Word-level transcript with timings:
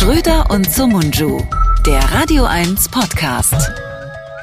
Schröder 0.00 0.48
und 0.48 0.72
Sumunju, 0.72 1.46
der 1.84 2.00
Radio 2.10 2.46
1 2.46 2.88
Podcast. 2.88 3.70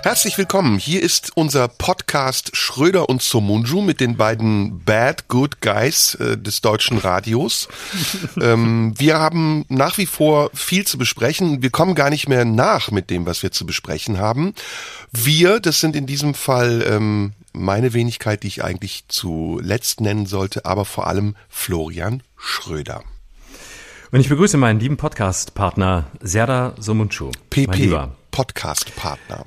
Herzlich 0.03 0.37
willkommen. 0.37 0.77
Hier 0.77 1.01
ist 1.01 1.31
unser 1.33 1.67
Podcast 1.67 2.55
Schröder 2.55 3.09
und 3.09 3.23
Somunju 3.23 3.81
mit 3.81 3.99
den 3.99 4.17
beiden 4.17 4.83
Bad 4.85 5.27
Good 5.29 5.59
Guys 5.59 6.13
äh, 6.13 6.37
des 6.37 6.61
deutschen 6.61 6.99
Radios. 6.99 7.69
ähm, 8.39 8.93
wir 8.99 9.17
haben 9.17 9.65
nach 9.67 9.97
wie 9.97 10.05
vor 10.05 10.51
viel 10.53 10.85
zu 10.85 10.99
besprechen. 10.99 11.63
Wir 11.63 11.71
kommen 11.71 11.95
gar 11.95 12.11
nicht 12.11 12.29
mehr 12.29 12.45
nach 12.45 12.91
mit 12.91 13.09
dem, 13.09 13.25
was 13.25 13.41
wir 13.41 13.51
zu 13.51 13.65
besprechen 13.65 14.19
haben. 14.19 14.53
Wir, 15.11 15.59
das 15.59 15.79
sind 15.79 15.95
in 15.95 16.05
diesem 16.05 16.35
Fall 16.35 16.85
ähm, 16.87 17.33
meine 17.51 17.93
Wenigkeit, 17.93 18.43
die 18.43 18.47
ich 18.47 18.63
eigentlich 18.63 19.05
zuletzt 19.07 20.01
nennen 20.01 20.27
sollte, 20.27 20.65
aber 20.65 20.85
vor 20.85 21.07
allem 21.07 21.35
Florian 21.49 22.21
Schröder. 22.37 23.03
Und 24.09 24.21
ich 24.21 24.29
begrüße 24.29 24.55
meinen 24.57 24.79
lieben 24.79 24.95
Podcast-Partner 24.95 26.05
Serda 26.21 26.73
Somunchu. 26.79 27.31
PP, 27.49 27.91
Podcast-Partner. 28.31 29.45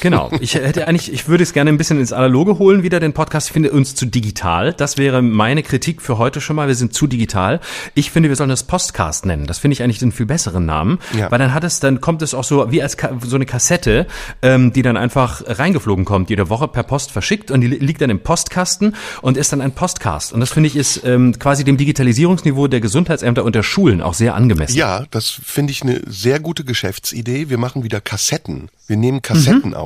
Genau. 0.00 0.30
Ich 0.42 0.54
hätte 0.54 0.88
eigentlich, 0.88 1.12
ich 1.12 1.28
würde 1.28 1.44
es 1.44 1.52
gerne 1.52 1.70
ein 1.70 1.78
bisschen 1.78 2.00
ins 2.00 2.12
Analoge 2.12 2.58
holen, 2.58 2.82
wieder 2.82 2.98
den 2.98 3.12
Podcast. 3.12 3.48
Ich 3.48 3.52
finde 3.52 3.70
uns 3.70 3.94
zu 3.94 4.06
digital. 4.06 4.72
Das 4.72 4.98
wäre 4.98 5.22
meine 5.22 5.62
Kritik 5.62 6.02
für 6.02 6.18
heute 6.18 6.40
schon 6.40 6.56
mal. 6.56 6.66
Wir 6.66 6.74
sind 6.74 6.92
zu 6.94 7.06
digital. 7.06 7.60
Ich 7.94 8.10
finde, 8.10 8.28
wir 8.28 8.34
sollen 8.34 8.50
das 8.50 8.64
Postcast 8.64 9.24
nennen. 9.24 9.46
Das 9.46 9.58
finde 9.58 9.74
ich 9.74 9.82
eigentlich 9.82 10.00
den 10.00 10.10
viel 10.10 10.26
besseren 10.26 10.66
Namen. 10.66 10.98
Ja. 11.16 11.30
Weil 11.30 11.38
dann 11.38 11.54
hat 11.54 11.62
es, 11.62 11.78
dann 11.78 12.00
kommt 12.00 12.22
es 12.22 12.34
auch 12.34 12.42
so 12.42 12.72
wie 12.72 12.82
als 12.82 12.96
so 13.24 13.36
eine 13.36 13.46
Kassette, 13.46 14.06
ähm, 14.42 14.72
die 14.72 14.82
dann 14.82 14.96
einfach 14.96 15.42
reingeflogen 15.46 16.04
kommt, 16.04 16.30
jede 16.30 16.48
Woche 16.48 16.66
per 16.66 16.82
Post 16.82 17.12
verschickt 17.12 17.52
und 17.52 17.60
die 17.60 17.68
liegt 17.68 18.00
dann 18.00 18.10
im 18.10 18.20
Postkasten 18.20 18.96
und 19.20 19.36
ist 19.36 19.52
dann 19.52 19.60
ein 19.60 19.72
Postcast. 19.72 20.32
Und 20.32 20.40
das 20.40 20.50
finde 20.50 20.66
ich 20.66 20.76
ist 20.76 21.04
ähm, 21.04 21.38
quasi 21.38 21.62
dem 21.62 21.76
Digitalisierungsniveau 21.76 22.66
der 22.66 22.80
Gesundheitsämter 22.80 23.44
und 23.44 23.54
der 23.54 23.62
Schulen 23.62 24.02
auch 24.02 24.14
sehr 24.14 24.34
angemessen. 24.34 24.76
Ja, 24.76 25.04
das 25.10 25.28
finde 25.30 25.70
ich 25.70 25.82
eine 25.82 26.00
sehr 26.06 26.40
gute 26.40 26.64
Geschäftsidee. 26.64 27.48
Wir 27.48 27.58
machen 27.58 27.84
wieder 27.84 28.00
Kassetten. 28.00 28.70
Wir 28.88 28.96
nehmen 28.96 29.22
Kassetten 29.22 29.70
mhm. 29.70 29.74
auf 29.74 29.81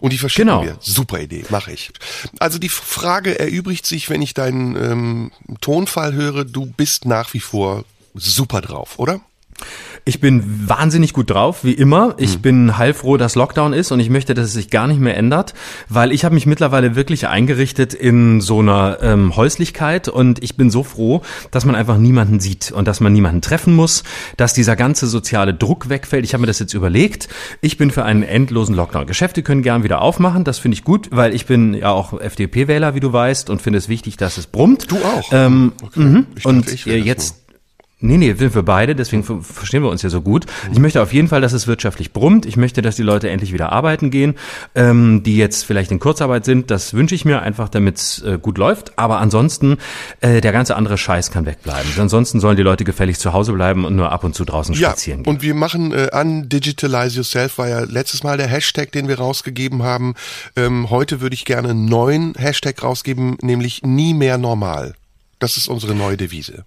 und 0.00 0.12
die 0.12 0.18
verschicken 0.18 0.48
genau. 0.48 0.64
wir. 0.64 0.76
Super 0.80 1.20
Idee, 1.20 1.44
mache 1.50 1.72
ich. 1.72 1.90
Also 2.38 2.58
die 2.58 2.68
Frage 2.68 3.38
erübrigt 3.38 3.86
sich, 3.86 4.10
wenn 4.10 4.22
ich 4.22 4.34
deinen 4.34 4.76
ähm, 4.76 5.30
Tonfall 5.60 6.12
höre, 6.12 6.44
du 6.44 6.66
bist 6.66 7.04
nach 7.04 7.34
wie 7.34 7.40
vor 7.40 7.84
super 8.14 8.60
drauf, 8.60 8.98
oder? 8.98 9.20
Ich 10.04 10.20
bin 10.20 10.68
wahnsinnig 10.68 11.12
gut 11.12 11.30
drauf, 11.30 11.62
wie 11.62 11.74
immer. 11.74 12.14
Ich 12.18 12.38
mhm. 12.38 12.42
bin 12.42 12.78
heilfroh, 12.78 13.16
dass 13.16 13.36
Lockdown 13.36 13.72
ist 13.72 13.92
und 13.92 14.00
ich 14.00 14.10
möchte, 14.10 14.34
dass 14.34 14.46
es 14.46 14.52
sich 14.52 14.68
gar 14.68 14.88
nicht 14.88 14.98
mehr 14.98 15.16
ändert, 15.16 15.54
weil 15.88 16.10
ich 16.10 16.24
habe 16.24 16.34
mich 16.34 16.44
mittlerweile 16.44 16.96
wirklich 16.96 17.28
eingerichtet 17.28 17.94
in 17.94 18.40
so 18.40 18.58
einer 18.58 18.98
ähm, 19.00 19.36
Häuslichkeit 19.36 20.08
und 20.08 20.42
ich 20.42 20.56
bin 20.56 20.70
so 20.70 20.82
froh, 20.82 21.22
dass 21.52 21.64
man 21.64 21.76
einfach 21.76 21.98
niemanden 21.98 22.40
sieht 22.40 22.72
und 22.72 22.88
dass 22.88 22.98
man 22.98 23.12
niemanden 23.12 23.42
treffen 23.42 23.76
muss, 23.76 24.02
dass 24.36 24.54
dieser 24.54 24.74
ganze 24.74 25.06
soziale 25.06 25.54
Druck 25.54 25.88
wegfällt. 25.88 26.24
Ich 26.24 26.34
habe 26.34 26.40
mir 26.40 26.48
das 26.48 26.58
jetzt 26.58 26.74
überlegt. 26.74 27.28
Ich 27.60 27.76
bin 27.76 27.92
für 27.92 28.04
einen 28.04 28.24
endlosen 28.24 28.74
Lockdown. 28.74 29.06
Geschäfte 29.06 29.44
können 29.44 29.62
gern 29.62 29.84
wieder 29.84 30.02
aufmachen, 30.02 30.42
das 30.42 30.58
finde 30.58 30.74
ich 30.76 30.82
gut, 30.82 31.10
weil 31.12 31.32
ich 31.32 31.46
bin 31.46 31.74
ja 31.74 31.90
auch 31.90 32.20
FDP-Wähler, 32.20 32.96
wie 32.96 33.00
du 33.00 33.12
weißt, 33.12 33.50
und 33.50 33.62
finde 33.62 33.78
es 33.78 33.88
wichtig, 33.88 34.16
dass 34.16 34.36
es 34.36 34.48
brummt. 34.48 34.90
Du 34.90 34.96
auch. 34.96 35.28
Ähm, 35.32 35.72
okay. 35.80 36.00
Mhm. 36.00 36.26
und 36.42 36.84
jetzt 36.86 37.41
Nee, 38.02 38.16
nee, 38.16 38.34
sind 38.34 38.54
wir 38.54 38.64
beide, 38.64 38.96
deswegen 38.96 39.22
verstehen 39.22 39.84
wir 39.84 39.88
uns 39.88 40.02
ja 40.02 40.10
so 40.10 40.22
gut. 40.22 40.46
Ich 40.72 40.80
möchte 40.80 41.00
auf 41.00 41.12
jeden 41.12 41.28
Fall, 41.28 41.40
dass 41.40 41.52
es 41.52 41.68
wirtschaftlich 41.68 42.12
brummt. 42.12 42.46
Ich 42.46 42.56
möchte, 42.56 42.82
dass 42.82 42.96
die 42.96 43.04
Leute 43.04 43.30
endlich 43.30 43.52
wieder 43.52 43.70
arbeiten 43.70 44.10
gehen, 44.10 44.34
ähm, 44.74 45.22
die 45.22 45.36
jetzt 45.36 45.64
vielleicht 45.64 45.92
in 45.92 46.00
Kurzarbeit 46.00 46.44
sind. 46.44 46.72
Das 46.72 46.94
wünsche 46.94 47.14
ich 47.14 47.24
mir 47.24 47.42
einfach, 47.42 47.68
damit 47.68 47.98
es 47.98 48.22
äh, 48.22 48.38
gut 48.42 48.58
läuft. 48.58 48.98
Aber 48.98 49.20
ansonsten, 49.20 49.78
äh, 50.20 50.40
der 50.40 50.50
ganze 50.50 50.74
andere 50.74 50.98
Scheiß 50.98 51.30
kann 51.30 51.46
wegbleiben. 51.46 51.88
Ansonsten 51.96 52.40
sollen 52.40 52.56
die 52.56 52.64
Leute 52.64 52.82
gefälligst 52.82 53.22
zu 53.22 53.32
Hause 53.32 53.52
bleiben 53.52 53.84
und 53.84 53.94
nur 53.94 54.10
ab 54.10 54.24
und 54.24 54.34
zu 54.34 54.44
draußen 54.44 54.74
ja, 54.74 54.88
spazieren 54.88 55.22
gehen. 55.22 55.32
Und 55.32 55.42
wir 55.42 55.54
machen 55.54 55.92
äh, 55.92 56.08
an 56.10 56.48
Digitalize 56.48 57.14
Yourself 57.14 57.58
war 57.58 57.68
ja 57.68 57.80
letztes 57.84 58.24
Mal 58.24 58.36
der 58.36 58.48
Hashtag, 58.48 58.90
den 58.90 59.06
wir 59.06 59.18
rausgegeben 59.18 59.84
haben. 59.84 60.14
Ähm, 60.56 60.90
heute 60.90 61.20
würde 61.20 61.34
ich 61.34 61.44
gerne 61.44 61.70
einen 61.70 61.84
neuen 61.84 62.34
Hashtag 62.34 62.82
rausgeben, 62.82 63.36
nämlich 63.42 63.82
nie 63.84 64.12
mehr 64.12 64.38
normal. 64.38 64.94
Das 65.38 65.56
ist 65.56 65.68
unsere 65.68 65.94
neue 65.94 66.16
Devise 66.16 66.64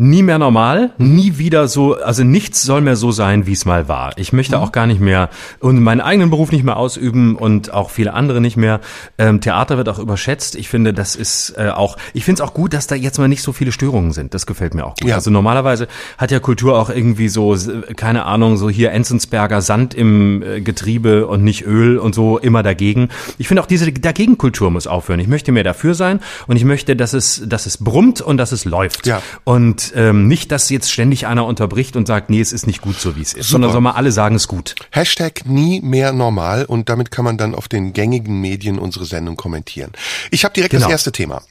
nie 0.00 0.22
mehr 0.22 0.38
normal, 0.38 0.92
nie 0.96 1.36
wieder 1.36 1.68
so, 1.68 1.94
also 1.94 2.24
nichts 2.24 2.62
soll 2.62 2.80
mehr 2.80 2.96
so 2.96 3.12
sein, 3.12 3.46
wie 3.46 3.52
es 3.52 3.66
mal 3.66 3.86
war. 3.86 4.16
Ich 4.16 4.32
möchte 4.32 4.56
mhm. 4.56 4.62
auch 4.62 4.72
gar 4.72 4.86
nicht 4.86 4.98
mehr 4.98 5.28
und 5.58 5.78
meinen 5.82 6.00
eigenen 6.00 6.30
Beruf 6.30 6.52
nicht 6.52 6.64
mehr 6.64 6.78
ausüben 6.78 7.36
und 7.36 7.74
auch 7.74 7.90
viele 7.90 8.14
andere 8.14 8.40
nicht 8.40 8.56
mehr. 8.56 8.80
Ähm, 9.18 9.42
Theater 9.42 9.76
wird 9.76 9.90
auch 9.90 9.98
überschätzt. 9.98 10.56
Ich 10.56 10.70
finde, 10.70 10.94
das 10.94 11.16
ist 11.16 11.52
äh, 11.58 11.68
auch, 11.68 11.98
ich 12.14 12.24
finde 12.24 12.42
es 12.42 12.48
auch 12.48 12.54
gut, 12.54 12.72
dass 12.72 12.86
da 12.86 12.94
jetzt 12.94 13.18
mal 13.18 13.28
nicht 13.28 13.42
so 13.42 13.52
viele 13.52 13.72
Störungen 13.72 14.12
sind. 14.12 14.32
Das 14.32 14.46
gefällt 14.46 14.72
mir 14.72 14.86
auch 14.86 14.94
gut. 14.94 15.06
Ja. 15.06 15.16
Also 15.16 15.30
normalerweise 15.30 15.86
hat 16.16 16.30
ja 16.30 16.40
Kultur 16.40 16.78
auch 16.78 16.88
irgendwie 16.88 17.28
so, 17.28 17.54
keine 17.94 18.24
Ahnung, 18.24 18.56
so 18.56 18.70
hier 18.70 18.92
Enzensberger 18.92 19.60
Sand 19.60 19.92
im 19.92 20.42
äh, 20.42 20.62
Getriebe 20.62 21.26
und 21.26 21.44
nicht 21.44 21.66
Öl 21.66 21.98
und 21.98 22.14
so 22.14 22.38
immer 22.38 22.62
dagegen. 22.62 23.10
Ich 23.36 23.48
finde 23.48 23.62
auch 23.62 23.66
diese 23.66 23.92
Dagegenkultur 23.92 24.70
muss 24.70 24.86
aufhören. 24.86 25.20
Ich 25.20 25.28
möchte 25.28 25.52
mehr 25.52 25.64
dafür 25.64 25.92
sein 25.92 26.20
und 26.46 26.56
ich 26.56 26.64
möchte, 26.64 26.96
dass 26.96 27.12
es, 27.12 27.42
dass 27.44 27.66
es 27.66 27.76
brummt 27.76 28.22
und 28.22 28.38
dass 28.38 28.52
es 28.52 28.64
läuft. 28.64 29.06
Ja. 29.06 29.20
Und 29.44 29.89
ähm, 29.94 30.28
nicht, 30.28 30.52
dass 30.52 30.68
jetzt 30.70 30.90
ständig 30.90 31.26
einer 31.26 31.46
unterbricht 31.46 31.96
und 31.96 32.06
sagt, 32.06 32.30
nee, 32.30 32.40
es 32.40 32.52
ist 32.52 32.66
nicht 32.66 32.80
gut 32.80 32.98
so, 32.98 33.16
wie 33.16 33.22
es 33.22 33.34
ist, 33.34 33.48
Super. 33.48 33.50
sondern 33.50 33.72
soll 33.72 33.80
mal 33.80 33.92
alle 33.92 34.12
sagen, 34.12 34.36
es 34.36 34.42
ist 34.42 34.48
gut. 34.48 34.74
Hashtag 34.90 35.46
nie 35.46 35.80
mehr 35.80 36.12
normal 36.12 36.64
und 36.64 36.88
damit 36.88 37.10
kann 37.10 37.24
man 37.24 37.38
dann 37.38 37.54
auf 37.54 37.68
den 37.68 37.92
gängigen 37.92 38.40
Medien 38.40 38.78
unsere 38.78 39.04
Sendung 39.04 39.36
kommentieren. 39.36 39.92
Ich 40.30 40.44
habe 40.44 40.54
direkt 40.54 40.72
genau. 40.72 40.84
das 40.84 40.92
erste 40.92 41.12
Thema. 41.12 41.42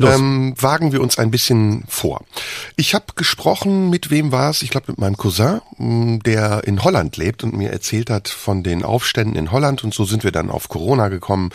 Ähm, 0.00 0.54
wagen 0.56 0.92
wir 0.92 1.00
uns 1.00 1.18
ein 1.18 1.30
bisschen 1.30 1.84
vor. 1.88 2.24
Ich 2.76 2.94
habe 2.94 3.04
gesprochen, 3.16 3.90
mit 3.90 4.10
wem 4.10 4.32
war 4.32 4.50
es? 4.50 4.62
Ich 4.62 4.70
glaube 4.70 4.86
mit 4.88 4.98
meinem 4.98 5.16
Cousin, 5.16 5.60
mm, 5.76 6.20
der 6.20 6.62
in 6.64 6.82
Holland 6.82 7.16
lebt 7.16 7.44
und 7.44 7.54
mir 7.54 7.70
erzählt 7.70 8.10
hat 8.10 8.28
von 8.28 8.62
den 8.62 8.82
Aufständen 8.84 9.36
in 9.36 9.50
Holland 9.50 9.84
und 9.84 9.92
so 9.92 10.04
sind 10.04 10.24
wir 10.24 10.32
dann 10.32 10.50
auf 10.50 10.68
Corona 10.68 11.08
gekommen. 11.08 11.50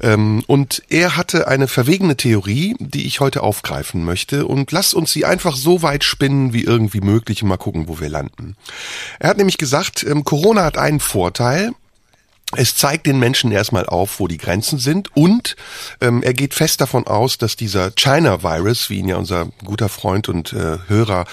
Ähm, 0.00 0.42
und 0.46 0.82
er 0.88 1.16
hatte 1.16 1.48
eine 1.48 1.68
verwegene 1.68 2.16
Theorie, 2.16 2.76
die 2.78 3.06
ich 3.06 3.20
heute 3.20 3.42
aufgreifen 3.42 4.04
möchte 4.04 4.46
und 4.46 4.72
lass 4.72 4.94
uns 4.94 5.12
sie 5.12 5.24
einfach 5.24 5.53
einfach 5.54 5.56
so 5.56 5.82
weit 5.82 6.04
spinnen 6.04 6.52
wie 6.52 6.64
irgendwie 6.64 7.00
möglich 7.00 7.42
und 7.42 7.48
mal 7.48 7.56
gucken, 7.56 7.88
wo 7.88 8.00
wir 8.00 8.08
landen. 8.08 8.56
Er 9.18 9.30
hat 9.30 9.38
nämlich 9.38 9.58
gesagt, 9.58 10.04
ähm, 10.04 10.24
Corona 10.24 10.64
hat 10.64 10.78
einen 10.78 11.00
Vorteil, 11.00 11.72
es 12.56 12.76
zeigt 12.76 13.06
den 13.06 13.18
Menschen 13.18 13.52
erstmal 13.52 13.86
auf, 13.86 14.20
wo 14.20 14.28
die 14.28 14.38
Grenzen 14.38 14.78
sind 14.78 15.14
und 15.16 15.56
ähm, 16.00 16.22
er 16.22 16.34
geht 16.34 16.54
fest 16.54 16.80
davon 16.80 17.06
aus, 17.06 17.38
dass 17.38 17.56
dieser 17.56 17.90
China-Virus, 17.90 18.90
wie 18.90 18.98
ihn 18.98 19.08
ja 19.08 19.16
unser 19.16 19.46
guter 19.64 19.88
Freund 19.88 20.28
und 20.28 20.52
äh, 20.52 20.78
Hörer 20.88 21.24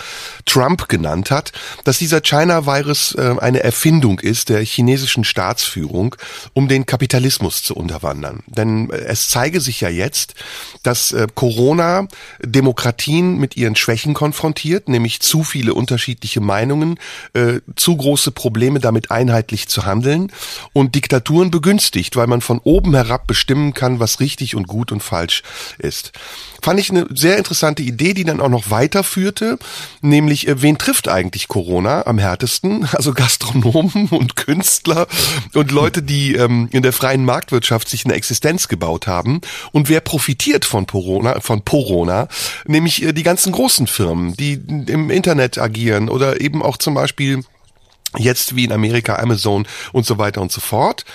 Trump 0.46 0.88
genannt 0.90 1.32
hat, 1.32 1.52
dass 1.84 1.98
dieser 1.98 2.22
China-Virus 2.22 3.16
äh, 3.16 3.36
eine 3.40 3.64
Erfindung 3.64 4.20
ist 4.20 4.50
der 4.50 4.64
chinesischen 4.64 5.24
Staatsführung, 5.24 6.16
um 6.54 6.68
den 6.68 6.86
Kapitalismus 6.86 7.64
zu 7.64 7.76
unterwandern. 7.76 8.44
Denn 8.48 8.90
äh, 8.90 8.98
es 8.98 9.30
zeige 9.30 9.62
sich 9.62 9.82
ja 9.82 9.90
jetzt, 9.90 10.36
dass 10.84 11.12
äh, 11.12 11.28
Corona 11.34 12.08
Demokratien 12.44 13.38
mit 13.38 13.58
ihren 13.58 13.76
Schwächen 13.76 14.14
konfrontiert, 14.14 14.90
nämlich 14.90 15.20
zu 15.22 15.44
viele 15.44 15.74
unterschiedliche 15.74 16.42
Meinungen, 16.42 17.00
äh, 17.34 17.60
zu 17.76 17.96
große 17.98 18.32
Probleme 18.32 18.80
damit 18.80 19.12
einheitlich 19.12 19.68
zu 19.68 19.86
handeln 19.86 20.32
und 20.74 20.96
Diktaturen 21.12 21.52
begünstigt, 21.52 22.16
weil 22.16 22.28
man 22.28 22.40
von 22.40 22.60
oben 22.60 22.96
herab 22.96 23.28
bestimmen 23.28 23.74
kann, 23.74 24.00
was 24.00 24.22
richtig 24.22 24.56
und 24.56 24.66
gut 24.70 24.94
und 24.94 25.04
falsch 25.04 25.44
ist. 25.78 26.14
Fand 26.62 26.80
ich 26.80 26.90
eine 26.90 27.06
sehr 27.14 27.38
interessante 27.38 27.84
Idee, 27.84 28.14
die 28.14 28.24
dann 28.24 28.40
auch 28.40 28.48
noch 28.48 28.70
weiterführte, 28.70 29.60
nämlich 30.00 30.48
äh, 30.48 30.62
wen 30.62 30.78
trifft 30.78 31.10
eigentlich 31.10 31.50
Corona 31.50 32.06
am 32.08 32.18
härtesten? 32.18 32.88
Also 33.02 33.14
Gastronomen 33.14 34.10
und 34.10 34.36
Künstler 34.36 35.08
und 35.56 35.72
Leute, 35.72 36.04
die 36.04 36.36
ähm, 36.36 36.70
in 36.72 36.84
der 36.84 36.94
freien 36.94 37.26
Marktwirtschaft 37.26 37.90
sich 37.90 38.06
eine 38.06 38.14
Existenz 38.14 38.68
gebaut 38.68 39.08
haben. 39.08 39.42
Und 39.72 39.90
wer 39.90 40.02
profitiert 40.02 40.66
von 40.66 40.86
Corona, 40.86 41.40
von 41.40 41.66
Corona, 41.66 42.28
nämlich 42.66 43.02
äh, 43.02 43.12
die 43.12 43.24
ganzen 43.24 43.52
großen 43.52 43.88
Firmen, 43.88 44.36
die 44.38 44.54
im 44.54 45.10
Internet 45.10 45.58
agieren 45.58 46.10
oder 46.10 46.42
eben 46.42 46.62
auch 46.62 46.78
zum 46.78 46.94
Beispiel 46.94 47.44
Jetzt 48.18 48.56
wie 48.56 48.66
in 48.66 48.72
Amerika 48.72 49.16
Amazon 49.18 49.68
und 49.94 50.06
so 50.06 50.18
weiter 50.18 50.42
und 50.42 50.52
so 50.52 50.62
fort. 50.62 51.06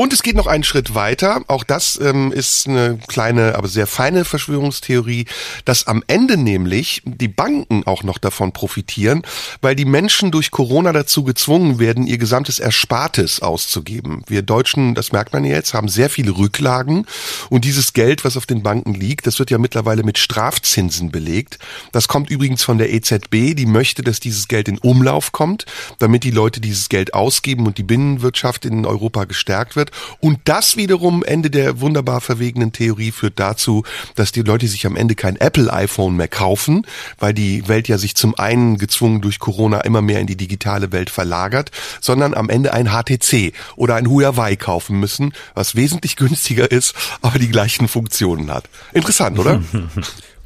Und 0.00 0.14
es 0.14 0.22
geht 0.22 0.34
noch 0.34 0.46
einen 0.46 0.64
Schritt 0.64 0.94
weiter. 0.94 1.42
Auch 1.46 1.62
das 1.62 2.00
ähm, 2.00 2.32
ist 2.32 2.66
eine 2.66 2.98
kleine, 3.06 3.54
aber 3.54 3.68
sehr 3.68 3.86
feine 3.86 4.24
Verschwörungstheorie, 4.24 5.26
dass 5.66 5.86
am 5.86 6.02
Ende 6.06 6.38
nämlich 6.38 7.02
die 7.04 7.28
Banken 7.28 7.86
auch 7.86 8.02
noch 8.02 8.16
davon 8.16 8.52
profitieren, 8.52 9.20
weil 9.60 9.76
die 9.76 9.84
Menschen 9.84 10.30
durch 10.30 10.50
Corona 10.50 10.94
dazu 10.94 11.22
gezwungen 11.22 11.78
werden, 11.78 12.06
ihr 12.06 12.16
gesamtes 12.16 12.60
Erspartes 12.60 13.42
auszugeben. 13.42 14.22
Wir 14.26 14.40
Deutschen, 14.40 14.94
das 14.94 15.12
merkt 15.12 15.34
man 15.34 15.44
jetzt, 15.44 15.74
haben 15.74 15.88
sehr 15.88 16.08
viele 16.08 16.30
Rücklagen 16.30 17.04
und 17.50 17.66
dieses 17.66 17.92
Geld, 17.92 18.24
was 18.24 18.38
auf 18.38 18.46
den 18.46 18.62
Banken 18.62 18.94
liegt, 18.94 19.26
das 19.26 19.38
wird 19.38 19.50
ja 19.50 19.58
mittlerweile 19.58 20.02
mit 20.02 20.16
Strafzinsen 20.16 21.10
belegt. 21.10 21.58
Das 21.92 22.08
kommt 22.08 22.30
übrigens 22.30 22.62
von 22.64 22.78
der 22.78 22.90
EZB, 22.90 23.54
die 23.54 23.66
möchte, 23.66 24.02
dass 24.02 24.18
dieses 24.18 24.48
Geld 24.48 24.66
in 24.66 24.78
Umlauf 24.78 25.32
kommt, 25.32 25.66
damit 25.98 26.24
die 26.24 26.30
Leute 26.30 26.62
dieses 26.62 26.88
Geld 26.88 27.12
ausgeben 27.12 27.66
und 27.66 27.76
die 27.76 27.82
Binnenwirtschaft 27.82 28.64
in 28.64 28.86
Europa 28.86 29.24
gestärkt 29.24 29.76
wird. 29.76 29.89
Und 30.20 30.40
das 30.44 30.76
wiederum, 30.76 31.24
Ende 31.24 31.50
der 31.50 31.80
wunderbar 31.80 32.20
verwegenen 32.20 32.72
Theorie, 32.72 33.12
führt 33.12 33.38
dazu, 33.38 33.84
dass 34.14 34.32
die 34.32 34.42
Leute 34.42 34.68
sich 34.68 34.86
am 34.86 34.96
Ende 34.96 35.14
kein 35.14 35.36
Apple-iPhone 35.36 36.16
mehr 36.16 36.28
kaufen, 36.28 36.86
weil 37.18 37.34
die 37.34 37.68
Welt 37.68 37.88
ja 37.88 37.98
sich 37.98 38.14
zum 38.14 38.38
einen 38.38 38.78
gezwungen 38.78 39.20
durch 39.20 39.38
Corona 39.38 39.80
immer 39.80 40.02
mehr 40.02 40.20
in 40.20 40.26
die 40.26 40.36
digitale 40.36 40.92
Welt 40.92 41.10
verlagert, 41.10 41.70
sondern 42.00 42.34
am 42.34 42.48
Ende 42.48 42.72
ein 42.72 42.88
HTC 42.88 43.52
oder 43.76 43.96
ein 43.96 44.08
Huawei 44.08 44.56
kaufen 44.56 44.98
müssen, 44.98 45.32
was 45.54 45.74
wesentlich 45.74 46.16
günstiger 46.20 46.70
ist, 46.70 46.94
aber 47.22 47.38
die 47.38 47.48
gleichen 47.48 47.88
Funktionen 47.88 48.50
hat. 48.50 48.68
Interessant, 48.92 49.38
oder? 49.38 49.62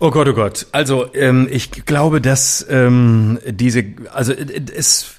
Oh 0.00 0.10
Gott, 0.10 0.26
oh 0.28 0.34
Gott. 0.34 0.66
Also 0.72 1.14
ähm, 1.14 1.46
ich 1.50 1.70
glaube, 1.70 2.20
dass 2.20 2.66
ähm, 2.68 3.38
diese, 3.46 3.84
also 4.12 4.32
äh, 4.32 4.60
es 4.74 5.13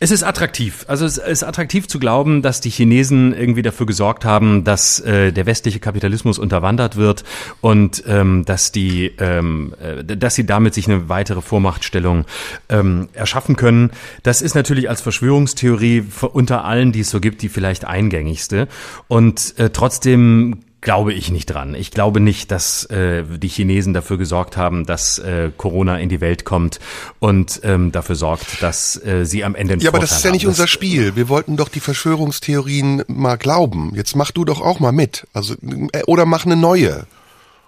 es 0.00 0.10
ist 0.10 0.24
attraktiv. 0.24 0.84
Also 0.88 1.04
es 1.06 1.18
ist 1.18 1.44
attraktiv 1.44 1.86
zu 1.86 1.98
glauben, 1.98 2.42
dass 2.42 2.60
die 2.60 2.70
Chinesen 2.70 3.32
irgendwie 3.32 3.62
dafür 3.62 3.86
gesorgt 3.86 4.24
haben, 4.24 4.64
dass 4.64 4.98
äh, 5.00 5.32
der 5.32 5.46
westliche 5.46 5.78
Kapitalismus 5.78 6.38
unterwandert 6.38 6.96
wird 6.96 7.24
und 7.60 8.02
ähm, 8.06 8.44
dass 8.44 8.72
die, 8.72 9.12
ähm, 9.18 9.74
äh, 9.80 10.04
dass 10.04 10.34
sie 10.34 10.46
damit 10.46 10.74
sich 10.74 10.88
eine 10.88 11.08
weitere 11.08 11.40
Vormachtstellung 11.40 12.24
ähm, 12.68 13.08
erschaffen 13.12 13.56
können. 13.56 13.92
Das 14.24 14.42
ist 14.42 14.54
natürlich 14.54 14.88
als 14.88 15.00
Verschwörungstheorie 15.00 16.04
unter 16.32 16.64
allen, 16.64 16.90
die 16.92 17.00
es 17.00 17.10
so 17.10 17.20
gibt, 17.20 17.42
die 17.42 17.48
vielleicht 17.48 17.84
eingängigste. 17.84 18.68
Und 19.06 19.58
äh, 19.58 19.70
trotzdem 19.70 20.60
glaube 20.84 21.12
ich 21.12 21.32
nicht 21.32 21.46
dran. 21.46 21.74
Ich 21.74 21.90
glaube 21.90 22.20
nicht, 22.20 22.52
dass 22.52 22.84
äh, 22.84 23.24
die 23.24 23.48
Chinesen 23.48 23.92
dafür 23.94 24.18
gesorgt 24.18 24.56
haben, 24.56 24.86
dass 24.86 25.18
äh, 25.18 25.50
Corona 25.56 25.98
in 25.98 26.08
die 26.08 26.20
Welt 26.20 26.44
kommt 26.44 26.78
und 27.18 27.60
ähm, 27.64 27.90
dafür 27.90 28.14
sorgt, 28.14 28.62
dass 28.62 29.02
äh, 29.04 29.24
sie 29.26 29.42
am 29.42 29.56
Ende 29.56 29.76
Ja, 29.78 29.90
aber 29.90 29.98
das 29.98 30.12
ist 30.12 30.24
ja 30.24 30.30
nicht 30.30 30.44
haben. 30.44 30.50
unser 30.50 30.68
Spiel. 30.68 31.16
Wir 31.16 31.28
wollten 31.28 31.56
doch 31.56 31.68
die 31.68 31.80
Verschwörungstheorien 31.80 33.02
mal 33.08 33.36
glauben. 33.36 33.92
Jetzt 33.96 34.14
mach 34.14 34.30
du 34.30 34.44
doch 34.44 34.60
auch 34.60 34.78
mal 34.78 34.92
mit. 34.92 35.26
Also 35.32 35.54
äh, 35.92 36.02
oder 36.06 36.26
mach 36.26 36.46
eine 36.46 36.56
neue. 36.56 37.06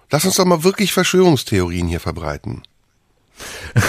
Lass 0.09 0.23
uns 0.23 0.35
doch 0.35 0.45
mal 0.45 0.63
wirklich 0.63 0.93
Verschwörungstheorien 0.93 1.87
hier 1.87 1.99
verbreiten. 1.99 2.63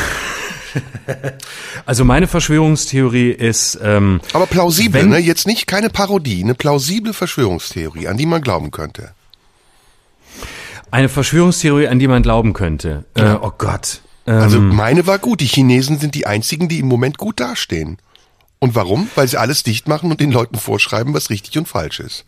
Also 1.87 2.05
meine 2.05 2.27
Verschwörungstheorie 2.27 3.31
ist. 3.31 3.79
Ähm, 3.83 4.21
Aber 4.35 4.47
plausibel, 4.47 5.01
wenn, 5.01 5.09
ne? 5.09 5.19
Jetzt 5.19 5.47
nicht 5.47 5.67
keine 5.67 5.89
Parodie, 5.89 6.43
eine 6.45 6.55
plausible 6.55 7.15
Verschwörungstheorie, 7.15 8.07
an 8.07 8.19
die 8.19 8.27
man 8.27 8.43
glauben 8.43 8.71
könnte. 8.71 9.15
Eine 10.91 11.09
Verschwörungstheorie, 11.09 11.89
an 11.89 11.99
die 11.99 12.09
man 12.09 12.23
glauben 12.23 12.53
könnte. 12.53 13.05
Äh, 13.15 13.23
ja. 13.23 13.35
Äh, 13.35 13.39
oh 13.43 13.53
Gott. 13.57 14.01
also 14.27 14.59
ähm, 14.59 14.75
meine 14.75 15.07
war 15.07 15.19
gut. 15.19 15.41
Die 15.41 15.47
Chinesen 15.47 15.99
sind 15.99 16.15
die 16.15 16.27
einzigen, 16.27 16.69
die 16.69 16.79
im 16.79 16.87
Moment 16.87 17.19
gut 17.19 17.41
dastehen. 17.41 17.99
Und 18.59 18.75
warum? 18.75 19.09
Weil 19.15 19.29
sie 19.29 19.39
alles 19.39 19.63
dicht 19.63 19.89
machen 19.89 20.11
und 20.11 20.21
den 20.21 20.33
Leuten 20.33 20.59
vorschreiben, 20.59 21.15
was 21.15 21.31
richtig 21.31 21.57
und 21.59 21.69
falsch 21.69 22.01
ist. 22.01 22.25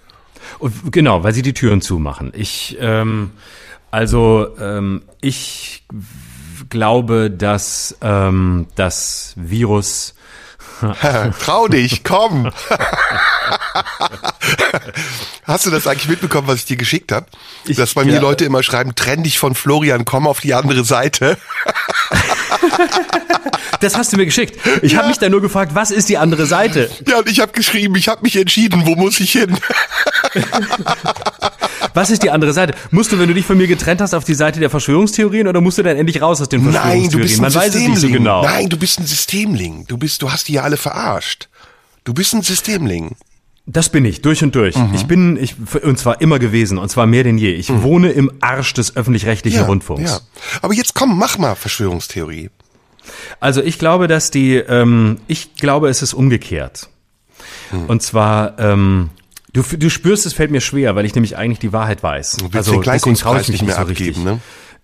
Und 0.59 0.93
genau, 0.93 1.25
weil 1.25 1.35
sie 1.35 1.43
die 1.43 1.55
Türen 1.55 1.81
zumachen. 1.81 2.33
Ich, 2.35 2.77
ähm, 2.81 3.33
also 3.91 4.49
ähm, 4.59 5.03
ich 5.21 5.85
glaube, 6.69 7.31
dass 7.31 7.97
ähm, 8.01 8.67
das 8.77 9.35
Virus 9.37 10.15
Trau 11.41 11.69
dich, 11.69 12.05
komm. 12.05 12.51
Hast 15.45 15.67
du 15.67 15.71
das 15.71 15.87
eigentlich 15.87 16.09
mitbekommen, 16.09 16.49
was 16.49 16.57
ich 16.57 16.65
dir 16.65 16.77
geschickt 16.77 17.13
habe? 17.13 17.27
Dass 17.67 17.95
bei 17.95 18.03
ja. 18.03 18.13
mir 18.13 18.21
Leute 18.21 18.45
immer 18.45 18.63
schreiben, 18.63 18.95
trenn 18.95 19.23
dich 19.23 19.39
von 19.39 19.55
Florian, 19.55 20.05
komm 20.05 20.27
auf 20.27 20.41
die 20.41 20.55
andere 20.55 20.85
Seite. 20.85 21.39
das 23.81 23.97
hast 23.97 24.13
du 24.13 24.17
mir 24.17 24.27
geschickt. 24.27 24.59
Ich 24.83 24.93
ja. 24.93 24.99
habe 24.99 25.09
mich 25.09 25.19
da 25.19 25.29
nur 25.29 25.41
gefragt, 25.41 25.75
was 25.75 25.91
ist 25.91 26.09
die 26.09 26.19
andere 26.19 26.47
Seite? 26.47 26.91
Ja, 27.07 27.19
und 27.19 27.29
ich 27.29 27.41
habe 27.41 27.53
geschrieben, 27.53 27.97
ich 27.97 28.09
habe 28.09 28.23
mich 28.23 28.37
entschieden, 28.37 28.87
wo 28.87 28.95
muss 28.95 29.19
ich 29.21 29.33
hin? 29.33 29.57
Was 31.95 32.11
ist 32.11 32.23
die 32.23 32.31
andere 32.31 32.53
Seite? 32.53 32.75
Musst 32.91 33.11
du, 33.13 33.19
wenn 33.19 33.29
du 33.29 33.35
dich 33.35 33.47
von 33.47 33.57
mir 33.57 33.67
getrennt 33.67 34.01
hast, 34.01 34.15
auf 34.15 34.25
die 34.25 34.35
Seite 34.35 34.61
der 34.61 34.71
Verschwörungstheorien 34.71 35.49
oder 35.49 35.61
musst 35.61 35.79
du 35.79 35.83
dann 35.83 35.97
endlich 35.97 36.23
raus 36.23 36.41
aus 36.41 36.49
den 36.49 36.63
Verschwörungstheorien? 36.63 37.03
Nein, 37.03 37.11
du 37.11 37.19
bist 37.19 37.43
ein 37.43 37.83
Man 37.83 37.91
nicht 37.91 38.01
so 38.01 38.09
genau. 38.09 38.45
Nein, 38.45 38.69
du 38.69 38.77
bist 38.77 39.01
ein 39.01 39.07
Systemling. 39.07 39.87
Du 39.87 39.99
bist, 39.99 40.23
du 40.23 40.31
hast 40.31 40.49
die 40.49 40.55
ja 40.55 40.63
alle 40.71 40.77
verarscht. 40.77 41.49
Du 42.05 42.15
bist 42.15 42.33
ein 42.33 42.43
Systemling. 42.43 43.17
Das 43.67 43.89
bin 43.89 44.05
ich, 44.05 44.23
durch 44.23 44.43
und 44.43 44.55
durch. 44.55 44.77
Mhm. 44.77 44.95
Ich 44.95 45.07
bin, 45.07 45.37
ich, 45.37 45.57
und 45.83 45.99
zwar 45.99 46.21
immer 46.21 46.39
gewesen, 46.39 46.79
und 46.79 46.89
zwar 46.89 47.07
mehr 47.07 47.25
denn 47.25 47.39
je. 47.39 47.53
Ich 47.53 47.69
mhm. 47.69 47.83
wohne 47.83 48.11
im 48.11 48.33
Arsch 48.41 48.73
des 48.73 48.97
öffentlich-rechtlichen 48.97 49.61
ja, 49.61 49.67
Rundfunks. 49.67 50.11
Ja. 50.11 50.21
Aber 50.63 50.75
jetzt 50.75 50.95
komm, 50.95 51.19
mach 51.19 51.39
mal 51.39 51.55
Verschwörungstheorie. 51.55 52.51
Also 53.39 53.63
ich 53.63 53.79
glaube, 53.79 54.07
dass 54.07 54.31
die, 54.31 54.55
ähm, 54.55 55.19
ich 55.27 55.55
glaube, 55.57 55.89
es 55.89 56.03
ist 56.03 56.15
umgekehrt. 56.15 56.89
Mhm. 57.73 57.87
Und 57.87 58.03
zwar, 58.03 58.59
ähm, 58.59 59.11
Du, 59.53 59.63
du 59.63 59.91
spürst, 59.91 60.27
es 60.27 60.33
fällt 60.33 60.53
mir 60.53 60.61
schwer, 60.61 60.95
weil 60.95 61.05
ich 61.05 61.17
nämlich 61.17 61.37
eigentlich 61.37 61.59
die 61.59 61.73
Wahrheit 61.73 62.05
weiß. 62.05 62.37
Du 62.37 62.45
willst 62.45 62.55
also 62.55 62.73
den 62.75 62.83
Kleinkunstpreis 62.83 63.49
nicht 63.49 63.65
mehr 63.65 63.75
so 63.75 63.81
abgeben, 63.81 63.99
richtig. 63.99 64.25
ne? 64.25 64.41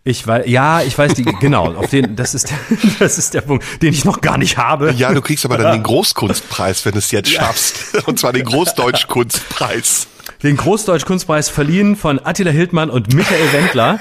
Ich 0.06 0.24
weiß, 0.24 0.44
ja, 0.46 0.82
ich 0.82 0.96
weiß 0.96 1.14
die, 1.14 1.24
genau, 1.24 1.74
auf 1.74 1.90
den, 1.90 2.14
das 2.14 2.32
ist, 2.32 2.50
der, 2.50 2.58
das 3.00 3.18
ist 3.18 3.34
der 3.34 3.40
Punkt, 3.40 3.64
den 3.82 3.92
ich 3.92 4.04
noch 4.04 4.20
gar 4.20 4.38
nicht 4.38 4.56
habe. 4.56 4.92
Ja, 4.92 5.12
du 5.12 5.20
kriegst 5.20 5.44
aber 5.44 5.58
dann 5.58 5.72
den 5.72 5.82
Großkunstpreis, 5.82 6.84
wenn 6.84 6.92
du 6.92 6.98
es 6.98 7.10
jetzt 7.10 7.28
schaffst. 7.28 7.96
Und 8.06 8.20
zwar 8.20 8.32
den 8.32 8.44
Großdeutschkunstpreis. 8.44 10.06
Den 10.44 10.56
Großdeutschkunstpreis 10.56 11.48
verliehen 11.48 11.96
von 11.96 12.24
Attila 12.24 12.52
Hildmann 12.52 12.88
und 12.88 13.14
Michael 13.14 13.52
Wendler. 13.52 13.98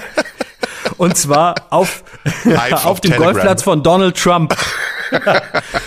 Und 0.98 1.18
zwar 1.18 1.56
auf, 1.72 2.04
auf 2.84 3.01
dem 3.01 3.12
Telegram. 3.12 3.34
Golfplatz 3.34 3.63
von 3.63 3.81
Donald 3.81 4.16
Trump. 4.16 4.56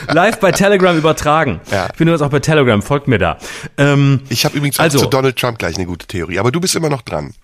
Live 0.09 0.41
bei 0.41 0.51
Telegram 0.51 0.97
übertragen. 0.97 1.61
Ja. 1.71 1.87
Ich 1.87 1.99
bin 1.99 2.09
übrigens 2.09 2.23
auch 2.23 2.31
bei 2.31 2.41
Telegram, 2.41 2.83
folgt 2.83 3.07
mir 3.07 3.19
da. 3.19 3.39
Ähm, 3.77 4.23
ich 4.31 4.45
habe 4.45 4.57
übrigens 4.57 4.81
also, 4.81 4.99
zu 4.99 5.07
Donald 5.07 5.37
Trump 5.37 5.59
gleich 5.59 5.77
eine 5.77 5.87
gute 5.87 6.07
Theorie, 6.07 6.39
aber 6.41 6.51
du 6.51 6.61
bist 6.61 6.75
immer 6.75 6.89
noch 6.89 7.03
dran. 7.03 7.35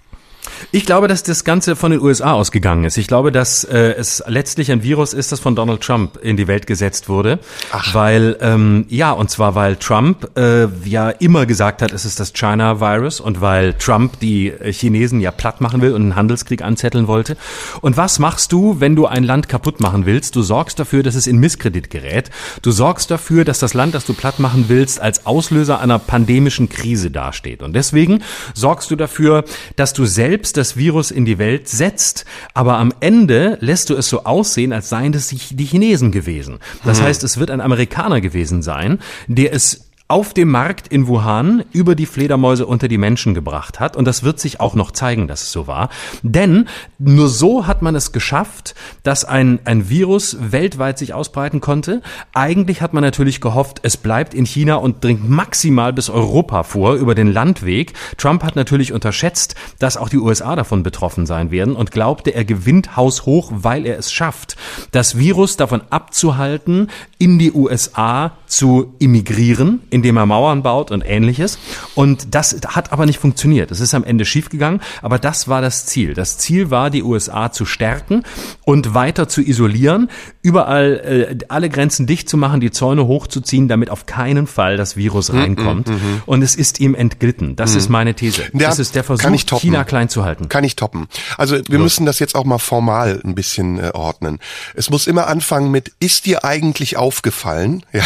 Ich 0.72 0.86
glaube, 0.86 1.08
dass 1.08 1.22
das 1.22 1.44
Ganze 1.44 1.76
von 1.76 1.90
den 1.90 2.00
USA 2.00 2.32
ausgegangen 2.32 2.84
ist. 2.84 2.96
Ich 2.96 3.06
glaube, 3.06 3.32
dass 3.32 3.64
äh, 3.64 3.94
es 3.98 4.22
letztlich 4.26 4.72
ein 4.72 4.82
Virus 4.82 5.12
ist, 5.12 5.32
das 5.32 5.40
von 5.40 5.54
Donald 5.54 5.80
Trump 5.80 6.18
in 6.22 6.36
die 6.36 6.48
Welt 6.48 6.66
gesetzt 6.66 7.08
wurde. 7.08 7.38
Ach. 7.72 7.94
Weil, 7.94 8.36
ähm, 8.40 8.86
ja, 8.88 9.12
und 9.12 9.30
zwar, 9.30 9.54
weil 9.54 9.76
Trump 9.76 10.36
äh, 10.36 10.66
ja 10.84 11.10
immer 11.10 11.46
gesagt 11.46 11.82
hat, 11.82 11.92
es 11.92 12.04
ist 12.04 12.20
das 12.20 12.32
China-Virus 12.32 13.20
und 13.20 13.40
weil 13.40 13.74
Trump 13.74 14.20
die 14.20 14.52
Chinesen 14.70 15.20
ja 15.20 15.30
platt 15.30 15.60
machen 15.60 15.80
will 15.80 15.92
und 15.92 16.02
einen 16.02 16.16
Handelskrieg 16.16 16.62
anzetteln 16.62 17.06
wollte. 17.06 17.36
Und 17.80 17.96
was 17.96 18.18
machst 18.18 18.52
du, 18.52 18.80
wenn 18.80 18.96
du 18.96 19.06
ein 19.06 19.24
Land 19.24 19.48
kaputt 19.48 19.80
machen 19.80 20.06
willst? 20.06 20.36
Du 20.36 20.42
sorgst 20.42 20.78
dafür, 20.78 21.02
dass 21.02 21.14
es 21.14 21.26
in 21.26 21.38
Misskredit 21.38 21.90
gerät. 21.90 22.30
Du 22.62 22.70
sorgst 22.70 23.10
dafür, 23.10 23.44
dass 23.44 23.58
das 23.58 23.74
Land, 23.74 23.94
das 23.94 24.06
du 24.06 24.14
platt 24.14 24.38
machen 24.38 24.66
willst, 24.68 25.00
als 25.00 25.26
Auslöser 25.26 25.80
einer 25.80 25.98
pandemischen 25.98 26.68
Krise 26.68 27.10
dasteht. 27.10 27.62
Und 27.62 27.74
deswegen 27.74 28.22
sorgst 28.54 28.90
du 28.90 28.96
dafür, 28.96 29.44
dass 29.76 29.92
du 29.92 30.04
selbst 30.04 30.43
selbst 30.44 30.58
das 30.58 30.76
Virus 30.76 31.10
in 31.10 31.24
die 31.24 31.38
Welt 31.38 31.68
setzt, 31.68 32.26
aber 32.52 32.76
am 32.76 32.92
Ende 33.00 33.56
lässt 33.60 33.88
du 33.88 33.94
es 33.94 34.10
so 34.10 34.24
aussehen, 34.24 34.74
als 34.74 34.90
seien 34.90 35.12
das 35.12 35.28
die 35.28 35.64
Chinesen 35.64 36.12
gewesen. 36.12 36.58
Das 36.84 36.98
hm. 36.98 37.06
heißt, 37.06 37.24
es 37.24 37.38
wird 37.38 37.50
ein 37.50 37.62
Amerikaner 37.62 38.20
gewesen 38.20 38.60
sein, 38.60 38.98
der 39.26 39.54
es 39.54 39.83
auf 40.06 40.34
dem 40.34 40.50
Markt 40.50 40.88
in 40.88 41.08
Wuhan 41.08 41.64
über 41.72 41.94
die 41.94 42.04
Fledermäuse 42.04 42.66
unter 42.66 42.88
die 42.88 42.98
Menschen 42.98 43.32
gebracht 43.32 43.80
hat. 43.80 43.96
Und 43.96 44.04
das 44.04 44.22
wird 44.22 44.38
sich 44.38 44.60
auch 44.60 44.74
noch 44.74 44.90
zeigen, 44.90 45.28
dass 45.28 45.42
es 45.42 45.50
so 45.50 45.66
war. 45.66 45.88
Denn 46.22 46.68
nur 46.98 47.28
so 47.28 47.66
hat 47.66 47.80
man 47.80 47.94
es 47.94 48.12
geschafft, 48.12 48.74
dass 49.02 49.24
ein, 49.24 49.60
ein 49.64 49.88
Virus 49.88 50.36
weltweit 50.40 50.98
sich 50.98 51.14
ausbreiten 51.14 51.62
konnte. 51.62 52.02
Eigentlich 52.34 52.82
hat 52.82 52.92
man 52.92 53.02
natürlich 53.02 53.40
gehofft, 53.40 53.80
es 53.82 53.96
bleibt 53.96 54.34
in 54.34 54.44
China 54.44 54.74
und 54.74 55.02
dringt 55.02 55.26
maximal 55.26 55.94
bis 55.94 56.10
Europa 56.10 56.64
vor 56.64 56.94
über 56.94 57.14
den 57.14 57.32
Landweg. 57.32 57.94
Trump 58.18 58.42
hat 58.44 58.56
natürlich 58.56 58.92
unterschätzt, 58.92 59.54
dass 59.78 59.96
auch 59.96 60.10
die 60.10 60.18
USA 60.18 60.54
davon 60.54 60.82
betroffen 60.82 61.24
sein 61.24 61.50
werden 61.50 61.74
und 61.74 61.92
glaubte, 61.92 62.34
er 62.34 62.44
gewinnt 62.44 62.94
haushoch, 62.98 63.50
weil 63.54 63.86
er 63.86 63.98
es 63.98 64.12
schafft, 64.12 64.56
das 64.90 65.16
Virus 65.16 65.56
davon 65.56 65.80
abzuhalten, 65.88 66.90
in 67.16 67.38
die 67.38 67.52
USA 67.52 68.32
zu 68.46 68.94
immigrieren 68.98 69.80
indem 69.94 70.16
er 70.16 70.26
Mauern 70.26 70.64
baut 70.64 70.90
und 70.90 71.02
ähnliches. 71.06 71.56
Und 71.94 72.34
das 72.34 72.56
hat 72.66 72.92
aber 72.92 73.06
nicht 73.06 73.20
funktioniert. 73.20 73.70
Es 73.70 73.78
ist 73.78 73.94
am 73.94 74.02
Ende 74.02 74.24
schiefgegangen, 74.24 74.80
aber 75.02 75.20
das 75.20 75.46
war 75.46 75.62
das 75.62 75.86
Ziel. 75.86 76.14
Das 76.14 76.36
Ziel 76.36 76.70
war, 76.70 76.90
die 76.90 77.04
USA 77.04 77.52
zu 77.52 77.64
stärken 77.64 78.24
und 78.64 78.94
weiter 78.94 79.28
zu 79.28 79.40
isolieren, 79.40 80.10
überall 80.42 81.38
äh, 81.40 81.44
alle 81.48 81.70
Grenzen 81.70 82.08
dicht 82.08 82.28
zu 82.28 82.36
machen, 82.36 82.60
die 82.60 82.72
Zäune 82.72 83.06
hochzuziehen, 83.06 83.68
damit 83.68 83.88
auf 83.88 84.04
keinen 84.04 84.48
Fall 84.48 84.76
das 84.76 84.96
Virus 84.96 85.28
hm, 85.28 85.38
reinkommt. 85.38 85.88
Mm, 85.88 85.92
mm, 85.92 85.94
mm, 85.94 86.22
und 86.26 86.42
es 86.42 86.56
ist 86.56 86.80
ihm 86.80 86.96
entglitten. 86.96 87.54
Das 87.54 87.74
mm. 87.74 87.78
ist 87.78 87.88
meine 87.88 88.14
These. 88.14 88.42
Ja, 88.52 88.68
das 88.68 88.80
ist 88.80 88.96
der 88.96 89.04
Versuch, 89.04 89.30
China 89.60 89.84
klein 89.84 90.08
zu 90.08 90.24
halten. 90.24 90.48
Kann 90.48 90.64
ich 90.64 90.74
toppen. 90.74 91.06
Also 91.38 91.54
wir 91.54 91.78
Los. 91.78 91.84
müssen 91.84 92.06
das 92.06 92.18
jetzt 92.18 92.34
auch 92.34 92.44
mal 92.44 92.58
formal 92.58 93.20
ein 93.24 93.36
bisschen 93.36 93.78
äh, 93.78 93.90
ordnen. 93.94 94.40
Es 94.74 94.90
muss 94.90 95.06
immer 95.06 95.28
anfangen 95.28 95.70
mit, 95.70 95.92
ist 96.00 96.26
dir 96.26 96.44
eigentlich 96.44 96.96
aufgefallen? 96.96 97.84
Ja. 97.94 98.02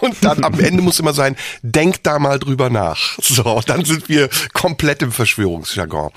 Und 0.00 0.16
dann 0.22 0.44
am 0.44 0.58
Ende 0.60 0.82
muss 0.82 0.98
immer 0.98 1.12
sein, 1.12 1.36
denk 1.62 2.02
da 2.02 2.18
mal 2.18 2.38
drüber 2.38 2.70
nach. 2.70 3.18
So, 3.20 3.60
dann 3.66 3.84
sind 3.84 4.08
wir 4.08 4.28
komplett 4.52 5.02
im 5.02 5.12
Verschwörungsjargon. 5.12 6.10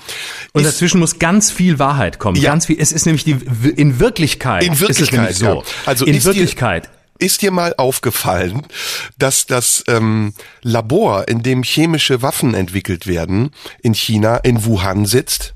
Und 0.52 0.62
ist, 0.62 0.74
dazwischen 0.74 1.00
muss 1.00 1.18
ganz 1.18 1.50
viel 1.50 1.78
Wahrheit 1.78 2.18
kommen. 2.18 2.40
Ja. 2.40 2.50
Ganz 2.50 2.66
viel. 2.66 2.76
Es 2.78 2.92
ist 2.92 3.06
nämlich 3.06 3.24
die, 3.24 3.38
in 3.76 4.00
Wirklichkeit. 4.00 4.64
In 4.64 4.80
Wirklichkeit, 4.80 5.34
so. 5.34 5.46
Ja. 5.46 5.62
Also 5.86 6.04
in 6.04 6.22
Wirklichkeit 6.24 6.88
ist 7.18 7.42
dir 7.42 7.50
mal 7.50 7.74
aufgefallen, 7.76 8.66
dass 9.18 9.46
das 9.46 9.84
ähm, 9.88 10.34
Labor, 10.62 11.28
in 11.28 11.42
dem 11.42 11.62
chemische 11.62 12.22
Waffen 12.22 12.54
entwickelt 12.54 13.06
werden, 13.06 13.50
in 13.82 13.94
China, 13.94 14.36
in 14.38 14.64
Wuhan 14.64 15.06
sitzt? 15.06 15.53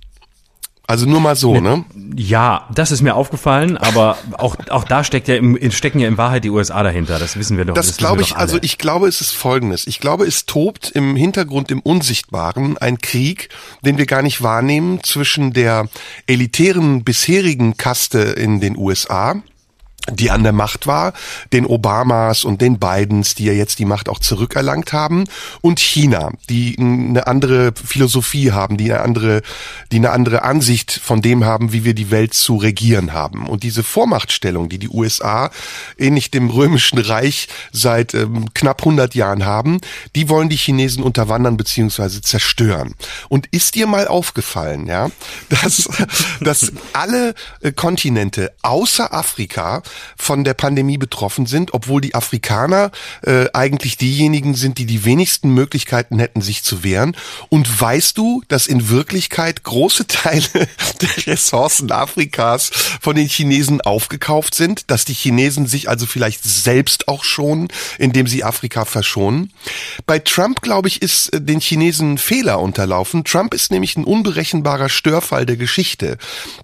Also 0.88 1.04
nur 1.04 1.20
mal 1.20 1.36
so, 1.36 1.60
ne? 1.60 1.84
Ja, 2.16 2.66
das 2.74 2.92
ist 2.92 3.02
mir 3.02 3.14
aufgefallen, 3.14 3.76
aber 3.76 4.16
auch, 4.38 4.56
auch 4.70 4.84
da 4.84 5.04
steckt 5.04 5.28
ja 5.28 5.34
im, 5.34 5.70
stecken 5.70 5.98
ja 5.98 6.08
in 6.08 6.16
Wahrheit 6.16 6.44
die 6.44 6.50
USA 6.50 6.82
dahinter. 6.82 7.18
Das 7.18 7.36
wissen 7.36 7.58
wir 7.58 7.66
doch. 7.66 7.74
Das, 7.74 7.88
das 7.88 7.98
glaube 7.98 8.22
ich, 8.22 8.36
also 8.36 8.56
ich 8.62 8.78
glaube, 8.78 9.06
es 9.06 9.20
ist 9.20 9.32
folgendes. 9.32 9.86
Ich 9.86 10.00
glaube, 10.00 10.24
es 10.24 10.46
tobt 10.46 10.90
im 10.90 11.14
Hintergrund, 11.14 11.70
im 11.70 11.80
Unsichtbaren 11.80 12.78
ein 12.78 12.96
Krieg, 13.02 13.50
den 13.82 13.98
wir 13.98 14.06
gar 14.06 14.22
nicht 14.22 14.42
wahrnehmen 14.42 15.04
zwischen 15.04 15.52
der 15.52 15.90
elitären 16.26 17.04
bisherigen 17.04 17.76
Kaste 17.76 18.20
in 18.20 18.60
den 18.60 18.74
USA, 18.74 19.42
die 20.10 20.30
an 20.30 20.42
der 20.42 20.52
Macht 20.52 20.86
war, 20.86 21.12
den 21.52 21.66
Obamas 21.66 22.44
und 22.44 22.60
den 22.60 22.78
Bidens, 22.78 23.34
die 23.34 23.44
ja 23.44 23.52
jetzt 23.52 23.78
die 23.78 23.84
Macht 23.84 24.08
auch 24.08 24.18
zurückerlangt 24.18 24.92
haben, 24.92 25.24
und 25.60 25.80
China, 25.80 26.30
die 26.48 26.76
eine 26.78 27.26
andere 27.26 27.72
Philosophie 27.72 28.52
haben, 28.52 28.76
die 28.76 28.92
eine 28.92 29.02
andere, 29.02 29.42
die 29.92 29.96
eine 29.96 30.10
andere 30.10 30.42
Ansicht 30.42 30.92
von 30.92 31.22
dem 31.22 31.44
haben, 31.44 31.72
wie 31.72 31.84
wir 31.84 31.94
die 31.94 32.10
Welt 32.10 32.34
zu 32.34 32.56
regieren 32.56 33.12
haben. 33.12 33.46
Und 33.46 33.62
diese 33.62 33.82
Vormachtstellung, 33.82 34.68
die 34.68 34.78
die 34.78 34.88
USA 34.88 35.50
ähnlich 35.98 36.30
dem 36.30 36.50
römischen 36.50 36.98
Reich 36.98 37.48
seit 37.72 38.14
ähm, 38.14 38.52
knapp 38.54 38.80
100 38.80 39.14
Jahren 39.14 39.44
haben, 39.44 39.80
die 40.14 40.28
wollen 40.28 40.48
die 40.48 40.56
Chinesen 40.56 41.02
unterwandern 41.02 41.56
beziehungsweise 41.56 42.20
zerstören. 42.20 42.94
Und 43.28 43.46
ist 43.50 43.74
dir 43.74 43.86
mal 43.86 44.08
aufgefallen, 44.08 44.86
ja, 44.86 45.10
dass, 45.48 45.88
dass 46.40 46.72
alle 46.92 47.34
äh, 47.60 47.72
Kontinente 47.72 48.52
außer 48.62 49.12
Afrika 49.12 49.82
von 50.16 50.44
der 50.44 50.54
Pandemie 50.54 50.98
betroffen 50.98 51.46
sind, 51.46 51.74
obwohl 51.74 52.00
die 52.00 52.14
Afrikaner 52.14 52.90
äh, 53.22 53.46
eigentlich 53.52 53.96
diejenigen 53.96 54.54
sind, 54.54 54.78
die 54.78 54.86
die 54.86 55.04
wenigsten 55.04 55.50
Möglichkeiten 55.50 56.18
hätten, 56.18 56.40
sich 56.40 56.62
zu 56.62 56.82
wehren. 56.84 57.16
Und 57.48 57.80
weißt 57.80 58.16
du, 58.18 58.42
dass 58.48 58.66
in 58.66 58.88
Wirklichkeit 58.88 59.62
große 59.62 60.06
Teile 60.08 60.68
der 61.00 61.26
Ressourcen 61.26 61.90
Afrikas 61.92 62.70
von 63.00 63.16
den 63.16 63.28
Chinesen 63.28 63.80
aufgekauft 63.80 64.54
sind, 64.54 64.90
dass 64.90 65.04
die 65.04 65.14
Chinesen 65.14 65.66
sich 65.66 65.88
also 65.88 66.06
vielleicht 66.06 66.44
selbst 66.44 67.08
auch 67.08 67.24
schonen, 67.24 67.68
indem 67.98 68.26
sie 68.26 68.44
Afrika 68.44 68.84
verschonen? 68.84 69.52
Bei 70.06 70.18
Trump, 70.18 70.62
glaube 70.62 70.88
ich, 70.88 71.02
ist 71.02 71.32
äh, 71.32 71.40
den 71.40 71.60
Chinesen 71.60 72.18
Fehler 72.18 72.60
unterlaufen. 72.60 73.24
Trump 73.24 73.54
ist 73.54 73.70
nämlich 73.70 73.96
ein 73.96 74.04
unberechenbarer 74.04 74.88
Störfall 74.88 75.46
der 75.46 75.56
Geschichte. 75.56 76.18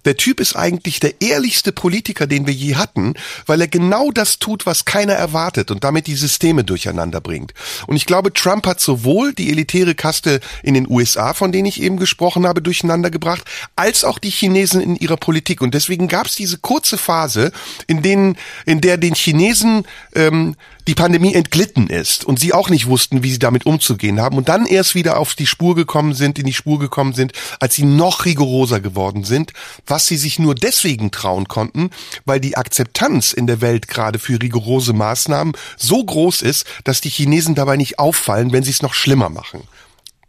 Der 0.05 0.17
Typ 0.17 0.39
ist 0.39 0.55
eigentlich 0.55 0.99
der 0.99 1.21
ehrlichste 1.21 1.71
Politiker, 1.71 2.27
den 2.27 2.47
wir 2.47 2.53
je 2.53 2.75
hatten, 2.75 3.13
weil 3.45 3.61
er 3.61 3.67
genau 3.67 4.11
das 4.11 4.39
tut, 4.39 4.65
was 4.65 4.85
keiner 4.85 5.13
erwartet 5.13 5.71
und 5.71 5.83
damit 5.83 6.07
die 6.07 6.15
Systeme 6.15 6.63
durcheinander 6.63 7.21
bringt. 7.21 7.53
Und 7.87 7.95
ich 7.95 8.05
glaube, 8.05 8.33
Trump 8.33 8.65
hat 8.67 8.79
sowohl 8.79 9.33
die 9.33 9.51
elitäre 9.51 9.95
Kaste 9.95 10.39
in 10.63 10.73
den 10.73 10.89
USA, 10.89 11.33
von 11.33 11.51
denen 11.51 11.65
ich 11.65 11.81
eben 11.81 11.97
gesprochen 11.97 12.47
habe, 12.47 12.61
durcheinander 12.61 13.09
gebracht, 13.09 13.45
als 13.75 14.03
auch 14.03 14.19
die 14.19 14.29
Chinesen 14.29 14.81
in 14.81 14.95
ihrer 14.95 15.17
Politik. 15.17 15.61
Und 15.61 15.73
deswegen 15.73 16.07
gab 16.07 16.27
es 16.27 16.35
diese 16.35 16.57
kurze 16.57 16.97
Phase, 16.97 17.51
in 17.87 18.01
denen, 18.01 18.37
in 18.65 18.81
der 18.81 18.97
den 18.97 19.15
Chinesen 19.15 19.85
ähm, 20.15 20.55
die 20.87 20.95
Pandemie 20.95 21.33
entglitten 21.33 21.87
ist 21.87 22.25
und 22.25 22.39
sie 22.39 22.53
auch 22.53 22.69
nicht 22.69 22.87
wussten, 22.87 23.23
wie 23.23 23.31
sie 23.31 23.39
damit 23.39 23.65
umzugehen 23.65 24.21
haben 24.21 24.37
und 24.37 24.49
dann 24.49 24.65
erst 24.65 24.93
wieder 24.93 25.17
auf 25.17 25.33
die 25.33 25.47
Spur 25.47 25.75
gekommen 25.75 26.13
sind, 26.13 26.37
in 26.37 26.45
die 26.45 26.53
Spur 26.53 26.79
gekommen 26.79 27.13
sind, 27.13 27.33
als 27.59 27.75
sie 27.75 27.85
noch 27.85 28.25
rigoroser 28.25 28.79
geworden 28.79 29.23
sind, 29.23 29.53
was 29.87 30.05
sie 30.05 30.17
sich 30.17 30.37
nur 30.37 30.53
deswegen 30.53 31.09
trauen 31.11 31.47
konnten, 31.47 31.89
weil 32.25 32.39
die 32.39 32.55
Akzeptanz 32.57 33.14
in 33.33 33.47
der 33.47 33.61
Welt 33.61 33.87
gerade 33.87 34.19
für 34.19 34.41
rigorose 34.41 34.93
Maßnahmen 34.93 35.53
so 35.77 36.03
groß 36.03 36.41
ist, 36.41 36.65
dass 36.83 37.01
die 37.01 37.09
Chinesen 37.09 37.55
dabei 37.55 37.77
nicht 37.77 37.99
auffallen, 37.99 38.51
wenn 38.51 38.63
sie 38.63 38.71
es 38.71 38.81
noch 38.81 38.93
schlimmer 38.93 39.29
machen. 39.29 39.63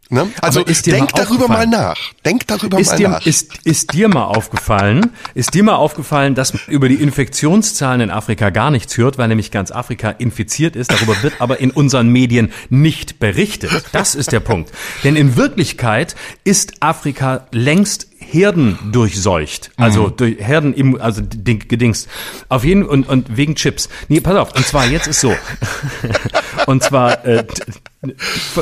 Ne? 0.09 0.31
Also 0.41 0.63
denk 0.63 1.11
mal 1.11 1.23
darüber 1.25 1.47
mal 1.49 1.67
nach. 1.67 1.97
Denk 2.23 2.47
darüber 2.47 2.79
ist 2.79 2.91
mal 2.91 2.97
dir, 2.97 3.09
nach. 3.09 3.25
Ist, 3.25 3.65
ist 3.65 3.91
dir 3.91 4.07
mal 4.07 4.23
aufgefallen, 4.23 5.11
ist 5.33 5.53
dir 5.53 5.63
mal 5.63 5.75
aufgefallen, 5.75 6.33
dass 6.33 6.53
man 6.53 6.61
über 6.67 6.87
die 6.87 6.95
Infektionszahlen 6.95 7.99
in 7.99 8.09
Afrika 8.09 8.49
gar 8.49 8.71
nichts 8.71 8.95
hört, 8.97 9.17
weil 9.17 9.27
nämlich 9.27 9.51
ganz 9.51 9.71
Afrika 9.71 10.11
infiziert 10.11 10.77
ist. 10.77 10.91
Darüber 10.91 11.21
wird 11.23 11.41
aber 11.41 11.59
in 11.59 11.71
unseren 11.71 12.07
Medien 12.07 12.53
nicht 12.69 13.19
berichtet. 13.19 13.83
Das 13.91 14.15
ist 14.15 14.31
der 14.31 14.39
Punkt. 14.39 14.71
Denn 15.03 15.17
in 15.17 15.35
Wirklichkeit 15.35 16.15
ist 16.45 16.81
Afrika 16.81 17.47
längst 17.51 18.07
Herden 18.31 18.77
durchseucht. 18.91 19.71
Also 19.77 20.07
mhm. 20.07 20.17
durch 20.17 20.39
Herden 20.39 20.73
im, 20.73 20.99
also 20.99 21.21
gedingst. 21.23 22.07
Auf 22.49 22.63
jeden 22.63 22.83
und, 22.83 23.07
und 23.07 23.37
wegen 23.37 23.55
Chips. 23.55 23.89
Nee, 24.07 24.19
pass 24.19 24.35
auf. 24.35 24.55
Und 24.55 24.65
zwar 24.65 24.85
jetzt 24.87 25.07
ist 25.07 25.21
so. 25.21 25.33
und 26.67 26.83
zwar 26.83 27.25
äh, 27.25 27.45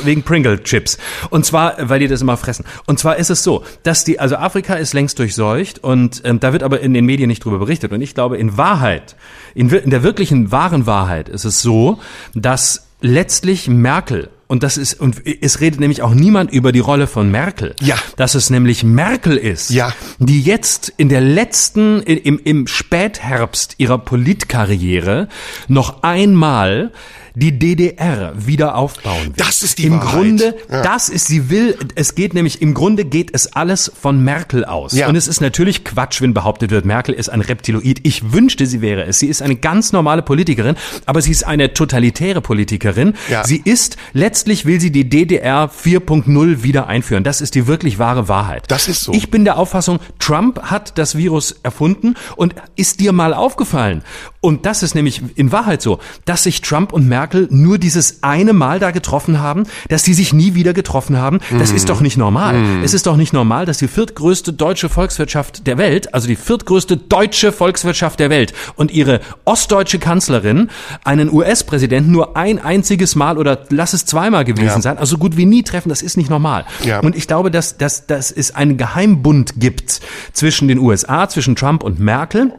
wegen 0.04 0.24
Pringle 0.24 0.62
Chips. 0.64 0.98
Und 1.30 1.46
zwar, 1.46 1.76
weil 1.90 2.00
die 2.00 2.08
das 2.08 2.22
immer 2.22 2.38
fressen. 2.38 2.66
Und 2.86 3.00
zwar 3.00 3.18
ist 3.18 3.30
es 3.30 3.44
so, 3.44 3.64
dass 3.84 4.04
die, 4.04 4.20
also 4.20 4.36
Afrika 4.36 4.76
ist 4.76 4.94
längst 4.94 5.20
durchseucht 5.20 5.80
und 5.80 6.22
ähm, 6.26 6.40
da 6.40 6.54
wird 6.54 6.64
aber 6.64 6.80
in 6.82 6.94
den 6.94 7.06
Medien 7.06 7.28
nicht 7.28 7.44
drüber 7.44 7.60
berichtet. 7.60 7.92
Und 7.92 8.02
ich 8.02 8.14
glaube, 8.14 8.38
in 8.38 8.58
Wahrheit, 8.58 9.16
in, 9.54 9.70
in 9.70 9.90
der 9.90 10.04
wirklichen 10.04 10.52
wahren 10.52 10.86
Wahrheit 10.86 11.30
ist 11.30 11.46
es 11.46 11.62
so, 11.62 12.00
dass 12.34 12.88
letztlich 13.02 13.68
Merkel 13.68 14.30
und 14.48 14.62
das 14.62 14.78
ist, 14.78 15.00
und 15.00 15.26
es 15.26 15.60
redet 15.60 15.80
nämlich 15.80 16.02
auch 16.02 16.14
niemand 16.14 16.52
über 16.52 16.72
die 16.72 16.80
Rolle 16.80 17.08
von 17.08 17.32
Merkel. 17.32 17.76
Ja. 17.82 17.96
Dass 18.16 18.36
es 18.36 18.50
nämlich 18.50 18.84
Merkel 18.84 19.38
ist, 19.38 19.72
ja. 19.72 19.94
die 20.20 20.42
jetzt 20.42 20.94
in 20.98 21.10
der 21.10 21.22
letzten, 21.22 22.02
im, 22.04 22.40
im 22.44 22.68
Spätherbst 22.68 23.76
ihrer 23.78 23.98
Politkarriere 23.98 25.30
noch 25.68 26.04
einmal 26.04 26.92
die 27.36 27.58
DDR 27.60 28.34
wieder 28.36 28.76
aufbauen 28.76 29.28
will. 29.28 29.34
Das 29.38 29.62
ist 29.62 29.78
die 29.78 29.86
Im 29.86 29.94
Wahrheit. 29.94 30.12
Grunde, 30.12 30.56
ja. 30.72 30.82
das 30.82 31.10
ist, 31.10 31.28
sie 31.28 31.50
will, 31.50 31.78
es 31.96 32.16
geht 32.16 32.34
nämlich, 32.34 32.62
im 32.62 32.74
Grunde 32.74 33.06
geht 33.06 33.30
es 33.34 33.54
alles 33.54 33.92
von 34.00 34.24
Merkel 34.24 34.66
aus. 34.66 34.94
Ja. 34.94 35.08
Und 35.08 35.16
es 35.16 35.28
ist 35.28 35.42
natürlich 35.42 35.84
Quatsch, 35.84 36.22
wenn 36.22 36.34
behauptet 36.34 36.72
wird, 36.72 36.86
Merkel 36.86 37.14
ist 37.14 37.30
ein 37.30 37.42
Reptiloid. 37.42 38.00
Ich 38.04 38.32
wünschte, 38.32 38.66
sie 38.66 38.82
wäre 38.82 39.04
es. 39.04 39.20
Sie 39.20 39.28
ist 39.28 39.42
eine 39.42 39.56
ganz 39.56 39.92
normale 39.92 40.22
Politikerin, 40.22 40.76
aber 41.06 41.22
sie 41.22 41.32
ist 41.32 41.46
eine 41.46 41.74
totalitäre 41.74 42.42
Politikerin. 42.42 43.14
Ja. 43.30 43.44
Sie 43.44 43.62
ist, 43.64 43.98
letztlich 44.14 44.66
will 44.66 44.80
sie 44.80 44.92
die 44.92 45.10
DDR 45.10 45.70
4.0 45.70 46.64
wieder 46.64 46.88
einführen. 46.88 47.24
Das 47.24 47.42
ist 47.42 47.56
die 47.56 47.68
wirklich 47.68 48.00
wahre 48.00 48.28
Wahrheit. 48.28 48.66
Das 48.70 48.88
ist 48.88 49.04
so. 49.04 49.14
Ich 49.14 49.30
bin 49.30 49.46
der 49.46 49.58
Auffassung, 49.58 50.00
Trump 50.20 50.62
hat 50.64 50.98
das 50.98 51.16
Virus 51.16 51.56
erfunden 51.64 52.16
und 52.36 52.56
ist 52.76 53.00
dir 53.00 53.12
mal 53.12 53.34
aufgefallen. 53.34 54.04
Und 54.42 54.66
das 54.66 54.84
ist 54.84 54.94
nämlich 54.94 55.22
in 55.36 55.52
Wahrheit 55.52 55.82
so, 55.82 56.00
dass 56.26 56.44
sich 56.44 56.62
Trump 56.62 56.94
und 56.94 57.08
Merkel 57.08 57.25
nur 57.50 57.78
dieses 57.78 58.24
eine 58.24 58.54
Mal 58.54 58.80
da 58.80 58.92
getroffen 58.92 59.40
haben, 59.40 59.64
dass 59.90 60.04
sie 60.04 60.14
sich 60.14 60.34
nie 60.34 60.54
wieder 60.56 60.74
getroffen 60.74 61.18
haben. 61.18 61.40
Das 61.60 61.72
ist 61.72 61.90
doch 61.90 62.02
nicht 62.02 62.18
normal. 62.18 62.56
Es 62.84 62.94
ist 62.94 63.08
doch 63.08 63.18
nicht 63.18 63.34
normal, 63.34 63.66
dass 63.66 63.78
die 63.78 63.88
viertgrößte 63.88 64.54
deutsche 64.54 64.90
Volkswirtschaft 64.90 65.68
der 65.68 65.78
Welt, 65.78 66.14
also 66.14 66.28
die 66.28 66.36
viertgrößte 66.36 66.98
deutsche 66.98 67.52
Volkswirtschaft 67.52 68.20
der 68.20 68.30
Welt 68.30 68.54
und 68.76 68.92
ihre 68.92 69.20
ostdeutsche 69.46 70.00
Kanzlerin 70.00 70.70
einen 71.04 71.32
US-Präsidenten 71.32 72.12
nur 72.12 72.38
ein 72.38 72.60
einziges 72.60 73.16
Mal 73.16 73.38
oder 73.38 73.60
lass 73.70 73.94
es 73.94 74.06
zweimal 74.06 74.46
gewesen 74.46 74.66
Ja. 74.66 74.82
sein, 74.82 74.98
also 74.98 75.18
gut 75.18 75.38
wie 75.38 75.46
nie 75.46 75.64
treffen, 75.64 75.90
das 75.90 76.02
ist 76.02 76.18
nicht 76.18 76.30
normal. 76.30 76.66
Ja. 76.84 77.00
Und 77.00 77.16
ich 77.16 77.28
glaube, 77.28 77.52
dass, 77.52 77.78
dass, 77.78 78.06
dass 78.08 78.32
es 78.32 78.54
einen 78.56 78.78
Geheimbund 78.78 79.54
gibt 79.60 80.02
zwischen 80.34 80.68
den 80.68 80.80
USA, 80.80 81.28
zwischen 81.30 81.56
Trump 81.56 81.84
und 81.84 82.00
Merkel. 82.00 82.54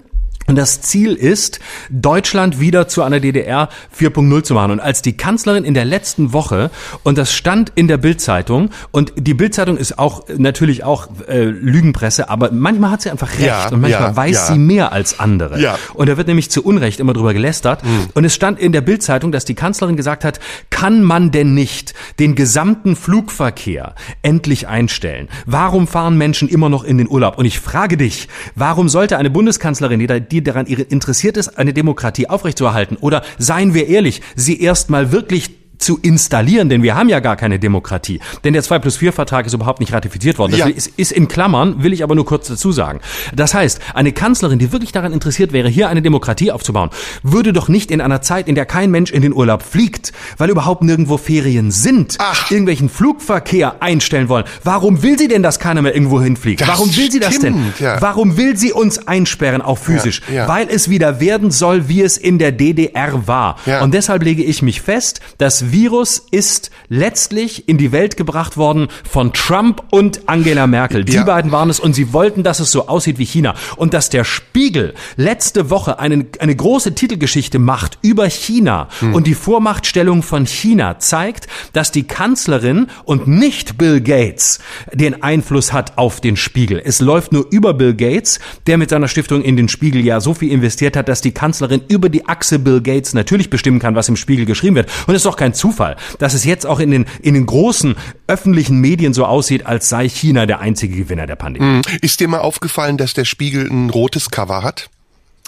Und 0.46 0.56
das 0.56 0.80
Ziel 0.80 1.14
ist, 1.14 1.60
Deutschland 1.90 2.60
wieder 2.60 2.88
zu 2.88 3.02
einer 3.02 3.20
DDR 3.20 3.68
4.0 3.98 4.42
zu 4.44 4.54
machen. 4.54 4.72
Und 4.72 4.80
als 4.80 5.02
die 5.02 5.16
Kanzlerin 5.16 5.64
in 5.64 5.74
der 5.74 5.84
letzten 5.84 6.32
Woche, 6.32 6.70
und 7.02 7.18
das 7.18 7.32
stand 7.32 7.72
in 7.74 7.88
der 7.88 7.96
Bildzeitung, 7.96 8.70
und 8.92 9.12
die 9.16 9.34
Bildzeitung 9.34 9.76
ist 9.76 9.98
auch 9.98 10.24
natürlich 10.36 10.84
auch 10.84 11.08
äh, 11.28 11.44
Lügenpresse, 11.44 12.30
aber 12.30 12.50
manchmal 12.52 12.92
hat 12.92 13.02
sie 13.02 13.10
einfach 13.10 13.30
recht 13.32 13.46
Ja, 13.46 13.68
und 13.68 13.80
manchmal 13.80 14.10
ja, 14.10 14.16
weiß 14.16 14.36
ja. 14.36 14.46
sie 14.46 14.58
mehr 14.58 14.92
als 14.92 15.18
andere. 15.18 15.60
Ja. 15.60 15.78
Und 15.94 16.08
da 16.08 16.16
wird 16.16 16.28
nämlich 16.28 16.50
zu 16.50 16.62
Unrecht 16.62 17.00
immer 17.00 17.12
drüber 17.12 17.34
gelästert. 17.34 17.82
Und 18.14 18.24
es 18.24 18.34
stand 18.34 18.60
in 18.60 18.72
der 18.72 18.80
Bildzeitung, 18.80 19.32
dass 19.32 19.44
die 19.44 19.54
Kanzlerin 19.54 19.96
gesagt 19.96 20.24
hat, 20.24 20.40
kann 20.70 21.02
man 21.02 21.30
denn 21.30 21.54
nicht 21.54 21.94
den 22.18 22.34
gesamten 22.34 22.96
Flugverkehr 22.96 23.94
endlich 24.22 24.68
einstellen? 24.68 25.28
Warum 25.46 25.86
fahren 25.86 26.16
Menschen 26.16 26.48
immer 26.48 26.68
noch 26.68 26.84
in 26.84 26.98
den 26.98 27.08
Urlaub? 27.08 27.38
Und 27.38 27.44
ich 27.44 27.58
frage 27.60 27.96
dich, 27.96 28.28
warum 28.54 28.88
sollte 28.88 29.18
eine 29.18 29.30
Bundeskanzlerin, 29.30 29.98
die, 29.98 30.06
da, 30.06 30.20
die 30.36 30.44
daran 30.44 30.66
interessiert 30.66 31.36
ist, 31.36 31.58
eine 31.58 31.72
Demokratie 31.72 32.28
aufrechtzuerhalten, 32.28 32.96
oder 33.00 33.22
seien 33.38 33.74
wir 33.74 33.88
ehrlich, 33.88 34.22
sie 34.34 34.60
erstmal 34.60 35.12
wirklich 35.12 35.50
zu 35.78 35.98
installieren, 35.98 36.68
denn 36.68 36.82
wir 36.82 36.94
haben 36.94 37.08
ja 37.08 37.20
gar 37.20 37.36
keine 37.36 37.58
Demokratie. 37.58 38.20
Denn 38.44 38.52
der 38.52 38.62
2 38.62 38.78
plus 38.78 38.96
4 38.96 39.12
Vertrag 39.12 39.46
ist 39.46 39.52
überhaupt 39.52 39.80
nicht 39.80 39.92
ratifiziert 39.92 40.38
worden. 40.38 40.52
Das 40.52 40.60
ja. 40.60 40.66
ist, 40.66 40.88
ist 40.96 41.12
in 41.12 41.28
Klammern, 41.28 41.82
will 41.82 41.92
ich 41.92 42.02
aber 42.02 42.14
nur 42.14 42.24
kurz 42.24 42.48
dazu 42.48 42.72
sagen. 42.72 43.00
Das 43.34 43.54
heißt, 43.54 43.80
eine 43.94 44.12
Kanzlerin, 44.12 44.58
die 44.58 44.72
wirklich 44.72 44.92
daran 44.92 45.12
interessiert 45.12 45.52
wäre, 45.52 45.68
hier 45.68 45.88
eine 45.88 46.02
Demokratie 46.02 46.50
aufzubauen, 46.50 46.90
würde 47.22 47.52
doch 47.52 47.68
nicht 47.68 47.90
in 47.90 48.00
einer 48.00 48.22
Zeit, 48.22 48.48
in 48.48 48.54
der 48.54 48.66
kein 48.66 48.90
Mensch 48.90 49.10
in 49.10 49.22
den 49.22 49.32
Urlaub 49.32 49.62
fliegt, 49.62 50.12
weil 50.38 50.50
überhaupt 50.50 50.82
nirgendwo 50.82 51.16
Ferien 51.18 51.70
sind, 51.70 52.16
Ach. 52.18 52.50
irgendwelchen 52.50 52.88
Flugverkehr 52.88 53.82
einstellen 53.82 54.28
wollen. 54.28 54.44
Warum 54.64 55.02
will 55.02 55.18
sie 55.18 55.28
denn, 55.28 55.42
dass 55.42 55.58
keiner 55.58 55.82
mehr 55.82 55.94
irgendwo 55.94 56.20
hinfliegt? 56.20 56.60
Das 56.60 56.68
Warum 56.68 56.94
will 56.96 57.10
sie 57.10 57.20
das 57.20 57.38
denn? 57.38 57.72
Ja. 57.78 58.00
Warum 58.00 58.36
will 58.36 58.56
sie 58.56 58.72
uns 58.72 59.06
einsperren, 59.06 59.62
auch 59.62 59.78
physisch? 59.78 60.22
Ja. 60.32 60.48
Weil 60.48 60.68
es 60.68 60.88
wieder 60.88 61.20
werden 61.20 61.50
soll, 61.50 61.88
wie 61.88 62.02
es 62.02 62.16
in 62.16 62.38
der 62.38 62.52
DDR 62.52 63.26
war. 63.26 63.56
Und 63.82 63.94
deshalb 63.94 64.22
lege 64.22 64.42
ich 64.42 64.62
mich 64.62 64.80
fest, 64.80 65.20
das 65.66 65.72
Virus 65.72 66.22
ist 66.30 66.70
letztlich 66.88 67.68
in 67.68 67.78
die 67.78 67.90
Welt 67.90 68.16
gebracht 68.16 68.56
worden 68.56 68.88
von 69.08 69.32
Trump 69.32 69.82
und 69.90 70.28
Angela 70.28 70.66
Merkel. 70.66 71.04
Die 71.04 71.18
beiden 71.18 71.50
waren 71.50 71.70
es 71.70 71.80
und 71.80 71.94
sie 71.94 72.12
wollten, 72.12 72.42
dass 72.42 72.60
es 72.60 72.70
so 72.70 72.88
aussieht 72.88 73.18
wie 73.18 73.24
China. 73.24 73.54
Und 73.76 73.94
dass 73.94 74.08
der 74.10 74.24
Spiegel 74.24 74.94
letzte 75.16 75.70
Woche 75.70 75.98
einen, 75.98 76.28
eine 76.38 76.54
große 76.54 76.94
Titelgeschichte 76.94 77.58
macht 77.58 77.98
über 78.02 78.28
China 78.28 78.88
hm. 79.00 79.14
und 79.14 79.26
die 79.26 79.34
Vormachtstellung 79.34 80.22
von 80.22 80.46
China 80.46 80.98
zeigt, 80.98 81.48
dass 81.72 81.90
die 81.90 82.04
Kanzlerin 82.04 82.86
und 83.04 83.26
nicht 83.26 83.78
Bill 83.78 84.00
Gates 84.00 84.60
den 84.92 85.22
Einfluss 85.22 85.72
hat 85.72 85.98
auf 85.98 86.20
den 86.20 86.36
Spiegel. 86.36 86.80
Es 86.84 87.00
läuft 87.00 87.32
nur 87.32 87.46
über 87.50 87.74
Bill 87.74 87.94
Gates, 87.94 88.38
der 88.66 88.78
mit 88.78 88.90
seiner 88.90 89.08
Stiftung 89.08 89.42
in 89.42 89.56
den 89.56 89.68
Spiegel 89.68 90.04
ja 90.04 90.20
so 90.20 90.34
viel 90.34 90.52
investiert 90.52 90.96
hat, 90.96 91.08
dass 91.08 91.20
die 91.20 91.32
Kanzlerin 91.32 91.82
über 91.88 92.08
die 92.08 92.28
Achse 92.28 92.58
Bill 92.58 92.80
Gates 92.80 93.14
natürlich 93.14 93.50
bestimmen 93.50 93.80
kann, 93.80 93.96
was 93.96 94.08
im 94.08 94.16
Spiegel 94.16 94.46
geschrieben 94.46 94.76
wird. 94.76 94.90
Und 95.06 95.14
es 95.14 95.20
ist 95.20 95.26
doch 95.26 95.36
kein 95.36 95.54
Zufall, 95.56 95.96
dass 96.18 96.34
es 96.34 96.44
jetzt 96.44 96.66
auch 96.66 96.80
in 96.80 96.90
den, 96.90 97.06
in 97.20 97.34
den 97.34 97.46
großen 97.46 97.96
öffentlichen 98.26 98.78
Medien 98.80 99.12
so 99.12 99.24
aussieht, 99.24 99.66
als 99.66 99.88
sei 99.88 100.08
China 100.08 100.46
der 100.46 100.60
einzige 100.60 100.96
Gewinner 100.96 101.26
der 101.26 101.36
Pandemie. 101.36 101.82
Hm. 101.82 101.82
Ist 102.00 102.20
dir 102.20 102.28
mal 102.28 102.40
aufgefallen, 102.40 102.96
dass 102.96 103.14
der 103.14 103.24
Spiegel 103.24 103.68
ein 103.68 103.90
rotes 103.90 104.30
Cover 104.30 104.62
hat? 104.62 104.90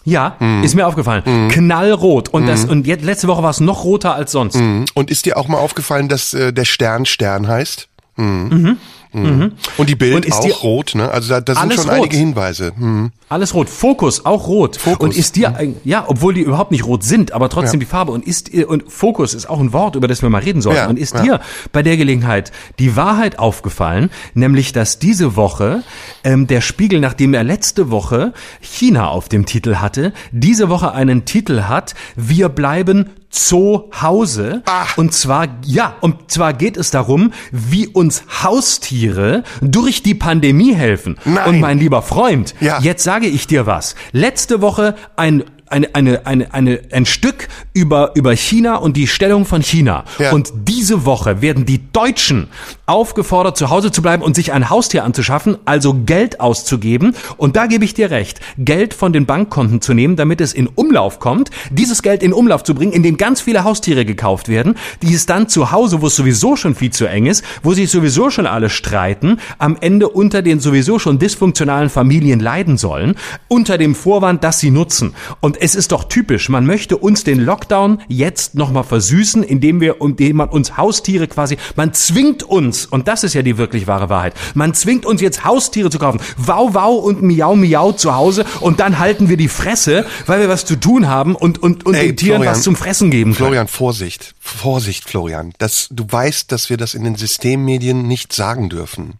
Ja, 0.04 0.36
mm. 0.38 0.62
ist 0.62 0.74
mir 0.74 0.86
aufgefallen. 0.86 1.22
Mm. 1.26 1.48
Knallrot. 1.48 2.30
Und 2.30 2.46
das, 2.46 2.66
mm. 2.66 2.70
und 2.70 2.86
jetzt, 2.86 3.04
letzte 3.04 3.28
Woche 3.28 3.42
war 3.42 3.50
es 3.50 3.60
noch 3.60 3.84
roter 3.84 4.14
als 4.14 4.32
sonst. 4.32 4.56
Mm. 4.56 4.84
Und 4.94 5.10
ist 5.10 5.26
dir 5.26 5.36
auch 5.36 5.48
mal 5.48 5.58
aufgefallen, 5.58 6.08
dass 6.08 6.32
äh, 6.32 6.52
der 6.52 6.64
Stern 6.64 7.04
Stern 7.04 7.46
heißt? 7.46 7.88
Mm. 8.16 8.22
Mhm. 8.22 8.76
Mhm. 9.12 9.52
Und 9.76 9.88
die 9.88 9.94
Bild 9.94 10.26
und 10.26 10.32
auch 10.32 10.62
rot, 10.62 10.94
ne? 10.94 11.10
Also 11.10 11.30
da, 11.30 11.40
da 11.40 11.54
sind 11.54 11.72
schon 11.72 11.84
rot. 11.84 11.92
einige 11.92 12.16
Hinweise. 12.16 12.72
Mhm. 12.76 13.10
Alles 13.28 13.54
rot. 13.54 13.68
Fokus 13.68 14.26
auch 14.26 14.46
rot. 14.48 14.76
Fokus. 14.76 15.08
Und 15.08 15.16
ist 15.16 15.36
dir 15.36 15.50
mhm. 15.50 15.76
ja, 15.84 16.04
obwohl 16.06 16.34
die 16.34 16.42
überhaupt 16.42 16.70
nicht 16.70 16.84
rot 16.84 17.02
sind, 17.02 17.32
aber 17.32 17.48
trotzdem 17.48 17.80
ja. 17.80 17.86
die 17.86 17.90
Farbe 17.90 18.12
und 18.12 18.26
ist 18.26 18.54
und 18.54 18.90
Fokus 18.90 19.34
ist 19.34 19.48
auch 19.48 19.60
ein 19.60 19.72
Wort, 19.72 19.96
über 19.96 20.08
das 20.08 20.22
wir 20.22 20.28
mal 20.28 20.42
reden 20.42 20.60
sollten. 20.60 20.78
Ja. 20.78 20.88
Und 20.88 20.98
ist 20.98 21.14
ja. 21.14 21.22
dir 21.22 21.40
bei 21.72 21.82
der 21.82 21.96
Gelegenheit 21.96 22.52
die 22.78 22.96
Wahrheit 22.96 23.38
aufgefallen, 23.38 24.10
nämlich 24.34 24.72
dass 24.72 24.98
diese 24.98 25.36
Woche 25.36 25.82
ähm, 26.24 26.46
der 26.46 26.60
Spiegel, 26.60 27.00
nachdem 27.00 27.34
er 27.34 27.44
letzte 27.44 27.90
Woche 27.90 28.32
China 28.60 29.08
auf 29.08 29.28
dem 29.28 29.46
Titel 29.46 29.76
hatte, 29.76 30.12
diese 30.32 30.68
Woche 30.68 30.92
einen 30.92 31.24
Titel 31.24 31.62
hat: 31.62 31.94
Wir 32.16 32.48
bleiben 32.48 33.10
zu 33.30 33.90
Hause. 34.00 34.62
Ach. 34.66 34.96
Und 34.96 35.12
zwar, 35.12 35.48
ja, 35.64 35.96
und 36.00 36.30
zwar 36.30 36.52
geht 36.52 36.76
es 36.76 36.90
darum, 36.90 37.32
wie 37.52 37.86
uns 37.86 38.22
Haustiere 38.42 39.44
durch 39.60 40.02
die 40.02 40.14
Pandemie 40.14 40.74
helfen. 40.74 41.18
Nein. 41.24 41.48
Und 41.48 41.60
mein 41.60 41.78
lieber 41.78 42.02
Freund, 42.02 42.54
ja. 42.60 42.80
jetzt 42.80 43.04
sage 43.04 43.26
ich 43.26 43.46
dir 43.46 43.66
was. 43.66 43.94
Letzte 44.12 44.60
Woche 44.60 44.94
ein 45.16 45.44
eine, 45.70 45.94
eine, 45.94 46.26
eine, 46.26 46.54
eine, 46.54 46.80
ein 46.92 47.06
Stück 47.06 47.48
über, 47.72 48.12
über 48.14 48.32
China 48.32 48.76
und 48.76 48.96
die 48.96 49.06
Stellung 49.06 49.44
von 49.44 49.62
China. 49.62 50.04
Ja. 50.18 50.32
Und 50.32 50.52
diese 50.54 51.04
Woche 51.04 51.42
werden 51.42 51.66
die 51.66 51.92
Deutschen 51.92 52.48
aufgefordert, 52.86 53.56
zu 53.56 53.70
Hause 53.70 53.92
zu 53.92 54.00
bleiben 54.02 54.22
und 54.22 54.34
sich 54.34 54.52
ein 54.52 54.70
Haustier 54.70 55.04
anzuschaffen, 55.04 55.58
also 55.64 55.94
Geld 55.94 56.40
auszugeben. 56.40 57.14
Und 57.36 57.56
da 57.56 57.66
gebe 57.66 57.84
ich 57.84 57.94
dir 57.94 58.10
recht, 58.10 58.40
Geld 58.56 58.94
von 58.94 59.12
den 59.12 59.26
Bankkonten 59.26 59.80
zu 59.80 59.94
nehmen, 59.94 60.16
damit 60.16 60.40
es 60.40 60.54
in 60.54 60.66
Umlauf 60.66 61.20
kommt, 61.20 61.50
dieses 61.70 62.02
Geld 62.02 62.22
in 62.22 62.32
Umlauf 62.32 62.64
zu 62.64 62.74
bringen, 62.74 62.92
in 62.92 63.02
dem 63.02 63.16
ganz 63.16 63.40
viele 63.40 63.64
Haustiere 63.64 64.04
gekauft 64.04 64.48
werden, 64.48 64.74
die 65.02 65.12
es 65.12 65.26
dann 65.26 65.48
zu 65.48 65.70
Hause, 65.70 66.00
wo 66.00 66.06
es 66.06 66.16
sowieso 66.16 66.56
schon 66.56 66.74
viel 66.74 66.90
zu 66.90 67.06
eng 67.06 67.26
ist, 67.26 67.44
wo 67.62 67.74
sich 67.74 67.90
sowieso 67.90 68.30
schon 68.30 68.46
alle 68.46 68.70
streiten, 68.70 69.38
am 69.58 69.76
Ende 69.80 70.08
unter 70.08 70.42
den 70.42 70.60
sowieso 70.60 70.98
schon 70.98 71.18
dysfunktionalen 71.18 71.90
Familien 71.90 72.40
leiden 72.40 72.78
sollen, 72.78 73.16
unter 73.48 73.76
dem 73.76 73.94
Vorwand, 73.94 74.44
dass 74.44 74.60
sie 74.60 74.70
nutzen. 74.70 75.14
Und 75.40 75.57
es 75.60 75.74
ist 75.74 75.92
doch 75.92 76.04
typisch, 76.04 76.48
man 76.48 76.66
möchte 76.66 76.96
uns 76.96 77.24
den 77.24 77.40
Lockdown 77.40 78.00
jetzt 78.08 78.54
nochmal 78.54 78.84
versüßen, 78.84 79.42
indem 79.42 79.80
wir, 79.80 80.00
indem 80.00 80.36
man 80.36 80.48
uns 80.48 80.76
Haustiere 80.76 81.26
quasi, 81.26 81.56
man 81.76 81.92
zwingt 81.94 82.42
uns, 82.42 82.86
und 82.86 83.08
das 83.08 83.24
ist 83.24 83.34
ja 83.34 83.42
die 83.42 83.58
wirklich 83.58 83.86
wahre 83.86 84.08
Wahrheit, 84.08 84.34
man 84.54 84.74
zwingt 84.74 85.06
uns 85.06 85.20
jetzt 85.20 85.44
Haustiere 85.44 85.90
zu 85.90 85.98
kaufen. 85.98 86.20
Wow, 86.36 86.74
wow 86.74 87.04
und 87.04 87.22
miau, 87.22 87.54
miau 87.54 87.92
zu 87.92 88.14
Hause 88.14 88.44
und 88.60 88.80
dann 88.80 88.98
halten 88.98 89.28
wir 89.28 89.36
die 89.36 89.48
Fresse, 89.48 90.06
weil 90.26 90.40
wir 90.40 90.48
was 90.48 90.64
zu 90.64 90.76
tun 90.76 91.08
haben 91.08 91.34
und, 91.34 91.62
und, 91.62 91.86
und 91.86 91.94
Ey, 91.94 92.08
den 92.08 92.16
Tieren 92.16 92.36
Florian, 92.36 92.54
was 92.54 92.62
zum 92.62 92.76
Fressen 92.76 93.10
geben 93.10 93.34
können. 93.34 93.48
Florian, 93.48 93.68
Vorsicht, 93.68 94.34
Vorsicht, 94.40 95.04
Florian. 95.04 95.52
Das, 95.58 95.88
du 95.90 96.04
weißt, 96.08 96.50
dass 96.52 96.70
wir 96.70 96.76
das 96.76 96.94
in 96.94 97.04
den 97.04 97.16
Systemmedien 97.16 98.06
nicht 98.06 98.32
sagen 98.32 98.68
dürfen. 98.68 99.14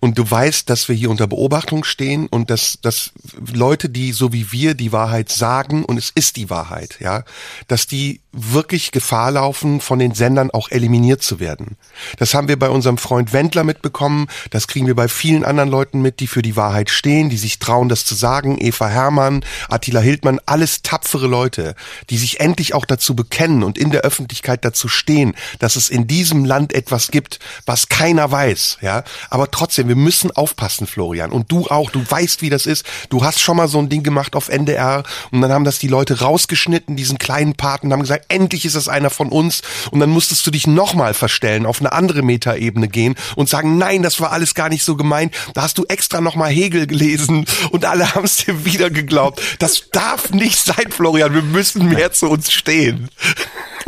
Und 0.00 0.18
du 0.18 0.30
weißt, 0.30 0.68
dass 0.70 0.88
wir 0.88 0.96
hier 0.96 1.10
unter 1.10 1.26
Beobachtung 1.26 1.84
stehen 1.84 2.26
und 2.26 2.50
dass, 2.50 2.78
dass 2.82 3.12
Leute, 3.52 3.88
die 3.88 4.12
so 4.12 4.32
wie 4.32 4.52
wir 4.52 4.74
die 4.74 4.92
Wahrheit 4.92 5.30
sagen, 5.30 5.84
und 5.84 5.96
es 5.96 6.10
ist 6.10 6.36
die 6.36 6.50
Wahrheit, 6.50 6.98
ja, 7.00 7.24
dass 7.68 7.86
die 7.86 8.20
wirklich 8.32 8.92
Gefahr 8.92 9.30
laufen, 9.30 9.80
von 9.80 9.98
den 9.98 10.14
Sendern 10.14 10.50
auch 10.50 10.70
eliminiert 10.70 11.22
zu 11.22 11.40
werden. 11.40 11.76
Das 12.18 12.34
haben 12.34 12.48
wir 12.48 12.58
bei 12.58 12.68
unserem 12.68 12.98
Freund 12.98 13.32
Wendler 13.32 13.64
mitbekommen, 13.64 14.26
das 14.50 14.68
kriegen 14.68 14.86
wir 14.86 14.94
bei 14.94 15.08
vielen 15.08 15.44
anderen 15.44 15.70
Leuten 15.70 16.02
mit, 16.02 16.20
die 16.20 16.26
für 16.26 16.42
die 16.42 16.56
Wahrheit 16.56 16.90
stehen, 16.90 17.30
die 17.30 17.38
sich 17.38 17.58
trauen, 17.58 17.88
das 17.88 18.04
zu 18.04 18.14
sagen. 18.14 18.58
Eva 18.60 18.88
Hermann, 18.88 19.44
Attila 19.68 20.00
Hildmann, 20.00 20.40
alles 20.44 20.82
tapfere 20.82 21.26
Leute, 21.26 21.74
die 22.10 22.18
sich 22.18 22.40
endlich 22.40 22.74
auch 22.74 22.84
dazu 22.84 23.16
bekennen 23.16 23.62
und 23.62 23.78
in 23.78 23.90
der 23.90 24.02
Öffentlichkeit 24.02 24.64
dazu 24.64 24.88
stehen, 24.88 25.34
dass 25.58 25.76
es 25.76 25.88
in 25.88 26.06
diesem 26.06 26.44
Land 26.44 26.74
etwas 26.74 27.10
gibt, 27.10 27.38
was 27.64 27.88
keiner 27.88 28.30
weiß, 28.30 28.78
ja. 28.82 29.04
Aber 29.30 29.50
trotzdem, 29.56 29.88
wir 29.88 29.96
müssen 29.96 30.30
aufpassen, 30.30 30.86
Florian. 30.86 31.32
Und 31.32 31.50
du 31.50 31.66
auch, 31.68 31.90
du 31.90 32.04
weißt, 32.06 32.42
wie 32.42 32.50
das 32.50 32.66
ist. 32.66 32.84
Du 33.08 33.24
hast 33.24 33.40
schon 33.40 33.56
mal 33.56 33.68
so 33.68 33.78
ein 33.78 33.88
Ding 33.88 34.02
gemacht 34.02 34.36
auf 34.36 34.50
NDR 34.50 35.02
und 35.30 35.40
dann 35.40 35.50
haben 35.50 35.64
das 35.64 35.78
die 35.78 35.88
Leute 35.88 36.20
rausgeschnitten, 36.20 36.94
diesen 36.94 37.16
kleinen 37.16 37.54
Paten, 37.54 37.90
haben 37.92 38.00
gesagt, 38.00 38.26
endlich 38.28 38.66
ist 38.66 38.76
das 38.76 38.88
einer 38.88 39.08
von 39.08 39.30
uns. 39.30 39.62
Und 39.90 40.00
dann 40.00 40.10
musstest 40.10 40.46
du 40.46 40.50
dich 40.50 40.66
nochmal 40.66 41.14
verstellen, 41.14 41.64
auf 41.64 41.80
eine 41.80 41.92
andere 41.92 42.20
Metaebene 42.20 42.88
gehen 42.88 43.14
und 43.34 43.48
sagen, 43.48 43.78
nein, 43.78 44.02
das 44.02 44.20
war 44.20 44.30
alles 44.30 44.54
gar 44.54 44.68
nicht 44.68 44.84
so 44.84 44.94
gemeint. 44.94 45.34
Da 45.54 45.62
hast 45.62 45.78
du 45.78 45.84
extra 45.86 46.20
nochmal 46.20 46.50
Hegel 46.50 46.86
gelesen 46.86 47.46
und 47.70 47.84
alle 47.86 48.06
haben 48.14 48.24
es 48.24 48.36
dir 48.36 48.66
wieder 48.66 48.90
geglaubt. 48.90 49.40
Das 49.58 49.88
darf 49.90 50.30
nicht 50.30 50.58
sein, 50.58 50.90
Florian. 50.90 51.32
Wir 51.32 51.42
müssen 51.42 51.88
mehr 51.88 52.12
zu 52.12 52.28
uns 52.28 52.52
stehen. 52.52 53.08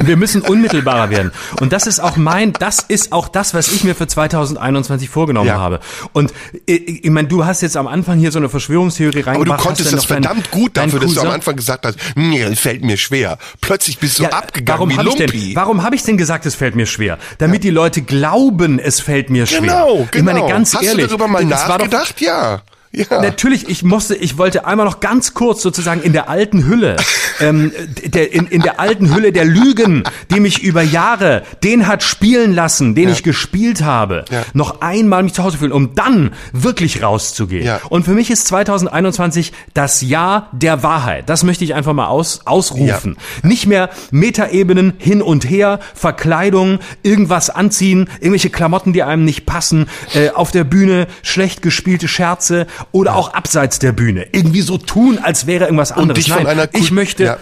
Wir 0.01 0.17
müssen 0.17 0.43
unmittelbarer 0.43 1.11
werden. 1.11 1.33
Und 1.61 1.73
das 1.73 1.87
ist 1.87 1.99
auch 1.99 2.17
mein, 2.17 2.53
das 2.53 2.79
ist 2.81 3.13
auch 3.13 3.29
das, 3.29 3.53
was 3.53 3.73
ich 3.73 3.83
mir 3.83 3.97
für 3.97 4.07
2021 4.07 5.09
vorgenommen 5.09 5.49
ja. 5.49 5.59
habe. 5.59 5.81
Und 6.13 6.33
ich, 6.67 7.05
ich 7.05 7.11
meine, 7.11 7.27
du 7.27 7.45
hast 7.45 7.63
jetzt 7.63 7.77
am 7.77 7.89
Anfang 7.89 8.19
hier 8.19 8.31
so 8.31 8.39
eine 8.39 8.49
Verschwörungstheorie 8.49 9.21
reingebracht. 9.21 9.49
Aber 9.49 9.57
du 9.57 9.63
konntest 9.63 9.93
das 9.93 10.05
verdammt 10.05 10.47
dein, 10.53 10.61
gut 10.61 10.77
dafür, 10.77 11.01
dass 11.01 11.15
du 11.15 11.21
am 11.21 11.31
Anfang 11.31 11.57
gesagt 11.57 11.85
hast, 11.85 11.99
nee, 12.15 12.41
es 12.43 12.61
fällt 12.61 12.85
mir 12.85 12.97
schwer. 12.97 13.39
Plötzlich 13.61 13.99
bist 13.99 14.19
du 14.21 14.25
ja, 14.25 14.31
abgegangen 14.31 14.79
warum 14.79 14.91
wie 14.91 14.97
hab 14.97 15.07
Ich 15.07 15.33
denn, 15.33 15.55
warum 15.57 15.83
habe 15.83 15.97
ich 15.97 16.05
denn 16.05 16.17
gesagt, 16.17 16.47
es 16.47 16.55
fällt 16.55 16.77
mir 16.77 16.87
schwer? 16.87 17.19
Damit 17.39 17.65
ja. 17.65 17.71
die 17.71 17.75
Leute 17.75 18.03
glauben, 18.03 18.79
es 18.79 19.01
fällt 19.01 19.31
mir 19.31 19.47
schwer. 19.47 19.61
Genau, 19.61 20.09
genau. 20.11 20.11
Ich 20.13 20.23
meine, 20.23 20.49
ganz 20.49 20.75
hast 20.75 20.85
ehrlich. 20.85 21.05
Hast 21.05 21.13
du 21.13 21.17
darüber 21.19 21.29
mal 21.29 21.45
nachgedacht? 21.45 22.15
Doch, 22.17 22.21
ja. 22.21 22.63
Ja. 22.91 23.21
Natürlich, 23.21 23.69
ich 23.69 23.83
musste, 23.83 24.15
ich 24.15 24.39
wollte 24.39 24.67
einmal 24.67 24.87
noch 24.87 25.01
ganz 25.01 25.35
kurz 25.35 25.61
sozusagen 25.61 26.01
in 26.01 26.15
der 26.15 26.31
alten 26.31 26.67
Hülle, 26.67 26.97
ähm, 27.39 27.71
der, 28.05 28.33
in, 28.33 28.47
in 28.47 28.63
der 28.63 28.81
alten 28.81 29.15
Hülle 29.15 29.31
der 29.31 29.45
Lügen, 29.45 30.05
die 30.31 30.41
mich 30.41 30.63
über 30.63 30.83
Jahre 30.83 31.43
den 31.63 31.87
hat 31.87 32.03
spielen 32.03 32.55
lassen, 32.55 32.95
den 32.95 33.09
ja. 33.09 33.11
ich 33.11 33.23
gespielt 33.23 33.83
habe, 33.83 34.25
ja. 34.31 34.43
noch 34.55 34.81
einmal 34.81 35.23
mich 35.23 35.35
zu 35.35 35.45
Hause 35.45 35.59
fühlen, 35.59 35.73
um 35.73 35.95
dann 35.95 36.33
wirklich 36.53 37.03
rauszugehen. 37.03 37.67
Ja. 37.67 37.81
Und 37.91 38.05
für 38.05 38.13
mich 38.13 38.31
ist 38.31 38.47
2021 38.47 39.53
das 39.75 40.01
Jahr 40.01 40.49
der 40.53 40.83
Wahrheit. 40.83 41.29
Das 41.29 41.45
möchte 41.45 41.65
ich 41.65 41.75
einfach 41.75 41.93
mal 41.93 42.07
aus, 42.07 42.41
ausrufen. 42.47 43.19
Nicht 43.43 43.67
mehr 43.67 43.91
Metaebenen 44.11 44.95
hin 44.97 45.21
und 45.21 45.49
her, 45.49 45.81
Verkleidung, 45.95 46.79
irgendwas 47.03 47.51
anziehen, 47.51 48.09
irgendwelche 48.21 48.51
Klamotten, 48.51 48.95
die 48.95 49.03
einem 49.03 49.25
nicht 49.27 49.45
passen, 49.45 49.89
äh, 50.15 50.31
auf 50.31 50.53
der 50.53 50.65
Bühne 50.65 51.07
schlecht 51.23 51.61
gespielte 51.61 52.09
Scherze 52.09 52.67
oder 52.93 53.13
ja. 53.13 53.17
auch 53.17 53.35
abseits 53.35 53.79
der 53.79 53.93
Bühne. 53.93 54.27
Irgendwie 54.33 54.63
so 54.63 54.79
tun, 54.79 55.19
als 55.23 55.47
wäre 55.47 55.65
irgendwas 55.65 55.93
anderes. 55.93 56.29
Nein, 56.29 56.69
ich 56.73 56.91
möchte, 56.91 57.25
ja. 57.25 57.39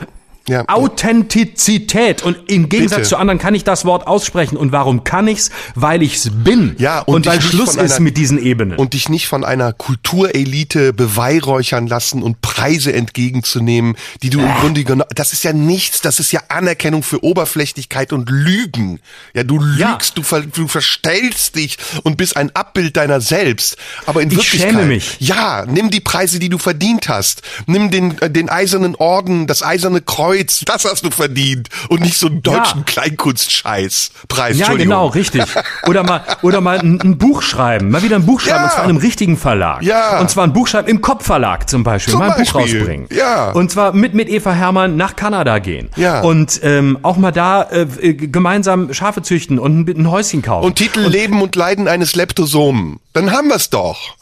Ja. 0.48 0.64
Authentizität. 0.68 2.22
Und 2.22 2.50
im 2.50 2.68
Gegensatz 2.68 2.98
Bitte. 2.98 3.08
zu 3.08 3.16
anderen 3.16 3.38
kann 3.38 3.54
ich 3.54 3.64
das 3.64 3.84
Wort 3.84 4.06
aussprechen. 4.06 4.56
Und 4.56 4.72
warum 4.72 5.02
kann 5.02 5.26
ich's? 5.26 5.50
Weil 5.74 6.02
ich's 6.02 6.30
bin. 6.32 6.76
Ja, 6.78 7.00
und, 7.00 7.14
und 7.14 7.26
weil 7.26 7.40
Schluss 7.40 7.76
einer, 7.76 7.84
ist 7.84 8.00
mit 8.00 8.16
diesen 8.16 8.38
Ebenen. 8.40 8.78
Und 8.78 8.92
dich 8.92 9.08
nicht 9.08 9.26
von 9.26 9.44
einer 9.44 9.72
Kulturelite 9.72 10.92
beweihräuchern 10.92 11.86
lassen 11.86 12.22
und 12.22 12.40
Preise 12.42 12.92
entgegenzunehmen, 12.92 13.96
die 14.22 14.30
du 14.30 14.40
äh. 14.40 14.44
im 14.44 14.54
Grunde 14.54 14.84
genommen, 14.84 15.10
das 15.14 15.32
ist 15.32 15.42
ja 15.42 15.52
nichts, 15.52 16.00
das 16.00 16.20
ist 16.20 16.32
ja 16.32 16.40
Anerkennung 16.48 17.02
für 17.02 17.24
Oberflächlichkeit 17.24 18.12
und 18.12 18.30
Lügen. 18.30 19.00
Ja, 19.34 19.42
du 19.42 19.58
lügst, 19.58 19.80
ja. 19.80 19.98
Du, 20.14 20.22
ver, 20.22 20.42
du 20.42 20.68
verstellst 20.68 21.56
dich 21.56 21.78
und 22.04 22.16
bist 22.16 22.36
ein 22.36 22.54
Abbild 22.54 22.96
deiner 22.96 23.20
selbst. 23.20 23.76
Aber 24.06 24.22
in 24.22 24.30
ich 24.30 24.36
Wirklichkeit. 24.36 24.70
Schäme 24.70 24.84
mich. 24.84 25.16
Ja, 25.18 25.64
nimm 25.66 25.90
die 25.90 26.00
Preise, 26.00 26.38
die 26.38 26.48
du 26.48 26.58
verdient 26.58 27.08
hast. 27.08 27.42
Nimm 27.66 27.90
den, 27.90 28.18
äh, 28.20 28.30
den 28.30 28.48
eisernen 28.48 28.94
Orden, 28.94 29.46
das 29.46 29.62
eiserne 29.62 30.00
Kreuz, 30.00 30.35
Kreuz, 30.36 30.60
das 30.64 30.84
hast 30.84 31.04
du 31.04 31.10
verdient 31.10 31.68
und 31.88 32.00
nicht 32.00 32.18
so 32.18 32.26
einen 32.26 32.42
deutschen 32.42 32.78
ja. 32.80 32.84
Kleinkunstscheiß 32.84 34.10
Preis. 34.28 34.58
Ja, 34.58 34.74
genau, 34.74 35.08
richtig. 35.08 35.44
Oder 35.86 36.02
mal 36.02 36.22
oder 36.42 36.60
mal 36.60 36.78
ein, 36.78 37.00
ein, 37.00 37.18
Buch 37.18 37.42
schreiben, 37.42 37.90
mal 37.90 38.02
wieder 38.02 38.16
ein 38.16 38.26
Buch 38.26 38.40
schreiben 38.40 38.58
ja. 38.58 38.64
und 38.64 38.72
zwar 38.72 38.84
in 38.84 38.90
einem 38.90 38.98
richtigen 38.98 39.36
Verlag. 39.36 39.82
Ja. 39.82 40.20
Und 40.20 40.30
zwar 40.30 40.44
ein 40.44 40.52
Buch 40.52 40.66
schreiben 40.66 40.88
im 40.88 41.00
Kopfverlag 41.00 41.68
zum 41.68 41.84
Beispiel, 41.84 42.12
zum 42.12 42.20
mal 42.20 42.30
ein 42.30 42.38
Beispiel. 42.38 42.60
Buch 42.60 42.60
rausbringen. 42.60 43.08
Ja. 43.10 43.52
Und 43.52 43.70
zwar 43.70 43.92
mit 43.92 44.14
mit 44.14 44.28
Eva 44.28 44.52
Hermann 44.52 44.96
nach 44.96 45.16
Kanada 45.16 45.58
gehen. 45.58 45.90
Ja. 45.96 46.20
Und 46.20 46.60
ähm, 46.62 46.98
auch 47.02 47.16
mal 47.16 47.32
da 47.32 47.68
äh, 47.70 48.14
gemeinsam 48.14 48.92
Schafe 48.92 49.22
züchten 49.22 49.58
und 49.58 49.88
ein, 49.88 50.00
ein 50.00 50.10
Häuschen 50.10 50.42
kaufen. 50.42 50.66
Und 50.66 50.76
Titel 50.76 51.04
und, 51.04 51.12
Leben 51.12 51.42
und 51.42 51.56
Leiden 51.56 51.88
eines 51.88 52.14
Leptosomen. 52.14 53.00
Dann 53.12 53.32
haben 53.32 53.48
wir's 53.48 53.70
doch. 53.70 54.16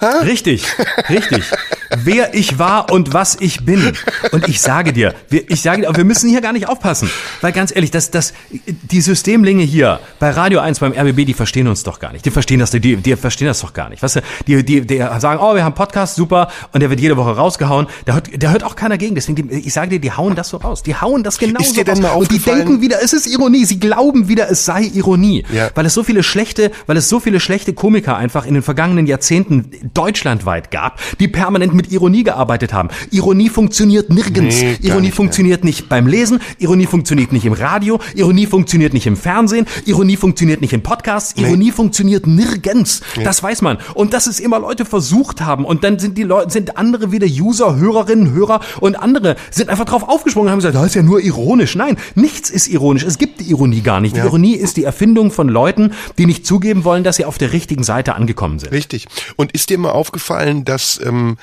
Ha? 0.00 0.20
Richtig, 0.20 0.64
richtig. 1.08 1.44
Wer 1.96 2.34
ich 2.34 2.58
war 2.58 2.90
und 2.92 3.12
was 3.14 3.36
ich 3.40 3.64
bin. 3.64 3.92
Und 4.32 4.48
ich 4.48 4.60
sage 4.60 4.92
dir, 4.92 5.14
wir, 5.28 5.50
ich 5.50 5.62
sage 5.62 5.82
dir, 5.82 5.96
wir 5.96 6.04
müssen 6.04 6.28
hier 6.28 6.40
gar 6.40 6.52
nicht 6.52 6.68
aufpassen. 6.68 7.10
Weil 7.40 7.52
ganz 7.52 7.74
ehrlich, 7.74 7.90
das, 7.90 8.10
das, 8.10 8.34
die 8.66 9.00
Systemlinge 9.00 9.62
hier 9.62 10.00
bei 10.18 10.30
Radio 10.30 10.60
1 10.60 10.80
beim 10.80 10.92
RBB, 10.92 11.24
die 11.24 11.34
verstehen 11.34 11.68
uns 11.68 11.82
doch 11.82 11.98
gar 11.98 12.12
nicht. 12.12 12.24
Die 12.24 12.30
verstehen 12.30 12.60
das, 12.60 12.70
die, 12.70 12.96
die 12.96 13.16
verstehen 13.16 13.46
das 13.46 13.60
doch 13.60 13.72
gar 13.72 13.88
nicht. 13.88 14.02
Weißt 14.02 14.16
du, 14.16 14.20
die, 14.46 14.64
die, 14.64 14.86
die 14.86 14.98
sagen, 15.18 15.40
oh, 15.42 15.54
wir 15.54 15.64
haben 15.64 15.74
Podcast, 15.74 16.16
super, 16.16 16.48
und 16.72 16.80
der 16.80 16.90
wird 16.90 17.00
jede 17.00 17.16
Woche 17.16 17.30
rausgehauen. 17.30 17.86
Da 18.04 18.14
hört, 18.14 18.42
da 18.42 18.50
hört 18.50 18.64
auch 18.64 18.76
keiner 18.76 18.98
gegen. 18.98 19.14
Deswegen, 19.14 19.50
ich 19.50 19.72
sage 19.72 19.90
dir, 19.90 20.00
die 20.00 20.12
hauen 20.12 20.34
das 20.34 20.50
so 20.50 20.58
raus. 20.58 20.82
Die 20.82 20.94
hauen 20.94 21.22
das 21.22 21.38
genau 21.38 21.60
Ist 21.60 21.76
dir 21.76 21.84
denn 21.84 22.00
mal 22.00 22.10
Und 22.10 22.30
die 22.30 22.38
denken 22.38 22.80
wieder, 22.80 23.02
es 23.02 23.12
ist 23.12 23.26
Ironie. 23.26 23.64
Sie 23.64 23.80
glauben 23.80 24.28
wieder, 24.28 24.50
es 24.50 24.64
sei 24.64 24.82
Ironie. 24.82 25.44
Ja. 25.52 25.70
Weil 25.74 25.86
es 25.86 25.94
so 25.94 26.02
viele 26.02 26.22
schlechte, 26.22 26.70
weil 26.86 26.96
es 26.96 27.08
so 27.08 27.20
viele 27.20 27.40
schlechte 27.40 27.72
Komiker 27.72 28.16
einfach 28.16 28.44
in 28.46 28.54
den 28.54 28.62
vergangenen 28.62 29.06
Jahrzehnten 29.06 29.70
deutschlandweit 29.94 30.70
gab, 30.70 31.00
die 31.18 31.28
permanent 31.28 31.74
mit 31.78 31.90
Ironie 31.90 32.24
gearbeitet 32.24 32.74
haben. 32.74 32.90
Ironie 33.10 33.48
funktioniert 33.48 34.10
nirgends. 34.10 34.60
Nee, 34.60 34.76
Ironie 34.82 35.06
nicht, 35.06 35.14
funktioniert 35.14 35.60
ja. 35.60 35.66
nicht 35.66 35.88
beim 35.88 36.06
Lesen, 36.06 36.40
Ironie 36.58 36.84
funktioniert 36.84 37.32
nicht 37.32 37.46
im 37.46 37.54
Radio, 37.54 37.98
Ironie 38.14 38.44
funktioniert 38.44 38.92
nicht 38.92 39.06
im 39.06 39.16
Fernsehen, 39.16 39.66
Ironie 39.86 40.16
funktioniert 40.16 40.60
nicht 40.60 40.74
im 40.74 40.82
Podcast, 40.82 41.38
Ironie 41.38 41.66
nee. 41.66 41.72
funktioniert 41.72 42.26
nirgends. 42.26 43.00
Nee. 43.16 43.24
Das 43.24 43.42
weiß 43.42 43.62
man. 43.62 43.78
Und 43.94 44.12
dass 44.12 44.26
es 44.26 44.40
immer 44.40 44.58
Leute 44.58 44.84
versucht 44.84 45.40
haben 45.40 45.64
und 45.64 45.84
dann 45.84 45.98
sind 45.98 46.18
die 46.18 46.24
Leute, 46.24 46.50
sind 46.50 46.76
andere 46.76 47.12
wieder 47.12 47.26
User, 47.26 47.76
Hörerinnen, 47.76 48.32
Hörer 48.32 48.60
und 48.80 48.96
andere 48.96 49.36
sind 49.50 49.70
einfach 49.70 49.84
drauf 49.86 50.02
aufgesprungen 50.06 50.48
und 50.48 50.52
haben 50.52 50.58
gesagt, 50.58 50.74
das 50.74 50.86
ist 50.86 50.94
ja 50.94 51.02
nur 51.02 51.20
ironisch. 51.20 51.76
Nein, 51.76 51.96
nichts 52.14 52.50
ist 52.50 52.68
ironisch. 52.68 53.04
Es 53.04 53.18
gibt 53.18 53.40
die 53.40 53.50
Ironie 53.50 53.80
gar 53.80 54.00
nicht. 54.00 54.16
Die 54.16 54.20
ja. 54.20 54.26
Ironie 54.26 54.54
ist 54.54 54.76
die 54.76 54.84
Erfindung 54.84 55.30
von 55.30 55.48
Leuten, 55.48 55.92
die 56.18 56.26
nicht 56.26 56.44
zugeben 56.44 56.84
wollen, 56.84 57.04
dass 57.04 57.16
sie 57.16 57.24
auf 57.24 57.38
der 57.38 57.52
richtigen 57.52 57.84
Seite 57.84 58.16
angekommen 58.16 58.58
sind. 58.58 58.72
Richtig. 58.72 59.06
Und 59.36 59.52
ist 59.52 59.70
dir 59.70 59.78
mal 59.78 59.92
aufgefallen, 59.92 60.64
dass 60.64 61.00
ähm, 61.04 61.36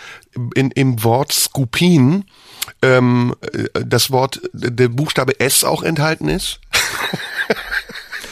in, 0.56 0.72
im 0.72 1.04
Wort 1.04 1.34
Skupin 1.34 2.26
ähm, 2.82 3.36
äh, 3.42 3.84
das 3.86 4.12
Wort, 4.12 4.42
der 4.54 4.90
Buchstabe 4.90 5.40
S 5.40 5.64
auch 5.64 5.84
enthalten 5.84 6.30
ist? 6.30 6.60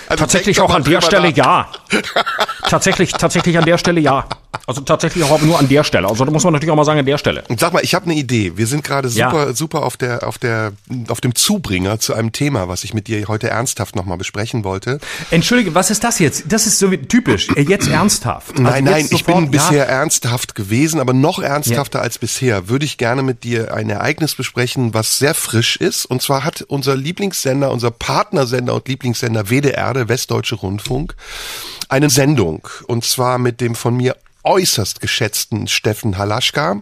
Also 0.10 0.26
tatsächlich 0.26 0.62
auch 0.62 0.76
an 0.76 0.84
der 0.84 1.02
Stelle 1.02 1.30
nach. 1.30 1.38
ja. 1.38 1.72
tatsächlich, 2.70 3.14
tatsächlich 3.14 3.58
an 3.58 3.66
der 3.66 3.80
Stelle 3.80 4.00
ja. 4.00 4.28
Also 4.66 4.82
tatsächlich 4.82 5.24
auch 5.24 5.42
nur 5.42 5.60
an 5.60 5.68
der 5.68 5.84
Stelle. 5.84 6.08
Also 6.08 6.24
da 6.24 6.32
muss 6.32 6.44
man 6.44 6.54
natürlich 6.54 6.72
auch 6.72 6.78
mal 6.78 6.86
sagen 6.86 7.00
an 7.00 7.06
der 7.06 7.18
Stelle. 7.18 7.44
Und 7.50 7.60
sag 7.60 7.74
mal, 7.74 7.84
ich 7.84 7.94
habe 7.94 8.06
eine 8.06 8.16
Idee. 8.16 8.54
Wir 8.56 8.68
sind 8.68 8.84
gerade 8.84 9.10
super, 9.10 9.48
ja. 9.48 9.54
super 9.54 9.84
auf 9.84 9.98
der, 9.98 10.28
auf 10.28 10.38
der, 10.38 10.74
auf 11.10 11.22
dem 11.22 11.36
Zubringer 11.36 12.00
zu 12.00 12.14
einem 12.14 12.32
Thema, 12.32 12.68
was 12.68 12.84
ich 12.84 12.94
mit 12.94 13.08
dir 13.08 13.28
heute 13.28 13.50
ernsthaft 13.50 13.96
nochmal 13.96 14.18
besprechen 14.18 14.64
wollte. 14.64 15.00
Entschuldige, 15.32 15.76
was 15.76 15.90
ist 15.90 16.04
das 16.04 16.20
jetzt? 16.20 16.46
Das 16.48 16.66
ist 16.66 16.80
so 16.80 16.90
typisch. 16.90 17.50
Äh, 17.56 17.62
jetzt 17.62 17.88
ernsthaft. 17.88 18.52
Also 18.52 18.64
nein, 18.64 18.84
nein, 18.84 19.04
sofort, 19.04 19.20
ich 19.20 19.26
bin 19.26 19.52
bisher 19.52 19.88
ernsthaft 19.88 20.56
gewesen, 20.56 21.00
aber 21.00 21.14
noch 21.14 21.40
ernsthafter 21.40 22.00
ja. 22.00 22.04
als 22.04 22.18
bisher. 22.18 22.70
Würde 22.70 22.86
ich 22.86 22.98
gerne 22.98 23.24
mit 23.24 23.44
dir 23.44 23.74
ein 23.74 23.90
Ereignis 23.90 24.36
besprechen, 24.36 24.94
was 24.94 25.20
sehr 25.20 25.34
frisch 25.34 25.76
ist. 25.76 26.06
Und 26.06 26.22
zwar 26.22 26.44
hat 26.44 26.62
unser 26.62 26.96
Lieblingssender, 26.96 27.72
unser 27.72 27.92
Partnersender 27.92 28.74
und 28.76 28.88
Lieblingssender 28.88 29.50
WDR, 29.50 29.94
der 29.94 30.08
Westdeutsche 30.10 30.56
Rundfunk, 30.56 31.16
eine 31.90 32.10
Sendung. 32.10 32.68
Und 32.88 33.04
zwar 33.04 33.38
mit 33.38 33.60
dem 33.60 33.76
von 33.76 33.98
mir 33.98 34.16
äußerst 34.44 35.02
geschätzten 35.02 35.68
Steffen 35.68 36.18
Halaschka. 36.18 36.82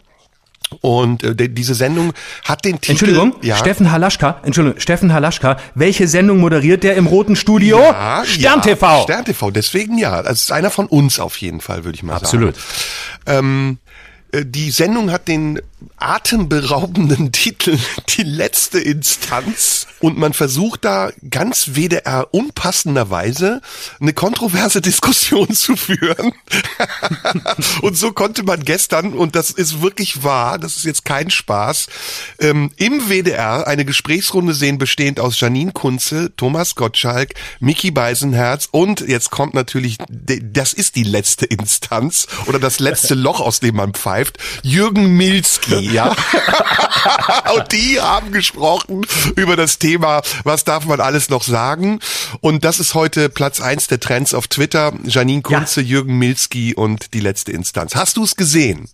Und 0.80 1.24
äh, 1.24 1.50
diese 1.50 1.76
Sendung 1.76 2.14
hat 2.46 2.64
den 2.64 2.80
Titel. 2.80 2.92
Entschuldigung, 2.92 3.36
ja. 3.42 3.58
Steffen 3.58 3.92
Halaschka, 3.92 4.40
Entschuldigung, 4.44 4.80
Steffen 4.80 5.12
Halaschka, 5.12 5.58
welche 5.76 6.08
Sendung 6.08 6.40
moderiert 6.40 6.84
der 6.84 6.96
im 6.96 7.08
roten 7.08 7.36
Studio? 7.36 7.78
Ja, 7.78 8.24
Stern 8.26 8.60
ja, 8.60 8.62
TV. 8.62 9.04
Stern 9.04 9.26
TV, 9.26 9.52
deswegen 9.52 9.98
ja. 9.98 10.14
Also 10.14 10.32
es 10.32 10.42
ist 10.44 10.52
einer 10.54 10.72
von 10.72 10.86
uns 10.86 11.20
auf 11.20 11.36
jeden 11.38 11.60
Fall, 11.60 11.84
würde 11.84 11.98
ich 11.98 12.04
mal 12.04 12.16
Absolut. 12.16 12.56
sagen. 12.56 12.68
Absolut. 13.26 13.40
Ähm, 13.44 13.78
äh, 14.32 14.46
die 14.46 14.72
Sendung 14.72 15.12
hat 15.12 15.28
den 15.28 15.62
atemberaubenden 15.98 17.32
Titel 17.32 17.78
Die 18.10 18.24
letzte 18.24 18.80
Instanz 18.80 19.88
und 20.02 20.18
man 20.18 20.34
versucht 20.34 20.84
da 20.84 21.12
ganz 21.30 21.76
WDR 21.76 22.28
unpassenderweise 22.32 23.62
eine 24.00 24.14
kontroverse 24.14 24.82
Diskussion 24.82 25.54
zu 25.54 25.76
führen. 25.76 26.34
und 27.82 27.98
so 27.98 28.12
konnte 28.12 28.44
man 28.44 28.64
gestern, 28.64 29.14
und 29.14 29.36
das 29.36 29.52
ist 29.52 29.82
wirklich 29.82 30.24
wahr, 30.24 30.58
das 30.58 30.76
ist 30.76 30.86
jetzt 30.86 31.06
kein 31.06 31.30
Spaß, 31.30 31.88
ähm, 32.40 32.72
im 32.78 33.10
WDR 33.10 33.68
eine 33.68 33.86
Gesprächsrunde 33.86 34.54
sehen, 34.54 34.78
bestehend 34.78 35.20
aus 35.20 35.40
Janine 35.40 35.72
Kunze, 35.72 36.32
Thomas 36.36 36.76
Gottschalk, 36.76 37.34
Mickey 37.60 37.92
Beisenherz 37.92 38.68
und 38.72 39.02
jetzt 39.02 39.32
kommt 39.32 39.54
natürlich, 39.54 39.98
das 40.10 40.74
ist 40.74 40.96
die 40.96 41.04
letzte 41.04 41.46
Instanz 41.46 42.28
oder 42.48 42.60
das 42.60 42.80
letzte 42.80 43.14
Loch, 43.14 43.40
aus 43.40 43.60
dem 43.60 43.76
man 43.76 43.94
pfeift, 43.94 44.38
Jürgen 44.64 45.16
Milski 45.16 45.92
ja. 45.92 46.16
und 47.56 47.72
die 47.72 48.00
haben 48.00 48.32
gesprochen 48.32 49.06
über 49.36 49.56
das 49.56 49.78
Thema, 49.78 49.91
was 50.00 50.64
darf 50.64 50.86
man 50.86 51.00
alles 51.00 51.30
noch 51.30 51.44
sagen. 51.44 52.00
Und 52.40 52.64
das 52.64 52.80
ist 52.80 52.94
heute 52.94 53.30
Platz 53.30 53.62
eins 53.62 53.88
der 53.88 54.00
Trends 54.00 54.34
auf 54.34 54.48
Twitter. 54.48 54.94
Janine 55.04 55.42
Kunze, 55.42 55.82
ja. 55.82 55.88
Jürgen 55.88 56.18
Milski 56.18 56.74
und 56.74 57.14
die 57.14 57.20
letzte 57.20 57.52
Instanz. 57.52 57.96
Hast 57.96 58.18
du 58.18 58.24
es 58.24 58.36
gesehen? 58.36 58.90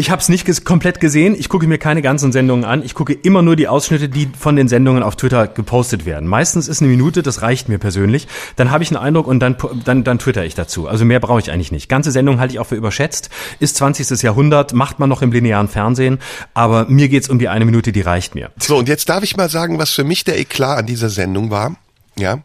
Ich 0.00 0.10
habe 0.10 0.22
es 0.22 0.30
nicht 0.30 0.46
ges 0.46 0.64
komplett 0.64 0.98
gesehen. 0.98 1.36
Ich 1.38 1.50
gucke 1.50 1.66
mir 1.66 1.76
keine 1.76 2.00
ganzen 2.00 2.32
Sendungen 2.32 2.64
an. 2.64 2.82
Ich 2.82 2.94
gucke 2.94 3.12
immer 3.12 3.42
nur 3.42 3.54
die 3.54 3.68
Ausschnitte, 3.68 4.08
die 4.08 4.30
von 4.38 4.56
den 4.56 4.66
Sendungen 4.66 5.02
auf 5.02 5.14
Twitter 5.14 5.46
gepostet 5.46 6.06
werden. 6.06 6.26
Meistens 6.26 6.68
ist 6.68 6.80
eine 6.80 6.90
Minute, 6.90 7.22
das 7.22 7.42
reicht 7.42 7.68
mir 7.68 7.76
persönlich. 7.76 8.26
Dann 8.56 8.70
habe 8.70 8.82
ich 8.82 8.90
einen 8.90 8.96
Eindruck 8.96 9.26
und 9.26 9.40
dann, 9.40 9.58
dann, 9.84 10.02
dann 10.02 10.18
twitter 10.18 10.42
ich 10.46 10.54
dazu. 10.54 10.88
Also 10.88 11.04
mehr 11.04 11.20
brauche 11.20 11.40
ich 11.40 11.52
eigentlich 11.52 11.70
nicht. 11.70 11.90
Ganze 11.90 12.12
Sendung 12.12 12.40
halte 12.40 12.54
ich 12.54 12.60
auch 12.60 12.66
für 12.66 12.76
überschätzt. 12.76 13.28
Ist 13.58 13.76
20. 13.76 14.22
Jahrhundert, 14.22 14.72
macht 14.72 15.00
man 15.00 15.10
noch 15.10 15.20
im 15.20 15.32
linearen 15.32 15.68
Fernsehen. 15.68 16.18
Aber 16.54 16.86
mir 16.88 17.10
geht's 17.10 17.28
um 17.28 17.38
die 17.38 17.50
eine 17.50 17.66
Minute, 17.66 17.92
die 17.92 18.00
reicht 18.00 18.34
mir. 18.34 18.52
So, 18.58 18.78
und 18.78 18.88
jetzt 18.88 19.06
darf 19.10 19.22
ich 19.22 19.36
mal 19.36 19.50
sagen, 19.50 19.78
was 19.78 19.90
für 19.90 20.04
mich 20.04 20.24
der 20.24 20.38
Eklat 20.38 20.78
an 20.78 20.86
dieser 20.86 21.10
Sendung 21.10 21.50
war. 21.50 21.76
Ja. 22.16 22.42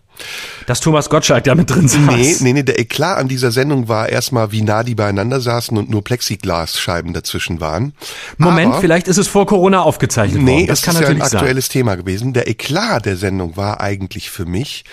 Dass 0.65 0.80
Thomas 0.80 1.10
Gottschalk 1.10 1.43
da 1.43 1.56
mit 1.56 1.69
drin 1.69 1.88
saß. 1.88 2.08
Nee, 2.08 2.36
nee, 2.39 2.54
nee, 2.54 2.63
der 2.63 2.80
Eklat 2.80 3.17
an 3.17 3.28
dieser 3.28 3.51
Sendung 3.51 3.88
war 3.88 4.10
erstmal, 4.10 4.51
wie 4.51 4.62
nah 4.62 4.84
die 4.84 4.95
beieinander 4.95 5.39
saßen 5.39 5.78
und 5.78 5.89
nur 5.89 6.04
Plexiglasscheiben 6.04 7.13
dazwischen 7.13 7.60
waren. 7.60 7.93
Moment, 8.38 8.73
Aber, 8.73 8.82
vielleicht 8.82 9.08
ist 9.08 9.17
es 9.17 9.28
vor 9.28 9.45
Corona 9.45 9.82
aufgezeichnet 9.82 10.41
nee, 10.41 10.51
worden. 10.51 10.67
Das 10.67 10.82
kann 10.82 10.95
ist 10.95 11.01
natürlich 11.01 11.19
ja 11.19 11.25
ein 11.25 11.34
aktuelles 11.34 11.65
sein. 11.65 11.73
Thema 11.73 11.95
gewesen. 11.95 12.34
Der 12.34 12.47
Eklat 12.47 13.06
der 13.06 13.17
Sendung 13.17 13.58
war 13.58 13.82
eigentlich 13.82 14.30
für 14.30 14.45
mich, 14.45 14.86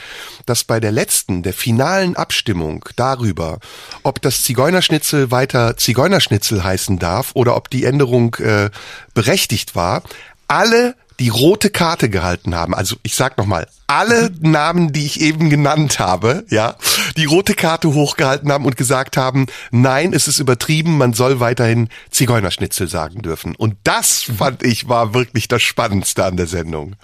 dass 0.46 0.64
bei 0.64 0.80
der 0.80 0.92
letzten, 0.92 1.42
der 1.42 1.52
finalen 1.52 2.16
Abstimmung 2.16 2.85
darüber, 2.96 3.58
ob 4.02 4.20
das 4.22 4.42
Zigeunerschnitzel 4.42 5.30
weiter 5.30 5.76
Zigeunerschnitzel 5.76 6.64
heißen 6.64 6.98
darf 6.98 7.30
oder 7.35 7.56
ob 7.56 7.70
die 7.70 7.85
Änderung 7.85 8.35
äh, 8.37 8.70
berechtigt 9.14 9.74
war, 9.74 10.02
alle 10.48 10.94
die 11.22 11.28
rote 11.28 11.70
Karte 11.70 12.11
gehalten 12.11 12.56
haben, 12.56 12.74
also 12.74 12.96
ich 13.04 13.14
sag 13.14 13.38
nochmal, 13.38 13.68
alle 13.87 14.32
Namen, 14.40 14.92
die 14.92 15.06
ich 15.06 15.20
eben 15.20 15.50
genannt 15.50 16.00
habe, 16.00 16.44
ja, 16.50 16.74
die 17.16 17.26
rote 17.26 17.54
Karte 17.54 17.94
hochgehalten 17.94 18.50
haben 18.50 18.66
und 18.66 18.76
gesagt 18.76 19.16
haben, 19.16 19.46
nein, 19.70 20.14
es 20.14 20.26
ist 20.26 20.40
übertrieben, 20.40 20.98
man 20.98 21.12
soll 21.12 21.38
weiterhin 21.38 21.90
Zigeunerschnitzel 22.11 22.88
sagen 22.88 23.22
dürfen. 23.22 23.54
Und 23.54 23.76
das 23.85 24.24
fand 24.37 24.64
ich 24.64 24.88
war 24.88 25.14
wirklich 25.14 25.46
das 25.46 25.62
Spannendste 25.62 26.24
an 26.24 26.37
der 26.37 26.48
Sendung. 26.48 26.96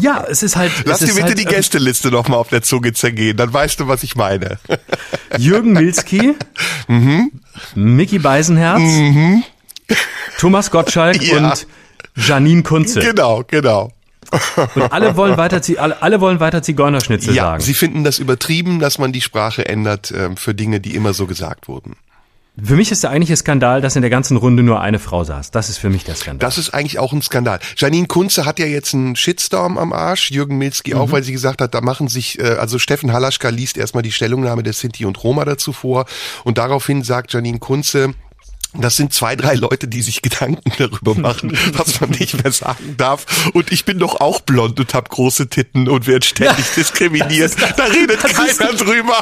Ja, 0.00 0.24
es 0.26 0.42
ist 0.42 0.56
halt. 0.56 0.72
Lass 0.86 1.00
dir 1.00 1.08
bitte 1.08 1.24
halt, 1.24 1.38
die 1.38 1.44
Gästeliste 1.44 2.08
ähm, 2.08 2.14
nochmal 2.14 2.38
auf 2.38 2.48
der 2.48 2.62
Zunge 2.62 2.94
zergehen, 2.94 3.36
dann 3.36 3.52
weißt 3.52 3.80
du, 3.80 3.88
was 3.88 4.02
ich 4.02 4.16
meine. 4.16 4.58
Jürgen 5.36 5.72
Milski, 5.72 6.36
mhm. 6.88 7.32
Mickey 7.74 8.18
Beisenherz, 8.18 8.80
mhm. 8.80 9.44
Thomas 10.38 10.70
Gottschalk 10.70 11.22
ja. 11.22 11.36
und 11.36 11.66
Janine 12.14 12.62
Kunze. 12.62 13.00
Genau, 13.00 13.42
genau. 13.46 13.90
Und 14.74 14.92
alle 14.92 15.16
wollen 15.16 15.36
weiter, 15.36 15.60
alle, 15.78 16.02
alle 16.02 16.20
wollen 16.20 16.40
weiter 16.40 16.62
Zigeunerschnitzel 16.62 17.34
ja, 17.34 17.42
sagen. 17.42 17.62
Sie 17.62 17.74
finden 17.74 18.04
das 18.04 18.18
übertrieben, 18.18 18.78
dass 18.78 18.98
man 18.98 19.12
die 19.12 19.20
Sprache 19.20 19.66
ändert 19.66 20.10
äh, 20.10 20.30
für 20.36 20.54
Dinge, 20.54 20.80
die 20.80 20.94
immer 20.94 21.12
so 21.12 21.26
gesagt 21.26 21.68
wurden. 21.68 21.96
Für 22.62 22.76
mich 22.76 22.92
ist 22.92 23.02
der 23.02 23.10
eigentliche 23.10 23.36
Skandal, 23.36 23.80
dass 23.80 23.96
in 23.96 24.02
der 24.02 24.10
ganzen 24.10 24.36
Runde 24.36 24.62
nur 24.62 24.80
eine 24.82 24.98
Frau 24.98 25.24
saß. 25.24 25.52
Das 25.52 25.70
ist 25.70 25.78
für 25.78 25.88
mich 25.88 26.04
der 26.04 26.14
Skandal. 26.16 26.46
Das 26.46 26.58
ist 26.58 26.74
eigentlich 26.74 26.98
auch 26.98 27.14
ein 27.14 27.22
Skandal. 27.22 27.60
Janine 27.76 28.06
Kunze 28.06 28.44
hat 28.44 28.58
ja 28.58 28.66
jetzt 28.66 28.92
einen 28.92 29.16
Shitstorm 29.16 29.78
am 29.78 29.94
Arsch, 29.94 30.30
Jürgen 30.30 30.58
Milski 30.58 30.92
mhm. 30.92 31.00
auch, 31.00 31.12
weil 31.12 31.22
sie 31.22 31.32
gesagt 31.32 31.62
hat, 31.62 31.74
da 31.74 31.80
machen 31.80 32.08
sich, 32.08 32.38
äh, 32.38 32.42
also 32.42 32.78
Steffen 32.78 33.12
Halaschka 33.12 33.48
liest 33.48 33.78
erstmal 33.78 34.02
die 34.02 34.12
Stellungnahme 34.12 34.62
der 34.62 34.74
Sinti 34.74 35.06
und 35.06 35.22
Roma 35.24 35.46
dazu 35.46 35.72
vor 35.72 36.04
und 36.44 36.58
daraufhin 36.58 37.02
sagt 37.02 37.32
Janine 37.32 37.58
Kunze, 37.58 38.12
das 38.74 38.96
sind 38.96 39.12
zwei, 39.12 39.36
drei 39.36 39.54
Leute, 39.54 39.86
die 39.86 40.02
sich 40.02 40.22
Gedanken 40.22 40.72
darüber 40.78 41.14
machen, 41.14 41.56
was 41.72 42.00
man 42.00 42.10
nicht 42.10 42.42
mehr 42.42 42.52
sagen 42.52 42.96
darf. 42.96 43.26
Und 43.52 43.70
ich 43.70 43.84
bin 43.84 43.98
doch 43.98 44.20
auch 44.20 44.40
blond 44.40 44.80
und 44.80 44.94
habe 44.94 45.08
große 45.08 45.48
Titten 45.48 45.88
und 45.88 46.06
werde 46.06 46.26
ständig 46.26 46.66
ja, 46.68 46.74
diskriminiert. 46.76 47.60
Das, 47.60 47.76
da 47.76 47.84
redet 47.84 48.20
keiner 48.20 48.72
drüber. 48.72 49.16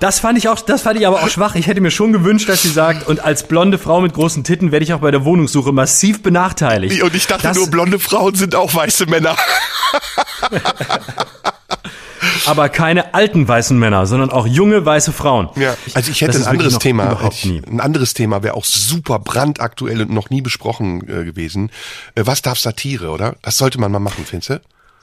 Das 0.00 0.20
fand 0.20 0.36
ich 0.36 0.48
auch, 0.48 0.60
das 0.60 0.82
fand 0.82 1.00
ich 1.00 1.06
aber 1.06 1.22
auch 1.22 1.30
schwach. 1.30 1.54
Ich 1.54 1.66
hätte 1.66 1.80
mir 1.80 1.90
schon 1.90 2.12
gewünscht, 2.12 2.48
dass 2.48 2.62
sie 2.62 2.68
sagt, 2.68 3.08
und 3.08 3.20
als 3.20 3.48
blonde 3.48 3.78
Frau 3.78 4.00
mit 4.00 4.12
großen 4.12 4.44
Titten 4.44 4.70
werde 4.70 4.84
ich 4.84 4.92
auch 4.92 5.00
bei 5.00 5.10
der 5.10 5.24
Wohnungssuche 5.24 5.72
massiv 5.72 6.22
benachteiligt. 6.22 7.02
Und 7.02 7.14
ich 7.14 7.26
dachte 7.26 7.44
das, 7.44 7.56
nur, 7.56 7.70
blonde 7.70 7.98
Frauen 7.98 8.34
sind 8.34 8.54
auch 8.54 8.74
weiße 8.74 9.06
Männer. 9.06 9.36
aber 12.46 12.68
keine 12.68 13.14
alten 13.14 13.46
weißen 13.46 13.78
Männer, 13.78 14.06
sondern 14.06 14.30
auch 14.30 14.46
junge 14.46 14.84
weiße 14.84 15.12
Frauen. 15.12 15.48
Ja, 15.56 15.76
also 15.94 16.10
ich 16.10 16.20
hätte 16.20 16.38
ein 16.38 16.44
anderes 16.44 16.78
Thema. 16.78 17.18
Ich, 17.30 17.44
ein 17.44 17.80
anderes 17.80 18.14
Thema 18.14 18.42
wäre 18.42 18.54
auch 18.54 18.64
super 18.64 19.18
brandaktuell 19.18 20.02
und 20.02 20.10
noch 20.10 20.30
nie 20.30 20.42
besprochen 20.42 21.02
äh, 21.08 21.24
gewesen. 21.24 21.70
Äh, 22.14 22.22
was 22.24 22.42
darf 22.42 22.58
Satire, 22.58 23.10
oder? 23.10 23.36
Das 23.42 23.58
sollte 23.58 23.80
man 23.80 23.92
mal 23.92 24.00
machen, 24.00 24.24
findest 24.26 24.50
du? 24.50 24.60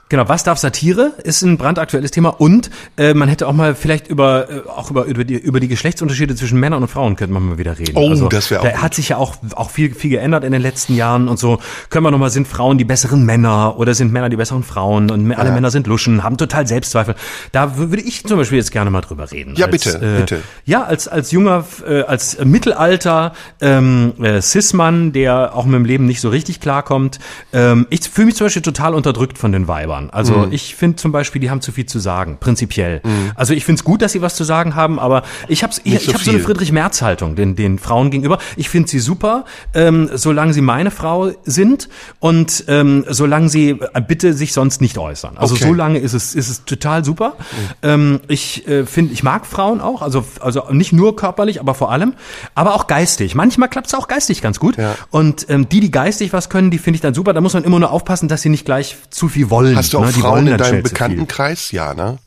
Genau, 0.09 0.29
was 0.29 0.43
darf 0.43 0.59
Satire 0.59 1.13
ist 1.23 1.41
ein 1.41 1.57
brandaktuelles 1.57 2.11
Thema 2.11 2.29
und 2.29 2.69
äh, 2.97 3.15
man 3.15 3.29
hätte 3.29 3.47
auch 3.47 3.53
mal 3.53 3.73
vielleicht 3.73 4.07
über 4.09 4.47
äh, 4.47 4.69
auch 4.69 4.91
über 4.91 5.05
über 5.05 5.23
die 5.23 5.35
über 5.35 5.59
die 5.59 5.67
Geschlechtsunterschiede 5.67 6.35
zwischen 6.35 6.59
Männern 6.59 6.83
und 6.83 6.89
Frauen 6.89 7.15
könnte 7.15 7.33
man 7.33 7.43
mal 7.43 7.57
wieder 7.57 7.79
reden. 7.79 7.93
Oh, 7.95 8.09
also, 8.09 8.27
das 8.27 8.51
wäre 8.51 8.61
auch. 8.61 8.65
Da 8.65 8.77
hat 8.77 8.93
sich 8.93 9.09
ja 9.09 9.17
auch 9.17 9.37
auch 9.55 9.71
viel 9.71 9.95
viel 9.95 10.11
geändert 10.11 10.43
in 10.43 10.51
den 10.51 10.61
letzten 10.61 10.93
Jahren 10.93 11.27
und 11.27 11.39
so. 11.39 11.59
Können 11.89 12.05
wir 12.05 12.11
noch 12.11 12.19
mal 12.19 12.29
sind 12.29 12.47
Frauen 12.47 12.77
die 12.77 12.83
besseren 12.83 13.25
Männer 13.25 13.79
oder 13.79 13.95
sind 13.95 14.13
Männer 14.13 14.29
die 14.29 14.35
besseren 14.35 14.61
Frauen 14.61 15.09
und 15.09 15.31
alle 15.31 15.49
ja. 15.49 15.55
Männer 15.55 15.71
sind 15.71 15.87
Luschen, 15.87 16.21
haben 16.21 16.37
total 16.37 16.67
Selbstzweifel. 16.67 17.15
Da 17.51 17.77
würde 17.77 18.03
ich 18.03 18.23
zum 18.23 18.37
Beispiel 18.37 18.59
jetzt 18.59 18.71
gerne 18.71 18.91
mal 18.91 19.01
drüber 19.01 19.31
reden. 19.31 19.55
Ja 19.55 19.65
als, 19.65 19.71
bitte, 19.71 19.97
äh, 19.97 20.19
bitte. 20.19 20.41
Ja, 20.65 20.83
als 20.83 21.07
als 21.07 21.31
junger 21.31 21.65
äh, 21.87 22.01
als 22.01 22.37
Mittelalter 22.43 23.33
ähm, 23.61 24.13
äh, 24.21 24.41
Cis-Mann, 24.41 25.11
der 25.11 25.55
auch 25.55 25.65
mit 25.65 25.73
dem 25.73 25.85
Leben 25.85 26.05
nicht 26.05 26.21
so 26.21 26.29
richtig 26.29 26.59
klarkommt. 26.59 27.19
Ähm, 27.51 27.87
ich 27.89 28.01
fühle 28.01 28.27
mich 28.27 28.35
zum 28.35 28.45
Beispiel 28.45 28.61
total 28.61 28.93
unterdrückt 28.93 29.39
von 29.39 29.51
den 29.51 29.67
Weibern. 29.67 29.92
Jahren. 29.93 30.09
Also 30.09 30.33
mhm. 30.33 30.51
ich 30.53 30.75
finde 30.75 30.97
zum 30.97 31.11
Beispiel, 31.11 31.41
die 31.41 31.49
haben 31.49 31.61
zu 31.61 31.71
viel 31.71 31.85
zu 31.85 31.99
sagen, 31.99 32.37
prinzipiell. 32.39 33.01
Mhm. 33.03 33.31
Also 33.35 33.53
ich 33.53 33.65
finde 33.65 33.79
es 33.79 33.83
gut, 33.83 34.01
dass 34.01 34.11
sie 34.11 34.21
was 34.21 34.35
zu 34.35 34.43
sagen 34.43 34.75
haben, 34.75 34.99
aber 34.99 35.23
ich 35.47 35.63
habe 35.63 35.73
ich, 35.83 35.93
so 35.93 36.09
ich 36.09 36.13
hab 36.13 36.21
so 36.21 36.31
eine 36.31 36.39
Friedrich-Merz-Haltung 36.39 37.35
den, 37.35 37.55
den 37.55 37.79
Frauen 37.79 38.11
gegenüber. 38.11 38.39
Ich 38.55 38.69
finde 38.69 38.89
sie 38.89 38.99
super, 38.99 39.45
ähm, 39.73 40.09
solange 40.13 40.53
sie 40.53 40.61
meine 40.61 40.91
Frau 40.91 41.31
sind 41.43 41.89
und 42.19 42.65
ähm, 42.67 43.05
solange 43.09 43.49
sie 43.49 43.69
äh, 43.69 44.01
bitte 44.05 44.33
sich 44.33 44.53
sonst 44.53 44.81
nicht 44.81 44.97
äußern. 44.97 45.37
Also 45.37 45.55
okay. 45.55 45.65
solange 45.65 45.99
ist 45.99 46.13
es, 46.13 46.35
ist 46.35 46.49
es 46.49 46.65
total 46.65 47.05
super. 47.05 47.35
Mhm. 47.37 47.73
Ähm, 47.81 48.19
ich 48.27 48.67
äh, 48.67 48.85
finde, 48.85 49.13
ich 49.13 49.23
mag 49.23 49.45
Frauen 49.45 49.81
auch, 49.81 50.01
also, 50.01 50.25
also 50.39 50.63
nicht 50.71 50.93
nur 50.93 51.15
körperlich, 51.15 51.59
aber 51.59 51.73
vor 51.73 51.91
allem, 51.91 52.13
aber 52.55 52.75
auch 52.75 52.87
geistig. 52.87 53.35
Manchmal 53.35 53.69
klappt 53.69 53.87
es 53.87 53.93
auch 53.93 54.07
geistig 54.07 54.41
ganz 54.41 54.59
gut. 54.59 54.77
Ja. 54.77 54.95
Und 55.11 55.47
ähm, 55.49 55.69
die, 55.69 55.79
die 55.79 55.91
geistig 55.91 56.33
was 56.33 56.49
können, 56.49 56.71
die 56.71 56.77
finde 56.77 56.95
ich 56.95 57.01
dann 57.01 57.13
super. 57.13 57.33
Da 57.33 57.41
muss 57.41 57.53
man 57.53 57.63
immer 57.63 57.79
nur 57.79 57.91
aufpassen, 57.91 58.27
dass 58.27 58.41
sie 58.41 58.49
nicht 58.49 58.65
gleich 58.65 58.97
zu 59.09 59.29
viel 59.29 59.49
wollen. 59.49 59.75
Hast 59.83 59.93
du 59.93 59.99
auch 59.99 60.05
ne? 60.05 60.13
Frauen 60.13 60.47
in 60.47 60.57
deinem 60.57 60.81
Bekanntenkreis? 60.81 61.71
Ja, 61.71 61.93
ne? 61.93 62.17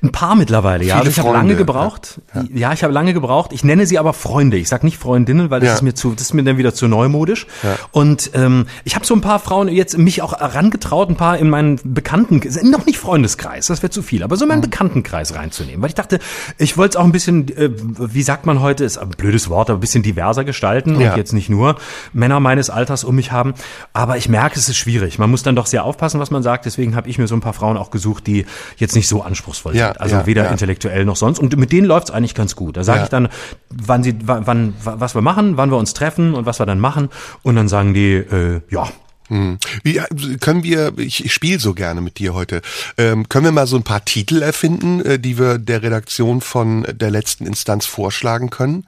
Ein 0.00 0.12
paar 0.12 0.36
mittlerweile, 0.36 0.84
ja. 0.84 0.98
Also 0.98 1.10
ich 1.10 1.18
habe 1.18 1.32
lange 1.32 1.56
gebraucht. 1.56 2.20
Ja, 2.32 2.42
ja. 2.42 2.48
ja 2.54 2.72
ich 2.72 2.84
habe 2.84 2.92
lange 2.92 3.14
gebraucht. 3.14 3.52
Ich 3.52 3.64
nenne 3.64 3.84
sie 3.84 3.98
aber 3.98 4.12
Freunde. 4.12 4.56
Ich 4.56 4.68
sag 4.68 4.84
nicht 4.84 4.96
Freundinnen, 4.96 5.50
weil 5.50 5.58
das 5.58 5.68
ja. 5.68 5.74
ist 5.74 5.82
mir 5.82 5.94
zu, 5.94 6.12
das 6.12 6.22
ist 6.22 6.34
mir 6.34 6.44
dann 6.44 6.56
wieder 6.56 6.72
zu 6.72 6.86
neumodisch. 6.86 7.46
Und 7.90 8.30
ähm, 8.34 8.66
ich 8.84 8.94
habe 8.94 9.04
so 9.04 9.14
ein 9.14 9.20
paar 9.20 9.40
Frauen 9.40 9.68
jetzt 9.68 9.98
mich 9.98 10.22
auch 10.22 10.38
herangetraut, 10.38 11.10
ein 11.10 11.16
paar 11.16 11.38
in 11.38 11.50
meinen 11.50 11.80
Bekannten, 11.82 12.40
noch 12.70 12.86
nicht 12.86 12.98
Freundeskreis, 12.98 13.66
das 13.66 13.82
wäre 13.82 13.90
zu 13.90 14.02
viel, 14.02 14.22
aber 14.22 14.36
so 14.36 14.44
in 14.44 14.48
meinen 14.48 14.58
mhm. 14.58 14.70
Bekanntenkreis 14.70 15.34
reinzunehmen, 15.34 15.82
weil 15.82 15.88
ich 15.88 15.94
dachte, 15.94 16.20
ich 16.58 16.76
wollte 16.76 16.92
es 16.92 16.96
auch 16.96 17.04
ein 17.04 17.12
bisschen, 17.12 17.48
äh, 17.56 17.70
wie 17.72 18.22
sagt 18.22 18.46
man 18.46 18.60
heute, 18.60 18.84
ist 18.84 18.98
ein 18.98 19.10
blödes 19.10 19.48
Wort, 19.48 19.70
aber 19.70 19.78
ein 19.78 19.80
bisschen 19.80 20.02
diverser 20.02 20.44
gestalten 20.44 20.94
und 20.94 21.00
jetzt 21.00 21.32
nicht 21.32 21.48
nur 21.50 21.76
Männer 22.12 22.40
meines 22.40 22.70
Alters 22.70 23.04
um 23.04 23.16
mich 23.16 23.32
haben. 23.32 23.54
Aber 23.92 24.16
ich 24.16 24.28
merke, 24.28 24.58
es 24.58 24.68
ist 24.68 24.76
schwierig. 24.76 25.18
Man 25.18 25.30
muss 25.30 25.42
dann 25.42 25.56
doch 25.56 25.66
sehr 25.66 25.84
aufpassen, 25.84 26.20
was 26.20 26.30
man 26.30 26.42
sagt. 26.42 26.66
Deswegen 26.66 26.94
habe 26.94 27.08
ich 27.08 27.18
mir 27.18 27.26
so 27.26 27.34
ein 27.34 27.40
paar 27.40 27.52
Frauen 27.52 27.76
auch 27.76 27.90
gesucht, 27.90 28.26
die 28.26 28.46
jetzt 28.76 28.94
nicht 28.94 29.08
so 29.08 29.22
anspruchsvoll 29.22 29.72
sind. 29.72 29.87
Also 29.92 30.16
ja, 30.16 30.26
weder 30.26 30.44
ja. 30.44 30.50
intellektuell 30.50 31.04
noch 31.04 31.16
sonst. 31.16 31.38
Und 31.38 31.56
mit 31.56 31.72
denen 31.72 31.86
läuft's 31.86 32.10
eigentlich 32.10 32.34
ganz 32.34 32.56
gut. 32.56 32.76
Da 32.76 32.84
sage 32.84 33.04
ich 33.04 33.08
dann, 33.08 33.28
wann 33.70 34.02
sie, 34.02 34.16
wann, 34.24 34.46
wann, 34.46 34.74
was 34.82 35.14
wir 35.14 35.22
machen, 35.22 35.56
wann 35.56 35.70
wir 35.70 35.76
uns 35.76 35.94
treffen 35.94 36.34
und 36.34 36.46
was 36.46 36.60
wir 36.60 36.66
dann 36.66 36.80
machen. 36.80 37.08
Und 37.42 37.56
dann 37.56 37.68
sagen 37.68 37.94
die, 37.94 38.14
äh, 38.14 38.60
ja, 38.70 38.88
hm. 39.28 39.58
Wie 39.82 40.00
können 40.40 40.62
wir, 40.62 40.92
ich, 40.96 41.24
ich 41.24 41.32
spiele 41.32 41.58
so 41.58 41.74
gerne 41.74 42.00
mit 42.00 42.18
dir 42.18 42.34
heute, 42.34 42.62
ähm, 42.96 43.28
können 43.28 43.44
wir 43.44 43.52
mal 43.52 43.66
so 43.66 43.76
ein 43.76 43.82
paar 43.82 44.04
Titel 44.04 44.42
erfinden, 44.42 45.02
äh, 45.02 45.18
die 45.18 45.38
wir 45.38 45.58
der 45.58 45.82
Redaktion 45.82 46.40
von 46.40 46.86
der 46.90 47.10
letzten 47.10 47.46
Instanz 47.46 47.84
vorschlagen 47.84 48.50
können? 48.50 48.86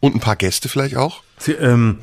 Und 0.00 0.14
ein 0.14 0.20
paar 0.20 0.36
Gäste 0.36 0.68
vielleicht 0.68 0.96
auch? 0.96 1.22
Sie, 1.38 1.52
ähm, 1.52 1.98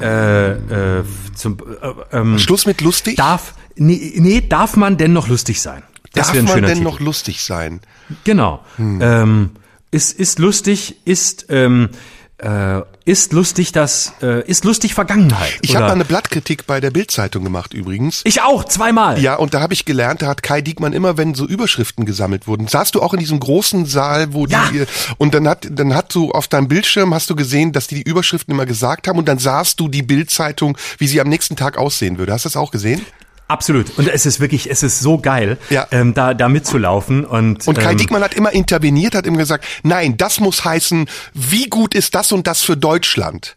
äh, 0.00 0.52
äh, 0.52 1.04
zum, 1.34 1.58
äh, 1.58 2.16
ähm, 2.16 2.38
Schluss 2.38 2.66
mit 2.66 2.80
lustig? 2.80 3.16
Darf, 3.16 3.54
nee, 3.74 4.14
nee, 4.16 4.40
darf 4.40 4.76
man 4.76 4.96
denn 4.96 5.12
noch 5.12 5.28
lustig 5.28 5.60
sein? 5.60 5.82
Das 6.14 6.28
Darf 6.28 6.42
man 6.42 6.62
denn 6.62 6.64
Titel. 6.66 6.82
noch 6.82 7.00
lustig 7.00 7.42
sein? 7.42 7.80
Genau. 8.24 8.64
Hm. 8.76 9.00
Ähm, 9.02 9.50
ist, 9.90 10.18
ist 10.18 10.38
lustig, 10.38 10.96
ist, 11.04 11.46
ähm, 11.50 11.90
äh, 12.38 12.82
ist 13.04 13.32
lustig 13.32 13.72
das 13.72 14.12
äh, 14.22 14.44
ist 14.48 14.64
lustig 14.64 14.94
Vergangenheit. 14.94 15.58
Ich 15.62 15.76
habe 15.76 15.92
eine 15.92 16.04
Blattkritik 16.04 16.66
bei 16.66 16.80
der 16.80 16.90
Bildzeitung 16.90 17.44
gemacht 17.44 17.74
übrigens. 17.74 18.22
Ich 18.24 18.42
auch 18.42 18.64
zweimal. 18.64 19.20
Ja, 19.20 19.36
und 19.36 19.54
da 19.54 19.60
habe 19.60 19.72
ich 19.72 19.84
gelernt, 19.84 20.22
da 20.22 20.26
hat 20.26 20.42
Kai 20.42 20.60
Diekmann 20.60 20.92
immer, 20.92 21.16
wenn 21.16 21.34
so 21.34 21.46
Überschriften 21.46 22.06
gesammelt 22.06 22.46
wurden, 22.46 22.66
saßt 22.66 22.94
du 22.94 23.02
auch 23.02 23.14
in 23.14 23.20
diesem 23.20 23.38
großen 23.38 23.86
Saal, 23.86 24.32
wo 24.32 24.46
ja. 24.46 24.68
die 24.72 24.84
und 25.16 25.34
dann 25.34 25.46
hat 25.48 25.68
dann 25.70 25.94
hat 25.94 26.14
du 26.14 26.32
auf 26.32 26.48
deinem 26.48 26.68
Bildschirm 26.68 27.14
hast 27.14 27.30
du 27.30 27.36
gesehen, 27.36 27.72
dass 27.72 27.86
die 27.86 27.94
die 27.94 28.10
Überschriften 28.10 28.52
immer 28.52 28.66
gesagt 28.66 29.06
haben 29.06 29.18
und 29.18 29.28
dann 29.28 29.38
sahst 29.38 29.78
du 29.78 29.88
die 29.88 30.02
Bildzeitung, 30.02 30.76
wie 30.98 31.06
sie 31.06 31.20
am 31.20 31.28
nächsten 31.28 31.56
Tag 31.56 31.78
aussehen 31.78 32.18
würde. 32.18 32.32
Hast 32.32 32.44
du 32.44 32.48
das 32.48 32.56
auch 32.56 32.72
gesehen? 32.72 33.04
Absolut. 33.46 33.98
Und 33.98 34.08
es 34.08 34.24
ist 34.24 34.40
wirklich, 34.40 34.70
es 34.70 34.82
ist 34.82 35.00
so 35.00 35.18
geil, 35.18 35.58
ja. 35.68 35.86
ähm, 35.90 36.14
da, 36.14 36.32
da 36.32 36.48
mitzulaufen. 36.48 37.24
Und, 37.24 37.66
und 37.68 37.78
Kai 37.78 37.92
ähm, 37.92 37.98
Diekmann 37.98 38.22
hat 38.22 38.34
immer 38.34 38.52
interveniert, 38.52 39.14
hat 39.14 39.26
immer 39.26 39.38
gesagt, 39.38 39.64
nein, 39.82 40.16
das 40.16 40.40
muss 40.40 40.64
heißen, 40.64 41.06
wie 41.34 41.68
gut 41.68 41.94
ist 41.94 42.14
das 42.14 42.32
und 42.32 42.46
das 42.46 42.62
für 42.62 42.76
Deutschland? 42.76 43.56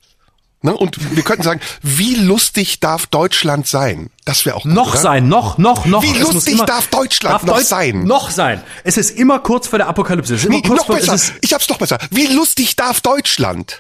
Ne? 0.62 0.76
Und 0.76 1.16
wir 1.16 1.24
könnten 1.24 1.44
sagen, 1.44 1.62
wie 1.84 2.16
lustig 2.16 2.80
darf 2.80 3.06
Deutschland 3.06 3.68
sein? 3.68 4.10
Das 4.26 4.46
wäre 4.46 4.56
auch 4.56 4.64
gut, 4.64 4.74
Noch 4.74 4.92
oder? 4.92 5.00
sein, 5.00 5.30
noch, 5.30 5.58
noch, 5.58 5.86
noch. 5.86 6.04
Wie 6.04 6.12
es 6.12 6.34
lustig 6.34 6.56
immer, 6.56 6.66
darf 6.66 6.88
Deutschland 6.88 7.36
darf 7.36 7.44
noch 7.44 7.56
Deut 7.58 7.66
sein? 7.66 8.04
Noch 8.04 8.32
sein. 8.32 8.62
Es 8.84 8.98
ist 8.98 9.12
immer 9.12 9.40
kurz 9.40 9.68
vor 9.68 9.78
der 9.78 9.88
Apokalypse. 9.88 10.34
Es 10.34 10.42
ist 10.42 10.48
immer 10.48 10.58
nee, 10.58 10.64
kurz 10.64 10.80
noch 10.80 10.88
vor, 10.88 10.96
besser. 10.96 11.34
ich 11.42 11.54
hab's 11.54 11.70
noch 11.70 11.78
besser. 11.78 12.00
Wie 12.10 12.28
lustig 12.28 12.76
darf 12.76 13.02
Deutschland? 13.02 13.80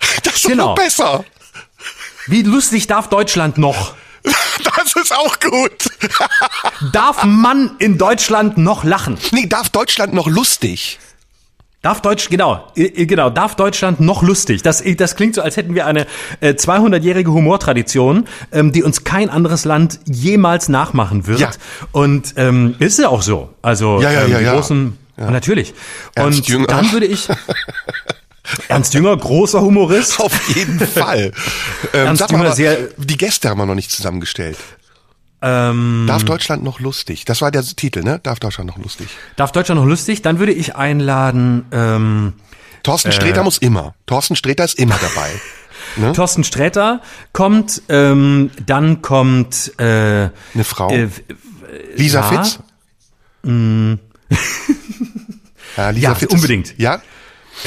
Das 0.22 0.36
ist 0.36 0.46
genau. 0.46 0.68
noch 0.68 0.74
besser. 0.76 1.24
Wie 2.28 2.42
lustig 2.42 2.86
darf 2.86 3.08
Deutschland 3.08 3.58
noch? 3.58 3.94
Ist 5.08 5.16
auch 5.16 5.40
gut. 5.40 5.72
Darf 6.92 7.24
man 7.24 7.70
in 7.78 7.96
Deutschland 7.96 8.58
noch 8.58 8.84
lachen? 8.84 9.16
Nee, 9.32 9.46
darf 9.46 9.70
Deutschland 9.70 10.12
noch 10.12 10.26
lustig? 10.26 10.98
Darf 11.80 12.02
Deutsch, 12.02 12.28
genau, 12.28 12.70
genau, 12.74 13.30
darf 13.30 13.54
Deutschland 13.54 14.00
noch 14.00 14.22
lustig? 14.22 14.60
Das, 14.60 14.82
das 14.98 15.16
klingt 15.16 15.34
so, 15.34 15.40
als 15.40 15.56
hätten 15.56 15.74
wir 15.74 15.86
eine 15.86 16.06
äh, 16.40 16.50
200-jährige 16.50 17.32
Humortradition, 17.32 18.26
ähm, 18.52 18.72
die 18.72 18.82
uns 18.82 19.04
kein 19.04 19.30
anderes 19.30 19.64
Land 19.64 19.98
jemals 20.04 20.68
nachmachen 20.68 21.26
wird. 21.26 21.40
Ja. 21.40 21.50
Und 21.92 22.34
ähm, 22.36 22.74
ist 22.78 22.98
ja 22.98 23.08
auch 23.08 23.22
so. 23.22 23.48
Also 23.62 24.02
ja, 24.02 24.10
ja, 24.10 24.24
ähm, 24.24 24.32
ja, 24.32 24.40
ja. 24.40 24.52
großen, 24.52 24.98
ja. 25.16 25.30
natürlich. 25.30 25.72
Ernst 26.16 26.50
Und 26.52 26.70
dann 26.70 26.92
würde 26.92 27.06
ich 27.06 27.28
Ernst 28.68 28.92
Jünger, 28.92 29.16
großer 29.16 29.62
Humorist. 29.62 30.20
Auf 30.20 30.54
jeden 30.54 30.80
Fall. 30.80 31.32
ähm, 31.94 32.06
Ernst 32.06 32.30
Jünger, 32.30 32.42
mal, 32.42 32.54
sehr. 32.54 32.76
Die 32.98 33.16
Gäste 33.16 33.48
haben 33.48 33.58
wir 33.58 33.66
noch 33.66 33.74
nicht 33.74 33.90
zusammengestellt. 33.90 34.58
Ähm, 35.40 36.04
Darf 36.08 36.24
Deutschland 36.24 36.64
noch 36.64 36.80
lustig? 36.80 37.24
Das 37.24 37.40
war 37.40 37.50
der 37.50 37.62
Titel, 37.62 38.02
ne? 38.02 38.18
Darf 38.22 38.40
Deutschland 38.40 38.68
noch 38.68 38.78
lustig? 38.78 39.08
Darf 39.36 39.52
Deutschland 39.52 39.80
noch 39.80 39.86
lustig? 39.86 40.22
Dann 40.22 40.38
würde 40.38 40.52
ich 40.52 40.74
einladen. 40.74 41.64
Ähm, 41.70 42.32
Thorsten 42.82 43.12
Sträter 43.12 43.42
äh, 43.42 43.44
muss 43.44 43.58
immer. 43.58 43.94
Thorsten 44.06 44.36
Sträter 44.36 44.64
ist 44.64 44.78
immer 44.78 44.98
dabei. 45.00 45.30
Ne? 45.96 46.12
Thorsten 46.12 46.44
Sträter 46.44 47.00
kommt, 47.32 47.82
ähm, 47.88 48.50
dann 48.66 49.00
kommt 49.00 49.72
äh, 49.78 49.84
eine 49.84 50.64
Frau. 50.64 50.90
Äh, 50.90 51.08
Lisa 51.96 52.20
ja, 52.20 52.26
Fitz. 52.26 52.58
Mm. 53.42 53.94
ja, 55.76 55.90
Lisa 55.90 56.08
ja, 56.08 56.14
Fitz 56.14 56.32
unbedingt. 56.32 56.78
ja, 56.78 57.00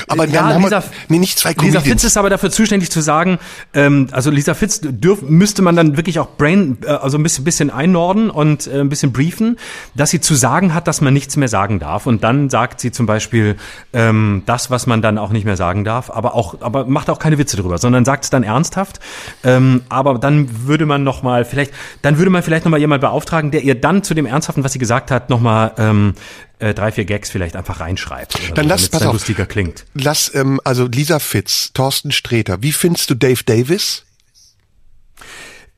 Aber 0.08 0.25
ja, 0.25 0.41
dann 0.41 0.54
haben 0.56 0.63
Lisa, 0.63 0.82
wir, 0.82 0.89
nee, 1.10 1.19
nicht 1.19 1.39
zwei 1.39 1.49
Lisa 1.49 1.60
Comedians. 1.60 1.84
Fitz 1.86 2.04
ist 2.04 2.17
aber 2.17 2.30
dafür 2.30 2.51
zuständig 2.51 2.91
zu 2.91 3.01
sagen, 3.01 3.39
ähm, 3.73 4.08
also 4.12 4.30
Lisa 4.30 4.54
Fitz 4.54 4.82
dürf, 4.82 5.21
müsste 5.21 5.62
man 5.62 5.75
dann 5.75 5.97
wirklich 5.97 6.19
auch 6.19 6.30
Brain, 6.38 6.77
äh, 6.84 6.89
also 6.89 7.17
ein 7.17 7.23
bisschen, 7.23 7.43
bisschen 7.43 7.69
einnorden 7.69 8.30
und 8.30 8.67
äh, 8.67 8.80
ein 8.80 8.89
bisschen 8.89 9.12
briefen, 9.12 9.58
dass 9.95 10.10
sie 10.10 10.21
zu 10.21 10.36
sagen 10.36 10.73
hat, 10.73 10.88
dass 10.88 11.01
man 11.01 11.13
nichts 11.13 11.38
mehr 11.38 11.47
sagen 11.47 11.80
darf. 11.80 12.06
Und 12.08 12.23
dann 12.23 12.49
sagt 12.49 12.80
sie 12.80 12.91
zum 12.91 13.06
Beispiel 13.06 13.56
ähm, 13.93 14.43
das, 14.45 14.69
was 14.71 14.88
man 14.88 15.01
dann 15.01 15.17
auch 15.17 15.30
nicht 15.30 15.45
mehr 15.45 15.58
sagen 15.58 15.84
darf, 15.84 16.10
aber 16.10 16.36
auch, 16.36 16.62
aber 16.62 16.86
macht 16.86 17.10
auch 17.10 17.19
keine 17.19 17.38
Witze 17.38 17.58
drüber, 17.58 17.77
sondern 17.77 18.06
sagt 18.06 18.25
es 18.25 18.30
dann 18.30 18.43
ernsthaft. 18.43 18.99
Ähm, 19.43 19.82
aber 19.89 20.17
dann 20.19 20.67
würde 20.67 20.86
man 20.86 21.04
noch 21.04 21.23
mal 21.23 21.45
vielleicht, 21.45 21.73
dann 22.01 22.17
würde 22.17 22.32
man 22.32 22.43
vielleicht 22.43 22.65
noch 22.65 22.71
mal 22.71 22.80
jemand 22.80 23.01
beauftragen, 23.01 23.51
der 23.51 23.63
ihr 23.63 23.75
dann 23.75 24.04
zu 24.04 24.13
dem 24.13 24.25
Ernsthaften, 24.25 24.63
was 24.63 24.73
sie 24.73 24.80
gesagt 24.80 25.12
hat, 25.12 25.30
noch 25.30 25.39
mal 25.39 25.73
ähm, 25.77 26.13
äh, 26.62 26.74
drei, 26.74 26.91
vier 26.91 27.06
Gags 27.06 27.30
vielleicht 27.30 27.56
einfach 27.56 27.80
reinschreibt. 27.80 28.36
Dann 28.56 28.65
so, 28.65 28.69
lass, 28.69 28.89
pass 28.89 29.00
dann 29.00 29.10
auf. 29.10 29.13
lustiger 29.13 29.45
klingt. 29.45 29.86
Lass, 29.93 30.34
ähm, 30.36 30.62
also 30.63 30.86
Lisa 30.86 31.19
Fitz, 31.19 31.71
Thorsten 31.74 32.12
Sträter. 32.12 32.62
Wie 32.62 32.71
findest 32.71 33.10
du 33.10 33.15
Dave 33.15 33.43
Davis? 33.43 34.06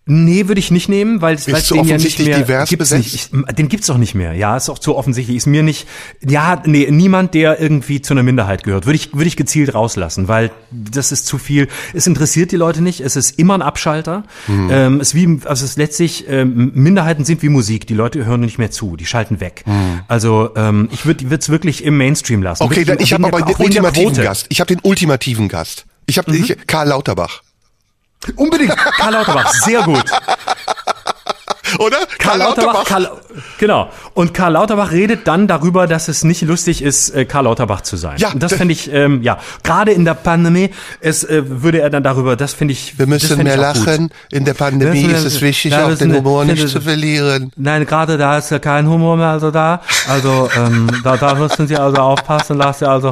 Nee, 0.06 0.50
würde 0.50 0.60
ich 0.60 0.70
nicht 0.70 0.90
nehmen, 0.90 1.22
weil 1.22 1.36
es 1.36 1.48
es 1.48 1.68
zu 1.68 1.76
den 1.76 1.86
ja 1.86 1.98
nicht 1.98 2.20
mehr 2.20 2.40
divers 2.40 2.68
gibt's 2.68 2.90
besetzt? 2.90 3.34
nicht. 3.34 3.48
Ich, 3.50 3.56
den 3.56 3.70
gibt's 3.70 3.90
auch 3.90 3.98
nicht 3.98 4.16
mehr. 4.16 4.34
Ja, 4.34 4.58
ist 4.58 4.70
auch 4.70 4.80
zu 4.80 4.98
offensichtlich. 4.98 5.38
Ist 5.38 5.46
mir 5.46 5.64
nicht. 5.64 5.88
Ja, 6.22 6.62
nee, 6.66 6.90
niemand, 6.92 7.34
der 7.34 7.62
irgendwie 7.62 8.02
zu 8.02 8.14
einer 8.14 8.24
Minderheit 8.24 8.64
gehört, 8.64 8.86
würde 8.86 8.98
ich 8.98 9.14
würde 9.14 9.28
ich 9.28 9.38
gezielt 9.38 9.74
rauslassen, 9.74 10.28
weil 10.28 10.52
das 10.72 11.14
ist 11.14 11.26
zu 11.26 11.38
viel. 11.38 11.70
Es 11.94 12.06
interessiert 12.06 12.52
die 12.52 12.58
Leute 12.58 12.82
nicht. 12.82 13.00
Es 13.00 13.16
ist 13.16 13.40
immer 13.40 13.54
ein 13.54 13.62
Abschalter. 13.62 14.24
Mhm. 14.48 14.70
Ähm, 14.72 15.00
es 15.00 15.14
ist 15.14 15.16
wie 15.16 15.40
also 15.46 15.64
es 15.64 15.72
ist 15.72 15.78
letztlich 15.78 16.26
ähm, 16.28 16.72
Minderheiten 16.74 17.24
sind 17.24 17.42
wie 17.42 17.50
Musik. 17.50 17.88
Die 17.88 17.94
Leute 17.94 18.26
hören 18.26 18.42
nicht 18.42 18.58
mehr 18.58 18.72
zu. 18.72 18.98
Die 18.98 19.06
schalten 19.06 19.40
weg. 19.40 19.64
Also 20.10 20.50
ähm, 20.58 20.90
ich 20.92 21.06
würde 21.06 21.34
es 21.34 21.48
wirklich 21.48 21.82
im 21.82 21.98
Mainstream 21.98 22.44
lassen. 22.44 22.64
Mhm. 22.64 22.68
Okay, 22.68 22.76
Wirklich 22.88 22.98
dann 22.98 23.04
ich 23.06 23.14
habe 23.14 23.28
aber 23.28 23.42
den 23.42 23.56
ultimativen. 23.56 24.12
Mhm. 24.12 24.22
Gast. 24.22 24.48
Ich 24.50 24.60
habe 24.60 24.68
den 24.68 24.82
ultimativen 24.84 25.48
Gast. 25.48 25.86
Ich 26.08 26.18
habe 26.18 26.36
ich, 26.36 26.58
Karl 26.68 26.90
Lauterbach. 26.90 27.42
Unbedingt. 28.36 28.76
Karl 28.78 29.14
Lauterbach, 29.14 29.52
sehr 29.52 29.82
gut. 29.84 30.04
Oder? 31.84 31.98
Karl 32.18 32.38
Lauterbach, 32.40 32.86
Karl, 32.86 33.12
genau. 33.58 33.90
Und 34.14 34.34
Karl 34.34 34.54
Lauterbach 34.54 34.92
redet 34.92 35.28
dann 35.28 35.48
darüber, 35.48 35.88
dass 35.88 36.08
es 36.08 36.24
nicht 36.24 36.42
lustig 36.44 36.82
ist, 36.82 37.10
äh, 37.10 37.26
Karl 37.26 37.44
Lauterbach 37.46 37.82
zu 37.82 37.98
sein. 37.98 38.18
Ja, 38.18 38.32
Und 38.32 38.42
das 38.42 38.54
finde 38.54 38.74
ich, 38.74 38.92
ähm, 38.92 39.22
ja, 39.24 39.40
gerade 39.64 39.92
in 39.92 40.06
der 40.06 40.14
Pandemie, 40.14 40.70
es 41.02 41.24
äh, 41.24 41.44
würde 41.46 41.82
er 41.82 41.90
dann 41.90 42.04
darüber, 42.04 42.36
das 42.36 42.54
finde 42.54 42.74
ich, 42.74 42.98
Wir 42.98 43.08
müssen 43.08 43.42
mehr 43.44 43.58
lachen. 43.58 44.10
In 44.32 44.46
der 44.46 44.54
Pandemie 44.54 45.06
ist 45.06 45.26
es 45.26 45.42
wichtig, 45.42 45.74
auch 45.76 45.94
den 45.96 46.16
Humor 46.16 46.46
nicht 46.46 46.68
zu 46.70 46.82
verlieren. 46.82 47.52
Nein, 47.56 47.86
gerade 47.86 48.18
da 48.18 48.38
ist 48.38 48.52
ja 48.52 48.60
kein 48.60 48.88
Humor 48.88 49.18
mehr 49.18 49.28
also 49.28 49.52
da. 49.52 49.82
Also 50.08 50.50
ähm, 50.56 50.88
da, 51.04 51.18
da 51.18 51.36
müssen 51.36 51.68
Sie 51.68 51.76
also 51.78 51.98
aufpassen, 51.98 52.58
lassen 52.58 52.86
also. 52.86 53.10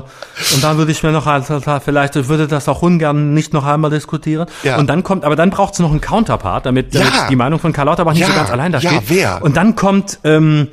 Und 0.53 0.63
dann 0.63 0.77
würde 0.77 0.91
ich 0.91 1.01
mir 1.03 1.11
noch 1.11 1.27
also, 1.27 1.61
vielleicht 1.83 2.15
würde 2.27 2.47
das 2.47 2.67
auch 2.67 2.81
ungern 2.81 3.33
nicht 3.33 3.53
noch 3.53 3.65
einmal 3.65 3.89
diskutieren. 3.91 4.47
Ja. 4.63 4.77
Und 4.77 4.87
dann 4.87 5.03
kommt, 5.03 5.23
aber 5.25 5.35
dann 5.35 5.49
braucht 5.49 5.73
es 5.73 5.79
noch 5.79 5.91
einen 5.91 6.01
Counterpart, 6.01 6.65
damit, 6.65 6.93
damit 6.93 7.13
Ja. 7.13 7.27
die 7.29 7.35
Meinung 7.35 7.59
von 7.59 7.73
Karl 7.73 7.87
Lauterbach 7.87 8.13
nicht 8.13 8.25
so 8.27 8.33
ganz 8.33 8.49
allein 8.51 8.60
da 8.69 8.79
Ja, 8.79 8.91
steht. 8.91 9.03
wer? 9.07 9.41
Und 9.41 9.57
dann 9.57 9.75
kommt, 9.75 10.19
ähm, 10.23 10.67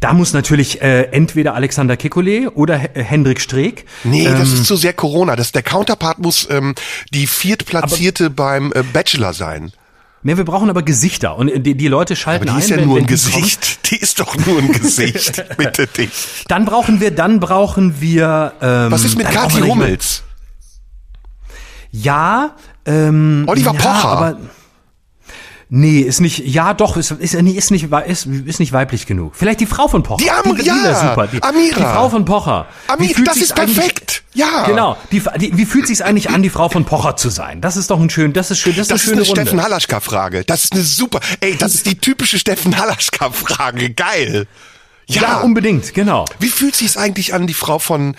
da 0.00 0.12
muss 0.12 0.32
natürlich 0.32 0.80
äh, 0.82 1.02
entweder 1.12 1.54
Alexander 1.54 1.94
Kekulé 1.94 2.48
oder 2.48 2.78
H 2.80 2.88
Hendrik 2.94 3.40
Streeck. 3.40 3.86
Nee, 4.04 4.26
Ähm, 4.26 4.38
das 4.38 4.52
ist 4.52 4.66
zu 4.66 4.76
sehr 4.76 4.92
Corona. 4.92 5.36
Das, 5.36 5.52
der 5.52 5.62
Counterpart 5.62 6.18
muss 6.20 6.48
ähm, 6.50 6.74
die 7.12 7.26
viertplatzierte 7.26 8.30
beim 8.30 8.72
äh, 8.74 8.82
Bachelor 8.82 9.32
sein. 9.34 9.72
Nee, 10.26 10.38
wir 10.38 10.44
brauchen 10.44 10.70
aber 10.70 10.82
Gesichter 10.82 11.36
und 11.36 11.50
die, 11.66 11.74
die 11.74 11.88
Leute 11.88 12.16
schalten 12.16 12.48
Aber 12.48 12.58
die 12.58 12.64
ist 12.64 12.70
ein, 12.72 12.78
ja 12.78 12.80
wenn, 12.80 12.86
nur 12.86 12.96
wenn 12.96 13.02
ein 13.04 13.06
die. 13.08 13.12
Gesicht. 13.12 13.80
Die 13.90 13.96
ist 13.98 14.18
doch 14.18 14.34
nur 14.46 14.58
ein 14.58 14.72
Gesicht. 14.72 15.44
Bitte 15.58 15.86
dich. 15.86 16.10
Dann 16.48 16.64
brauchen 16.64 16.98
wir, 17.00 17.10
dann 17.10 17.38
brauchen 17.40 18.00
wir. 18.00 18.54
Ähm, 18.62 18.90
Was 18.90 19.04
ist 19.04 19.18
mit 19.18 19.30
Kathi 19.30 19.60
Hummels? 19.60 20.22
Ja, 21.90 22.56
ähm, 22.86 23.44
Oliver 23.46 23.72
ja, 23.74 23.78
Pocher. 23.78 24.08
Aber, 24.08 24.36
nee, 25.74 26.00
ist 26.00 26.20
nicht, 26.20 26.38
ja 26.46 26.72
doch, 26.72 26.96
ist, 26.96 27.10
ist, 27.10 27.34
nee, 27.34 27.50
ist, 27.50 27.70
nicht, 27.70 27.88
ist, 28.06 28.26
ist 28.26 28.60
nicht 28.60 28.72
weiblich 28.72 29.06
genug. 29.06 29.34
Vielleicht 29.34 29.60
die 29.60 29.66
Frau 29.66 29.88
von 29.88 30.02
Pocher. 30.02 30.22
Die 30.24 30.30
Am- 30.30 30.56
die, 30.56 30.64
ja, 30.64 30.74
wäre 30.82 30.94
super. 30.94 31.26
Die, 31.26 31.42
Amira. 31.42 31.76
Die 31.76 31.82
Frau 31.82 32.08
von 32.08 32.24
Pocher. 32.24 32.66
Wie 32.86 32.92
Amir, 32.92 33.14
fühlt 33.14 33.28
das 33.28 33.36
ist 33.38 33.54
perfekt. 33.54 34.22
Ja. 34.34 34.64
Genau. 34.66 34.96
Die, 35.12 35.22
die, 35.38 35.56
wie 35.56 35.64
fühlt 35.66 35.86
sich's 35.86 36.00
eigentlich 36.00 36.30
an, 36.30 36.42
die 36.42 36.50
Frau 36.50 36.68
von 36.68 36.84
Pocher 36.84 37.16
zu 37.16 37.28
sein? 37.30 37.60
Das 37.60 37.76
ist 37.76 37.90
doch 37.90 38.00
ein 38.00 38.08
schön, 38.10 38.32
das 38.32 38.50
ist 38.50 38.58
schön, 38.58 38.74
das, 38.76 38.88
Das 38.88 39.00
ist 39.00 39.06
ist 39.06 39.12
eine 39.12 39.18
eine 39.18 39.24
schöne 39.26 39.36
Runde. 39.38 39.50
Steffen 39.50 39.62
Halaschka-Frage. 39.64 40.44
Das 40.44 40.64
ist 40.64 40.72
eine 40.74 40.82
super. 40.82 41.20
Ey, 41.40 41.56
das 41.56 41.74
ist 41.74 41.86
die 41.86 41.96
typische 41.98 42.38
Steffen 42.38 42.76
Halaschka-Frage. 42.78 43.90
Geil. 43.90 44.46
Ja, 45.06 45.20
ja, 45.22 45.40
unbedingt, 45.40 45.92
genau. 45.92 46.24
Wie 46.40 46.48
fühlt 46.48 46.74
sich's 46.74 46.96
eigentlich 46.96 47.34
an, 47.34 47.46
die 47.46 47.52
Frau 47.52 47.78
von 47.78 48.16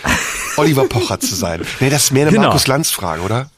Oliver 0.58 0.86
Pocher 0.86 1.20
zu 1.20 1.34
sein? 1.34 1.62
Nee, 1.80 1.89
das 1.89 2.04
ist 2.06 2.12
mehr 2.12 2.24
eine 2.28 2.32
Genau. 2.32 2.44
Markus 2.44 2.68
Lanz-Frage, 2.68 3.22
oder? 3.24 3.50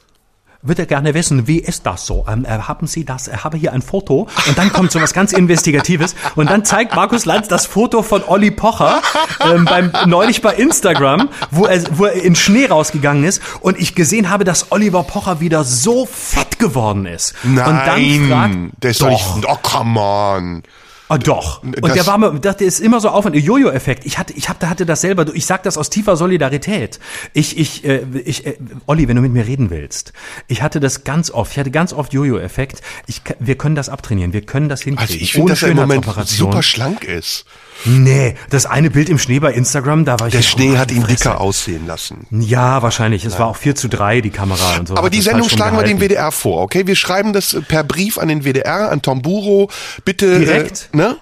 Würde 0.62 0.86
gerne 0.86 1.14
wissen, 1.14 1.48
wie 1.48 1.60
ist 1.60 1.86
das 1.86 2.06
so? 2.06 2.26
Ähm, 2.28 2.46
äh, 2.46 2.60
haben 2.60 2.88
Sie 2.88 3.06
das? 3.06 3.28
Ich 3.28 3.44
habe 3.44 3.58
hier 3.58 3.74
ein 3.74 3.82
Foto 3.82 4.28
und 4.48 4.58
dann 4.58 4.72
kommt 4.72 4.92
so 4.92 5.02
was 5.02 5.14
ganz 5.14 5.34
Investigatives 5.34 6.16
und 6.36 6.50
dann 6.50 6.66
zeigt 6.66 6.96
Markus 6.96 7.26
Lanz 7.26 7.48
das 7.48 7.66
Foto 7.66 8.02
von 8.02 8.24
Olli 8.24 8.52
Pocher 8.52 9.02
ähm, 9.42 9.66
beim 9.66 9.92
neulich 10.06 10.42
bei 10.42 10.54
Instagram, 10.56 11.30
wo 11.52 11.66
er, 11.66 11.84
wo 11.98 12.06
er 12.06 12.14
in 12.14 12.36
Schnee 12.36 12.66
rausgegangen 12.66 13.24
ist 13.24 13.42
und 13.62 13.80
ich 13.80 13.96
gesehen 13.96 14.30
habe, 14.30 14.44
dass 14.44 14.72
Oliver 14.72 15.04
Pocher 15.04 15.40
wieder 15.40 15.64
so 15.64 16.06
fett 16.06 16.60
geworden 16.60 17.06
ist. 17.06 17.36
Nein, 17.44 17.68
und 17.68 17.76
dann 17.76 18.30
fragt, 18.30 18.84
der 18.84 18.92
ist 18.92 19.02
doch, 19.02 19.10
nicht. 19.10 19.46
Oh, 19.48 19.58
come 19.62 20.00
on. 20.00 20.64
Ah, 21.10 21.18
doch. 21.18 21.64
Und 21.64 21.82
Das- 21.84 21.94
der 21.94 22.06
war 22.08 22.18
mir, 22.18 22.38
das 22.40 22.58
ist 22.58 22.80
immer 22.80 23.00
so 23.00 23.10
Aufwand. 23.10 23.36
Jojo-Effekt. 23.36 24.06
Ich 24.06 24.18
hatte, 24.18 24.34
ich 24.34 24.50
hab, 24.50 24.62
hatte 24.64 24.86
das 24.86 25.02
selber. 25.02 25.26
Ich 25.34 25.46
sag 25.46 25.64
das 25.64 25.78
aus 25.78 25.90
tiefer 25.90 26.18
Solidarität. 26.18 27.00
Ich, 27.34 27.58
ich, 27.58 27.86
äh, 27.86 28.04
ich, 28.26 28.46
äh, 28.46 28.58
Olli, 28.88 29.08
wenn 29.08 29.16
du 29.16 29.22
mit 29.22 29.32
mir 29.32 29.48
reden 29.48 29.70
willst. 29.70 30.12
Ich 30.48 30.62
hatte 30.62 30.80
das 30.80 31.04
ganz 31.06 31.32
oft. 31.32 31.52
Ich 31.54 31.60
hatte 31.60 31.72
ganz 31.72 31.94
oft 31.94 32.12
Jojo-Effekt. 32.14 32.82
Ich, 33.06 33.22
wir 33.40 33.56
können 33.58 33.76
das 33.76 33.88
abtrainieren. 33.90 34.34
Wir 34.34 34.42
können 34.42 34.68
das 34.68 34.82
hinkriegen. 34.82 35.10
Also 35.14 35.16
ich 35.24 35.32
finde, 35.34 35.54
dass 35.54 35.64
er 35.64 35.70
im 35.70 35.78
Moment 35.78 36.06
super 36.26 36.62
schlank 36.64 37.04
ist. 37.06 37.46
Nee, 37.86 38.36
das 38.50 38.66
eine 38.66 38.90
Bild 38.90 39.10
im 39.10 39.20
Schnee 39.20 39.40
bei 39.40 39.54
Instagram, 39.54 40.06
da 40.06 40.20
war 40.20 40.28
ich. 40.28 40.32
Der 40.32 40.42
oh, 40.42 40.44
Schnee 40.44 40.78
hat 40.78 40.92
ihn 40.92 41.06
dicker 41.06 41.40
aussehen 41.40 41.86
lassen. 41.88 42.26
Ja, 42.32 42.82
wahrscheinlich. 42.82 43.26
Es 43.26 43.40
war 43.40 43.48
auch 43.48 43.56
4 43.56 43.76
zu 43.76 43.88
3, 43.88 44.22
die 44.22 44.30
Kamera 44.30 44.78
und 44.78 44.88
so. 44.88 44.96
Aber 44.96 45.10
die 45.10 45.22
Sendung 45.22 45.50
schlagen 45.50 45.78
wir 45.78 45.84
dem. 45.84 45.98
WDR 46.00 46.32
vor, 46.32 46.62
okay? 46.62 46.86
Wir 46.86 46.96
schreiben 46.96 47.34
das 47.34 47.58
per 47.68 47.84
Brief 47.84 48.18
an 48.18 48.28
den 48.28 48.44
WDR, 48.44 48.92
an 48.92 49.02
Tom 49.02 49.22
Buro. 49.22 49.70
Bitte, 50.06 50.40
Direkt? 50.40 50.90
Äh, 50.94 50.98
ne? 50.98 51.18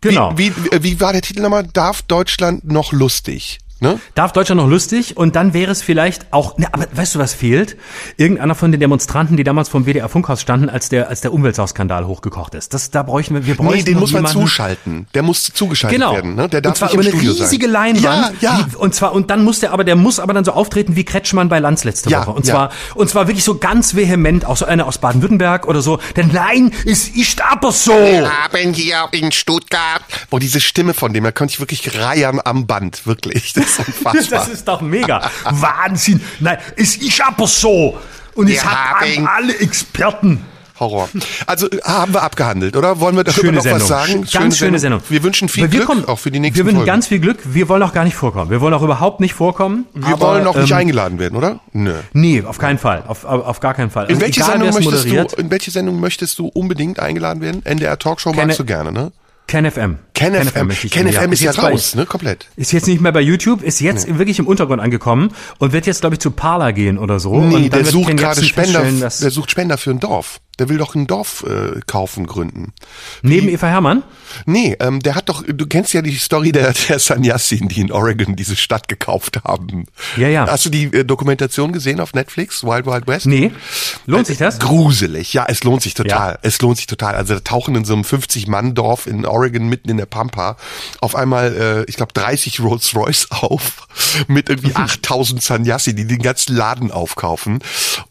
Genau. 0.00 0.32
Wie, 0.36 0.52
wie, 0.56 0.82
wie 0.82 1.00
war 1.00 1.12
der 1.12 1.22
Titel 1.22 1.42
nochmal? 1.42 1.66
Darf 1.72 2.02
Deutschland 2.02 2.64
noch 2.70 2.92
lustig? 2.92 3.58
Ne? 3.80 4.00
Darf 4.14 4.32
Deutschland 4.32 4.60
noch 4.60 4.68
lustig? 4.68 5.16
Und 5.16 5.36
dann 5.36 5.52
wäre 5.52 5.70
es 5.70 5.82
vielleicht 5.82 6.32
auch, 6.32 6.56
ne, 6.56 6.66
aber 6.72 6.86
weißt 6.92 7.14
du, 7.14 7.18
was 7.18 7.34
fehlt? 7.34 7.76
Irgendeiner 8.16 8.54
von 8.54 8.72
den 8.72 8.80
Demonstranten, 8.80 9.36
die 9.36 9.44
damals 9.44 9.68
vom 9.68 9.84
WDR 9.86 10.08
Funkhaus 10.08 10.40
standen, 10.40 10.70
als 10.70 10.88
der, 10.88 11.08
als 11.08 11.20
der 11.20 11.32
Umweltsauskandal 11.32 12.06
hochgekocht 12.06 12.54
ist. 12.54 12.72
Das, 12.72 12.90
da 12.90 13.02
bräuchten 13.02 13.34
wir, 13.34 13.46
wir 13.46 13.54
bräuchten 13.54 13.76
Nee, 13.78 13.82
den 13.84 13.98
muss 13.98 14.12
man 14.12 14.22
jemanden- 14.22 14.40
zuschalten. 14.40 15.06
Der 15.14 15.22
muss 15.22 15.44
zugeschaltet 15.44 15.98
Genau. 16.00 16.14
werden. 16.14 16.34
Ne? 16.36 16.48
Der 16.48 16.62
darf 16.62 16.70
und 16.72 16.76
zwar 16.78 16.92
über 16.92 17.02
eine 17.02 17.10
Studio 17.10 17.32
riesige 17.32 17.66
sein. 17.66 17.72
Leinwand. 17.72 18.40
Ja, 18.42 18.58
ja. 18.58 18.62
Die, 18.70 18.76
und 18.76 18.94
zwar, 18.94 19.12
und 19.12 19.28
dann 19.30 19.44
muss 19.44 19.60
der 19.60 19.72
aber, 19.72 19.84
der 19.84 19.96
muss 19.96 20.18
aber 20.20 20.32
dann 20.32 20.44
so 20.44 20.52
auftreten 20.52 20.96
wie 20.96 21.04
Kretschmann 21.04 21.48
bei 21.50 21.58
Lanz 21.58 21.84
letzte 21.84 22.08
Ja, 22.08 22.22
Woche. 22.22 22.30
Und 22.32 22.46
ja. 22.46 22.54
zwar, 22.54 22.70
und 22.94 23.10
zwar 23.10 23.28
wirklich 23.28 23.44
so 23.44 23.58
ganz 23.58 23.94
vehement, 23.94 24.46
auch 24.46 24.56
so 24.56 24.64
einer 24.64 24.86
aus 24.86 24.98
Baden-Württemberg 24.98 25.66
oder 25.68 25.82
so. 25.82 25.98
Denn 26.16 26.30
nein, 26.32 26.72
es 26.86 27.08
ist 27.08 27.42
aber 27.42 27.72
so. 27.72 27.92
Wir 27.92 28.30
haben 28.30 28.72
hier 28.72 29.06
in 29.12 29.32
Stuttgart. 29.32 30.00
Boah, 30.30 30.40
diese 30.40 30.60
Stimme 30.60 30.94
von 30.94 31.12
dem, 31.12 31.24
da 31.24 31.32
könnte 31.32 31.52
ich 31.52 31.60
wirklich 31.60 31.98
reiern 31.98 32.40
am 32.42 32.66
Band. 32.66 33.06
Wirklich. 33.06 33.52
Das 33.66 33.88
ist 33.88 33.98
unfassbar. 33.98 34.38
Das 34.38 34.48
ist 34.48 34.68
doch 34.68 34.80
mega. 34.80 35.30
Wahnsinn. 35.44 36.20
Nein, 36.40 36.58
es 36.76 36.96
ist 36.96 37.20
aber 37.20 37.46
so. 37.46 37.96
Und 38.34 38.46
es 38.48 38.54
Wir 38.54 38.64
hat 38.64 39.00
haben- 39.00 39.26
alle 39.28 39.58
Experten. 39.58 40.44
Horror. 40.78 41.08
Also 41.46 41.70
äh, 41.70 41.78
haben 41.84 42.12
wir 42.12 42.22
abgehandelt, 42.22 42.76
oder? 42.76 43.00
Wollen 43.00 43.16
wir 43.16 43.24
darüber 43.24 43.40
Schöne 43.40 43.52
noch 43.56 43.62
Sendung. 43.62 43.80
was 43.80 43.88
sagen? 43.88 44.24
Sch- 44.26 44.38
Ganz 44.38 44.58
schöne 44.58 44.78
Sendung. 44.78 45.00
Wir 45.08 45.22
wünschen 45.22 45.48
viel 45.48 45.68
Glück 45.68 45.86
kommen- 45.86 46.04
auch 46.06 46.18
für 46.18 46.30
die 46.30 46.38
nächsten 46.38 46.58
Wir 46.58 46.64
wünschen 46.66 46.80
Folgen. 46.80 46.86
ganz 46.86 47.06
viel 47.06 47.18
Glück. 47.18 47.38
Wir 47.44 47.70
wollen 47.70 47.82
auch 47.82 47.94
gar 47.94 48.04
nicht 48.04 48.14
vorkommen. 48.14 48.50
Wir 48.50 48.60
wollen 48.60 48.74
auch 48.74 48.82
überhaupt 48.82 49.20
nicht 49.20 49.32
vorkommen. 49.32 49.86
wir 49.94 50.08
aber, 50.12 50.20
wollen 50.34 50.46
auch 50.46 50.54
nicht 50.54 50.72
ähm, 50.72 50.76
eingeladen 50.76 51.18
werden, 51.18 51.34
oder? 51.34 51.60
Nö. 51.72 51.94
Nee, 52.12 52.42
auf 52.46 52.58
keinen 52.58 52.76
Fall. 52.78 53.04
Auf, 53.06 53.24
auf, 53.24 53.46
auf 53.46 53.60
gar 53.60 53.72
keinen 53.72 53.88
Fall. 53.90 54.04
In 54.04 54.16
Also 54.16 54.20
welche, 54.20 54.40
egal, 54.40 54.50
Sendung 54.52 54.74
möchtest 54.74 55.04
moderiert, 55.06 55.32
du, 55.32 55.36
in 55.40 55.50
welche 55.50 55.70
Sendung 55.70 55.98
möchtest 55.98 56.38
du 56.38 56.48
unbedingt 56.48 57.00
eingeladen 57.00 57.40
werden? 57.40 57.64
NDR 57.64 57.98
Talkshow 57.98 58.32
Kenne- 58.32 58.48
magst 58.48 58.58
du 58.60 58.64
gerne, 58.66 58.92
ne? 58.92 59.12
Ken 59.46 59.70
FM. 59.70 59.98
Ken 60.12 60.34
FM. 60.34 60.66
möchte 60.66 60.86
ich 60.86 60.92
Ken 60.92 61.06
gerne, 61.08 61.26
FM 61.26 61.32
ist 61.32 61.40
ja 61.40 61.50
jetzt 61.52 61.60
bei- 61.60 61.70
raus, 61.70 61.94
ne? 61.94 62.06
Komplett. 62.06 62.46
Ist 62.56 62.72
jetzt 62.72 62.86
nicht 62.88 63.00
mehr 63.00 63.12
bei 63.12 63.20
YouTube, 63.20 63.62
ist 63.62 63.80
jetzt 63.80 64.06
wirklich 64.18 64.38
im 64.38 64.46
Untergrund 64.46 64.80
angekommen 64.80 65.32
und 65.58 65.72
wird 65.72 65.86
jetzt, 65.86 66.00
glaube 66.00 66.14
ich, 66.14 66.20
zu 66.20 66.30
Parler 66.30 66.72
gehen 66.72 66.98
oder 66.98 67.20
so. 67.20 67.38
Nee, 67.40 67.68
der 67.68 67.84
sucht 67.84 68.16
gerade 68.16 68.42
Spender, 68.42 68.82
der 68.82 69.10
sucht 69.30 69.50
Spender 69.50 69.76
für 69.78 69.90
ein 69.90 70.00
Dorf. 70.00 70.40
Der 70.58 70.70
will 70.70 70.78
doch 70.78 70.94
ein 70.94 71.06
Dorf 71.06 71.44
äh, 71.46 71.80
kaufen, 71.86 72.26
gründen. 72.26 72.72
Neben 73.20 73.46
Eva 73.50 73.66
Hermann? 73.66 74.02
Nee, 74.46 74.74
ähm, 74.80 75.00
der 75.00 75.14
hat 75.14 75.28
doch, 75.28 75.44
du 75.46 75.66
kennst 75.66 75.92
ja 75.92 76.00
die 76.00 76.14
Story 76.14 76.50
der, 76.50 76.72
der 76.88 76.98
Sanyasin, 76.98 77.68
die 77.68 77.82
in 77.82 77.92
Oregon 77.92 78.36
diese 78.36 78.56
Stadt 78.56 78.88
gekauft 78.88 79.40
haben. 79.44 79.84
Ja, 80.16 80.28
ja. 80.28 80.46
Hast 80.46 80.64
du 80.64 80.70
die 80.70 80.84
äh, 80.84 81.04
Dokumentation 81.04 81.72
gesehen 81.72 82.00
auf 82.00 82.14
Netflix, 82.14 82.64
Wild 82.64 82.86
Wild 82.86 83.06
West? 83.06 83.26
Nee. 83.26 83.52
Lohnt 84.06 84.26
sich 84.28 84.38
das? 84.38 84.56
Äh, 84.56 84.60
gruselig, 84.60 85.34
ja, 85.34 85.44
es 85.46 85.62
lohnt 85.62 85.82
sich 85.82 85.92
total. 85.92 86.32
Ja. 86.32 86.38
Es 86.40 86.58
lohnt 86.62 86.78
sich 86.78 86.86
total. 86.86 87.16
Also 87.16 87.34
da 87.34 87.40
tauchen 87.40 87.74
in 87.74 87.84
so 87.84 87.92
einem 87.92 88.02
50-Mann-Dorf 88.04 89.06
in 89.06 89.26
Oregon 89.26 89.35
mitten 89.40 89.90
in 89.90 89.96
der 89.96 90.06
Pampa 90.06 90.56
auf 91.00 91.14
einmal, 91.14 91.54
äh, 91.56 91.84
ich 91.88 91.96
glaube, 91.96 92.12
30 92.12 92.60
Rolls-Royce 92.60 93.28
auf 93.30 93.88
mit 94.28 94.48
irgendwie 94.48 94.74
8000 94.74 95.42
Sanyasi, 95.42 95.94
die 95.94 96.06
den 96.06 96.22
ganzen 96.22 96.56
Laden 96.56 96.90
aufkaufen. 96.90 97.60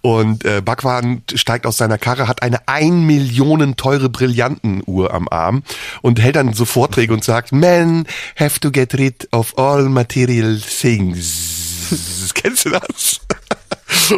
Und 0.01 0.45
äh, 0.45 0.61
Bhagwan 0.61 1.23
steigt 1.33 1.65
aus 1.65 1.77
seiner 1.77 1.97
Karre, 1.97 2.27
hat 2.27 2.41
eine 2.41 2.67
ein 2.67 3.05
Millionen 3.05 3.75
teure 3.75 4.09
Brillantenuhr 4.09 5.13
am 5.13 5.27
Arm 5.29 5.63
und 6.01 6.19
hält 6.19 6.35
dann 6.35 6.53
so 6.53 6.65
Vorträge 6.65 7.13
und 7.13 7.23
sagt, 7.23 7.51
men 7.51 8.05
have 8.37 8.59
to 8.59 8.71
get 8.71 8.93
rid 8.95 9.27
of 9.31 9.57
all 9.57 9.83
material 9.89 10.59
things. 10.59 12.31
Kennst 12.33 12.65
du 12.65 12.69
das? 12.71 13.21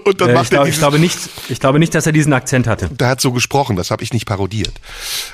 Und 0.04 0.22
dann 0.22 0.30
äh, 0.30 0.34
macht 0.34 0.46
ich, 0.46 0.50
glaub, 0.50 0.68
ich 0.68 0.78
glaube 0.78 1.00
nicht, 1.00 1.18
ich 1.50 1.60
glaube 1.60 1.80
nicht, 1.80 1.94
dass 1.94 2.06
er 2.06 2.12
diesen 2.12 2.34
Akzent 2.34 2.68
hatte. 2.68 2.90
Der 2.90 3.10
hat 3.10 3.22
so 3.22 3.32
gesprochen, 3.32 3.76
das 3.76 3.92
habe 3.92 4.04
ich 4.04 4.14
nicht 4.14 4.26
parodiert. 4.26 4.74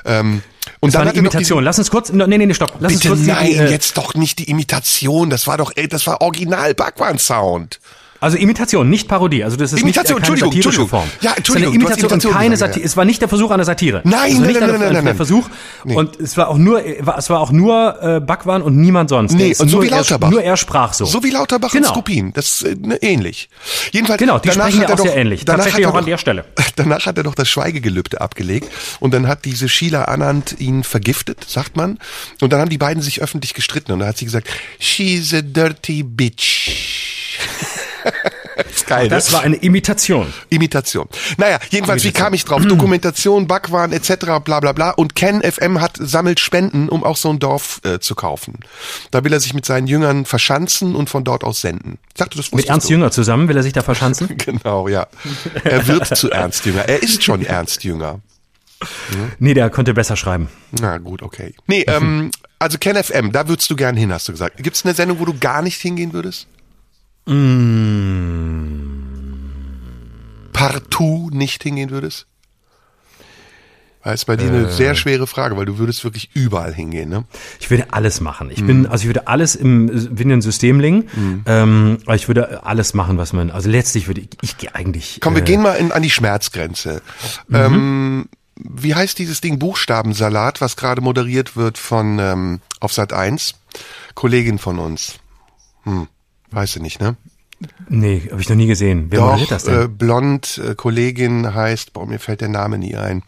Ähm, 0.05 0.41
und 0.79 0.93
das 0.93 0.99
dann 0.99 1.05
war 1.05 1.11
eine 1.11 1.19
Imitation. 1.19 1.63
Lass 1.63 1.79
uns 1.79 1.89
kurz, 1.89 2.11
nee, 2.11 2.25
nee, 2.25 2.45
nee, 2.45 2.53
stopp. 2.53 2.73
Lass 2.79 2.93
bitte 2.93 3.11
uns 3.11 3.21
kurz 3.21 3.27
nein, 3.27 3.47
die, 3.47 3.55
äh, 3.55 3.69
jetzt 3.69 3.97
doch 3.97 4.15
nicht 4.15 4.39
die 4.39 4.49
Imitation. 4.49 5.29
Das 5.29 5.47
war 5.47 5.57
doch, 5.57 5.71
ey, 5.75 5.87
das 5.87 6.07
war 6.07 6.21
Original 6.21 6.73
Bhagwan 6.73 7.19
Sound. 7.19 7.79
Also 8.23 8.37
Imitation, 8.37 8.89
nicht 8.89 9.09
Parodie. 9.09 9.43
Also 9.43 9.57
das 9.57 9.73
ist 9.73 9.81
Imitation, 9.81 10.19
nicht, 10.19 10.27
äh, 10.27 10.35
keine 10.35 10.53
Entschuldigung, 10.53 10.87
Form. 10.87 11.09
Ja, 11.19 11.33
Entschuldigung. 11.33 11.73
Es 11.73 11.81
Imitation, 11.81 12.09
Imitation 12.09 12.33
keine 12.33 12.55
Satire. 12.55 12.85
Es 12.85 12.95
war 12.95 13.03
nicht 13.03 13.21
der 13.21 13.27
Versuch 13.27 13.51
einer 13.51 13.65
Satire. 13.65 13.99
Nein, 14.05 14.39
nein, 14.39 14.53
nein, 14.53 14.53
nein, 14.53 14.79
nein, 14.79 14.93
nein, 14.93 15.05
der 15.05 15.15
Versuch. 15.15 15.49
Nee. 15.83 15.95
Und 15.95 16.17
es 16.21 16.37
war 16.37 16.47
auch 16.47 16.57
nur, 16.57 16.85
es 16.85 17.29
war 17.29 17.41
auch 17.41 17.51
nur 17.51 18.01
äh, 18.01 18.21
Backwaren 18.21 18.61
und 18.61 18.77
niemand 18.77 19.09
sonst. 19.09 19.33
Nee, 19.33 19.49
und 19.49 19.69
so 19.69 19.75
nur 19.75 19.83
wie 19.83 19.89
Lauterbach. 19.89 20.29
Er, 20.29 20.31
nur 20.31 20.41
er 20.41 20.55
sprach 20.55 20.93
so. 20.93 21.03
So 21.03 21.21
wie 21.21 21.31
Lauterbach 21.31 21.73
genau. 21.73 21.89
und 21.89 21.93
Skopin. 21.93 22.31
Das 22.31 22.61
ist 22.61 22.63
äh, 22.63 22.75
ähnlich. 23.01 23.49
Jedenfalls. 23.91 24.19
Genau, 24.19 24.39
die 24.39 24.51
sprechen 24.51 24.81
ja 24.83 24.87
auch 24.87 24.95
doch, 24.95 25.03
sehr 25.03 25.17
ähnlich. 25.17 25.43
Tatsächlich 25.43 25.85
auch 25.85 25.95
an 25.95 26.05
der 26.05 26.17
Stelle. 26.17 26.45
Danach 26.77 27.05
hat 27.05 27.17
er 27.17 27.23
doch 27.23 27.35
das 27.35 27.49
Schweigegelübde 27.49 28.21
abgelegt 28.21 28.69
und 29.01 29.13
dann 29.13 29.27
hat 29.27 29.43
diese 29.43 29.67
Sheila 29.67 30.05
Anand 30.05 30.61
ihn 30.61 30.85
vergiftet, 30.85 31.43
sagt 31.45 31.75
man. 31.75 31.99
Und 32.39 32.53
dann 32.53 32.61
haben 32.61 32.69
die 32.69 32.77
beiden 32.77 33.03
sich 33.03 33.21
öffentlich 33.21 33.53
gestritten 33.53 33.91
und 33.91 33.99
da 33.99 34.07
hat 34.07 34.17
sie 34.17 34.23
gesagt, 34.23 34.47
she's 34.79 35.33
a 35.33 35.41
dirty 35.41 36.03
bitch. 36.03 36.69
geil. 38.87 39.09
Das 39.09 39.27
ne? 39.27 39.33
war 39.33 39.41
eine 39.41 39.55
Imitation. 39.57 40.33
Imitation. 40.49 41.07
Naja, 41.37 41.59
jedenfalls, 41.69 42.03
Imitation. 42.03 42.03
wie 42.03 42.11
kam 42.11 42.33
ich 42.33 42.45
drauf? 42.45 42.65
Dokumentation, 42.65 43.47
Backwaren 43.47 43.91
etc. 43.91 44.41
bla 44.43 44.59
bla 44.59 44.71
bla. 44.71 44.91
Und 44.91 45.15
Ken 45.15 45.41
FM 45.41 45.81
hat 45.81 45.97
sammelt 45.99 46.39
Spenden, 46.39 46.89
um 46.89 47.03
auch 47.03 47.17
so 47.17 47.29
ein 47.29 47.39
Dorf 47.39 47.81
äh, 47.83 47.99
zu 47.99 48.15
kaufen. 48.15 48.59
Da 49.11 49.23
will 49.23 49.33
er 49.33 49.39
sich 49.39 49.53
mit 49.53 49.65
seinen 49.65 49.87
Jüngern 49.87 50.25
verschanzen 50.25 50.95
und 50.95 51.09
von 51.09 51.23
dort 51.23 51.43
aus 51.43 51.61
senden. 51.61 51.99
Dachte, 52.15 52.37
das 52.37 52.51
mit 52.51 52.67
Ernst 52.67 52.89
du. 52.89 52.93
Jünger 52.93 53.11
zusammen 53.11 53.47
will 53.47 53.57
er 53.57 53.63
sich 53.63 53.73
da 53.73 53.81
verschanzen? 53.81 54.37
genau, 54.37 54.87
ja. 54.87 55.07
Er 55.63 55.87
wird 55.87 56.15
zu 56.15 56.29
Ernst 56.31 56.65
Jünger. 56.65 56.87
Er 56.87 57.01
ist 57.01 57.23
schon 57.23 57.45
Ernst 57.45 57.83
Jünger. 57.83 58.19
Ja. 59.11 59.17
Nee, 59.39 59.53
der 59.53 59.69
konnte 59.69 59.93
besser 59.93 60.15
schreiben. 60.15 60.49
Na 60.71 60.97
gut, 60.97 61.21
okay. 61.21 61.53
Nee, 61.67 61.85
ähm, 61.87 62.31
also 62.59 62.77
Ken 62.77 63.01
FM, 63.01 63.31
da 63.31 63.47
würdest 63.47 63.69
du 63.69 63.75
gern 63.75 63.95
hin, 63.95 64.11
hast 64.11 64.27
du 64.27 64.31
gesagt. 64.31 64.57
Gibt 64.57 64.75
es 64.75 64.85
eine 64.85 64.93
Sendung, 64.93 65.19
wo 65.19 65.25
du 65.25 65.37
gar 65.37 65.61
nicht 65.61 65.79
hingehen 65.81 66.13
würdest? 66.13 66.47
Mm. 67.25 68.83
Partout 70.51 71.29
nicht 71.31 71.63
hingehen 71.63 71.89
würdest? 71.89 72.27
Weil 74.03 74.15
es 74.15 74.25
bei 74.25 74.35
dir 74.35 74.49
eine 74.49 74.67
äh. 74.67 74.71
sehr 74.71 74.95
schwere 74.95 75.27
Frage, 75.27 75.55
weil 75.55 75.65
du 75.65 75.77
würdest 75.77 76.03
wirklich 76.03 76.29
überall 76.33 76.73
hingehen, 76.73 77.07
ne? 77.09 77.23
Ich 77.61 77.69
würde 77.69 77.93
alles 77.93 78.19
machen. 78.19 78.51
Ich 78.51 78.61
mhm. 78.61 78.67
bin, 78.67 78.85
also 78.87 79.03
ich 79.03 79.07
würde 79.07 79.27
alles 79.27 79.55
im, 79.55 80.13
bin 80.13 80.29
ein 80.31 80.41
Systemling, 80.41 81.07
mhm. 81.15 81.43
ähm, 81.45 81.97
aber 82.05 82.15
ich 82.15 82.27
würde 82.27 82.65
alles 82.65 82.93
machen, 82.93 83.17
was 83.17 83.31
man, 83.31 83.49
also 83.49 83.69
letztlich 83.69 84.07
würde 84.07 84.21
ich, 84.21 84.29
ich 84.41 84.57
gehe 84.57 84.75
eigentlich. 84.75 85.19
Komm, 85.21 85.35
wir 85.35 85.41
äh, 85.41 85.45
gehen 85.45 85.61
mal 85.61 85.75
in, 85.75 85.93
an 85.93 86.01
die 86.01 86.09
Schmerzgrenze. 86.09 87.01
Mhm. 87.47 87.55
Ähm, 87.55 88.29
wie 88.55 88.93
heißt 88.93 89.17
dieses 89.17 89.41
Ding 89.41 89.57
Buchstabensalat, 89.57 90.59
was 90.59 90.75
gerade 90.75 91.01
moderiert 91.01 91.55
wird 91.55 91.77
von 91.77 92.19
ähm, 92.19 92.59
auf 92.79 92.93
Sat 92.93 93.13
1? 93.13 93.55
Kollegin 94.15 94.59
von 94.59 94.79
uns. 94.79 95.19
Hm. 95.83 96.07
Weißt 96.53 96.75
du 96.75 96.81
nicht, 96.81 97.01
ne? 97.01 97.15
Nee, 97.87 98.23
habe 98.31 98.41
ich 98.41 98.49
noch 98.49 98.55
nie 98.55 98.67
gesehen. 98.67 99.07
Wer 99.09 99.19
Doch, 99.19 99.25
moderiert 99.27 99.51
das 99.51 99.63
denn? 99.63 99.81
Äh, 99.83 99.87
blond, 99.87 100.61
äh, 100.63 100.75
Kollegin 100.75 101.53
heißt, 101.53 101.93
boah, 101.93 102.05
mir 102.05 102.19
fällt 102.19 102.41
der 102.41 102.49
Name 102.49 102.77
nie 102.77 102.95
ein. 102.95 103.23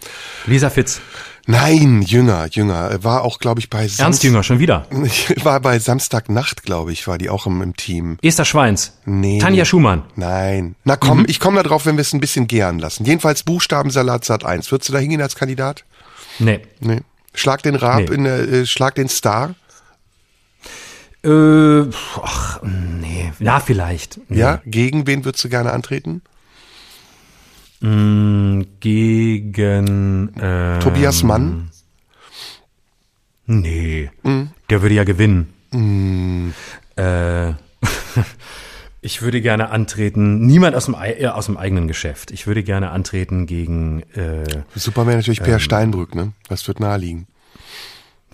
Lisa 0.46 0.70
Fitz. 0.70 1.02
Nein, 1.48 2.02
jünger, 2.02 2.48
jünger. 2.50 3.04
War 3.04 3.24
auch, 3.24 3.38
glaube 3.38 3.60
ich, 3.60 3.70
bei 3.70 3.82
Samstag. 3.82 4.06
Ernst 4.06 4.24
Jünger, 4.24 4.44
schon 4.44 4.58
wieder. 4.58 4.88
War 5.44 5.60
bei 5.60 5.78
Samstagnacht, 5.78 6.64
glaube 6.64 6.92
ich, 6.92 7.08
war 7.08 7.20
die 7.20 7.30
auch 7.30 7.46
im, 7.46 7.62
im 7.62 7.76
Team. 7.76 8.18
Esther 8.24 8.46
Schweins. 8.46 8.98
Nee. 9.06 9.38
Tanja 9.38 9.64
Schumann. 9.64 10.04
Nein. 10.16 10.76
Na 10.86 10.96
komm, 10.96 11.20
mhm. 11.20 11.26
ich 11.28 11.40
komme 11.40 11.58
da 11.58 11.64
drauf, 11.64 11.86
wenn 11.86 11.98
wir 11.98 12.02
es 12.02 12.14
ein 12.14 12.20
bisschen 12.20 12.48
gären 12.48 12.80
lassen. 12.80 13.06
Jedenfalls 13.06 13.44
Buchstabensalat 13.44 14.26
Sat 14.26 14.44
1. 14.44 14.72
Würdest 14.72 14.90
du 14.90 14.94
da 14.94 15.00
hingehen 15.00 15.22
als 15.22 15.36
Kandidat? 15.36 15.86
Nee. 16.40 16.62
Nee. 16.80 17.02
Schlag 17.36 17.62
den 17.62 17.76
Raab 17.76 18.10
nee. 18.10 18.16
in 18.16 18.24
der, 18.24 18.40
äh, 18.40 18.66
schlag 18.66 18.96
den 18.96 19.08
Star. 19.08 19.54
Äh, 21.26 21.90
ach, 22.22 22.62
nee, 22.62 23.34
ja, 23.40 23.60
vielleicht. 23.60 24.20
Nee. 24.30 24.40
Ja, 24.40 24.62
gegen 24.66 25.08
wen 25.08 25.26
würdest 25.26 25.44
du 25.44 25.50
gerne 25.50 25.72
antreten? 25.72 26.22
Mm, 27.82 28.62
gegen 28.80 30.32
ähm, 30.40 30.80
Tobias 30.80 31.24
Mann? 31.24 31.72
Nee, 33.48 34.12
mm. 34.24 34.44
der 34.70 34.82
würde 34.82 34.96
ja 34.96 35.04
gewinnen. 35.04 35.54
Mm. 35.72 36.50
Äh, 36.96 37.50
ich 39.02 39.22
würde 39.22 39.42
gerne 39.42 39.70
antreten, 39.70 40.46
niemand 40.46 40.76
aus 40.76 40.86
dem, 40.86 40.96
äh, 40.96 41.26
aus 41.26 41.48
dem 41.48 41.58
eigenen 41.58 41.88
Geschäft. 41.88 42.30
Ich 42.32 42.46
würde 42.46 42.64
gerne 42.64 42.92
antreten 42.92 43.48
gegen 43.48 44.04
äh, 44.14 44.64
Superman 44.76 45.16
natürlich 45.16 45.42
Per 45.42 45.54
ähm, 45.54 45.60
Steinbrück, 45.60 46.14
ne? 46.14 46.34
Das 46.50 46.68
wird 46.68 46.80
naheliegen. 46.80 47.28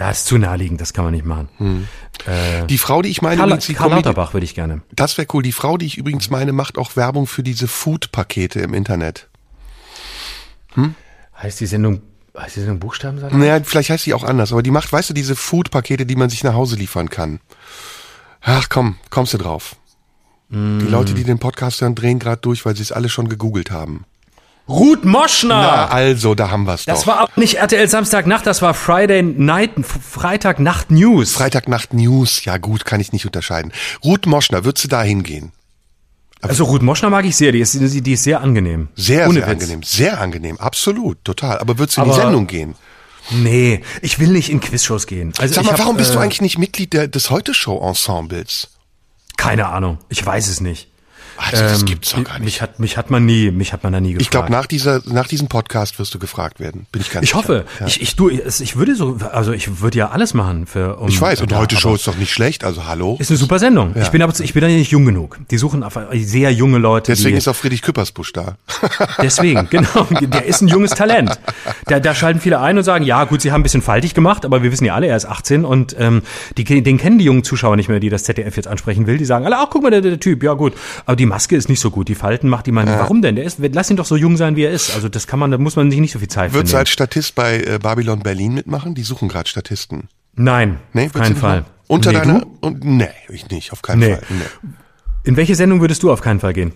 Das 0.01 0.21
ist 0.21 0.25
zu 0.25 0.39
naheliegend, 0.39 0.81
das 0.81 0.93
kann 0.93 1.05
man 1.05 1.13
nicht 1.13 1.27
machen. 1.27 1.47
Hm. 1.57 1.87
Äh, 2.25 2.65
die 2.65 2.79
Frau, 2.79 3.03
die 3.03 3.09
ich 3.09 3.21
meine, 3.21 3.37
Karl, 3.37 3.49
übrigens, 3.49 3.67
die 3.67 3.75
Karl 3.75 3.91
Lauterbach 3.91 4.33
würde 4.33 4.45
ich 4.45 4.55
gerne. 4.55 4.81
Das 4.91 5.15
wäre 5.19 5.27
cool. 5.33 5.43
Die 5.43 5.51
Frau, 5.51 5.77
die 5.77 5.85
ich 5.85 5.95
übrigens 5.95 6.31
meine, 6.31 6.53
macht 6.53 6.79
auch 6.79 6.95
Werbung 6.95 7.27
für 7.27 7.43
diese 7.43 7.67
Food-Pakete 7.67 8.61
im 8.61 8.73
Internet. 8.73 9.29
Hm? 10.73 10.95
Heißt 11.39 11.59
die 11.59 11.67
Sendung 11.67 12.01
Heißt 12.35 12.55
die 12.55 12.61
Sendung 12.61 12.79
Buchstabensalat? 12.79 13.37
Naja, 13.37 13.61
vielleicht 13.63 13.91
heißt 13.91 14.05
sie 14.05 14.15
auch 14.15 14.23
anders, 14.23 14.51
aber 14.51 14.63
die 14.63 14.71
macht, 14.71 14.91
weißt 14.91 15.11
du, 15.11 15.13
diese 15.13 15.35
Food-Pakete, 15.35 16.07
die 16.07 16.15
man 16.15 16.31
sich 16.31 16.43
nach 16.43 16.55
Hause 16.55 16.77
liefern 16.77 17.11
kann. 17.11 17.39
Ach 18.41 18.69
komm, 18.69 18.95
kommst 19.11 19.35
du 19.35 19.37
drauf. 19.37 19.75
Mm. 20.49 20.79
Die 20.79 20.87
Leute, 20.87 21.13
die 21.13 21.25
den 21.25 21.37
Podcast 21.37 21.81
hören, 21.81 21.93
drehen 21.93 22.17
gerade 22.17 22.41
durch, 22.41 22.65
weil 22.65 22.75
sie 22.75 22.81
es 22.81 22.91
alle 22.91 23.09
schon 23.09 23.29
gegoogelt 23.29 23.69
haben. 23.69 24.05
Ruth 24.71 25.05
Moschner. 25.05 25.61
Na, 25.61 25.87
also, 25.87 26.35
da 26.35 26.49
haben 26.49 26.65
wir's 26.65 26.85
doch. 26.85 26.93
Das 26.93 27.07
war 27.07 27.23
auch 27.23 27.37
nicht 27.37 27.55
RTL 27.55 27.87
Samstagnacht, 27.87 28.45
das 28.47 28.61
war 28.61 28.73
Friday 28.73 29.21
Night, 29.21 29.71
Freitagnacht 29.85 30.91
News. 30.91 31.33
Freitagnacht 31.33 31.93
News, 31.93 32.45
ja 32.45 32.57
gut, 32.57 32.85
kann 32.85 32.99
ich 32.99 33.11
nicht 33.11 33.25
unterscheiden. 33.25 33.71
Ruth 34.03 34.25
Moschner, 34.25 34.63
würdest 34.63 34.85
du 34.85 34.87
da 34.87 35.03
hingehen? 35.03 35.51
Also 36.41 36.63
Ruth 36.63 36.81
Moschner 36.81 37.09
mag 37.09 37.25
ich 37.25 37.35
sehr, 37.35 37.51
die 37.51 37.59
ist, 37.59 37.77
die 37.79 38.11
ist 38.13 38.23
sehr 38.23 38.41
angenehm. 38.41 38.87
Sehr, 38.95 39.27
Ohne 39.27 39.39
sehr 39.39 39.43
Witz. 39.43 39.61
angenehm, 39.61 39.83
sehr 39.83 40.19
angenehm, 40.19 40.57
absolut, 40.57 41.23
total. 41.23 41.59
Aber 41.59 41.77
würdest 41.77 41.97
du 41.97 42.01
in 42.01 42.09
die 42.09 42.15
Sendung 42.15 42.47
gehen? 42.47 42.75
Nee, 43.29 43.83
ich 44.01 44.17
will 44.19 44.29
nicht 44.29 44.49
in 44.49 44.59
Quizshows 44.59 45.05
gehen. 45.05 45.33
Also 45.37 45.53
Sag 45.53 45.65
mal, 45.65 45.77
warum 45.77 45.93
hab, 45.93 45.97
bist 45.97 46.11
äh, 46.11 46.13
du 46.13 46.19
eigentlich 46.19 46.41
nicht 46.41 46.57
Mitglied 46.57 46.93
der, 46.93 47.07
des 47.07 47.29
Heute-Show-Ensembles? 47.29 48.69
Keine 49.37 49.67
Ahnung, 49.67 49.99
ich 50.09 50.25
weiß 50.25 50.47
es 50.47 50.61
nicht. 50.61 50.90
Also 51.49 51.63
das 51.63 51.81
ähm, 51.81 51.85
gibt's 51.87 52.11
doch 52.11 52.23
gar 52.23 52.33
nicht. 52.33 52.45
Mich 52.45 52.61
hat, 52.61 52.79
mich 52.79 52.97
hat 52.97 53.09
man 53.09 53.25
nie, 53.25 53.51
mich 53.51 53.73
hat 53.73 53.83
man 53.83 53.93
da 53.93 53.99
nie 53.99 54.13
gefragt. 54.13 54.21
Ich 54.21 54.29
glaube, 54.29 54.51
nach 54.51 54.65
dieser, 54.67 55.01
nach 55.05 55.27
diesem 55.27 55.47
Podcast 55.47 55.97
wirst 55.99 56.13
du 56.13 56.19
gefragt 56.19 56.59
werden. 56.59 56.85
Bin 56.91 57.01
ich 57.01 57.09
ganz 57.09 57.25
Ich 57.25 57.33
hoffe. 57.33 57.65
Ja. 57.79 57.87
Ich, 57.87 58.01
ich, 58.01 58.15
du, 58.15 58.29
ich 58.29 58.75
würde 58.75 58.95
so, 58.95 59.17
also 59.31 59.51
ich 59.51 59.81
würde 59.81 59.97
ja 59.97 60.09
alles 60.09 60.33
machen 60.33 60.67
für, 60.67 60.97
um, 60.97 61.09
Ich 61.09 61.19
weiß, 61.19 61.41
und 61.41 61.53
heute 61.55 61.75
Show 61.75 61.95
ist 61.95 62.07
doch 62.07 62.17
nicht 62.17 62.31
schlecht, 62.31 62.63
also 62.63 62.85
hallo. 62.85 63.17
Ist 63.19 63.31
eine 63.31 63.37
super 63.37 63.59
Sendung. 63.59 63.93
Ja. 63.95 64.03
Ich 64.03 64.09
bin 64.09 64.21
aber, 64.21 64.37
ich 64.39 64.53
bin 64.53 64.61
da 64.61 64.67
nicht 64.67 64.91
jung 64.91 65.05
genug. 65.05 65.39
Die 65.49 65.57
suchen 65.57 65.83
auf 65.83 65.97
sehr 66.13 66.51
junge 66.51 66.77
Leute. 66.77 67.11
Deswegen 67.11 67.35
die, 67.35 67.39
ist 67.39 67.47
auch 67.47 67.55
Friedrich 67.55 67.81
Küppersbusch 67.81 68.33
da. 68.33 68.57
Deswegen, 69.21 69.67
genau. 69.69 70.07
Der 70.21 70.45
ist 70.45 70.61
ein 70.61 70.67
junges 70.67 70.91
Talent. 70.91 71.39
Da, 71.85 71.99
da 71.99 72.13
schalten 72.13 72.39
viele 72.39 72.59
ein 72.59 72.77
und 72.77 72.83
sagen, 72.83 73.05
ja 73.05 73.23
gut, 73.23 73.41
sie 73.41 73.51
haben 73.51 73.61
ein 73.61 73.63
bisschen 73.63 73.81
faltig 73.81 74.13
gemacht, 74.13 74.45
aber 74.45 74.63
wir 74.63 74.71
wissen 74.71 74.85
ja 74.85 74.95
alle, 74.95 75.07
er 75.07 75.17
ist 75.17 75.25
18 75.25 75.65
und 75.65 75.95
ähm, 75.97 76.21
die, 76.57 76.63
den 76.63 76.97
kennen 76.97 77.17
die 77.17 77.25
jungen 77.25 77.43
Zuschauer 77.43 77.75
nicht 77.75 77.89
mehr, 77.89 77.99
die 77.99 78.09
das 78.09 78.23
ZDF 78.23 78.55
jetzt 78.55 78.67
ansprechen 78.67 79.07
will. 79.07 79.17
Die 79.17 79.25
sagen 79.25 79.45
alle, 79.45 79.57
ach 79.57 79.67
guck 79.69 79.83
mal, 79.83 79.91
der, 79.91 80.01
der 80.01 80.19
Typ, 80.19 80.43
ja 80.43 80.53
gut. 80.53 80.73
Aber 81.05 81.15
die 81.15 81.25
Maske 81.31 81.55
ist 81.55 81.69
nicht 81.69 81.79
so 81.79 81.91
gut 81.91 82.09
die 82.09 82.15
Falten 82.15 82.49
macht, 82.49 82.67
die 82.67 82.73
man, 82.73 82.87
ja. 82.87 82.99
warum 82.99 83.21
denn? 83.21 83.37
Der 83.37 83.45
ist, 83.45 83.59
lass 83.59 83.89
ihn 83.89 83.95
doch 83.95 84.05
so 84.05 84.17
jung 84.17 84.35
sein, 84.35 84.57
wie 84.57 84.63
er 84.63 84.71
ist. 84.71 84.93
Also 84.93 85.07
das 85.07 85.27
kann 85.27 85.39
man, 85.39 85.49
da 85.49 85.57
muss 85.57 85.77
man 85.77 85.89
sich 85.89 86.01
nicht 86.01 86.11
so 86.11 86.19
viel 86.19 86.27
Zeit 86.27 86.53
Würdest 86.53 86.73
du 86.73 86.77
als 86.77 86.89
Statist 86.89 87.35
bei 87.35 87.61
äh, 87.61 87.79
Babylon 87.81 88.19
Berlin 88.19 88.53
mitmachen? 88.53 88.95
Die 88.95 89.03
suchen 89.03 89.29
gerade 89.29 89.47
Statisten. 89.47 90.09
Nein, 90.35 90.79
nee, 90.91 91.05
auf 91.05 91.13
keinen 91.13 91.37
Fall. 91.37 91.65
Unter 91.87 92.11
nee, 92.11 92.17
deiner, 92.17 92.45
und, 92.59 92.83
nee, 92.83 93.07
ich 93.29 93.49
nicht, 93.49 93.71
auf 93.71 93.81
keinen 93.81 93.99
nee. 93.99 94.15
Fall. 94.15 94.23
Nee. 94.29 94.69
In 95.23 95.37
welche 95.37 95.55
Sendung 95.55 95.79
würdest 95.79 96.03
du 96.03 96.11
auf 96.11 96.21
keinen 96.21 96.41
Fall 96.41 96.53
gehen? 96.53 96.73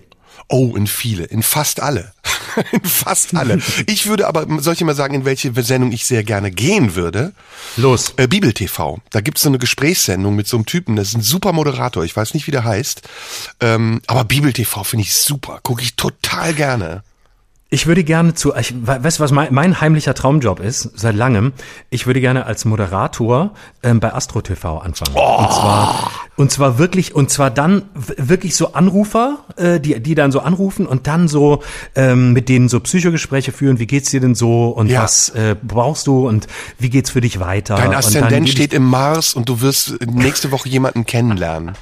Oh, 0.47 0.75
in 0.75 0.85
viele, 0.85 1.23
in 1.23 1.41
fast 1.41 1.81
alle. 1.81 2.13
Fast 2.83 3.35
alle. 3.35 3.59
Ich 3.87 4.07
würde 4.07 4.27
aber, 4.27 4.45
soll 4.61 4.73
ich 4.73 4.81
mal 4.81 4.95
sagen, 4.95 5.13
in 5.13 5.25
welche 5.25 5.51
Sendung 5.63 5.91
ich 5.91 6.05
sehr 6.05 6.23
gerne 6.23 6.51
gehen 6.51 6.95
würde? 6.95 7.33
Los. 7.77 8.13
Äh, 8.17 8.27
Bibel 8.27 8.53
TV. 8.53 8.99
Da 9.09 9.21
gibt's 9.21 9.41
so 9.41 9.49
eine 9.49 9.57
Gesprächssendung 9.57 10.35
mit 10.35 10.47
so 10.47 10.57
einem 10.57 10.65
Typen, 10.65 10.95
das 10.95 11.09
ist 11.09 11.15
ein 11.15 11.21
super 11.21 11.51
Moderator, 11.51 12.03
ich 12.03 12.15
weiß 12.15 12.33
nicht, 12.33 12.47
wie 12.47 12.51
der 12.51 12.63
heißt. 12.63 13.01
Ähm, 13.59 14.01
aber 14.07 14.23
Bibel 14.23 14.53
TV 14.53 14.83
finde 14.83 15.03
ich 15.03 15.15
super, 15.15 15.59
gucke 15.63 15.81
ich 15.81 15.95
total 15.95 16.53
gerne. 16.53 17.03
Ich 17.75 17.87
würde 17.87 18.05
gerne 18.05 18.33
zu, 18.33 18.55
ich, 18.55 18.73
weißt 18.73 19.19
du, 19.19 19.23
was 19.23 19.31
mein, 19.33 19.53
mein 19.53 19.81
heimlicher 19.81 20.13
Traumjob 20.13 20.61
ist, 20.61 20.91
seit 20.95 21.13
langem? 21.13 21.51
Ich 21.89 22.07
würde 22.07 22.21
gerne 22.21 22.45
als 22.45 22.63
Moderator 22.63 23.51
ähm, 23.83 23.99
bei 23.99 24.13
Astro 24.13 24.39
TV 24.39 24.77
anfangen. 24.77 25.11
Oh. 25.13 25.39
Und 25.39 25.51
zwar, 25.51 26.11
und 26.37 26.51
zwar 26.51 26.77
wirklich, 26.77 27.13
und 27.13 27.29
zwar 27.29 27.51
dann 27.51 27.81
wirklich 27.93 28.55
so 28.55 28.71
Anrufer, 28.71 29.39
äh, 29.57 29.81
die, 29.81 29.99
die 29.99 30.15
dann 30.15 30.31
so 30.31 30.39
anrufen 30.39 30.85
und 30.85 31.05
dann 31.05 31.27
so 31.27 31.63
ähm, 31.95 32.31
mit 32.31 32.47
denen 32.47 32.69
so 32.69 32.79
Psychogespräche 32.79 33.51
führen. 33.51 33.77
Wie 33.77 33.87
geht's 33.87 34.09
dir 34.09 34.21
denn 34.21 34.35
so 34.35 34.69
und 34.69 34.87
ja. 34.87 35.03
was 35.03 35.31
äh, 35.31 35.57
brauchst 35.61 36.07
du 36.07 36.29
und 36.29 36.47
wie 36.79 36.89
geht's 36.89 37.09
für 37.09 37.19
dich 37.19 37.41
weiter? 37.41 37.75
Dein 37.75 37.93
Aszendent 37.93 38.47
steht 38.47 38.73
im 38.73 38.85
Mars 38.85 39.33
und 39.33 39.49
du 39.49 39.59
wirst 39.59 39.99
nächste 40.05 40.51
Woche 40.51 40.69
jemanden 40.69 41.05
kennenlernen. 41.05 41.73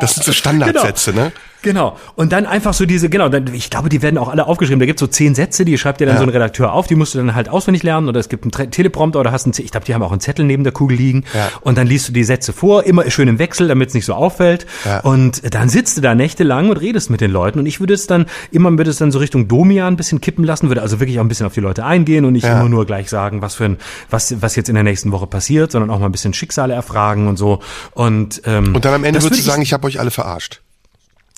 Das 0.00 0.16
sind 0.16 0.24
so 0.24 0.32
Standardsätze, 0.32 1.12
genau. 1.12 1.24
ne? 1.24 1.32
Genau. 1.62 1.96
Und 2.14 2.32
dann 2.32 2.46
einfach 2.46 2.74
so 2.74 2.86
diese, 2.86 3.08
genau, 3.10 3.28
dann, 3.28 3.52
ich 3.52 3.70
glaube, 3.70 3.88
die 3.88 4.02
werden 4.02 4.18
auch 4.18 4.28
alle 4.28 4.46
aufgeschrieben. 4.46 4.80
Da 4.80 4.86
gibt 4.86 4.98
es 4.98 5.00
so 5.00 5.06
zehn 5.06 5.34
Sätze, 5.34 5.64
die 5.64 5.76
schreibt 5.76 6.00
dir 6.00 6.06
dann 6.06 6.16
ja. 6.16 6.20
so 6.20 6.26
ein 6.26 6.30
Redakteur 6.30 6.72
auf, 6.72 6.86
die 6.86 6.94
musst 6.94 7.14
du 7.14 7.18
dann 7.18 7.34
halt 7.34 7.48
auswendig 7.48 7.82
lernen 7.82 8.08
oder 8.08 8.20
es 8.20 8.28
gibt 8.28 8.44
einen 8.44 8.70
Teleprompter 8.70 9.20
oder 9.20 9.32
hast 9.32 9.44
einen, 9.44 9.54
ich 9.58 9.70
glaube, 9.70 9.86
die 9.86 9.94
haben 9.94 10.02
auch 10.02 10.12
einen 10.12 10.20
Zettel 10.20 10.44
neben 10.44 10.64
der 10.64 10.72
Kugel 10.72 10.96
liegen 10.96 11.24
ja. 11.34 11.48
und 11.60 11.76
dann 11.76 11.86
liest 11.86 12.08
du 12.08 12.12
die 12.12 12.24
Sätze 12.24 12.52
vor, 12.52 12.84
immer 12.84 13.08
schön 13.10 13.28
im 13.28 13.38
Wechsel, 13.38 13.68
damit 13.68 13.88
es 13.88 13.94
nicht 13.94 14.06
so 14.06 14.14
auffällt 14.14 14.66
ja. 14.84 15.00
und 15.00 15.54
dann 15.54 15.68
sitzt 15.68 15.96
du 15.96 16.00
da 16.00 16.14
nächtelang 16.14 16.70
und 16.70 16.76
redest 16.78 17.10
mit 17.10 17.20
den 17.20 17.30
Leuten 17.30 17.58
und 17.58 17.66
ich 17.66 17.80
würde 17.80 17.94
es 17.94 18.06
dann, 18.06 18.26
immer 18.50 18.70
würde 18.70 18.90
es 18.90 18.98
dann 18.98 19.12
so 19.12 19.18
Richtung 19.18 19.48
Domian 19.48 19.94
ein 19.94 19.96
bisschen 19.96 20.20
kippen 20.20 20.44
lassen, 20.44 20.68
würde 20.68 20.82
also 20.82 21.00
wirklich 21.00 21.18
auch 21.18 21.24
ein 21.24 21.28
bisschen 21.28 21.46
auf 21.46 21.54
die 21.54 21.60
Leute 21.60 21.84
eingehen 21.84 22.24
und 22.24 22.32
nicht 22.32 22.46
immer 22.46 22.68
nur 22.68 22.86
gleich 22.86 23.10
sagen, 23.10 23.42
was 23.42 23.56
für 23.56 23.64
ein, 23.64 23.76
was, 24.08 24.40
was 24.40 24.56
jetzt 24.56 24.68
in 24.68 24.74
der 24.74 24.84
nächsten 24.84 25.12
Woche 25.12 25.26
passiert, 25.26 25.72
sondern 25.72 25.90
auch 25.90 25.98
mal 25.98 26.06
ein 26.06 26.12
bisschen 26.12 26.32
Schicksale 26.32 26.74
erfragen 26.74 27.28
und 27.28 27.36
so 27.36 27.60
und, 27.92 28.42
ähm, 28.46 28.74
und 28.74 28.84
dann 28.84 28.94
am 28.94 29.04
Ende 29.04 29.22
würdest 29.22 29.42
du 29.42 29.44
sagen, 29.44 29.62
ich 29.62 29.72
habe 29.72 29.86
euch 29.86 30.00
alle 30.00 30.10
verarscht. 30.10 30.62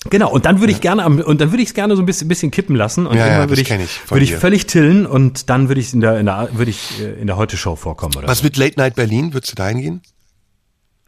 Genau, 0.09 0.29
und 0.31 0.45
dann 0.45 0.59
würde 0.59 0.73
ich 0.73 0.81
gerne 0.81 1.05
und 1.05 1.39
dann 1.39 1.51
würde 1.51 1.63
ich 1.63 1.69
es 1.69 1.73
gerne 1.73 1.95
so 1.95 2.01
ein 2.01 2.05
bisschen, 2.05 2.27
bisschen 2.27 2.51
kippen 2.51 2.75
lassen 2.75 3.05
und 3.07 3.17
ja, 3.17 3.25
irgendwann 3.25 3.43
ja, 3.43 3.49
würde 3.49 3.61
ich, 3.61 3.69
ich 3.71 4.11
würde 4.11 4.23
ich 4.25 4.35
völlig 4.35 4.67
tillen 4.67 5.05
und 5.05 5.49
dann 5.49 5.69
würde 5.69 5.79
ich 5.79 5.93
in 5.93 6.01
der 6.01 6.19
in 6.19 6.25
der 6.25 6.49
würde 6.53 6.71
ich 6.71 6.99
äh, 7.01 7.13
in 7.13 7.27
der 7.27 7.37
heute 7.37 7.55
Show 7.57 7.75
vorkommen 7.75 8.15
oder 8.17 8.27
Was 8.27 8.39
so. 8.39 8.43
mit 8.43 8.57
Late 8.57 8.79
Night 8.79 8.95
Berlin 8.95 9.33
würdest 9.33 9.53
du 9.53 9.55
da 9.55 9.67
hingehen? 9.67 10.01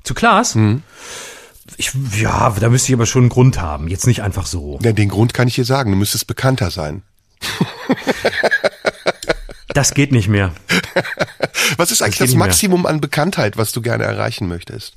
Zu 0.03 0.13
Klaas? 0.13 0.55
Mhm. 0.55 0.83
Ich, 1.77 1.91
ja, 2.19 2.55
da 2.59 2.69
müsste 2.69 2.91
ich 2.91 2.93
aber 2.93 3.07
schon 3.07 3.23
einen 3.23 3.29
Grund 3.29 3.59
haben, 3.59 3.87
jetzt 3.87 4.05
nicht 4.05 4.21
einfach 4.21 4.45
so. 4.45 4.79
Ja, 4.83 4.93
den 4.93 5.09
Grund 5.09 5.33
kann 5.33 5.47
ich 5.47 5.55
dir 5.55 5.65
sagen, 5.65 5.91
du 5.91 5.97
müsstest 5.97 6.27
bekannter 6.27 6.69
sein. 6.69 7.01
Das 9.73 9.93
geht 9.93 10.11
nicht 10.13 10.29
mehr. 10.29 10.53
Was 11.75 11.91
ist 11.91 12.01
eigentlich 12.01 12.19
das, 12.19 12.29
das 12.29 12.37
Maximum 12.37 12.85
an 12.85 13.01
Bekanntheit, 13.01 13.57
was 13.57 13.73
du 13.73 13.81
gerne 13.81 14.05
erreichen 14.05 14.47
möchtest? 14.47 14.95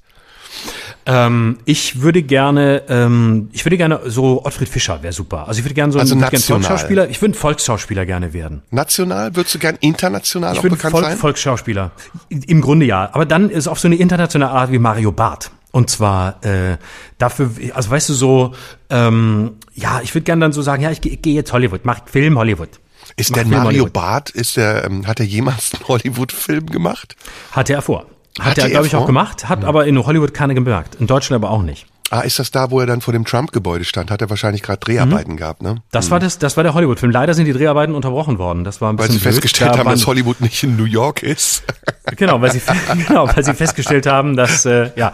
Ähm, 1.09 1.57
ich 1.65 2.03
würde 2.03 2.23
gerne, 2.23 2.83
ähm, 2.91 3.49
ich 3.53 3.65
würde 3.65 3.79
gerne 3.79 4.01
so 4.05 4.45
Ottfried 4.45 4.69
Fischer 4.69 5.03
wäre 5.03 5.15
super. 5.15 5.49
Also 5.49 5.59
ich 5.59 5.65
würde 5.65 5.75
gerne 5.75 5.91
so 5.91 5.99
also 5.99 6.15
ein 6.15 6.21
Volksschauspieler. 6.21 7.09
Ich 7.09 7.23
würde 7.23 7.33
ein 7.33 7.35
Volksschauspieler 7.35 8.05
gerne 8.05 8.35
werden. 8.35 8.61
National? 8.71 9.35
Würdest 9.35 9.55
du 9.55 9.59
gern 9.59 9.77
international 9.81 10.53
ich 10.53 10.59
auch 10.59 10.65
bekannt 10.65 10.93
Volk, 10.93 11.07
sein? 11.07 11.17
Volksschauspieler. 11.17 11.93
Im 12.29 12.61
Grunde 12.61 12.85
ja. 12.85 13.09
Aber 13.15 13.25
dann 13.25 13.49
ist 13.49 13.69
auf 13.69 13.81
so 13.81 13.89
eine 13.89 13.97
internationale 13.97 14.53
Art 14.53 14.71
wie 14.71 14.79
Mario 14.79 15.11
Barth. 15.11 15.51
Und 15.71 15.89
zwar 15.89 16.45
äh, 16.45 16.77
dafür, 17.17 17.53
also 17.73 17.91
weißt 17.91 18.11
du 18.11 18.13
so, 18.13 18.55
ähm, 18.91 19.53
ja, 19.75 20.03
ich 20.03 20.15
würde 20.15 20.25
gerne 20.25 20.41
dann 20.41 20.53
so 20.53 20.61
sagen, 20.61 20.83
ja, 20.83 20.91
ich, 20.91 21.05
ich 21.07 21.23
gehe 21.23 21.35
jetzt 21.35 21.55
Hollywood, 21.55 21.85
mach 21.85 22.07
Film 22.07 22.37
Hollywood. 22.37 22.69
Ist 23.17 23.35
der 23.35 23.47
Mario 23.47 23.87
Barth, 23.87 24.29
ist 24.29 24.59
der, 24.59 24.85
ähm, 24.85 25.07
hat 25.07 25.21
er 25.21 25.27
jemals 25.27 25.73
einen 25.73 25.89
Hollywood-Film 25.89 26.67
gemacht? 26.67 27.17
Hatte 27.53 27.73
er 27.73 27.81
vor. 27.81 28.07
Hat, 28.39 28.53
hat 28.53 28.59
er, 28.59 28.71
glaube 28.71 28.87
ich, 28.87 28.97
auch 28.97 29.07
gemacht, 29.07 29.49
hat 29.49 29.63
ja. 29.63 29.69
aber 29.69 29.87
in 29.87 30.05
Hollywood 30.05 30.35
keiner 30.35 30.55
gemerkt. 30.55 30.97
In 30.97 31.07
Deutschland 31.07 31.43
aber 31.43 31.53
auch 31.53 31.63
nicht. 31.63 31.87
Ah, 32.11 32.21
ist 32.21 32.39
das 32.39 32.51
da, 32.51 32.71
wo 32.71 32.81
er 32.81 32.87
dann 32.87 33.03
vor 33.03 33.13
dem 33.13 33.27
Trump-Gebäude 33.27 33.85
stand? 33.85 34.11
Hat 34.11 34.23
er 34.23 34.31
wahrscheinlich 34.31 34.63
gerade 34.63 34.81
Dreharbeiten 34.81 35.33
mhm. 35.33 35.37
gehabt, 35.37 35.61
ne? 35.61 35.83
Das 35.91 36.07
mhm. 36.07 36.13
war 36.13 36.21
das, 36.21 36.39
das 36.39 36.57
war 36.57 36.65
der 36.65 36.73
Hollywood-Film. 36.73 37.13
Leider 37.13 37.35
sind 37.35 37.45
die 37.45 37.53
Dreharbeiten 37.53 37.95
unterbrochen 37.95 38.39
worden. 38.39 38.65
Das 38.65 38.81
war 38.81 38.91
ein 38.91 38.97
bisschen 38.97 39.11
Weil 39.11 39.13
sie 39.13 39.19
blöd. 39.19 39.35
festgestellt 39.35 39.75
da 39.75 39.79
haben, 39.79 39.91
dass 39.91 40.07
Hollywood 40.07 40.41
nicht 40.41 40.63
in 40.63 40.77
New 40.77 40.85
York 40.85 41.23
ist. 41.23 41.65
Genau, 42.17 42.41
weil 42.41 42.51
sie 42.51 42.63
genau, 43.07 43.29
weil 43.29 43.45
sie 43.45 43.53
festgestellt 43.53 44.07
haben, 44.07 44.35
dass 44.35 44.65
äh, 44.65 44.91
ja, 44.97 45.13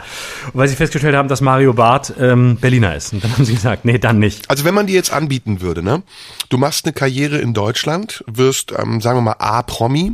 weil 0.52 0.68
sie 0.68 0.76
festgestellt 0.76 1.16
haben, 1.16 1.26
dass 1.26 1.40
Mario 1.40 1.72
Barth 1.72 2.14
ähm, 2.20 2.56
Berliner 2.60 2.94
ist. 2.94 3.12
Und 3.12 3.24
dann 3.24 3.32
haben 3.32 3.44
sie 3.44 3.54
gesagt, 3.54 3.84
nee, 3.84 3.98
dann 3.98 4.20
nicht. 4.20 4.48
Also 4.48 4.64
wenn 4.64 4.74
man 4.74 4.86
dir 4.86 4.94
jetzt 4.94 5.12
anbieten 5.12 5.60
würde, 5.60 5.82
ne, 5.82 6.04
du 6.50 6.56
machst 6.56 6.84
eine 6.84 6.92
Karriere 6.92 7.38
in 7.38 7.52
Deutschland, 7.52 8.22
wirst, 8.28 8.72
ähm, 8.78 9.00
sagen 9.00 9.18
wir 9.18 9.22
mal, 9.22 9.36
A-Promi 9.40 10.12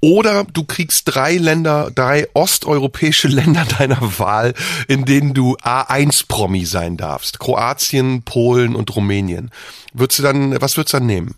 oder 0.00 0.44
du 0.44 0.64
kriegst 0.64 1.14
drei 1.14 1.36
Länder, 1.36 1.90
drei 1.94 2.28
osteuropäische 2.32 3.28
Länder 3.28 3.64
deiner 3.78 4.18
Wahl, 4.18 4.54
in 4.88 5.04
denen 5.04 5.34
du 5.34 5.56
A1-Promi 5.56 6.64
sein 6.64 6.96
darfst. 6.96 7.38
Kroatien, 7.38 8.22
Polen 8.22 8.74
und 8.74 8.94
Rumänien. 8.94 9.50
Würdest 9.92 10.18
du 10.18 10.22
dann, 10.22 10.60
was 10.60 10.76
würdest 10.76 10.94
du 10.94 10.98
dann 10.98 11.06
nehmen? 11.06 11.34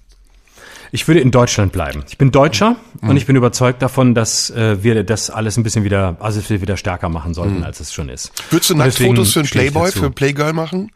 Ich 0.95 1.09
würde 1.09 1.21
in 1.21 1.31
Deutschland 1.31 1.73
bleiben. 1.73 2.05
Ich 2.07 2.19
bin 2.19 2.31
Deutscher 2.31 2.77
mhm. 3.01 3.09
und 3.09 3.17
ich 3.17 3.25
bin 3.25 3.35
überzeugt 3.35 3.81
davon, 3.81 4.15
dass 4.15 4.51
äh, 4.51 4.85
wir 4.85 5.03
das 5.05 5.31
alles 5.31 5.57
ein 5.57 5.63
bisschen 5.63 5.85
wieder, 5.85 6.19
also 6.21 6.47
wir 6.47 6.61
wieder 6.61 6.77
stärker 6.77 7.09
machen 7.09 7.33
sollten, 7.33 7.59
mhm. 7.59 7.65
als 7.65 7.81
es 7.81 7.95
schon 7.95 8.11
ist. 8.11 8.31
Würdest 8.51 8.69
du 8.69 8.77
Nacktfotos 8.77 9.33
für 9.33 9.41
einen 9.41 9.49
Playboy, 9.49 9.91
für 9.91 10.05
einen 10.05 10.15
Playgirl 10.15 10.53
machen? 10.53 10.93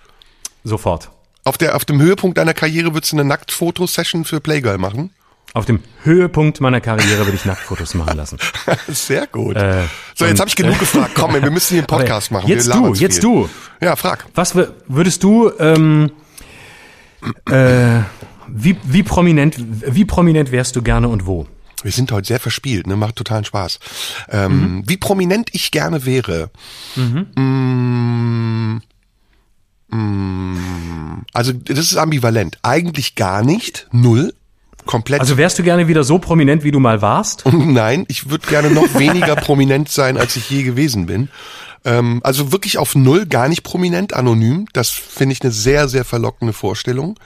Sofort. 0.64 1.11
Auf 1.45 1.57
der, 1.57 1.77
auf 1.77 1.87
dem 1.87 2.01
Höhepunkt 2.01 2.37
deiner 2.37 2.53
Karriere 2.53 2.93
würdest 2.93 3.12
du 3.12 3.17
eine 3.17 3.25
Nacktfotosession 3.25 4.27
für 4.27 4.41
Playgirl 4.41 4.77
machen? 4.77 5.12
Auf 5.57 5.65
dem 5.65 5.81
Höhepunkt 6.03 6.61
meiner 6.61 6.83
Karriere 6.83 7.25
würde 7.25 7.35
ich 7.35 7.47
Nacktfotos 7.47 7.95
machen 7.95 8.19
lassen. 8.19 8.37
Sehr 8.89 9.27
gut. 9.27 9.57
Äh, 9.57 9.85
so, 10.15 10.27
jetzt 10.27 10.39
habe 10.39 10.51
ich 10.51 10.55
genug 10.55 10.79
gefragt. 10.79 11.13
Komm, 11.15 11.33
wir 11.33 11.51
müssen 11.51 11.71
hier 11.71 11.79
einen 11.79 11.87
Podcast 11.87 12.31
machen. 12.31 12.47
Jetzt 12.47 12.69
du, 12.69 12.93
jetzt 12.93 13.21
viel. 13.21 13.23
du. 13.23 13.49
Ja, 13.81 13.97
frag. 13.97 14.27
Was 14.35 14.55
würdest 14.55 15.23
du, 15.23 15.51
ähm, 15.59 16.11
äh, 17.49 18.01
wie, 18.49 18.77
wie 18.85 19.03
prominent, 19.03 19.57
wie 19.59 20.05
prominent 20.05 20.53
wärst 20.53 20.77
du 20.77 20.83
gerne 20.83 21.09
und 21.09 21.25
wo? 21.25 21.47
Wir 21.83 21.91
sind 21.91 22.13
heute 22.13 22.29
sehr 22.29 22.41
verspielt, 22.41 22.87
ne? 22.87 22.97
Macht 22.97 23.17
totalen 23.17 23.47
Spaß. 23.47 23.79
Ähm, 24.29 24.53
mhm. 24.61 24.83
Wie 24.87 24.99
prominent 24.99 25.49
ich 25.53 25.71
gerne 25.71 26.05
wäre. 26.05 26.51
Mhm. 26.97 28.83
Mm, 29.91 29.97
mm, 29.97 31.25
also 31.33 31.55
das 31.55 31.79
ist 31.79 31.97
ambivalent. 31.97 32.59
Eigentlich 32.61 33.15
gar 33.15 33.43
nicht, 33.43 33.89
null 33.91 34.35
komplett. 34.87 35.20
Also 35.20 35.37
wärst 35.37 35.59
du 35.59 35.62
gerne 35.62 35.89
wieder 35.89 36.05
so 36.05 36.18
prominent, 36.18 36.64
wie 36.64 36.70
du 36.70 36.80
mal 36.80 37.03
warst? 37.03 37.45
Nein, 37.53 38.05
ich 38.09 38.30
würde 38.30 38.47
gerne 38.47 38.70
noch 38.70 38.95
weniger 38.95 39.37
prominent 39.37 39.89
sein, 39.91 40.16
als 40.16 40.37
ich 40.37 40.49
je 40.49 40.62
gewesen 40.62 41.07
bin. 41.07 41.28
Ähm, 41.84 42.20
also 42.24 42.53
wirklich 42.53 42.78
auf 42.78 42.95
null, 42.95 43.26
gar 43.26 43.49
nicht 43.49 43.62
prominent, 43.62 44.14
anonym. 44.14 44.66
Das 44.72 44.91
finde 44.91 45.34
ich 45.34 45.43
eine 45.43 45.53
sehr, 45.53 45.89
sehr 45.89 46.05
verlockende 46.05 46.53
Vorstellung. 46.53 47.18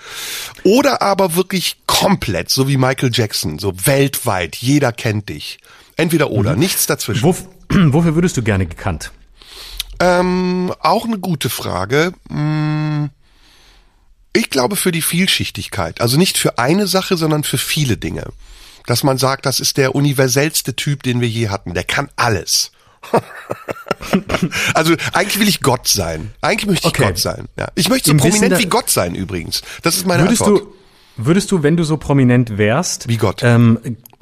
Oder 0.64 1.02
aber 1.02 1.36
wirklich 1.36 1.78
komplett, 1.86 2.50
so 2.50 2.68
wie 2.68 2.76
Michael 2.76 3.10
Jackson, 3.12 3.58
so 3.58 3.72
weltweit, 3.84 4.56
jeder 4.56 4.92
kennt 4.92 5.28
dich. 5.28 5.58
Entweder 5.96 6.30
oder, 6.30 6.54
mhm. 6.54 6.58
nichts 6.58 6.86
dazwischen. 6.86 7.22
Wo, 7.22 7.34
wofür 7.92 8.14
würdest 8.14 8.36
du 8.36 8.42
gerne 8.42 8.66
gekannt? 8.66 9.12
Ähm, 9.98 10.72
auch 10.80 11.04
eine 11.04 11.18
gute 11.18 11.50
Frage. 11.50 12.12
Hm 12.30 13.10
ich 14.32 14.50
glaube 14.50 14.76
für 14.76 14.92
die 14.92 15.02
Vielschichtigkeit. 15.02 16.00
Also 16.00 16.16
nicht 16.16 16.38
für 16.38 16.58
eine 16.58 16.86
Sache, 16.86 17.16
sondern 17.16 17.44
für 17.44 17.58
viele 17.58 17.96
Dinge. 17.96 18.26
Dass 18.86 19.02
man 19.02 19.18
sagt, 19.18 19.46
das 19.46 19.60
ist 19.60 19.76
der 19.76 19.94
universellste 19.94 20.74
Typ, 20.74 21.02
den 21.02 21.20
wir 21.20 21.28
je 21.28 21.48
hatten. 21.48 21.74
Der 21.74 21.84
kann 21.84 22.08
alles. 22.16 22.72
also 24.74 24.94
eigentlich 25.12 25.40
will 25.40 25.48
ich 25.48 25.60
Gott 25.60 25.88
sein. 25.88 26.32
Eigentlich 26.40 26.66
möchte 26.66 26.88
ich 26.88 26.94
okay. 26.94 27.06
Gott 27.06 27.18
sein. 27.18 27.48
Ja. 27.58 27.68
Ich 27.74 27.88
möchte 27.88 28.06
so 28.06 28.12
Im 28.12 28.18
prominent 28.18 28.58
wie 28.58 28.66
Gott 28.66 28.90
sein 28.90 29.14
übrigens. 29.14 29.62
Das 29.82 29.96
ist 29.96 30.06
meine 30.06 30.24
würdest 30.24 30.42
Antwort. 30.42 30.62
Du, 30.62 30.74
würdest 31.16 31.50
du, 31.50 31.62
wenn 31.62 31.76
du 31.76 31.84
so 31.84 31.96
prominent 31.96 32.58
wärst, 32.58 33.08
wie 33.08 33.16
Gott, 33.16 33.42
ähm, 33.42 33.78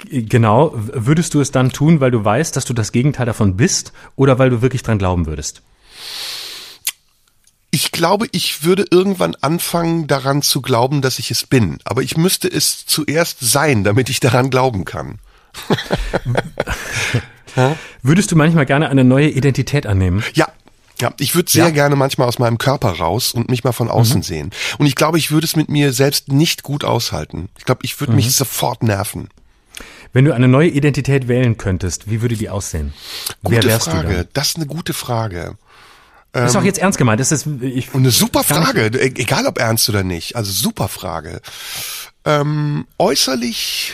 genau, 0.09 0.73
würdest 0.75 1.33
du 1.33 1.41
es 1.41 1.51
dann 1.51 1.71
tun, 1.71 1.99
weil 1.99 2.11
du 2.11 2.23
weißt, 2.23 2.55
dass 2.55 2.65
du 2.65 2.73
das 2.73 2.91
Gegenteil 2.91 3.25
davon 3.25 3.57
bist, 3.57 3.93
oder 4.15 4.39
weil 4.39 4.49
du 4.49 4.61
wirklich 4.61 4.83
dran 4.83 4.97
glauben 4.97 5.25
würdest? 5.25 5.61
Ich 7.71 7.91
glaube, 7.91 8.27
ich 8.31 8.63
würde 8.63 8.85
irgendwann 8.89 9.35
anfangen 9.35 10.07
daran 10.07 10.41
zu 10.41 10.61
glauben, 10.61 11.01
dass 11.01 11.19
ich 11.19 11.29
es 11.29 11.45
bin. 11.45 11.77
Aber 11.83 12.01
ich 12.01 12.17
müsste 12.17 12.47
es 12.47 12.85
zuerst 12.85 13.37
sein, 13.41 13.83
damit 13.83 14.09
ich 14.09 14.19
daran 14.19 14.49
glauben 14.49 14.85
kann. 14.85 15.19
Würdest 18.01 18.31
du 18.31 18.35
manchmal 18.35 18.65
gerne 18.65 18.89
eine 18.89 19.03
neue 19.03 19.29
Identität 19.29 19.85
annehmen? 19.85 20.23
Ja, 20.33 20.47
ja, 21.01 21.13
ich 21.19 21.35
würde 21.35 21.49
sehr 21.49 21.65
ja. 21.65 21.71
gerne 21.71 21.95
manchmal 21.95 22.27
aus 22.27 22.39
meinem 22.39 22.57
Körper 22.57 22.91
raus 22.91 23.33
und 23.33 23.49
mich 23.49 23.63
mal 23.63 23.71
von 23.71 23.89
außen 23.89 24.17
mhm. 24.17 24.23
sehen. 24.23 24.51
Und 24.77 24.85
ich 24.85 24.95
glaube, 24.95 25.17
ich 25.17 25.31
würde 25.31 25.45
es 25.45 25.55
mit 25.55 25.69
mir 25.69 25.93
selbst 25.93 26.29
nicht 26.29 26.63
gut 26.63 26.83
aushalten. 26.83 27.49
Ich 27.57 27.65
glaube, 27.65 27.81
ich 27.83 27.99
würde 27.99 28.11
mhm. 28.11 28.17
mich 28.17 28.35
sofort 28.35 28.83
nerven. 28.83 29.29
Wenn 30.11 30.25
du 30.25 30.33
eine 30.33 30.47
neue 30.47 30.69
Identität 30.69 31.27
wählen 31.27 31.57
könntest, 31.57 32.09
wie 32.09 32.21
würde 32.21 32.35
die 32.35 32.49
aussehen? 32.49 32.93
Gute 33.43 33.57
Wer 33.57 33.63
wärst 33.63 33.89
Frage. 33.89 34.07
Du 34.07 34.13
dann? 34.15 34.27
Das 34.33 34.49
ist 34.49 34.55
eine 34.57 34.65
gute 34.65 34.93
Frage. 34.93 35.55
Das 36.31 36.51
ist 36.51 36.55
auch 36.55 36.61
ähm, 36.61 36.67
jetzt 36.67 36.79
ernst 36.79 36.97
gemeint. 36.97 37.19
Das 37.19 37.31
ist 37.31 37.47
ich, 37.61 37.93
eine 37.93 38.11
super 38.11 38.43
Frage, 38.43 38.87
e-, 38.87 39.21
egal 39.21 39.47
ob 39.47 39.57
ernst 39.57 39.89
oder 39.89 40.03
nicht. 40.03 40.35
Also 40.35 40.51
super 40.51 40.87
Frage. 40.87 41.41
Ähm, 42.25 42.85
äußerlich, 42.99 43.93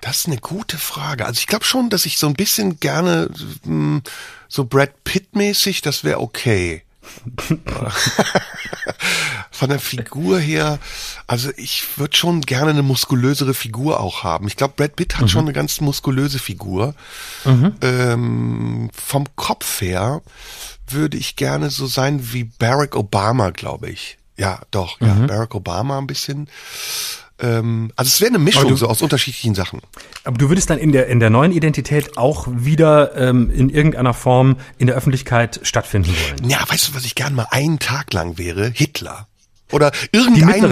das 0.00 0.18
ist 0.18 0.26
eine 0.26 0.38
gute 0.38 0.78
Frage. 0.78 1.26
Also 1.26 1.38
ich 1.38 1.46
glaube 1.46 1.64
schon, 1.64 1.90
dass 1.90 2.06
ich 2.06 2.18
so 2.18 2.26
ein 2.26 2.34
bisschen 2.34 2.80
gerne 2.80 3.28
mh, 3.64 3.66
hm, 3.66 4.02
so 4.48 4.64
Brad 4.64 5.04
Pitt-mäßig, 5.04 5.82
das 5.82 6.02
wäre 6.02 6.20
okay. 6.20 6.82
Von 9.54 9.68
der 9.68 9.78
Figur 9.78 10.40
her, 10.40 10.80
also 11.28 11.50
ich 11.56 11.84
würde 11.96 12.16
schon 12.16 12.40
gerne 12.40 12.70
eine 12.70 12.82
muskulösere 12.82 13.54
Figur 13.54 14.00
auch 14.00 14.24
haben. 14.24 14.48
Ich 14.48 14.56
glaube, 14.56 14.74
Brad 14.76 14.96
Pitt 14.96 15.14
hat 15.14 15.22
mhm. 15.22 15.28
schon 15.28 15.44
eine 15.44 15.52
ganz 15.52 15.80
muskulöse 15.80 16.40
Figur. 16.40 16.96
Mhm. 17.44 17.74
Ähm, 17.80 18.90
vom 18.92 19.26
Kopf 19.36 19.80
her 19.80 20.22
würde 20.88 21.16
ich 21.16 21.36
gerne 21.36 21.70
so 21.70 21.86
sein 21.86 22.32
wie 22.32 22.44
Barack 22.44 22.96
Obama, 22.96 23.50
glaube 23.50 23.90
ich. 23.90 24.18
Ja, 24.36 24.60
doch, 24.72 24.98
mhm. 24.98 25.06
ja, 25.06 25.14
Barack 25.26 25.54
Obama 25.54 25.98
ein 25.98 26.08
bisschen. 26.08 26.48
Ähm, 27.38 27.92
also 27.94 28.08
es 28.08 28.20
wäre 28.20 28.30
eine 28.30 28.38
Mischung 28.38 28.68
du, 28.68 28.76
so 28.76 28.88
aus 28.88 29.02
unterschiedlichen 29.02 29.54
Sachen. 29.54 29.80
Aber 30.24 30.36
du 30.36 30.48
würdest 30.48 30.70
dann 30.70 30.78
in 30.78 30.92
der 30.92 31.06
in 31.06 31.20
der 31.20 31.30
neuen 31.30 31.52
Identität 31.52 32.16
auch 32.16 32.46
wieder 32.50 33.16
ähm, 33.16 33.50
in 33.50 33.70
irgendeiner 33.70 34.14
Form 34.14 34.56
in 34.78 34.86
der 34.86 34.96
Öffentlichkeit 34.96 35.60
stattfinden 35.62 36.10
wollen. 36.10 36.50
Ja, 36.50 36.64
weißt 36.68 36.88
du, 36.88 36.94
was 36.94 37.04
ich 37.04 37.14
gern 37.14 37.34
mal 37.34 37.46
einen 37.50 37.78
Tag 37.78 38.12
lang 38.12 38.38
wäre? 38.38 38.70
Hitler. 38.74 39.28
Oder 39.74 39.90
irgendein, 40.12 40.62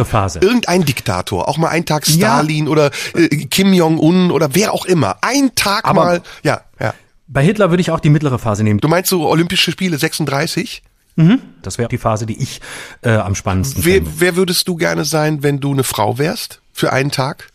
irgendein 0.40 0.84
Diktator, 0.84 1.48
auch 1.48 1.58
mal 1.58 1.68
einen 1.68 1.84
Tag 1.84 2.06
Stalin 2.06 2.66
ja. 2.66 2.70
oder 2.70 2.90
äh, 3.14 3.28
Kim 3.28 3.72
Jong-un 3.72 4.30
oder 4.30 4.54
wer 4.54 4.72
auch 4.72 4.86
immer. 4.86 5.16
Ein 5.22 5.54
Tag 5.56 5.84
Aber 5.84 6.04
mal, 6.04 6.22
ja, 6.44 6.60
ja. 6.80 6.94
Bei 7.26 7.42
Hitler 7.42 7.70
würde 7.70 7.80
ich 7.80 7.90
auch 7.90 8.00
die 8.00 8.10
mittlere 8.10 8.38
Phase 8.38 8.62
nehmen. 8.62 8.78
Du 8.78 8.88
meinst 8.88 9.10
so 9.10 9.28
Olympische 9.28 9.72
Spiele 9.72 9.98
36? 9.98 10.82
Mhm. 11.16 11.40
Das 11.62 11.78
wäre 11.78 11.88
die 11.88 11.98
Phase, 11.98 12.26
die 12.26 12.40
ich 12.40 12.60
äh, 13.02 13.10
am 13.10 13.34
spannendsten 13.34 13.84
wer, 13.84 13.96
fände. 13.96 14.10
Wer 14.18 14.36
würdest 14.36 14.68
du 14.68 14.76
gerne 14.76 15.04
sein, 15.04 15.42
wenn 15.42 15.58
du 15.58 15.72
eine 15.72 15.82
Frau 15.82 16.18
wärst? 16.18 16.60
Für 16.72 16.92
einen 16.92 17.10
Tag? 17.10 17.48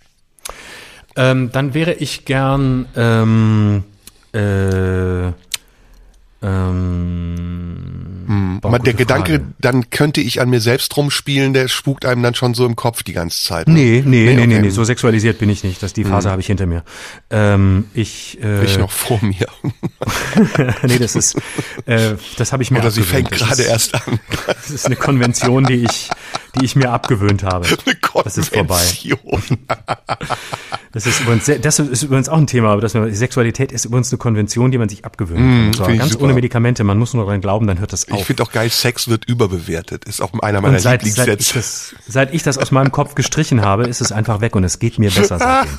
Ähm, 1.15 1.51
dann 1.51 1.73
wäre 1.73 1.93
ich 1.93 2.25
gern 2.25 2.87
ähm, 2.95 3.83
äh, 4.33 5.31
ähm, 6.47 7.87
hm. 8.27 8.59
Aber 8.61 8.79
der 8.79 8.93
Gedanke, 8.93 9.33
Frage. 9.33 9.45
dann 9.59 9.89
könnte 9.89 10.19
ich 10.21 10.41
an 10.41 10.49
mir 10.49 10.59
selbst 10.59 10.95
rumspielen, 10.97 11.53
der 11.53 11.67
spukt 11.69 12.05
einem 12.05 12.21
dann 12.23 12.35
schon 12.35 12.53
so 12.53 12.65
im 12.65 12.75
Kopf 12.75 13.03
die 13.03 13.13
ganze 13.13 13.41
Zeit. 13.41 13.67
Ne? 13.67 13.73
Nee, 13.73 14.03
nee, 14.05 14.25
nee, 14.25 14.33
nee, 14.33 14.55
okay. 14.55 14.61
nee, 14.63 14.69
so 14.69 14.83
sexualisiert 14.83 15.39
bin 15.39 15.49
ich 15.49 15.63
nicht. 15.63 15.81
Das 15.81 15.93
die 15.93 16.03
Phase 16.03 16.27
hm. 16.27 16.31
habe 16.31 16.41
ich 16.41 16.47
hinter 16.47 16.65
mir. 16.65 16.83
Ähm, 17.29 17.85
ich 17.93 18.37
äh, 18.43 18.65
ich 18.65 18.77
noch 18.77 18.91
vor 18.91 19.19
mir. 19.23 19.47
nee, 20.83 20.99
das 20.99 21.15
ist 21.15 21.37
äh, 21.85 22.15
das 22.37 22.51
habe 22.51 22.63
ich 22.63 22.71
mir 22.71 22.79
Oder 22.79 22.91
sie 22.91 23.03
fängt 23.03 23.31
gerade 23.31 23.63
erst 23.63 23.95
an. 23.95 24.19
das 24.45 24.69
ist 24.69 24.85
eine 24.85 24.97
Konvention, 24.97 25.63
die 25.63 25.85
ich 25.85 26.09
die 26.55 26.65
ich 26.65 26.75
mir 26.75 26.91
abgewöhnt 26.91 27.43
habe. 27.43 27.67
Das 28.23 28.37
ist 28.37 28.53
vorbei. 28.53 28.81
Das 30.93 31.05
ist 31.05 31.19
übrigens, 31.21 31.51
das 31.61 31.77
ist 31.77 32.01
übrigens 32.01 32.27
auch 32.27 32.37
ein 32.37 32.47
Thema, 32.47 32.69
aber 32.69 32.81
das, 32.81 32.93
Sexualität 32.93 33.71
ist 33.71 33.85
übrigens 33.85 34.11
eine 34.11 34.17
Konvention, 34.17 34.71
die 34.71 34.79
man 34.79 34.89
sich 34.89 35.05
abgewöhnt. 35.05 35.77
Mm, 35.77 35.97
ganz 35.97 36.13
super. 36.13 36.23
ohne 36.23 36.33
Medikamente, 36.33 36.83
man 36.83 36.97
muss 36.97 37.13
nur 37.13 37.25
daran 37.25 37.39
glauben, 37.39 37.67
dann 37.67 37.79
hört 37.79 37.93
das 37.93 38.09
auf. 38.09 38.19
Ich 38.19 38.25
finde 38.25 38.41
auch 38.41 38.51
geil, 38.51 38.71
Sex 38.71 39.07
wird 39.07 39.25
überbewertet, 39.25 40.05
ist 40.05 40.21
auch 40.21 40.33
einer 40.39 40.59
meiner 40.61 40.79
seit, 40.79 41.03
Lieblingssätze. 41.03 41.27
Seit 41.27 41.41
ich, 41.41 41.53
das, 41.53 41.95
seit 42.07 42.33
ich 42.33 42.41
das 42.41 42.57
aus 42.57 42.71
meinem 42.71 42.91
Kopf 42.91 43.13
gestrichen 43.13 43.61
habe, 43.61 43.83
ist 43.83 44.01
es 44.01 44.11
einfach 44.11 44.41
weg 44.41 44.55
und 44.55 44.63
es 44.63 44.79
geht 44.79 44.97
mir 44.97 45.11
besser 45.11 45.37
seitdem. 45.37 45.71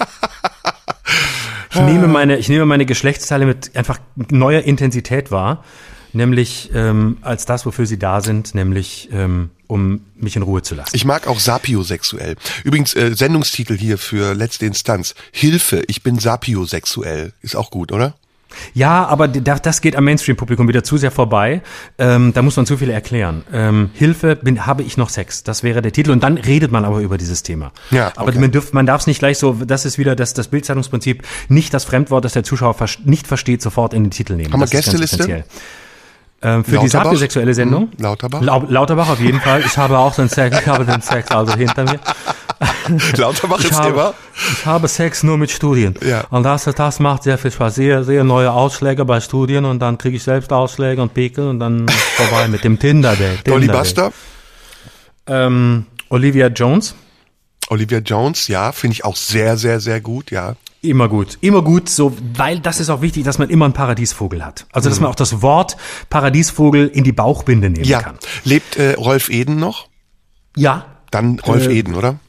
Ich 1.71 1.81
nehme 1.81 2.09
meine, 2.09 2.39
ich 2.39 2.49
nehme 2.49 2.65
meine 2.65 2.87
Geschlechtsteile 2.87 3.45
mit 3.45 3.77
einfach 3.77 3.99
neuer 4.17 4.63
Intensität 4.63 5.31
wahr 5.31 5.63
nämlich 6.13 6.71
ähm, 6.75 7.19
als 7.23 7.47
das, 7.47 7.67
wofür 7.67 7.87
sie 7.87 7.99
da 7.99 8.21
sind, 8.21 8.55
nämlich 8.55 9.09
ähm, 9.13 9.51
um 9.69 10.01
mich 10.17 10.35
in 10.35 10.43
Ruhe 10.43 10.63
zu 10.63 10.75
lassen. 10.75 10.97
Ich 10.97 11.05
mag 11.05 11.29
auch 11.29 11.39
sapiosexuell. 11.39 12.35
Übrigens 12.65 12.95
äh, 12.95 13.15
Sendungstitel 13.15 13.77
hier 13.77 13.99
für 13.99 14.35
letzte 14.35 14.67
Instanz. 14.67 15.15
Hilfe, 15.31 15.85
ich 15.87 16.03
bin 16.03 16.19
sapiosexuell. 16.19 17.33
Ist 17.43 17.55
auch 17.55 17.71
gut, 17.71 17.93
oder? 17.93 18.15
Ja, 18.75 19.07
aber 19.07 19.29
das 19.29 19.81
geht 19.81 19.95
am 19.95 20.05
Mainstream-Publikum 20.05 20.69
wieder 20.69 20.83
zu 20.83 20.97
sehr 20.97 21.11
vorbei. 21.11 21.63
Ähm, 21.99 22.33
da 22.33 22.43
muss 22.43 22.57
man 22.57 22.67
zu 22.67 22.79
viel 22.79 22.91
erklären. 22.91 23.45
Ähm, 23.53 23.91
Hilfe, 23.93 24.37
bin, 24.37 24.67
habe 24.67 24.83
ich 24.83 24.97
noch 24.97 25.11
Sex? 25.11 25.45
Das 25.45 25.63
wäre 25.63 25.83
der 25.83 25.93
Titel. 25.93 26.11
Und 26.11 26.23
dann 26.23 26.39
redet 26.39 26.73
man 26.73 26.85
aber 26.85 27.01
über 27.01 27.19
dieses 27.19 27.43
Thema. 27.43 27.73
Ja, 27.91 28.09
okay. 28.09 28.15
Aber 28.17 28.33
man, 28.33 28.51
dürf, 28.51 28.73
man 28.73 28.87
darf 28.87 29.03
es 29.03 29.07
nicht 29.07 29.19
gleich 29.19 29.39
so, 29.39 29.53
das 29.53 29.85
ist 29.85 29.99
wieder 29.99 30.17
das, 30.17 30.35
das 30.35 30.49
Bildzeitungsprinzip, 30.49 31.25
nicht 31.49 31.75
das 31.75 31.85
Fremdwort, 31.85 32.25
das 32.25 32.33
der 32.33 32.43
Zuschauer 32.43 32.75
nicht 33.05 33.27
versteht, 33.27 33.63
sofort 33.63 33.93
in 33.93 34.05
den 34.05 34.11
Titel 34.11 34.35
nehmen. 34.35 34.53
Haben 34.53 34.61
wir 34.61 34.67
Gästeliste? 34.67 35.45
Ähm, 36.41 36.65
für 36.65 36.77
Lauterbach? 36.77 36.83
die 36.83 36.89
sapiosexuelle 36.89 37.55
Sendung. 37.55 37.91
Hm, 37.91 37.99
Lauterbach? 37.99 38.41
Lau 38.41 38.65
Lauterbach 38.69 39.09
auf 39.11 39.21
jeden 39.21 39.41
Fall. 39.41 39.63
Ich 39.67 39.77
habe 39.77 39.99
auch 39.99 40.15
den 40.15 40.29
Sex, 40.29 40.61
ich 40.61 40.67
habe 40.67 40.85
den 40.85 41.03
Sex 41.03 41.31
also 41.31 41.55
hinter 41.55 41.85
mir. 41.85 41.99
Lauterbach 43.17 43.59
ich 43.59 43.67
ist 43.67 43.79
habe, 43.79 43.89
immer? 43.91 44.15
Ich 44.53 44.67
habe 44.67 44.89
Sex 44.89 45.23
nur 45.23 45.37
mit 45.37 45.51
Studien. 45.51 45.95
Ja. 46.05 46.25
Und 46.31 46.45
das, 46.45 46.65
das 46.65 47.01
macht 47.01 47.25
sehr 47.25 47.39
viel 47.39 47.51
Spaß. 47.51 47.75
Sehr, 47.75 48.05
sehr 48.05 48.25
neue 48.25 48.53
Ausschläge 48.53 49.05
bei 49.05 49.21
Studien 49.21 49.65
und 49.65 49.81
dann 49.81 49.99
kriege 49.99 50.17
ich 50.17 50.23
selbst 50.23 50.53
Ausschläge 50.53 51.03
und 51.03 51.13
Pickel 51.13 51.49
und 51.49 51.61
dann 51.61 51.89
vorbei 52.17 52.47
mit 52.49 52.63
dem 52.63 52.79
Tinder-Date. 52.79 53.45
Tinder 53.45 53.59
Dolly 53.59 53.67
Buster? 53.67 54.13
Ähm, 55.27 55.87
Olivia 56.09 56.47
Jones. 56.49 56.95
Olivia 57.69 57.99
Jones, 57.99 58.49
ja, 58.49 58.73
finde 58.73 58.95
ich 58.95 59.05
auch 59.05 59.17
sehr, 59.17 59.57
sehr, 59.57 59.81
sehr 59.81 60.01
gut, 60.01 60.31
ja. 60.31 60.55
Immer 60.81 61.09
gut, 61.09 61.39
immer 61.41 61.63
gut, 61.63 61.89
so, 61.89 62.17
weil 62.35 62.61
das 62.61 62.79
ist 62.79 62.89
auch 62.89 63.03
wichtig, 63.03 63.25
dass 63.25 63.39
man 63.39 63.51
immer 63.51 63.65
einen 63.65 63.75
Paradiesvogel 63.75 64.45
hat. 64.45 64.67
Also, 64.73 64.89
dass 64.89 64.99
mhm. 64.99 65.05
man 65.05 65.11
auch 65.13 65.17
das 65.17 65.43
Wort 65.43 65.77
Paradiesvogel 66.09 66.87
in 66.87 67.03
die 67.03 67.13
Bauchbinde 67.13 67.69
nehmen 67.69 67.85
ja. 67.85 68.01
kann. 68.01 68.19
Lebt 68.45 68.77
äh, 68.77 68.95
Rolf 68.95 69.29
Eden 69.29 69.57
noch? 69.57 69.89
Ja. 70.57 70.87
Dann 71.11 71.41
Rolf 71.41 71.67
äh, 71.67 71.79
Eden, 71.79 71.95
oder? 71.95 72.21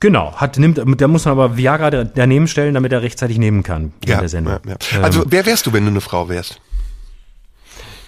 Genau, 0.00 0.34
hat, 0.36 0.58
nimmt, 0.58 0.78
da 0.78 1.08
muss 1.08 1.24
man 1.24 1.32
aber 1.32 1.56
Viagra 1.56 1.90
daneben 1.90 2.48
stellen, 2.48 2.74
damit 2.74 2.92
er 2.92 3.02
rechtzeitig 3.02 3.38
nehmen 3.38 3.62
kann 3.62 3.92
ja, 4.04 4.18
der 4.18 4.28
Sendung. 4.28 4.58
Ja, 4.66 4.76
ja. 4.92 5.02
Also, 5.02 5.22
ähm, 5.22 5.26
wer 5.30 5.46
wärst 5.46 5.66
du, 5.66 5.72
wenn 5.72 5.84
du 5.84 5.90
eine 5.90 6.00
Frau 6.00 6.28
wärst? 6.28 6.60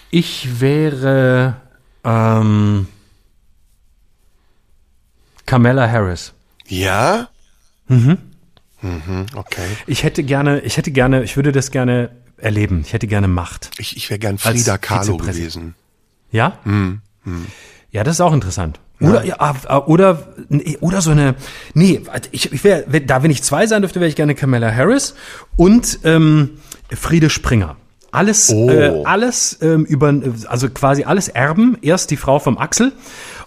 Ich 0.09 0.59
wäre 0.59 1.55
ähm, 2.03 2.87
Kamala 5.45 5.89
Harris. 5.89 6.33
Ja? 6.67 7.29
Mhm. 7.87 8.17
Mhm, 8.81 9.25
okay. 9.35 9.65
Ich 9.87 10.03
hätte 10.03 10.23
gerne, 10.23 10.59
ich 10.61 10.77
hätte 10.77 10.91
gerne, 10.91 11.23
ich 11.23 11.35
würde 11.35 11.51
das 11.51 11.71
gerne 11.71 12.11
erleben. 12.37 12.81
Ich 12.85 12.93
hätte 12.93 13.07
gerne 13.07 13.27
Macht. 13.27 13.71
Ich, 13.77 13.97
ich 13.97 14.09
wäre 14.09 14.19
gern 14.19 14.37
Frida 14.37 14.77
Kahlo 14.77 15.17
gewesen. 15.17 15.75
Ja? 16.31 16.59
Mhm. 16.63 17.01
Mhm. 17.23 17.45
Ja, 17.91 18.03
das 18.03 18.15
ist 18.15 18.21
auch 18.21 18.33
interessant. 18.33 18.79
Oder, 18.99 19.23
ja. 19.23 19.35
ja, 19.39 19.55
ah, 19.67 19.77
oder, 19.85 20.33
oder 20.81 21.01
so 21.01 21.11
eine, 21.11 21.35
nee, 21.73 22.01
ich, 22.31 22.51
ich 22.51 22.63
wäre, 22.63 22.83
da 23.01 23.21
wenn 23.21 23.29
ich 23.29 23.43
zwei 23.43 23.67
sein 23.67 23.81
dürfte, 23.83 23.99
wäre 23.99 24.09
ich 24.09 24.15
gerne 24.15 24.33
Kamala 24.33 24.73
Harris 24.73 25.13
und 25.55 25.99
ähm, 26.03 26.57
Friede 26.89 27.29
Springer. 27.29 27.75
Alles, 28.11 28.49
oh. 28.49 28.69
äh, 28.69 29.03
alles 29.03 29.59
ähm, 29.61 29.85
über, 29.85 30.13
also 30.47 30.69
quasi 30.69 31.03
alles 31.03 31.27
Erben. 31.27 31.77
Erst 31.81 32.09
die 32.09 32.17
Frau 32.17 32.39
vom 32.39 32.57
Axel 32.57 32.93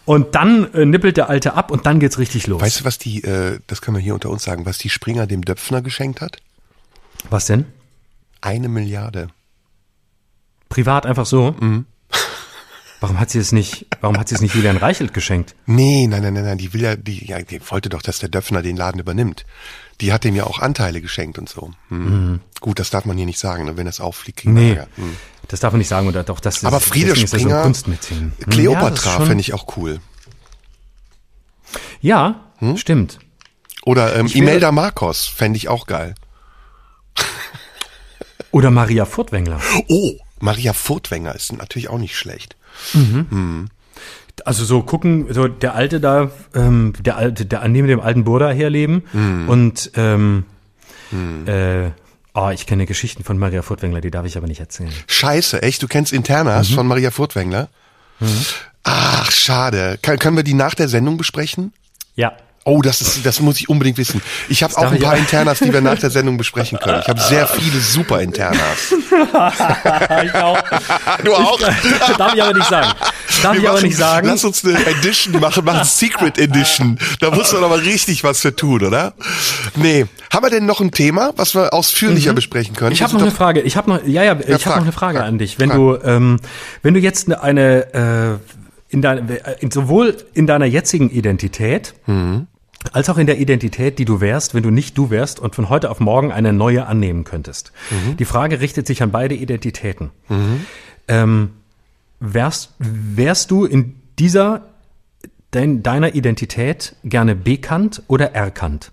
und 0.05 0.35
dann 0.35 0.73
äh, 0.75 0.85
nippelt 0.85 1.17
der 1.17 1.29
Alte 1.29 1.55
ab 1.55 1.71
und 1.71 1.87
dann 1.87 2.01
geht's 2.01 2.19
richtig 2.19 2.47
los. 2.47 2.61
Weißt 2.61 2.81
du, 2.81 2.85
was 2.85 2.99
die, 2.99 3.23
äh, 3.25 3.61
das 3.67 3.81
können 3.81 3.97
wir 3.97 4.03
hier 4.03 4.15
unter 4.15 4.31
uns 4.31 4.43
sagen, 4.43 4.67
was 4.67 4.79
die 4.79 4.91
Springer 4.91 5.27
dem 5.27 5.43
Döpfner 5.43 5.83
geschenkt 5.83 6.21
hat? 6.21 6.39
Was 7.29 7.47
denn? 7.47 7.67
Eine 8.41 8.69
Milliarde. 8.69 9.29
Privat 10.69 11.05
einfach 11.05 11.27
so? 11.27 11.55
Mhm. 11.61 11.87
Warum 13.01 13.19
hat 13.19 13.31
sie 13.31 13.39
es 13.39 13.51
nicht, 13.53 13.87
warum 14.03 14.19
hat 14.19 14.29
sie 14.29 14.35
es 14.35 14.43
nicht 14.43 14.55
Julian 14.55 14.77
Reichelt 14.77 15.15
geschenkt? 15.15 15.55
Nee, 15.65 16.07
nein, 16.07 16.23
nein, 16.23 16.35
nein, 16.35 16.45
nein, 16.45 16.59
die 16.59 16.75
will 16.75 16.83
ja, 16.83 16.97
die, 16.97 17.27
ja, 17.27 17.41
die 17.41 17.61
wollte 17.71 17.89
doch, 17.89 18.03
dass 18.03 18.19
der 18.19 18.29
Döpfner 18.29 18.61
den 18.61 18.77
Laden 18.77 19.01
übernimmt. 19.01 19.47
Die 20.01 20.13
hat 20.13 20.25
dem 20.25 20.35
ja 20.35 20.45
auch 20.45 20.59
Anteile 20.59 21.01
geschenkt 21.01 21.39
und 21.39 21.49
so. 21.49 21.73
Hm. 21.89 22.05
Mhm. 22.05 22.41
Gut, 22.61 22.79
das 22.79 22.91
darf 22.91 23.05
man 23.05 23.17
hier 23.17 23.27
nicht 23.27 23.39
sagen, 23.39 23.65
ne? 23.65 23.77
wenn 23.77 23.87
das 23.87 24.01
auffliegt. 24.01 24.41
Kriegen 24.41 24.55
nee. 24.55 24.79
Hm. 24.97 25.17
Das 25.49 25.61
darf 25.61 25.73
man 25.73 25.79
nicht 25.79 25.89
sagen 25.89 26.07
oder 26.09 26.23
doch 26.23 26.41
das. 26.41 26.65
Aber 26.65 26.81
Friede 26.81 27.17
Springer, 27.17 27.73
so 27.75 27.87
hm, 27.87 28.33
Cleopatra 28.49 29.19
ja, 29.19 29.27
fände 29.27 29.41
ich 29.41 29.53
auch 29.53 29.77
cool. 29.77 30.01
Ja, 32.01 32.45
hm? 32.59 32.77
stimmt. 32.77 33.19
Oder 33.85 34.15
ähm, 34.17 34.27
Imelda 34.27 34.73
Marcos 34.73 35.27
fände 35.27 35.57
ich 35.57 35.69
auch 35.69 35.87
geil. 35.87 36.15
Oder 38.53 38.71
Maria 38.71 39.05
Furtwängler. 39.05 39.61
Oh, 39.89 40.13
Maria 40.41 40.73
Furtwängler 40.73 41.35
ist 41.35 41.53
natürlich 41.53 41.89
auch 41.89 41.99
nicht 41.99 42.17
schlecht. 42.17 42.57
Mhm. 42.95 43.27
Hm. 43.31 43.69
Also 44.47 44.65
so 44.65 44.83
gucken, 44.83 45.27
so 45.31 45.49
der 45.49 45.75
alte 45.75 46.01
da, 46.01 46.31
ähm, 46.55 46.93
der 47.01 47.17
alte, 47.17 47.47
der 47.47 47.67
neben 47.69 47.89
dem 47.89 48.01
alten 48.01 48.25
Burda 48.25 48.51
herleben 48.51 49.03
mhm. 49.13 49.49
und 49.49 49.91
ähm, 49.97 50.45
mhm. 51.11 51.47
äh, 51.47 51.91
Oh, 52.33 52.51
ich 52.51 52.67
kenne 52.67 52.87
Geschichten 52.87 53.25
von 53.25 53.39
Maria 53.39 53.63
Furtwängler, 53.63 54.01
die 54.01 54.11
darf 54.11 54.25
ich 54.25 54.37
aber 54.37 54.47
nicht 54.47 54.61
erzählen. 54.61 54.93
Scheiße, 55.09 55.63
echt? 55.63 55.83
Du 55.83 55.89
kennst 55.89 56.13
Internas 56.13 56.71
mhm. 56.71 56.75
von 56.75 56.87
Maria 56.87 57.11
Furtwängler? 57.11 57.69
Mhm. 58.21 58.47
Ach, 58.85 59.31
schade. 59.31 59.99
Kann, 60.01 60.19
können 60.19 60.37
wir 60.37 60.45
die 60.45 60.55
nach 60.55 60.75
der 60.75 60.89
Sendung 60.89 61.17
besprechen? 61.17 61.73
Ja. 62.15 62.33
Oh, 62.65 62.83
das 62.83 63.01
ist, 63.01 63.25
das 63.25 63.41
muss 63.41 63.59
ich 63.59 63.71
unbedingt 63.71 63.97
wissen. 63.97 64.21
Ich 64.51 64.63
habe 64.63 64.77
auch 64.77 64.93
ein 64.93 64.99
paar 64.99 65.17
Internas, 65.17 65.61
die 65.61 65.73
wir 65.73 65.81
nach 65.81 65.99
der 65.99 66.11
Sendung 66.11 66.37
besprechen 66.37 66.79
können. 66.79 67.01
Ich 67.01 67.09
habe 67.09 67.19
sehr 67.19 67.47
viele 67.47 67.81
super 67.81 68.21
Internas. 68.21 68.93
ich 70.25 70.35
auch. 70.35 70.59
Du 71.25 71.35
auch? 71.35 71.59
Ich, 71.61 72.17
darf 72.17 72.35
ich 72.35 72.43
aber 72.43 72.55
nicht 72.55 72.69
sagen. 72.69 72.93
Darf 73.43 73.57
ich 73.57 73.69
aber 73.69 73.81
nicht 73.83 73.97
sagen. 73.97 74.27
Lass 74.27 74.45
uns 74.45 74.65
eine 74.65 74.87
Edition 74.87 75.41
machen, 75.41 75.65
machen 75.65 75.85
Secret 75.85 76.39
Edition. 76.39 76.99
Da 77.21 77.31
muss 77.31 77.53
man 77.53 77.65
aber 77.65 77.83
richtig 77.83 78.25
was 78.25 78.41
für 78.41 78.55
tun, 78.55 78.85
oder? 78.85 79.15
Nee. 79.77 80.07
Haben 80.33 80.45
wir 80.45 80.51
denn 80.51 80.67
noch 80.67 80.81
ein 80.81 80.93
Thema, 80.93 81.33
was 81.37 81.55
wir 81.55 81.73
ausführlicher 81.75 82.33
mhm. 82.33 82.37
besprechen 82.37 82.77
können? 82.77 82.93
Ich 82.93 83.03
habe 83.03 83.15
noch 83.15 83.23
eine 83.23 83.31
Frage. 83.31 83.61
Ich 83.61 83.77
habe 83.77 83.91
noch, 83.91 84.07
ja, 84.07 84.23
ja, 84.23 84.35
ja 84.35 84.57
ich 84.57 84.67
habe 84.67 84.77
noch 84.77 84.85
eine 84.85 84.93
Frage 84.93 85.19
frag, 85.19 85.29
an 85.29 85.39
dich. 85.39 85.59
Wenn 85.59 85.71
frag. 85.71 85.79
du, 85.79 85.99
ähm, 86.05 86.41
wenn 86.83 86.95
du 86.95 87.01
jetzt 87.01 87.33
eine, 87.33 87.95
äh, 87.95 88.55
in 88.89 89.03
dein, 89.03 89.39
sowohl 89.71 90.17
in 90.35 90.47
deiner 90.47 90.67
jetzigen 90.67 91.11
Identität 91.11 91.95
mhm 92.07 92.47
als 92.93 93.09
auch 93.11 93.19
in 93.19 93.27
der 93.27 93.39
Identität, 93.39 93.99
die 93.99 94.05
du 94.05 94.21
wärst, 94.21 94.55
wenn 94.55 94.63
du 94.63 94.71
nicht 94.71 94.97
du 94.97 95.11
wärst 95.11 95.39
und 95.39 95.55
von 95.55 95.69
heute 95.69 95.91
auf 95.91 96.01
morgen 96.01 96.33
eine 96.33 96.53
neue 96.53 96.87
annehmen 96.87 97.25
könntest. 97.25 97.73
Mhm. 97.91 98.17
Die 98.17 98.25
Frage 98.25 98.61
richtet 98.61 98.87
sich 98.87 99.03
an 99.03 99.11
beide 99.11 99.35
Identitäten. 99.35 100.11
Mhm. 100.29 100.67
Ähm, 101.09 101.51
wärst, 102.21 102.73
wärst 102.79 103.51
du 103.51 103.65
in 103.65 104.01
dieser 104.19 104.63
dein, 105.51 105.83
deiner 105.83 106.15
Identität 106.15 106.97
gerne 107.05 107.35
bekannt 107.35 108.03
oder 108.07 108.33
erkannt? 108.33 108.93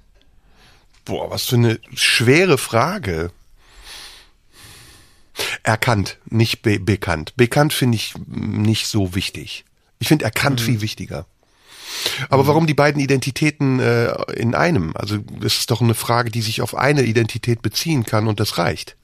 Boah, 1.05 1.31
was 1.31 1.45
für 1.45 1.55
eine 1.55 1.79
schwere 1.93 2.57
Frage. 2.57 3.31
Erkannt, 5.63 6.17
nicht 6.25 6.61
be 6.61 6.79
bekannt. 6.79 7.35
Bekannt 7.38 7.71
finde 7.71 7.95
ich 7.95 8.15
nicht 8.27 8.88
so 8.88 9.13
wichtig. 9.13 9.65
Ich 9.99 10.07
finde 10.07 10.25
erkannt 10.25 10.61
mhm. 10.61 10.65
viel 10.65 10.81
wichtiger. 10.81 11.25
Aber 12.30 12.43
mhm. 12.43 12.48
warum 12.48 12.68
die 12.68 12.74
beiden 12.74 13.02
Identitäten 13.02 13.80
äh, 13.80 14.14
in 14.34 14.56
einem? 14.56 14.93
Also 14.95 15.18
das 15.18 15.60
ist 15.60 15.72
doch 15.72 15.82
eine 15.82 15.93
Frage, 15.93 16.32
die 16.32 16.41
sich 16.41 16.62
auf 16.62 16.76
eine 16.76 17.04
Identität 17.04 17.62
beziehen 17.62 18.04
kann 18.04 18.28
und 18.28 18.39
das 18.39 18.58
reicht. 18.58 18.97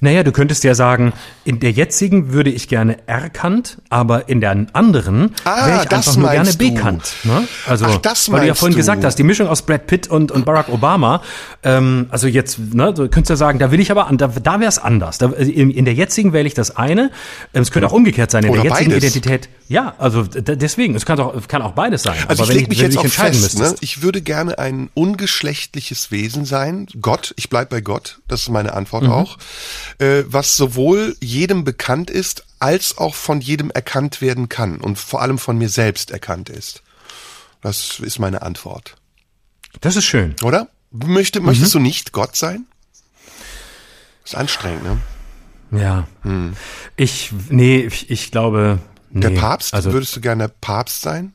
Naja, 0.00 0.22
du 0.22 0.32
könntest 0.32 0.64
ja 0.64 0.74
sagen, 0.74 1.12
in 1.44 1.60
der 1.60 1.70
jetzigen 1.70 2.32
würde 2.32 2.50
ich 2.50 2.68
gerne 2.68 2.96
erkannt, 3.06 3.78
aber 3.90 4.28
in 4.28 4.40
der 4.40 4.66
anderen 4.72 5.34
ah, 5.44 5.66
wäre 5.66 5.84
ich 5.84 5.90
einfach 5.90 6.16
nur 6.16 6.30
gerne 6.30 6.50
du. 6.50 6.58
bekannt. 6.58 7.14
Ne? 7.24 7.46
Also, 7.66 7.86
Ach, 7.86 7.96
das 7.98 8.30
weil 8.30 8.42
du 8.42 8.46
ja 8.48 8.54
vorhin 8.54 8.74
du. 8.74 8.78
gesagt 8.78 9.04
hast, 9.04 9.16
die 9.16 9.22
Mischung 9.22 9.48
aus 9.48 9.62
Brad 9.62 9.86
Pitt 9.86 10.08
und, 10.08 10.30
und 10.30 10.44
Barack 10.44 10.68
Obama, 10.68 11.22
ähm, 11.62 12.06
also 12.10 12.26
jetzt, 12.26 12.58
ne, 12.58 12.92
du 12.92 13.08
könntest 13.08 13.30
ja 13.30 13.36
sagen, 13.36 13.58
da 13.58 13.70
will 13.70 13.80
ich 13.80 13.90
aber, 13.90 14.08
da, 14.12 14.28
da 14.28 14.60
wäre 14.60 14.68
es 14.68 14.78
anders. 14.78 15.18
Da, 15.18 15.30
in, 15.30 15.70
in, 15.70 15.84
der 15.84 15.94
jetzigen 15.94 16.32
wähle 16.32 16.46
ich 16.46 16.54
das 16.54 16.76
eine. 16.76 17.10
Ähm, 17.52 17.62
es 17.62 17.70
könnte 17.70 17.88
auch 17.88 17.92
umgekehrt 17.92 18.30
sein, 18.30 18.44
in 18.44 18.50
Oder 18.50 18.62
der 18.62 18.70
jetzigen 18.70 18.90
beides. 18.90 19.14
Identität. 19.14 19.48
Ja, 19.68 19.94
also 19.98 20.24
deswegen, 20.24 20.94
es 20.94 21.06
kann 21.06 21.18
auch, 21.20 21.34
kann 21.48 21.62
auch 21.62 21.72
beides 21.72 22.02
sein. 22.02 22.16
Also 22.28 22.42
aber 22.42 22.52
ich 22.52 22.58
lege 22.58 22.68
mich 22.68 22.80
jetzt 22.80 22.98
auch 22.98 23.06
fest, 23.06 23.58
ne? 23.58 23.74
ich 23.80 24.02
würde 24.02 24.20
gerne 24.20 24.58
ein 24.58 24.90
ungeschlechtliches 24.94 26.10
Wesen 26.10 26.44
sein. 26.44 26.86
Gott, 27.00 27.32
ich 27.36 27.48
bleib 27.48 27.70
bei 27.70 27.80
Gott, 27.80 28.20
das 28.28 28.42
ist 28.42 28.48
meine 28.50 28.74
Antwort 28.74 29.04
mhm. 29.04 29.12
auch 29.12 29.38
äh, 29.98 30.24
was 30.26 30.56
sowohl 30.56 31.16
jedem 31.20 31.64
bekannt 31.64 32.10
ist, 32.10 32.44
als 32.58 32.98
auch 32.98 33.14
von 33.14 33.40
jedem 33.40 33.70
erkannt 33.70 34.20
werden 34.20 34.48
kann 34.48 34.78
und 34.78 34.98
vor 34.98 35.22
allem 35.22 35.38
von 35.38 35.58
mir 35.58 35.68
selbst 35.68 36.10
erkannt 36.10 36.48
ist. 36.48 36.82
Das 37.60 38.00
ist 38.00 38.18
meine 38.18 38.42
Antwort. 38.42 38.96
Das 39.80 39.96
ist 39.96 40.04
schön. 40.04 40.34
Oder? 40.42 40.68
Möchte, 40.90 41.40
mhm. 41.40 41.46
Möchtest 41.46 41.74
du 41.74 41.80
nicht 41.80 42.12
Gott 42.12 42.36
sein? 42.36 42.66
ist 44.24 44.34
anstrengend, 44.34 44.84
ne? 44.84 44.98
Ja. 45.80 46.06
Hm. 46.22 46.54
Ich, 46.96 47.32
nee, 47.50 47.80
ich, 47.80 48.10
ich 48.10 48.30
glaube. 48.30 48.78
Nee. 49.10 49.20
Der 49.20 49.30
Papst? 49.30 49.74
Also, 49.74 49.92
würdest 49.92 50.16
du 50.16 50.20
gerne 50.20 50.48
Papst 50.48 51.02
sein? 51.02 51.34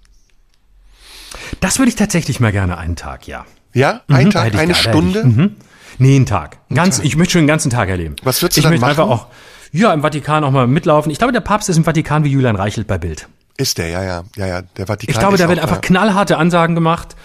Das 1.59 1.77
würde 1.77 1.89
ich 1.89 1.95
tatsächlich 1.95 2.39
mal 2.39 2.51
gerne 2.51 2.77
einen 2.77 2.95
Tag, 2.95 3.27
ja. 3.27 3.45
Ja? 3.73 4.01
Ein 4.07 4.25
mhm, 4.25 4.31
Tag, 4.31 4.55
eine 4.55 4.75
Stunde? 4.75 5.23
Mhm. 5.23 5.55
Nee, 5.97 6.15
einen 6.15 6.25
Tag. 6.25 6.57
Ganz, 6.73 6.97
Tag. 6.97 7.05
ich 7.05 7.15
möchte 7.15 7.33
schon 7.33 7.41
den 7.41 7.47
ganzen 7.47 7.69
Tag 7.69 7.89
erleben. 7.89 8.15
Was 8.23 8.41
würdest 8.41 8.57
du 8.57 8.59
ich 8.59 8.63
dann 8.63 8.71
möchte 8.71 8.85
machen? 8.85 8.99
einfach 9.01 9.09
auch, 9.09 9.27
ja, 9.71 9.93
im 9.93 10.01
Vatikan 10.01 10.43
auch 10.43 10.51
mal 10.51 10.67
mitlaufen. 10.67 11.11
Ich 11.11 11.17
glaube, 11.17 11.33
der 11.33 11.41
Papst 11.41 11.69
ist 11.69 11.77
im 11.77 11.83
Vatikan 11.83 12.23
wie 12.23 12.29
Julian 12.29 12.55
Reichelt 12.55 12.87
bei 12.87 12.97
Bild. 12.97 13.27
Ist 13.57 13.77
der, 13.77 13.89
ja, 13.89 14.03
ja, 14.03 14.23
ja, 14.37 14.47
ja. 14.47 14.61
Der 14.61 14.87
Vatikan. 14.87 15.13
Ich 15.13 15.19
glaube, 15.19 15.37
da 15.37 15.49
wird 15.49 15.59
einfach 15.59 15.81
knallharte 15.81 16.37
Ansagen 16.37 16.75
gemacht. 16.75 17.15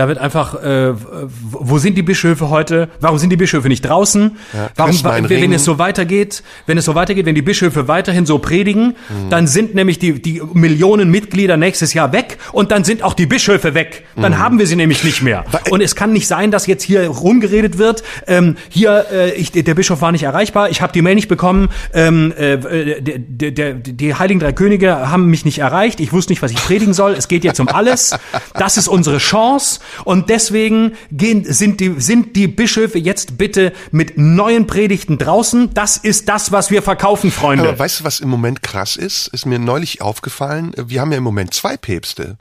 Da 0.00 0.08
wird 0.08 0.16
einfach, 0.16 0.54
äh, 0.54 0.94
wo 0.94 1.76
sind 1.76 1.94
die 1.98 2.02
Bischöfe 2.02 2.48
heute? 2.48 2.88
Warum 3.00 3.18
sind 3.18 3.28
die 3.28 3.36
Bischöfe 3.36 3.68
nicht 3.68 3.82
draußen? 3.82 4.38
Ja, 4.54 4.70
Warum, 4.74 5.28
wenn 5.28 5.42
Ring. 5.42 5.52
es 5.52 5.62
so 5.62 5.78
weitergeht, 5.78 6.42
wenn 6.64 6.78
es 6.78 6.86
so 6.86 6.94
weitergeht, 6.94 7.26
wenn 7.26 7.34
die 7.34 7.42
Bischöfe 7.42 7.86
weiterhin 7.86 8.24
so 8.24 8.38
predigen, 8.38 8.96
mhm. 9.10 9.28
dann 9.28 9.46
sind 9.46 9.74
nämlich 9.74 9.98
die, 9.98 10.22
die 10.22 10.40
Millionen 10.54 11.10
Mitglieder 11.10 11.58
nächstes 11.58 11.92
Jahr 11.92 12.14
weg 12.14 12.38
und 12.52 12.70
dann 12.70 12.82
sind 12.82 13.02
auch 13.02 13.12
die 13.12 13.26
Bischöfe 13.26 13.74
weg. 13.74 14.06
Dann 14.16 14.32
mhm. 14.32 14.38
haben 14.38 14.58
wir 14.58 14.66
sie 14.66 14.74
nämlich 14.74 15.04
nicht 15.04 15.20
mehr. 15.20 15.44
Und 15.68 15.82
es 15.82 15.94
kann 15.94 16.14
nicht 16.14 16.26
sein, 16.26 16.50
dass 16.50 16.66
jetzt 16.66 16.82
hier 16.82 17.06
rumgeredet 17.06 17.76
wird, 17.76 18.02
ähm, 18.26 18.56
hier, 18.70 19.04
äh, 19.12 19.32
ich, 19.32 19.52
der 19.52 19.74
Bischof 19.74 20.00
war 20.00 20.12
nicht 20.12 20.22
erreichbar, 20.22 20.70
ich 20.70 20.80
habe 20.80 20.94
die 20.94 21.02
Mail 21.02 21.14
nicht 21.14 21.28
bekommen, 21.28 21.68
ähm, 21.92 22.32
äh, 22.38 23.02
der, 23.02 23.50
der, 23.50 23.74
die 23.74 24.14
Heiligen 24.14 24.40
Drei 24.40 24.52
Könige 24.52 25.10
haben 25.10 25.26
mich 25.26 25.44
nicht 25.44 25.58
erreicht, 25.58 26.00
ich 26.00 26.10
wusste 26.10 26.32
nicht, 26.32 26.40
was 26.40 26.52
ich 26.52 26.56
predigen 26.56 26.94
soll, 26.94 27.12
es 27.12 27.28
geht 27.28 27.44
jetzt 27.44 27.60
um 27.60 27.68
alles. 27.68 28.18
Das 28.54 28.78
ist 28.78 28.88
unsere 28.88 29.18
Chance 29.18 29.80
und 30.04 30.30
deswegen 30.30 30.92
gehen, 31.10 31.44
sind, 31.44 31.80
die, 31.80 31.94
sind 32.00 32.36
die 32.36 32.48
Bischöfe 32.48 32.98
jetzt 32.98 33.38
bitte 33.38 33.72
mit 33.90 34.16
neuen 34.16 34.66
Predigten 34.66 35.18
draußen. 35.18 35.72
Das 35.74 35.96
ist 35.96 36.28
das, 36.28 36.52
was 36.52 36.70
wir 36.70 36.82
verkaufen, 36.82 37.30
Freunde. 37.30 37.68
Aber 37.68 37.78
weißt 37.78 38.00
du, 38.00 38.04
was 38.04 38.20
im 38.20 38.28
Moment 38.28 38.62
krass 38.62 38.96
ist? 38.96 39.28
Ist 39.28 39.46
mir 39.46 39.58
neulich 39.58 40.02
aufgefallen. 40.02 40.72
Wir 40.76 41.00
haben 41.00 41.12
ja 41.12 41.18
im 41.18 41.24
Moment 41.24 41.54
zwei 41.54 41.76
Päpste. 41.76 42.36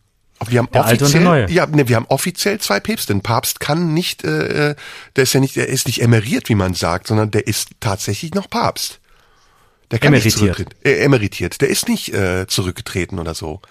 Wir 0.48 0.60
haben 0.60 0.70
der 0.74 0.86
offiziell, 0.86 1.52
ja, 1.52 1.66
ne, 1.66 1.90
wir 1.90 1.98
haben 1.98 2.06
offiziell 2.08 2.60
zwei 2.60 2.80
Päpste. 2.80 3.14
Ein 3.14 3.22
Papst 3.22 3.60
kann 3.60 3.94
nicht, 3.94 4.24
äh, 4.24 4.76
der 5.16 5.24
ist 5.24 5.34
ja 5.34 5.42
nicht, 5.42 5.58
der 5.58 5.68
ist 5.68 5.86
nicht 5.88 6.02
emeriert, 6.02 6.48
wie 6.48 6.56
man 6.56 6.74
sagt, 6.74 7.08
sondern 7.08 7.30
der 7.32 7.46
ist 7.46 7.70
tatsächlich 7.82 8.34
noch 8.34 8.50
Papst. 8.50 9.00
Der 9.92 10.00
kann 10.00 10.14
emeritiert. 10.14 10.60
nicht 10.60 10.86
äh, 10.86 11.00
emeritiert. 11.00 11.62
Der 11.62 11.68
ist 11.68 11.90
nicht 11.90 12.14
äh, 12.14 12.46
zurückgetreten 12.48 13.20
oder 13.20 13.34
so. 13.34 13.62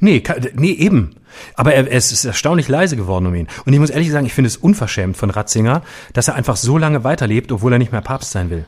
Nee, 0.00 0.22
nee, 0.54 0.72
eben. 0.72 1.16
Aber 1.54 1.74
er, 1.74 1.90
es 1.90 2.12
ist 2.12 2.24
erstaunlich 2.24 2.68
leise 2.68 2.96
geworden 2.96 3.26
um 3.26 3.34
ihn. 3.34 3.48
Und 3.64 3.72
ich 3.72 3.78
muss 3.78 3.90
ehrlich 3.90 4.10
sagen, 4.10 4.26
ich 4.26 4.34
finde 4.34 4.48
es 4.48 4.56
unverschämt 4.56 5.16
von 5.16 5.30
Ratzinger, 5.30 5.82
dass 6.12 6.28
er 6.28 6.34
einfach 6.34 6.56
so 6.56 6.78
lange 6.78 7.04
weiterlebt, 7.04 7.52
obwohl 7.52 7.72
er 7.72 7.78
nicht 7.78 7.92
mehr 7.92 8.02
Papst 8.02 8.32
sein 8.32 8.50
will. 8.50 8.66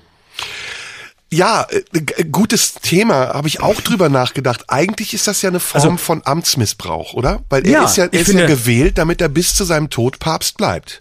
Ja, 1.32 1.66
äh, 1.70 2.24
gutes 2.24 2.74
Thema, 2.74 3.34
habe 3.34 3.48
ich 3.48 3.60
auch 3.60 3.80
drüber 3.80 4.08
nachgedacht. 4.08 4.64
Eigentlich 4.68 5.14
ist 5.14 5.26
das 5.26 5.42
ja 5.42 5.50
eine 5.50 5.60
Form 5.60 5.82
also, 5.82 5.96
von 5.96 6.22
Amtsmissbrauch, 6.24 7.14
oder? 7.14 7.40
Weil 7.48 7.66
er 7.66 7.72
ja, 7.72 7.84
ist 7.84 7.96
ja, 7.96 8.04
er 8.04 8.12
ist 8.12 8.26
finde, 8.26 8.44
ja 8.44 8.48
gewählt, 8.48 8.98
damit 8.98 9.20
er 9.20 9.28
bis 9.28 9.54
zu 9.54 9.64
seinem 9.64 9.90
Tod 9.90 10.20
Papst 10.20 10.56
bleibt. 10.56 11.00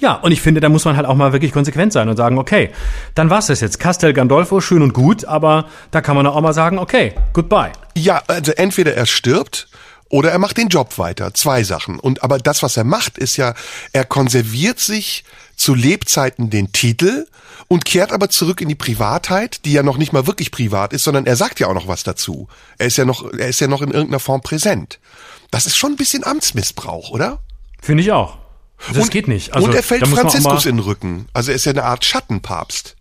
Ja, 0.00 0.14
und 0.14 0.32
ich 0.32 0.40
finde, 0.40 0.60
da 0.60 0.68
muss 0.68 0.84
man 0.84 0.96
halt 0.96 1.06
auch 1.06 1.14
mal 1.14 1.32
wirklich 1.32 1.52
konsequent 1.52 1.92
sein 1.92 2.08
und 2.08 2.16
sagen, 2.16 2.38
okay, 2.38 2.70
dann 3.14 3.30
war's 3.30 3.46
das 3.46 3.60
jetzt. 3.60 3.78
Castel 3.78 4.12
Gandolfo, 4.12 4.60
schön 4.60 4.82
und 4.82 4.92
gut, 4.92 5.24
aber 5.24 5.66
da 5.90 6.00
kann 6.00 6.16
man 6.16 6.26
auch 6.26 6.40
mal 6.40 6.52
sagen, 6.52 6.78
okay, 6.78 7.14
goodbye. 7.32 7.72
Ja, 7.96 8.22
also 8.26 8.52
entweder 8.52 8.94
er 8.94 9.06
stirbt 9.06 9.68
oder 10.08 10.30
er 10.30 10.38
macht 10.38 10.56
den 10.58 10.68
Job 10.68 10.98
weiter. 10.98 11.34
Zwei 11.34 11.64
Sachen. 11.64 11.98
Und 11.98 12.22
aber 12.22 12.38
das, 12.38 12.62
was 12.62 12.76
er 12.76 12.84
macht, 12.84 13.18
ist 13.18 13.36
ja, 13.36 13.54
er 13.92 14.04
konserviert 14.04 14.80
sich 14.80 15.24
zu 15.56 15.74
Lebzeiten 15.74 16.50
den 16.50 16.72
Titel 16.72 17.26
und 17.68 17.84
kehrt 17.84 18.12
aber 18.12 18.28
zurück 18.28 18.60
in 18.60 18.68
die 18.68 18.74
Privatheit, 18.74 19.64
die 19.64 19.72
ja 19.72 19.82
noch 19.82 19.96
nicht 19.96 20.12
mal 20.12 20.26
wirklich 20.26 20.50
privat 20.50 20.92
ist, 20.92 21.04
sondern 21.04 21.26
er 21.26 21.36
sagt 21.36 21.60
ja 21.60 21.68
auch 21.68 21.74
noch 21.74 21.88
was 21.88 22.02
dazu. 22.02 22.48
Er 22.78 22.86
ist 22.86 22.96
ja 22.96 23.04
noch, 23.04 23.32
er 23.32 23.48
ist 23.48 23.60
ja 23.60 23.68
noch 23.68 23.82
in 23.82 23.90
irgendeiner 23.90 24.20
Form 24.20 24.42
präsent. 24.42 24.98
Das 25.50 25.66
ist 25.66 25.76
schon 25.76 25.92
ein 25.92 25.96
bisschen 25.96 26.24
Amtsmissbrauch, 26.24 27.10
oder? 27.10 27.40
Finde 27.80 28.02
ich 28.02 28.12
auch. 28.12 28.43
Das 28.88 29.04
und, 29.04 29.10
geht 29.10 29.28
nicht. 29.28 29.54
Also, 29.54 29.68
und 29.68 29.74
er 29.74 29.82
fällt 29.82 30.06
Franziskus 30.06 30.66
in 30.66 30.76
den 30.76 30.84
Rücken. 30.84 31.26
Also 31.32 31.50
er 31.50 31.56
ist 31.56 31.64
ja 31.64 31.72
eine 31.72 31.84
Art 31.84 32.04
Schattenpapst. 32.04 32.96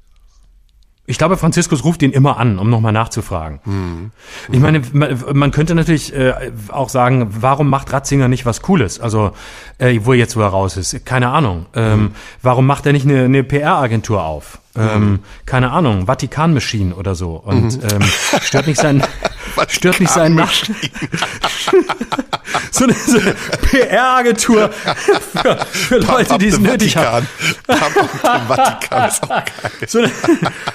Ich 1.05 1.17
glaube, 1.17 1.35
Franziskus 1.35 1.83
ruft 1.83 2.01
ihn 2.01 2.11
immer 2.11 2.37
an, 2.37 2.57
um 2.57 2.69
nochmal 2.69 2.93
nachzufragen. 2.93 3.59
Hm. 3.63 4.11
Ich 4.49 4.59
meine, 4.59 4.81
man, 4.93 5.51
könnte 5.51 5.75
natürlich 5.75 6.13
äh, 6.15 6.51
auch 6.69 6.87
sagen, 6.87 7.27
warum 7.41 7.69
macht 7.69 7.91
Ratzinger 7.91 8.29
nicht 8.29 8.45
was 8.45 8.61
Cooles? 8.61 9.01
Also, 9.01 9.33
äh, 9.79 9.99
wo 10.03 10.13
er 10.13 10.19
jetzt 10.19 10.37
wo 10.37 10.41
er 10.41 10.47
raus 10.47 10.77
ist, 10.77 11.05
keine 11.05 11.27
Ahnung. 11.27 11.65
Ähm, 11.75 11.93
hm. 11.93 12.11
Warum 12.41 12.65
macht 12.65 12.85
er 12.85 12.93
nicht 12.93 13.05
eine, 13.05 13.25
eine 13.25 13.43
PR-Agentur 13.43 14.23
auf? 14.23 14.59
Ähm, 14.75 15.19
keine 15.45 15.71
Ahnung, 15.71 16.07
Vatikan 16.07 16.53
Machine 16.53 16.95
oder 16.95 17.13
so. 17.13 17.35
Und 17.35 17.77
mhm. 17.77 17.89
ähm, 17.91 18.01
stört 18.41 18.67
nicht 18.67 18.79
sein, 18.79 19.03
stört 19.67 19.99
nicht 19.99 20.11
sein 20.11 20.33
Nach 20.33 20.51
so 22.71 22.85
eine, 22.85 22.93
so 22.93 23.19
eine 23.19 23.35
PR-Agentur 23.69 24.71
für, 24.71 25.65
für 25.65 25.97
Leute, 25.97 26.37
die 26.39 26.47
es 26.47 26.59
nötig 26.59 26.97
haben. 26.97 27.27
Vatikan 27.67 29.07
ist 29.07 29.23
auch 29.23 29.29
geil. 29.29 29.43
So 29.87 29.99
eine, 29.99 30.11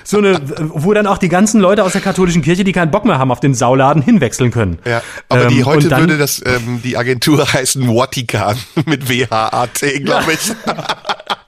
so 0.04 0.18
eine, 0.18 0.40
wo 0.58 0.94
dann 0.94 1.08
auch 1.08 1.18
die 1.18 1.28
ganzen 1.28 1.60
Leute 1.60 1.82
aus 1.82 1.92
der 1.92 2.00
katholischen 2.00 2.42
Kirche, 2.42 2.62
die 2.62 2.72
keinen 2.72 2.92
Bock 2.92 3.04
mehr 3.04 3.18
haben 3.18 3.32
auf 3.32 3.40
den 3.40 3.54
Sauladen, 3.54 4.02
hinwechseln 4.02 4.52
können. 4.52 4.78
Ja, 4.84 5.02
aber 5.28 5.44
ähm, 5.44 5.48
die 5.48 5.64
heute 5.64 5.88
dann, 5.88 6.00
würde 6.00 6.18
das 6.18 6.40
ähm, 6.44 6.82
die 6.84 6.96
Agentur 6.96 7.48
heißen 7.52 7.92
Vatikan 7.92 8.56
mit 8.86 9.08
W-H-A-T, 9.08 10.00
glaube 10.00 10.34
ich. 10.34 10.52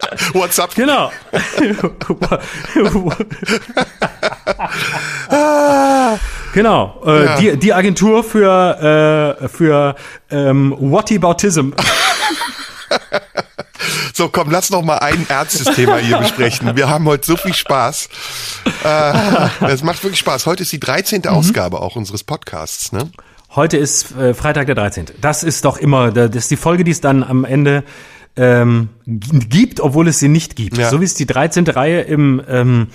What's 0.33 0.59
up? 0.59 0.75
Genau. 0.75 1.13
genau. 6.53 7.03
Äh, 7.07 7.25
ja. 7.25 7.37
die, 7.37 7.57
die 7.59 7.73
Agentur 7.73 8.25
für, 8.25 9.39
äh, 9.41 9.49
für 9.49 9.95
ähm, 10.31 10.75
Whataboutism. 10.79 11.71
So, 14.13 14.29
komm, 14.29 14.51
lass 14.51 14.69
noch 14.69 14.83
mal 14.83 14.99
ein 14.99 15.25
ernstes 15.31 15.75
Thema 15.75 15.97
hier 15.97 16.19
besprechen. 16.19 16.77
Wir 16.77 16.91
haben 16.91 17.07
heute 17.07 17.25
so 17.25 17.39
viel 17.39 17.55
Spaß. 17.55 18.11
Äh, 18.85 19.13
es 19.69 19.83
macht 19.83 20.03
wirklich 20.03 20.19
Spaß. 20.19 20.45
Heute 20.45 20.65
ist 20.65 20.73
die 20.73 20.81
13. 20.81 21.23
Mhm. 21.25 21.31
Ausgabe 21.31 21.81
auch 21.81 21.97
unseres 21.97 22.23
Podcasts, 22.23 22.93
ne? 22.93 23.11
Heute 23.55 23.79
ist 23.79 24.15
äh, 24.17 24.35
Freitag 24.35 24.67
der 24.67 24.75
13. 24.75 25.07
Das 25.23 25.43
ist 25.43 25.65
doch 25.65 25.79
immer, 25.79 26.11
das 26.11 26.35
ist 26.35 26.51
die 26.51 26.57
Folge, 26.57 26.85
die 26.85 26.91
es 26.91 27.01
dann 27.01 27.25
am 27.25 27.47
Ende 27.47 27.83
ähm, 28.37 28.89
gibt, 29.07 29.81
obwohl 29.81 30.07
es 30.09 30.21
sie 30.21 30.29
nicht 30.29 30.55
gibt. 30.55 30.79
Ja. 30.79 30.89
So 30.89 31.01
wie 31.01 31.05
es 31.05 31.15
die 31.15 31.27
13. 31.27 31.67
Reihe 31.67 32.03
im, 32.03 32.41
ähm, 32.49 32.89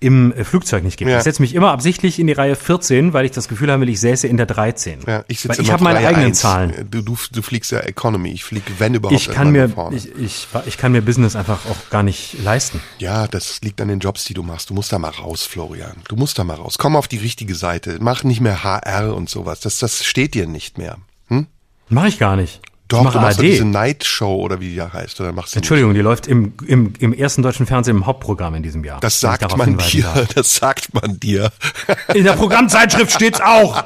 im 0.00 0.34
Flugzeug 0.44 0.82
nicht 0.82 0.96
gibt. 0.96 1.10
Ja. 1.10 1.18
Ich 1.18 1.22
setze 1.22 1.40
mich 1.40 1.54
immer 1.54 1.70
absichtlich 1.70 2.18
in 2.18 2.26
die 2.26 2.32
Reihe 2.32 2.56
14, 2.56 3.12
weil 3.12 3.24
ich 3.24 3.30
das 3.30 3.48
Gefühl 3.48 3.70
habe, 3.70 3.84
ich 3.86 4.00
säße 4.00 4.26
in 4.26 4.36
der 4.36 4.46
13. 4.46 5.00
Ja, 5.06 5.24
ich 5.28 5.40
sitze 5.40 5.58
weil 5.58 5.64
ich 5.64 5.72
habe 5.72 5.84
meine 5.84 5.98
eigenen 6.00 6.28
1. 6.28 6.40
Zahlen. 6.40 6.88
Du, 6.90 7.02
du, 7.02 7.16
du 7.30 7.42
fliegst 7.42 7.70
ja 7.70 7.80
Economy. 7.80 8.30
Ich 8.30 8.44
fliege, 8.44 8.64
wenn 8.78 8.94
überhaupt, 8.94 9.20
ich 9.20 9.30
kann 9.30 9.52
mir, 9.52 9.70
ich, 9.92 10.14
ich, 10.18 10.48
ich 10.66 10.76
kann 10.76 10.92
mir 10.92 11.02
Business 11.02 11.36
einfach 11.36 11.66
auch 11.66 11.90
gar 11.90 12.02
nicht 12.02 12.42
leisten. 12.42 12.80
Ja, 12.98 13.28
das 13.28 13.60
liegt 13.62 13.80
an 13.80 13.88
den 13.88 14.00
Jobs, 14.00 14.24
die 14.24 14.34
du 14.34 14.42
machst. 14.42 14.70
Du 14.70 14.74
musst 14.74 14.92
da 14.92 14.98
mal 14.98 15.10
raus, 15.10 15.44
Florian. 15.44 15.96
Du 16.08 16.16
musst 16.16 16.38
da 16.38 16.44
mal 16.44 16.54
raus. 16.54 16.78
Komm 16.78 16.96
auf 16.96 17.06
die 17.06 17.18
richtige 17.18 17.54
Seite. 17.54 17.98
Mach 18.00 18.24
nicht 18.24 18.40
mehr 18.40 18.64
HR 18.64 19.14
und 19.14 19.30
sowas. 19.30 19.60
Das, 19.60 19.78
das 19.78 20.04
steht 20.04 20.34
dir 20.34 20.46
nicht 20.46 20.78
mehr. 20.78 20.98
Hm? 21.28 21.46
Mach 21.88 22.06
ich 22.06 22.18
gar 22.18 22.36
nicht. 22.36 22.60
Doch, 22.90 22.98
du 22.98 23.20
machst 23.20 23.38
ARD. 23.38 23.42
diese 23.42 23.64
Night 23.64 24.04
Show 24.04 24.36
oder 24.36 24.60
wie 24.60 24.70
die 24.70 24.74
ja 24.74 24.92
heißt. 24.92 25.20
Oder 25.20 25.32
machst 25.32 25.54
Entschuldigung, 25.54 25.92
nicht. 25.92 26.00
die 26.00 26.02
läuft 26.02 26.26
im, 26.26 26.54
im, 26.66 26.92
im 26.98 27.12
ersten 27.12 27.42
deutschen 27.42 27.64
Fernsehen 27.64 27.96
im 27.96 28.06
Hauptprogramm 28.06 28.54
in 28.56 28.62
diesem 28.62 28.84
Jahr. 28.84 29.00
Das 29.00 29.20
sagt 29.20 29.56
man 29.56 29.78
dir. 29.78 30.02
Darf. 30.02 30.34
Das 30.34 30.56
sagt 30.56 30.92
man 30.92 31.20
dir. 31.20 31.52
In 32.14 32.24
der 32.24 32.32
Programmzeitschrift 32.32 33.12
steht's 33.12 33.40
auch. 33.40 33.84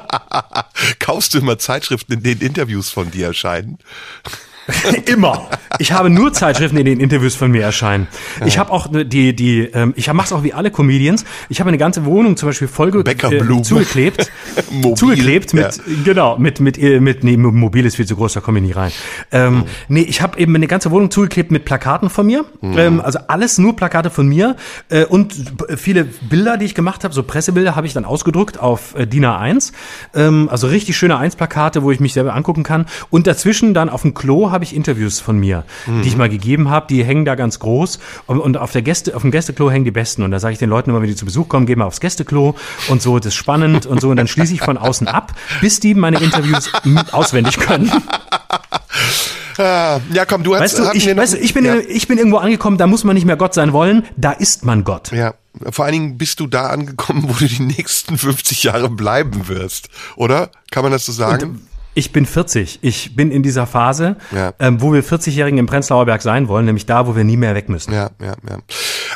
Kaufst 0.99 1.33
du 1.33 1.37
immer 1.37 1.57
Zeitschriften, 1.59 2.13
in 2.13 2.23
denen 2.23 2.41
Interviews 2.41 2.89
von 2.89 3.11
dir 3.11 3.27
erscheinen? 3.27 3.77
Immer. 5.05 5.49
Ich 5.79 5.91
habe 5.91 6.09
nur 6.09 6.33
Zeitschriften, 6.33 6.77
in 6.77 6.85
denen 6.85 7.01
Interviews 7.01 7.35
von 7.35 7.51
mir 7.51 7.61
erscheinen. 7.61 8.07
Ich 8.45 8.57
habe 8.57 8.71
auch 8.71 8.89
ne, 8.89 9.05
die, 9.05 9.35
die, 9.35 9.61
ähm, 9.61 9.93
ich 9.95 10.11
mache 10.11 10.27
es 10.27 10.33
auch 10.33 10.43
wie 10.43 10.53
alle 10.53 10.71
Comedians. 10.71 11.25
Ich 11.49 11.59
habe 11.59 11.67
eine 11.67 11.77
ganze 11.77 12.05
Wohnung 12.05 12.37
zum 12.37 12.49
Beispiel 12.49 12.67
voll 12.67 12.89
äh, 12.89 13.61
zugeklebt, 13.61 14.31
zugeklebt 14.95 15.53
mit, 15.53 15.77
ja. 15.77 15.83
genau, 16.03 16.37
mit, 16.37 16.59
mit, 16.59 16.77
äh, 16.77 16.99
mit, 16.99 17.23
nee, 17.23 17.37
mobil 17.37 17.85
ist 17.85 17.95
viel 17.95 18.07
zu 18.07 18.15
groß, 18.15 18.33
da 18.33 18.39
komme 18.39 18.59
ich 18.59 18.65
nicht 18.65 18.75
rein. 18.75 18.91
Ähm, 19.31 19.55
mhm. 19.55 19.63
Nee, 19.89 20.01
ich 20.01 20.21
habe 20.21 20.39
eben 20.39 20.55
eine 20.55 20.67
ganze 20.67 20.91
Wohnung 20.91 21.11
zugeklebt 21.11 21.51
mit 21.51 21.65
Plakaten 21.65 22.09
von 22.09 22.25
mir. 22.25 22.45
Mhm. 22.61 22.77
Ähm, 22.77 23.01
also 23.01 23.19
alles 23.27 23.57
nur 23.57 23.75
Plakate 23.75 24.09
von 24.09 24.27
mir 24.27 24.55
äh, 24.89 25.05
und 25.05 25.35
viele 25.75 26.05
Bilder, 26.05 26.57
die 26.57 26.65
ich 26.65 26.75
gemacht 26.75 27.03
habe, 27.03 27.13
so 27.13 27.23
Pressebilder, 27.23 27.75
habe 27.75 27.87
ich 27.87 27.93
dann 27.93 28.05
ausgedruckt 28.05 28.59
auf 28.59 28.95
äh, 28.95 29.05
DIN 29.05 29.25
A1. 29.25 29.73
Ähm, 30.13 30.49
also 30.51 30.67
richtig 30.67 30.97
schöne 30.97 31.17
1-Plakate, 31.17 31.83
wo 31.83 31.91
ich 31.91 31.99
mich 31.99 32.13
selber 32.13 32.33
angucken 32.33 32.63
kann. 32.63 32.85
Und 33.09 33.27
dazwischen 33.27 33.73
dann 33.73 33.89
auf 33.89 34.01
dem 34.01 34.13
Klo 34.13 34.51
habe 34.55 34.63
ich 34.63 34.75
Interviews 34.75 35.19
von 35.19 35.37
mir, 35.37 35.63
mhm. 35.85 36.01
die 36.01 36.07
ich 36.07 36.17
mal 36.17 36.29
gegeben 36.29 36.69
habe. 36.69 36.87
Die 36.89 37.03
hängen 37.03 37.25
da 37.25 37.35
ganz 37.35 37.59
groß 37.59 37.99
und, 38.25 38.39
und, 38.39 38.57
auf 38.57 38.71
der 38.71 38.81
Gäste, 38.81 39.15
auf 39.15 39.21
dem 39.21 39.29
Gästeklo 39.31 39.69
hängen 39.69 39.85
die 39.85 39.91
besten. 39.91 40.23
Und 40.23 40.31
da 40.31 40.39
sage 40.39 40.53
ich 40.53 40.59
den 40.59 40.69
Leuten 40.69 40.89
immer, 40.89 41.01
wenn 41.01 41.07
die 41.07 41.15
zu 41.15 41.25
Besuch 41.25 41.47
kommen, 41.47 41.67
gehen 41.67 41.77
wir 41.77 41.85
aufs 41.85 41.99
Gästeklo 41.99 42.55
und 42.87 43.01
so. 43.01 43.19
Das 43.19 43.27
ist 43.27 43.35
spannend 43.35 43.85
und 43.85 44.01
so. 44.01 44.09
Und 44.09 44.17
dann 44.17 44.27
schließe 44.27 44.53
ich 44.53 44.61
von 44.61 44.77
außen 44.77 45.07
ab, 45.07 45.33
bis 45.61 45.79
die 45.79 45.93
meine 45.93 46.19
Interviews 46.19 46.71
auswendig 47.11 47.59
können. 47.59 47.91
Ah, 49.57 50.01
ja, 50.11 50.25
komm, 50.25 50.43
du 50.43 50.55
hast. 50.55 50.77
Weißt 50.77 50.79
du, 50.79 50.97
ich, 50.97 51.15
weißt 51.15 51.33
du, 51.33 51.37
ich 51.37 51.53
bin, 51.53 51.65
ja. 51.65 51.77
ich 51.77 52.07
bin 52.07 52.17
irgendwo 52.17 52.37
angekommen, 52.37 52.77
da 52.77 52.87
muss 52.87 53.03
man 53.03 53.15
nicht 53.15 53.25
mehr 53.25 53.37
Gott 53.37 53.53
sein 53.53 53.73
wollen, 53.73 54.05
da 54.17 54.31
ist 54.31 54.65
man 54.65 54.83
Gott. 54.83 55.11
Ja, 55.11 55.35
vor 55.69 55.85
allen 55.85 55.93
Dingen 55.93 56.17
bist 56.17 56.39
du 56.39 56.47
da 56.47 56.67
angekommen, 56.67 57.23
wo 57.27 57.33
du 57.33 57.45
die 57.45 57.61
nächsten 57.61 58.17
50 58.17 58.63
Jahre 58.63 58.89
bleiben 58.89 59.47
wirst, 59.47 59.89
oder? 60.15 60.51
Kann 60.71 60.83
man 60.83 60.91
das 60.91 61.05
so 61.05 61.11
sagen? 61.11 61.43
Und, 61.43 61.61
ich 61.95 62.11
bin 62.11 62.25
40. 62.25 62.79
Ich 62.81 63.15
bin 63.15 63.31
in 63.31 63.41
dieser 63.41 63.65
Phase, 63.65 64.17
ja. 64.31 64.53
ähm, 64.59 64.81
wo 64.81 64.93
wir 64.93 65.03
40-Jährigen 65.03 65.57
im 65.57 65.65
Prenzlauer 65.65 66.05
Berg 66.05 66.21
sein 66.21 66.47
wollen, 66.47 66.65
nämlich 66.65 66.85
da, 66.85 67.07
wo 67.07 67.15
wir 67.15 67.23
nie 67.23 67.37
mehr 67.37 67.55
weg 67.55 67.69
müssen. 67.69 67.93
Ja, 67.93 68.11
ja, 68.21 68.35
ja. 68.47 68.57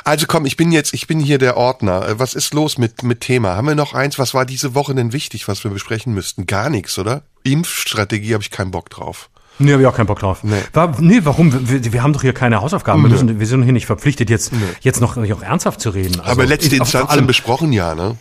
Also 0.05 0.25
komm, 0.27 0.45
ich 0.45 0.57
bin 0.57 0.71
jetzt, 0.71 0.93
ich 0.93 1.05
bin 1.05 1.19
hier 1.19 1.37
der 1.37 1.57
Ordner. 1.57 2.07
Äh, 2.07 2.19
was 2.19 2.33
ist 2.33 2.53
los 2.53 2.77
mit, 2.77 3.03
mit 3.03 3.21
Thema? 3.21 3.55
Haben 3.55 3.67
wir 3.67 3.75
noch 3.75 3.93
eins? 3.93 4.17
Was 4.17 4.33
war 4.33 4.45
diese 4.45 4.73
Woche 4.73 4.95
denn 4.95 5.13
wichtig, 5.13 5.47
was 5.47 5.63
wir 5.63 5.71
besprechen 5.71 6.13
müssten? 6.13 6.47
Gar 6.47 6.69
nichts, 6.69 6.97
oder? 6.97 7.23
Impfstrategie 7.43 8.33
habe 8.33 8.43
ich 8.43 8.49
keinen 8.49 8.71
Bock 8.71 8.89
drauf. 8.89 9.29
Nee, 9.61 9.73
habe 9.73 9.81
ich 9.81 9.87
auch 9.87 9.95
keinen 9.95 10.07
Bock 10.07 10.19
drauf. 10.19 10.43
Nee, 10.43 10.61
War, 10.71 10.95
nee 11.01 11.19
warum? 11.23 11.69
Wir, 11.69 11.91
wir 11.91 12.01
haben 12.01 12.13
doch 12.13 12.21
hier 12.21 12.33
keine 12.33 12.61
Hausaufgaben. 12.61 13.01
Nee. 13.01 13.09
Wir, 13.09 13.11
müssen, 13.11 13.39
wir 13.39 13.45
sind 13.45 13.63
hier 13.63 13.73
nicht 13.73 13.87
verpflichtet, 13.87 14.29
jetzt, 14.29 14.53
nee. 14.53 14.59
jetzt 14.79 15.01
noch, 15.01 15.17
noch 15.17 15.41
ernsthaft 15.41 15.81
zu 15.81 15.89
reden. 15.89 16.21
Also, 16.21 16.31
Aber 16.31 16.45
letzte 16.45 16.77
Instanz 16.77 17.13
besprochen, 17.27 17.73
ja, 17.73 17.93
ne? 17.93 18.15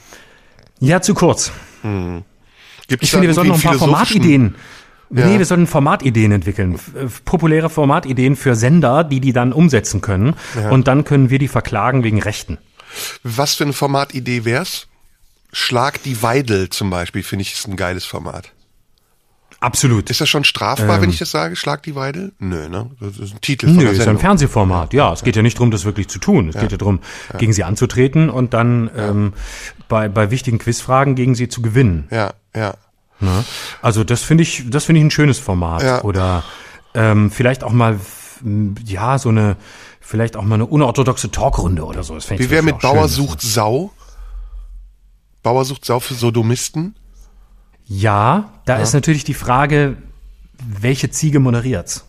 Ja, 0.81 1.01
zu 1.01 1.15
kurz. 1.15 1.53
Hm. 1.83 2.25
Gibt's 2.89 3.05
ich 3.05 3.11
finde, 3.11 3.29
wir 3.29 3.35
sollten 3.35 3.51
noch 3.51 3.57
ein 3.57 3.63
paar 3.63 3.75
Formatideen. 3.75 4.55
Ja. 5.11 5.27
Nee, 5.27 5.39
wir 5.39 5.47
sollten 5.47 5.67
Formatideen 5.67 6.33
entwickeln. 6.33 6.79
Populäre 7.25 7.71
Formatideen 7.71 8.37
für 8.37 8.55
Sender, 8.55 9.05
die 9.05 9.21
die 9.21 9.33
dann 9.33 9.53
umsetzen 9.53 10.01
können. 10.01 10.35
Ja. 10.55 10.71
Und 10.71 10.89
dann 10.89 11.05
können 11.05 11.31
wir 11.31 11.39
die 11.39 11.49
verklagen 11.49 12.05
wegen 12.05 12.21
Rechten. 12.21 12.59
Was 13.23 13.55
für 13.55 13.65
eine 13.65 13.73
Formatidee 13.73 14.45
wär's? 14.45 14.87
Schlag 15.53 16.03
die 16.03 16.23
Weidel 16.23 16.69
zum 16.69 16.91
Beispiel, 16.91 17.23
finde 17.23 17.43
ich, 17.43 17.55
ist 17.55 17.69
ein 17.69 17.77
geiles 17.77 18.05
Format. 18.05 18.53
Absolut. 19.61 20.09
Ist 20.09 20.21
das 20.21 20.29
schon 20.29 20.45
strafbar, 20.45 20.97
ähm, 20.97 21.03
wenn 21.03 21.11
ich 21.11 21.19
das 21.19 21.33
sage? 21.33 21.57
Schlag 21.57 21.83
die 21.83 21.97
Weidel? 21.97 22.33
Nö, 22.39 22.69
ne? 22.69 22.91
Das 23.01 23.19
ist 23.19 23.35
ein 23.35 23.41
Titel 23.41 23.67
von 23.67 23.77
Nö, 23.77 23.91
ist 23.91 24.07
ein 24.07 24.19
Fernsehformat. 24.19 24.95
Ja, 24.95 25.13
es 25.13 25.25
geht 25.25 25.35
ja 25.35 25.43
nicht 25.43 25.57
darum, 25.59 25.73
das 25.73 25.85
wirklich 25.85 26.09
zu 26.09 26.21
tun. 26.21 26.49
Es 26.49 26.55
ja. 26.55 26.61
geht 26.61 26.73
ja 26.73 26.79
darum, 26.79 27.01
ja. 27.33 27.39
gegen 27.39 27.53
sie 27.53 27.65
anzutreten 27.65 28.31
und 28.31 28.55
dann 28.55 28.89
ähm, 28.97 29.33
bei, 29.89 30.09
bei 30.09 30.31
wichtigen 30.31 30.59
Quizfragen 30.59 31.17
gegen 31.17 31.35
sie 31.35 31.49
zu 31.49 31.61
gewinnen. 31.61 32.07
Ja, 32.13 32.35
ja. 32.55 32.75
Ne? 33.21 33.45
Also 33.83 34.05
das 34.05 34.23
finde 34.23 34.43
ich, 34.43 34.65
das 34.69 34.85
finde 34.85 35.01
ich 35.01 35.07
ein 35.07 35.11
schönes 35.11 35.41
Format. 35.41 35.83
Ja. 35.83 36.03
Oder 36.03 36.45
ähm, 36.95 37.33
vielleicht 37.33 37.65
auch 37.65 37.73
mal, 37.73 37.99
ja, 38.85 39.19
so 39.19 39.31
eine, 39.31 39.57
vielleicht 40.01 40.37
auch 40.37 40.45
mal 40.45 40.55
eine 40.55 40.67
unorthodoxe 40.67 41.33
Talkrunde 41.33 41.85
oder 41.85 42.05
so. 42.05 42.15
Das 42.15 42.31
Wie 42.31 42.51
wäre 42.51 42.63
mit 42.63 42.79
Bauer 42.79 43.09
sucht 43.09 43.41
Sau? 43.41 43.91
Bauer 45.43 45.65
sucht 45.65 45.85
Sau 45.85 45.99
für 45.99 46.15
Sodomisten? 46.15 46.95
Ja, 47.89 48.53
da 48.67 48.77
ja. 48.77 48.83
ist 48.83 48.93
natürlich 48.93 49.25
die 49.25 49.35
Frage, 49.35 49.97
welche 50.59 51.11
Ziege 51.11 51.41
moderiert's? 51.41 52.05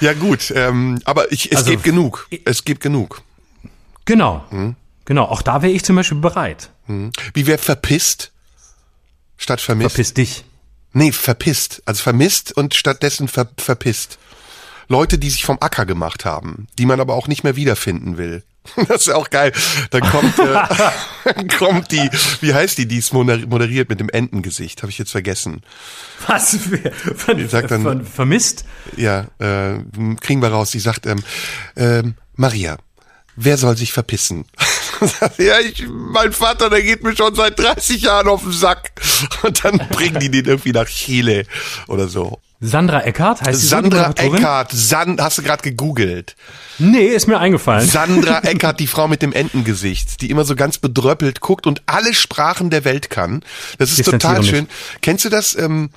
ja 0.00 0.12
gut, 0.12 0.52
ähm, 0.54 1.00
aber 1.04 1.32
ich, 1.32 1.50
es 1.50 1.58
also, 1.58 1.70
gibt 1.70 1.82
genug. 1.84 2.28
Es 2.44 2.64
gibt 2.64 2.82
genug. 2.82 3.22
Genau. 4.04 4.44
Hm? 4.50 4.76
Genau, 5.06 5.24
auch 5.24 5.42
da 5.42 5.62
wäre 5.62 5.72
ich 5.72 5.82
zum 5.82 5.96
Beispiel 5.96 6.18
bereit. 6.18 6.70
Hm. 6.86 7.10
Wie 7.32 7.46
wäre 7.46 7.58
verpisst 7.58 8.30
statt 9.38 9.60
vermisst? 9.62 9.92
Verpiss 9.92 10.14
dich. 10.14 10.44
Nee, 10.92 11.12
verpisst. 11.12 11.82
Also 11.86 12.02
vermisst 12.02 12.52
und 12.52 12.74
stattdessen 12.74 13.28
ver 13.28 13.48
verpisst. 13.56 14.18
Leute, 14.88 15.18
die 15.18 15.30
sich 15.30 15.44
vom 15.44 15.56
Acker 15.60 15.86
gemacht 15.86 16.26
haben, 16.26 16.66
die 16.78 16.84
man 16.84 17.00
aber 17.00 17.14
auch 17.14 17.28
nicht 17.28 17.44
mehr 17.44 17.56
wiederfinden 17.56 18.18
will. 18.18 18.42
Das 18.88 19.02
ist 19.02 19.10
auch 19.10 19.30
geil. 19.30 19.52
Dann 19.90 20.02
kommt, 20.02 20.38
äh, 20.38 21.46
kommt 21.58 21.92
die, 21.92 22.08
wie 22.40 22.54
heißt 22.54 22.78
die, 22.78 22.86
die 22.86 22.98
ist 22.98 23.12
moderiert 23.12 23.88
mit 23.88 24.00
dem 24.00 24.08
Entengesicht, 24.08 24.82
habe 24.82 24.90
ich 24.90 24.98
jetzt 24.98 25.12
vergessen. 25.12 25.62
Was? 26.26 26.56
Die 27.36 27.46
sagt 27.46 27.70
dann, 27.70 27.82
von, 27.82 28.04
vermisst? 28.04 28.64
Ja, 28.96 29.26
äh, 29.38 29.78
kriegen 30.20 30.42
wir 30.42 30.48
raus. 30.48 30.70
Die 30.70 30.80
sagt, 30.80 31.06
ähm, 31.06 31.22
ähm, 31.76 32.14
Maria, 32.36 32.78
wer 33.36 33.56
soll 33.56 33.76
sich 33.76 33.92
verpissen? 33.92 34.44
ja, 35.38 35.58
ich, 35.58 35.84
mein 35.88 36.32
Vater, 36.32 36.70
der 36.70 36.82
geht 36.82 37.02
mir 37.02 37.16
schon 37.16 37.34
seit 37.34 37.58
30 37.58 38.02
Jahren 38.02 38.28
auf 38.28 38.42
den 38.42 38.52
Sack. 38.52 38.92
Und 39.42 39.64
dann 39.64 39.78
bringen 39.90 40.20
die 40.20 40.30
den 40.30 40.44
irgendwie 40.44 40.72
nach 40.72 40.86
Chile 40.86 41.44
oder 41.88 42.08
so. 42.08 42.40
Sandra 42.64 43.00
Eckart 43.00 43.42
heißt 43.42 43.60
sie 43.60 43.66
Sandra 43.66 44.14
so, 44.16 44.22
Eckart, 44.22 44.70
San, 44.72 45.20
hast 45.20 45.36
du 45.36 45.42
gerade 45.42 45.62
gegoogelt? 45.62 46.36
Nee, 46.78 47.06
ist 47.06 47.26
mir 47.26 47.40
eingefallen. 47.40 47.88
Sandra 47.88 48.38
Eckart, 48.44 48.78
die 48.78 48.86
Frau 48.86 49.08
mit 49.08 49.20
dem 49.20 49.32
Entengesicht, 49.32 50.20
die 50.22 50.30
immer 50.30 50.44
so 50.44 50.54
ganz 50.54 50.78
bedröppelt 50.78 51.40
guckt 51.40 51.66
und 51.66 51.82
alle 51.86 52.14
Sprachen 52.14 52.70
der 52.70 52.84
Welt 52.84 53.10
kann. 53.10 53.42
Das 53.78 53.98
ist 53.98 54.04
total 54.04 54.44
schön. 54.44 54.68
Kennst 55.00 55.24
du 55.24 55.28
das? 55.28 55.56
Ähm, 55.58 55.90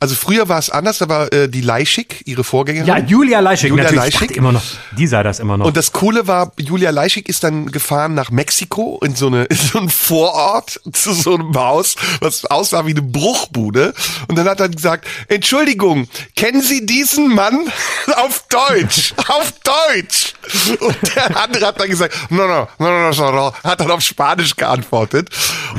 also 0.00 0.14
früher 0.14 0.48
war 0.48 0.58
es 0.58 0.70
anders, 0.70 1.00
war 1.08 1.32
äh, 1.32 1.48
die 1.48 1.60
Leischig, 1.60 2.22
ihre 2.26 2.44
Vorgängerin. 2.44 2.86
Ja, 2.86 2.98
Julia 2.98 3.40
Leischig, 3.40 3.70
Julia 3.70 3.84
natürlich. 3.84 4.20
Leischig. 4.20 4.36
immer 4.36 4.52
noch. 4.52 4.62
Die 4.98 5.06
sah 5.06 5.22
das 5.22 5.40
immer 5.40 5.56
noch. 5.56 5.66
Und 5.66 5.76
das 5.76 5.92
Coole 5.92 6.26
war, 6.26 6.52
Julia 6.58 6.90
Leischig 6.90 7.28
ist 7.28 7.44
dann 7.44 7.70
gefahren 7.72 8.14
nach 8.14 8.30
Mexiko 8.30 9.00
in 9.04 9.14
so 9.14 9.28
eine 9.28 9.44
in 9.54 9.56
so 9.56 9.78
einen 9.78 9.88
Vorort 9.88 10.80
zu 10.92 11.12
so 11.12 11.34
einem 11.34 11.54
Haus, 11.54 11.96
was 12.20 12.44
aussah 12.46 12.86
wie 12.86 12.90
eine 12.90 13.02
Bruchbude. 13.02 13.94
Und 14.28 14.36
dann 14.36 14.46
hat 14.48 14.60
er 14.60 14.68
gesagt: 14.68 15.06
Entschuldigung, 15.28 16.08
kennen 16.36 16.60
Sie 16.60 16.84
diesen 16.84 17.34
Mann 17.34 17.58
auf 18.16 18.44
Deutsch? 18.48 19.14
auf 19.28 19.52
Deutsch. 19.62 20.34
Und 20.80 21.16
der 21.16 21.42
andere 21.42 21.66
hat 21.66 21.80
dann 21.80 21.88
gesagt: 21.88 22.14
No, 22.30 22.46
no, 22.46 22.68
no, 22.78 23.10
no, 23.10 23.10
no, 23.10 23.30
no, 23.32 23.54
hat 23.62 23.80
dann 23.80 23.90
auf 23.90 24.02
Spanisch 24.02 24.56
geantwortet. 24.56 25.30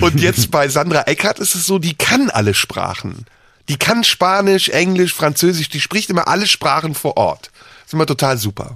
Und 0.02 0.20
jetzt 0.20 0.50
bei 0.52 0.68
Sandra 0.68 1.04
Eckert 1.04 1.40
ist 1.40 1.56
es 1.56 1.66
so, 1.66 1.80
die 1.80 1.96
kann 1.96 2.30
alle 2.30 2.54
Sprachen. 2.54 3.26
Die 3.68 3.78
kann 3.78 4.04
Spanisch, 4.04 4.70
Englisch, 4.70 5.14
Französisch, 5.14 5.70
die 5.70 5.82
spricht 5.82 6.10
immer 6.10 6.28
alle 6.28 6.48
Sprachen 6.48 6.94
vor 6.94 7.18
Ort. 7.18 7.52
Ist 7.86 7.94
immer 7.94 8.06
total 8.06 8.38
super. 8.38 8.76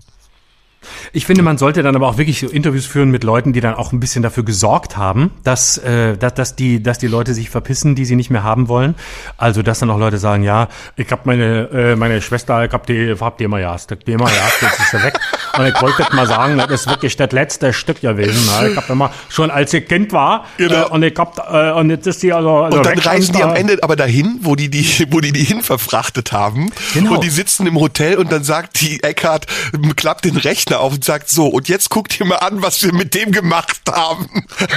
Ich 1.12 1.26
finde, 1.26 1.44
man 1.44 1.58
sollte 1.58 1.84
dann 1.84 1.96
aber 1.96 2.08
auch 2.08 2.18
wirklich 2.18 2.44
Interviews 2.44 2.86
führen 2.86 3.12
mit 3.12 3.24
Leuten, 3.24 3.54
die 3.54 3.62
dann 3.62 3.76
auch 3.76 3.92
ein 3.92 4.00
bisschen 4.00 4.24
dafür 4.24 4.44
gesorgt 4.44 4.98
haben, 4.98 5.32
dass, 5.44 5.78
äh, 5.78 6.18
dass, 6.18 6.34
dass, 6.34 6.56
die, 6.56 6.82
dass 6.82 6.98
die 6.98 7.08
Leute 7.08 7.34
sich 7.34 7.50
verpissen, 7.50 7.96
die 7.96 8.06
sie 8.06 8.16
nicht 8.16 8.30
mehr 8.30 8.44
haben 8.44 8.68
wollen. 8.68 8.96
Also, 9.38 9.62
dass 9.62 9.80
dann 9.80 9.90
auch 9.90 10.00
Leute 10.00 10.18
sagen, 10.18 10.44
ja, 10.44 10.68
ich 10.96 11.12
hab 11.12 11.26
meine, 11.26 11.70
äh, 11.72 11.96
meine 11.96 12.22
Schwester, 12.22 12.64
ich 12.64 12.72
hab 12.72 12.86
die, 12.86 13.16
hab 13.20 13.38
die 13.38 13.44
immer 13.44 13.60
ja, 13.60 13.76
die 13.76 14.12
immer 14.12 14.30
ja, 14.30 14.44
jetzt 14.62 14.80
ist 14.80 14.92
sie 14.92 15.04
weg. 15.04 15.20
Und 15.58 15.66
ich 15.66 15.82
wollte 15.82 16.06
mal 16.16 16.28
sagen, 16.28 16.58
das 16.58 16.72
ist 16.72 16.88
wirklich 16.88 17.18
das 17.18 17.32
letzte 17.32 17.74
Stück 17.74 18.02
gewesen. 18.02 18.46
Ne? 18.46 18.70
Ich 18.70 18.78
hab 18.78 18.90
immer, 18.90 19.12
schon 19.28 19.52
als 19.52 19.74
ich 19.74 19.88
Kind 19.88 20.14
war, 20.14 20.46
genau. 20.58 20.86
äh, 20.86 20.90
und 20.90 21.04
ich 21.04 21.18
hab, 21.18 21.52
äh, 21.52 21.72
und 21.72 21.90
jetzt 21.90 22.08
ist 22.08 22.24
die 22.24 22.32
also, 22.32 22.60
also 22.60 22.78
Und 22.78 22.86
dann 22.86 23.00
reisen 23.00 23.36
die 23.36 23.44
am 23.44 23.56
Ende 23.56 23.80
aber 23.82 23.96
dahin, 23.96 24.40
wo 24.42 24.56
die 24.56 24.70
die, 24.70 25.08
wo 25.10 25.20
die 25.20 25.32
die 25.32 25.44
hin 25.44 25.62
verfrachtet 25.62 26.32
haben. 26.32 26.72
Genau. 26.94 27.16
Und 27.16 27.24
die 27.24 27.30
sitzen 27.30 27.68
im 27.68 27.80
Hotel 27.80 28.16
und 28.16 28.32
dann 28.32 28.44
sagt 28.44 28.80
die 28.82 29.04
Eckhart, 29.04 29.48
klappt 29.96 30.26
den 30.26 30.38
Rechner 30.70 30.80
auf 30.80 30.94
und 30.94 31.04
sagt 31.04 31.30
so, 31.30 31.48
und 31.48 31.68
jetzt 31.68 31.90
guckt 31.90 32.20
ihr 32.20 32.26
mal 32.26 32.38
an, 32.38 32.62
was 32.62 32.82
wir 32.84 32.94
mit 32.94 33.14
dem 33.16 33.32
gemacht 33.32 33.82
haben. 33.90 34.28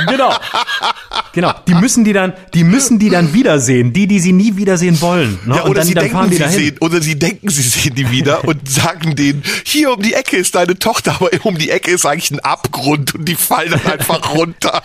Genau. 0.09 0.33
Genau. 1.35 1.53
Die 1.67 1.75
müssen 1.75 2.05
die 2.05 2.13
dann, 2.13 2.33
die 2.55 2.65
müssen 2.65 2.99
die 2.99 3.11
dann 3.11 3.33
wiedersehen, 3.33 3.93
die, 3.93 4.07
die 4.07 4.21
sie 4.21 4.33
nie 4.33 4.57
wiedersehen 4.57 5.01
wollen. 5.01 5.39
Ne? 5.45 5.57
Ja, 5.57 5.65
oder, 5.65 5.75
dann, 5.75 5.87
sie 5.87 5.95
dann 5.95 6.05
denken, 6.05 6.31
sie 6.31 6.49
sehen, 6.49 6.77
oder 6.81 7.01
sie 7.01 7.19
denken, 7.19 7.49
sie 7.49 7.63
sehen 7.63 7.95
die 7.95 8.11
wieder 8.11 8.45
und 8.45 8.69
sagen 8.69 9.17
denen, 9.17 9.43
hier 9.65 9.93
um 9.93 10.03
die 10.03 10.15
Ecke 10.15 10.37
ist 10.37 10.55
deine 10.55 10.79
Tochter, 10.79 11.17
aber 11.21 11.31
um 11.45 11.57
die 11.57 11.71
Ecke 11.71 11.91
ist 11.91 12.07
eigentlich 12.07 12.31
ein 12.31 12.41
Abgrund 12.41 13.15
und 13.15 13.27
die 13.27 13.35
fallen 13.35 13.71
dann 13.71 13.93
einfach 13.93 14.35
runter. 14.35 14.83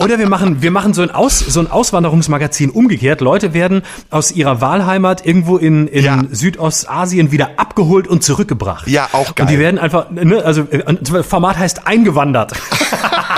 Oder 0.00 0.18
wir 0.18 0.28
machen, 0.28 0.62
wir 0.62 0.70
machen 0.70 0.92
so 0.92 1.02
ein, 1.02 1.10
Aus, 1.10 1.38
so 1.38 1.60
ein 1.60 1.70
Auswanderungsmagazin 1.70 2.70
umgekehrt. 2.70 3.20
Leute 3.20 3.54
werden 3.54 3.82
aus 4.10 4.30
ihrer 4.30 4.60
Wahlheimat 4.60 5.24
irgendwo 5.24 5.56
in, 5.56 5.86
in 5.88 6.04
ja. 6.04 6.22
Südostasien 6.30 7.32
wieder 7.32 7.58
abgeholt 7.58 8.06
und 8.06 8.22
zurückgebracht. 8.22 8.88
Ja, 8.88 9.08
auch 9.12 9.34
geil. 9.34 9.46
Und 9.46 9.50
die 9.50 9.55
werden 9.58 9.78
einfach, 9.78 10.10
ne, 10.10 10.44
also 10.44 10.62
äh, 10.62 11.22
Format 11.22 11.58
heißt 11.58 11.86
eingewandert. 11.86 12.52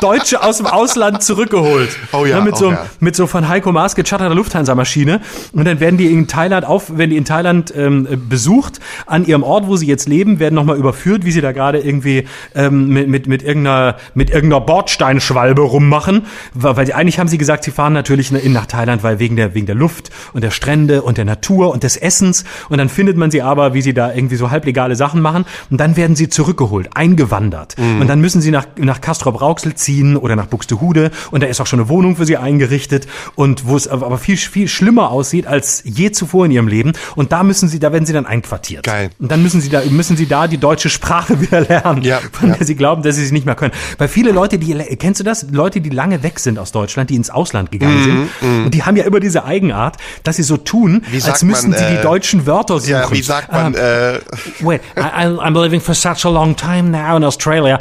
Deutsche 0.00 0.42
aus 0.42 0.58
dem 0.58 0.66
Ausland 0.66 1.22
zurückgeholt. 1.22 1.90
Oh 2.12 2.24
ja, 2.24 2.38
ne, 2.38 2.44
mit, 2.44 2.54
oh 2.54 2.56
so, 2.56 2.70
ja. 2.72 2.86
mit 3.00 3.14
so 3.14 3.26
von 3.26 3.48
Heiko 3.48 3.72
Maas 3.72 3.94
gecharterter 3.94 4.34
Lufthansa-Maschine. 4.34 5.20
Und 5.52 5.64
dann 5.66 5.80
werden 5.80 5.96
die 5.96 6.06
in 6.06 6.26
Thailand 6.26 6.64
auf, 6.64 6.92
wenn 6.96 7.10
die 7.10 7.16
in 7.16 7.24
Thailand 7.24 7.72
ähm, 7.76 8.08
besucht, 8.28 8.80
an 9.06 9.26
ihrem 9.26 9.42
Ort, 9.42 9.66
wo 9.66 9.76
sie 9.76 9.86
jetzt 9.86 10.08
leben, 10.08 10.38
werden 10.38 10.54
nochmal 10.54 10.76
überführt, 10.76 11.24
wie 11.24 11.32
sie 11.32 11.40
da 11.40 11.52
gerade 11.52 11.78
irgendwie 11.78 12.26
ähm, 12.54 12.88
mit, 12.88 13.08
mit, 13.08 13.26
mit 13.26 13.42
irgendeiner, 13.42 13.96
mit 14.14 14.30
irgendeiner 14.30 14.60
Bordsteinschwalbe 14.60 15.62
rummachen. 15.62 16.26
Weil 16.54 16.86
sie, 16.86 16.94
eigentlich 16.94 17.18
haben 17.18 17.28
sie 17.28 17.38
gesagt, 17.38 17.64
sie 17.64 17.70
fahren 17.70 17.92
natürlich 17.92 18.32
nach 18.32 18.66
Thailand, 18.66 19.02
weil 19.02 19.18
wegen 19.18 19.36
der, 19.36 19.54
wegen 19.54 19.66
der 19.66 19.76
Luft 19.76 20.10
und 20.32 20.42
der 20.42 20.50
Strände 20.50 21.02
und 21.02 21.18
der 21.18 21.24
Natur 21.24 21.70
und 21.70 21.82
des 21.82 21.96
Essens. 21.96 22.44
Und 22.68 22.78
dann 22.78 22.88
findet 22.88 23.16
man 23.16 23.30
sie 23.30 23.42
aber, 23.42 23.74
wie 23.74 23.82
sie 23.82 23.94
da 23.94 24.12
irgendwie 24.12 24.36
so 24.36 24.50
halblegale 24.50 24.96
Sachen 24.96 25.20
machen. 25.20 25.44
Und 25.70 25.78
dann 25.78 25.96
werden 25.96 26.16
sie 26.16 26.28
zurückgeholt, 26.28 26.90
eingewandert. 26.94 27.76
Mhm. 27.78 28.00
Und 28.00 28.08
dann 28.08 28.20
müssen 28.20 28.40
sie 28.40 28.50
nach, 28.50 28.66
nach 28.76 29.00
Castrop-Rauxel 29.00 29.74
ziehen 29.74 29.89
oder 30.16 30.36
nach 30.36 30.46
Buxtehude. 30.46 31.10
Und 31.30 31.42
da 31.42 31.46
ist 31.46 31.60
auch 31.60 31.66
schon 31.66 31.80
eine 31.80 31.88
Wohnung 31.88 32.16
für 32.16 32.26
sie 32.26 32.36
eingerichtet. 32.36 33.06
Und 33.34 33.66
wo 33.66 33.76
es 33.76 33.88
aber 33.88 34.18
viel, 34.18 34.36
viel 34.36 34.68
schlimmer 34.68 35.10
aussieht 35.10 35.46
als 35.46 35.82
je 35.84 36.10
zuvor 36.12 36.46
in 36.46 36.52
ihrem 36.52 36.68
Leben. 36.68 36.92
Und 37.16 37.32
da 37.32 37.42
müssen 37.42 37.68
sie, 37.68 37.78
da 37.78 37.92
werden 37.92 38.06
sie 38.06 38.12
dann 38.12 38.26
einquartiert. 38.26 38.84
Geil. 38.84 39.10
Und 39.18 39.30
dann 39.30 39.42
müssen 39.42 39.60
sie 39.60 39.68
da, 39.68 39.82
müssen 39.88 40.16
sie 40.16 40.26
da 40.26 40.46
die 40.46 40.58
deutsche 40.58 40.88
Sprache 40.88 41.40
wieder 41.40 41.60
lernen. 41.60 42.02
Ja, 42.02 42.20
von 42.32 42.50
ja. 42.50 42.56
der 42.56 42.66
sie 42.66 42.76
glauben, 42.76 43.02
dass 43.02 43.16
sie 43.16 43.26
sie 43.26 43.32
nicht 43.32 43.46
mehr 43.46 43.54
können. 43.54 43.72
Weil 43.98 44.08
viele 44.08 44.32
Leute, 44.32 44.58
die, 44.58 44.74
kennst 44.96 45.20
du 45.20 45.24
das? 45.24 45.46
Leute, 45.50 45.80
die 45.80 45.90
lange 45.90 46.22
weg 46.22 46.38
sind 46.38 46.58
aus 46.58 46.72
Deutschland, 46.72 47.10
die 47.10 47.16
ins 47.16 47.30
Ausland 47.30 47.70
gegangen 47.72 48.00
mm, 48.00 48.04
sind. 48.04 48.28
Mm. 48.40 48.64
Und 48.66 48.74
die 48.74 48.82
haben 48.82 48.96
ja 48.96 49.04
immer 49.04 49.20
diese 49.20 49.44
Eigenart, 49.44 49.96
dass 50.22 50.36
sie 50.36 50.42
so 50.42 50.56
tun, 50.56 51.02
als 51.26 51.42
müssten 51.42 51.70
man, 51.70 51.78
sie 51.78 51.84
äh, 51.84 51.96
die 51.96 52.02
deutschen 52.02 52.46
Wörter 52.46 52.78
suchen. 52.78 52.90
Ja, 52.90 53.10
wie 53.10 53.22
sagt 53.22 53.52
man, 53.52 53.74
uh, 53.74 53.78
äh, 53.78 54.20
Wait, 54.60 54.80
I, 54.96 55.26
I'm 55.26 55.60
living 55.60 55.80
for 55.80 55.94
such 55.94 56.24
a 56.24 56.28
long 56.28 56.56
time 56.56 56.90
now 56.90 57.16
in 57.16 57.24
Australia. 57.24 57.78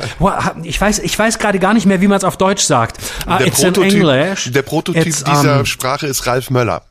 Ich 0.64 0.80
weiß, 0.80 1.00
ich 1.00 1.18
weiß 1.18 1.40
gerade 1.40 1.60
gar 1.60 1.74
nicht 1.74 1.86
mehr, 1.86 1.99
wie 2.02 2.08
man 2.08 2.18
es 2.18 2.24
auf 2.24 2.38
Deutsch 2.38 2.64
sagt. 2.64 2.98
Uh, 3.26 3.38
der, 3.38 3.52
Prototyp, 3.52 4.54
der 4.54 4.62
Prototyp 4.62 5.04
dieser 5.04 5.60
um, 5.60 5.66
Sprache 5.66 6.08
ist 6.08 6.26
Ralf 6.28 6.50
Möller. 6.50 6.84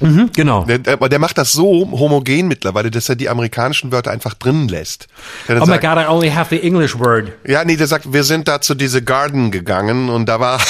Mhm, 0.00 0.30
genau. 0.34 0.64
Der, 0.64 0.80
aber 0.92 1.08
der 1.08 1.18
macht 1.18 1.38
das 1.38 1.52
so 1.52 1.88
homogen 1.92 2.48
mittlerweile, 2.48 2.90
dass 2.90 3.08
er 3.08 3.16
die 3.16 3.28
amerikanischen 3.28 3.92
Wörter 3.92 4.10
einfach 4.10 4.34
drin 4.34 4.68
lässt. 4.68 5.06
Oh 5.48 5.66
my 5.66 5.78
God, 5.78 5.98
I 5.98 6.06
only 6.08 6.30
have 6.30 6.54
the 6.54 6.60
English 6.60 6.98
word. 6.98 7.32
Ja, 7.46 7.64
nee, 7.64 7.76
der 7.76 7.86
sagt, 7.86 8.12
wir 8.12 8.24
sind 8.24 8.48
da 8.48 8.60
zu 8.60 8.74
diese 8.74 9.02
Garden 9.02 9.50
gegangen 9.50 10.08
und 10.08 10.26
da 10.26 10.40
war, 10.40 10.60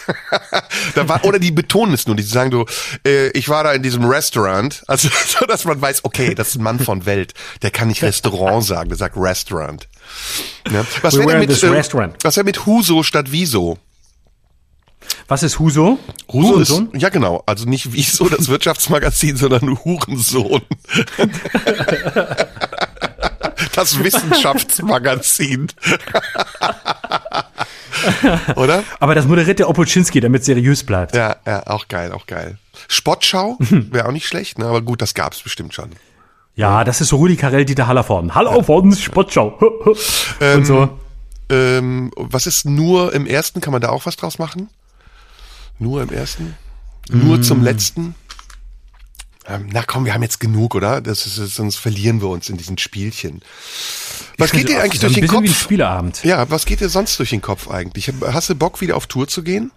da 0.94 1.08
war, 1.08 1.24
oder 1.24 1.38
die 1.38 1.50
betonen 1.50 1.94
es 1.94 2.06
nur, 2.06 2.16
die 2.16 2.22
sagen 2.22 2.52
so, 2.52 2.66
äh, 3.06 3.28
ich 3.30 3.48
war 3.48 3.64
da 3.64 3.72
in 3.72 3.82
diesem 3.82 4.04
Restaurant, 4.04 4.82
also 4.86 5.08
so, 5.26 5.44
dass 5.46 5.64
man 5.64 5.80
weiß, 5.80 6.04
okay, 6.04 6.34
das 6.34 6.48
ist 6.48 6.56
ein 6.56 6.62
Mann 6.62 6.78
von 6.78 7.06
Welt, 7.06 7.34
der 7.62 7.70
kann 7.70 7.88
nicht 7.88 8.02
Restaurant 8.02 8.64
sagen, 8.64 8.88
der 8.88 8.98
sagt 8.98 9.16
Restaurant. 9.16 9.88
Ja. 10.70 10.84
Was 11.02 11.18
wäre 11.18 11.38
mit, 11.38 11.50
äh, 11.50 11.70
was 12.22 12.36
wäre 12.36 12.44
mit 12.44 12.66
Huso 12.66 13.02
statt 13.02 13.26
Wieso? 13.30 13.78
Was 15.28 15.42
ist 15.42 15.58
Huso? 15.58 15.98
Huso 16.32 16.60
ist, 16.60 16.82
ja 16.94 17.08
genau, 17.08 17.42
also 17.46 17.68
nicht 17.68 17.92
Wieso 17.92 18.28
das 18.28 18.48
Wirtschaftsmagazin, 18.48 19.36
sondern 19.36 19.78
Hurensohn. 19.84 20.62
das 23.74 24.02
Wissenschaftsmagazin. 24.02 25.68
Oder? 28.56 28.84
Aber 29.00 29.14
das 29.14 29.26
moderiert 29.26 29.58
der 29.58 29.68
Opolczynski, 29.68 30.20
damit 30.20 30.44
seriös 30.44 30.84
bleibt. 30.84 31.14
Ja, 31.14 31.36
ja, 31.46 31.66
auch 31.66 31.88
geil, 31.88 32.12
auch 32.12 32.26
geil. 32.26 32.58
Spottschau 32.88 33.56
wäre 33.60 34.08
auch 34.08 34.12
nicht 34.12 34.26
schlecht, 34.26 34.58
ne? 34.58 34.66
aber 34.66 34.82
gut, 34.82 35.00
das 35.00 35.14
gab's 35.14 35.40
bestimmt 35.40 35.74
schon. 35.74 35.90
Ja, 36.56 36.84
das 36.84 37.00
ist 37.00 37.08
so 37.08 37.16
Rudi 37.16 37.36
Carell, 37.36 37.64
Dieter 37.64 37.86
Hallervorden. 37.86 38.34
Hallo, 38.34 38.62
ja. 38.66 38.96
Spottschau. 38.96 39.58
Ähm, 40.40 40.58
Und 40.58 40.66
so. 40.66 40.88
Ähm, 41.50 42.10
was 42.16 42.46
ist 42.46 42.64
nur 42.64 43.12
im 43.12 43.26
ersten? 43.26 43.60
Kann 43.60 43.72
man 43.72 43.82
da 43.82 43.90
auch 43.90 44.06
was 44.06 44.16
draus 44.16 44.38
machen? 44.38 44.70
Nur 45.78 46.02
im 46.02 46.10
ersten? 46.10 46.54
Nur 47.10 47.38
mm. 47.38 47.42
zum 47.42 47.62
letzten? 47.62 48.14
Ähm, 49.46 49.68
na 49.72 49.82
komm, 49.82 50.06
wir 50.06 50.14
haben 50.14 50.22
jetzt 50.22 50.40
genug, 50.40 50.74
oder? 50.74 51.00
Das 51.00 51.26
ist, 51.26 51.36
sonst 51.54 51.76
verlieren 51.76 52.22
wir 52.22 52.28
uns 52.28 52.48
in 52.48 52.56
diesen 52.56 52.78
Spielchen. 52.78 53.42
Was 54.38 54.52
geht 54.52 54.68
dir 54.68 54.82
eigentlich 54.82 55.00
durch 55.00 55.14
den 55.14 55.26
Kopf? 55.26 55.42
Wie 55.42 55.48
ein 55.48 55.54
Spieleabend. 55.54 56.24
Ja, 56.24 56.48
was 56.50 56.64
geht 56.64 56.80
dir 56.80 56.88
sonst 56.88 57.18
durch 57.18 57.30
den 57.30 57.42
Kopf 57.42 57.68
eigentlich? 57.68 58.10
Hast 58.22 58.48
du 58.48 58.54
Bock, 58.54 58.80
wieder 58.80 58.96
auf 58.96 59.06
Tour 59.06 59.28
zu 59.28 59.42
gehen? 59.42 59.70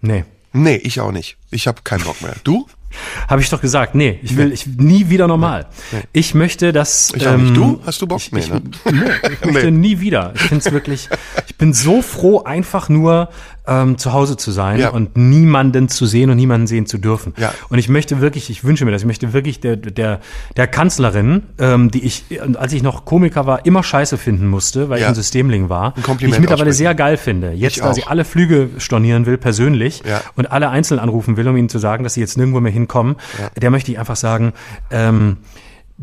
Nee. 0.00 0.24
Nee, 0.52 0.76
ich 0.76 1.00
auch 1.00 1.12
nicht. 1.12 1.36
Ich 1.50 1.66
habe 1.66 1.82
keinen 1.82 2.04
Bock 2.04 2.22
mehr. 2.22 2.34
Du? 2.44 2.66
Habe 3.28 3.40
ich 3.40 3.48
doch 3.48 3.60
gesagt. 3.60 3.94
Nee, 3.94 4.18
ich 4.20 4.36
will 4.36 4.52
ich 4.52 4.66
nie 4.66 5.08
wieder 5.10 5.28
normal. 5.28 5.66
Nee. 5.92 6.02
Ich 6.12 6.34
möchte, 6.34 6.72
dass 6.72 7.12
ich 7.14 7.26
auch 7.26 7.36
nicht. 7.36 7.56
Du 7.56 7.62
ähm, 7.62 7.80
hast 7.86 8.02
du 8.02 8.08
Bock? 8.08 8.18
Ich, 8.18 8.32
nee, 8.32 8.40
ne? 8.40 8.62
ich, 8.84 8.92
nee, 8.92 9.10
ich 9.32 9.52
möchte 9.52 9.70
nie 9.70 10.00
wieder. 10.00 10.32
Ich 10.34 10.42
finde 10.42 10.64
es 10.66 10.72
wirklich. 10.72 11.08
Ich 11.46 11.56
bin 11.56 11.72
so 11.72 12.02
froh, 12.02 12.42
einfach 12.42 12.88
nur 12.88 13.28
ähm, 13.66 13.96
zu 13.96 14.12
Hause 14.12 14.36
zu 14.36 14.50
sein 14.50 14.80
ja. 14.80 14.90
und 14.90 15.16
niemanden 15.16 15.88
zu 15.88 16.06
sehen 16.06 16.30
und 16.30 16.36
niemanden 16.36 16.66
sehen 16.66 16.86
zu 16.86 16.98
dürfen. 16.98 17.34
Ja. 17.36 17.54
Und 17.68 17.78
ich 17.78 17.88
möchte 17.88 18.20
wirklich, 18.20 18.50
ich 18.50 18.64
wünsche 18.64 18.84
mir 18.84 18.90
das. 18.90 19.02
Ich 19.02 19.06
möchte 19.06 19.32
wirklich 19.32 19.60
der 19.60 19.76
der 19.76 20.20
der 20.56 20.66
Kanzlerin, 20.66 21.44
ähm, 21.58 21.90
die 21.90 22.04
ich, 22.04 22.24
als 22.54 22.72
ich 22.72 22.82
noch 22.82 23.04
Komiker 23.04 23.46
war, 23.46 23.64
immer 23.64 23.82
Scheiße 23.82 24.18
finden 24.18 24.48
musste, 24.48 24.88
weil 24.88 24.98
ja. 24.98 25.04
ich 25.04 25.08
ein 25.10 25.14
Systemling 25.14 25.68
war, 25.68 25.94
ein 25.96 26.18
die 26.18 26.26
ich 26.26 26.38
mittlerweile 26.38 26.72
sehr 26.72 26.94
geil 26.94 27.16
finde. 27.16 27.52
Jetzt, 27.52 27.80
da 27.80 27.94
sie 27.94 28.04
alle 28.04 28.24
Flüge 28.24 28.70
stornieren 28.78 29.26
will 29.26 29.38
persönlich 29.38 30.02
und 30.36 30.50
alle 30.50 30.70
einzeln 30.70 30.98
anrufen 30.98 31.36
will, 31.36 31.46
um 31.48 31.56
ihnen 31.56 31.68
zu 31.68 31.78
sagen, 31.78 32.04
dass 32.04 32.14
sie 32.14 32.20
jetzt 32.20 32.36
nirgendwo 32.36 32.60
mehr 32.60 32.72
hin 32.72 32.80
hinkommen, 32.80 33.16
der 33.60 33.70
möchte 33.70 33.92
ich 33.92 33.98
einfach 33.98 34.16
sagen, 34.16 34.52
ähm, 34.90 35.38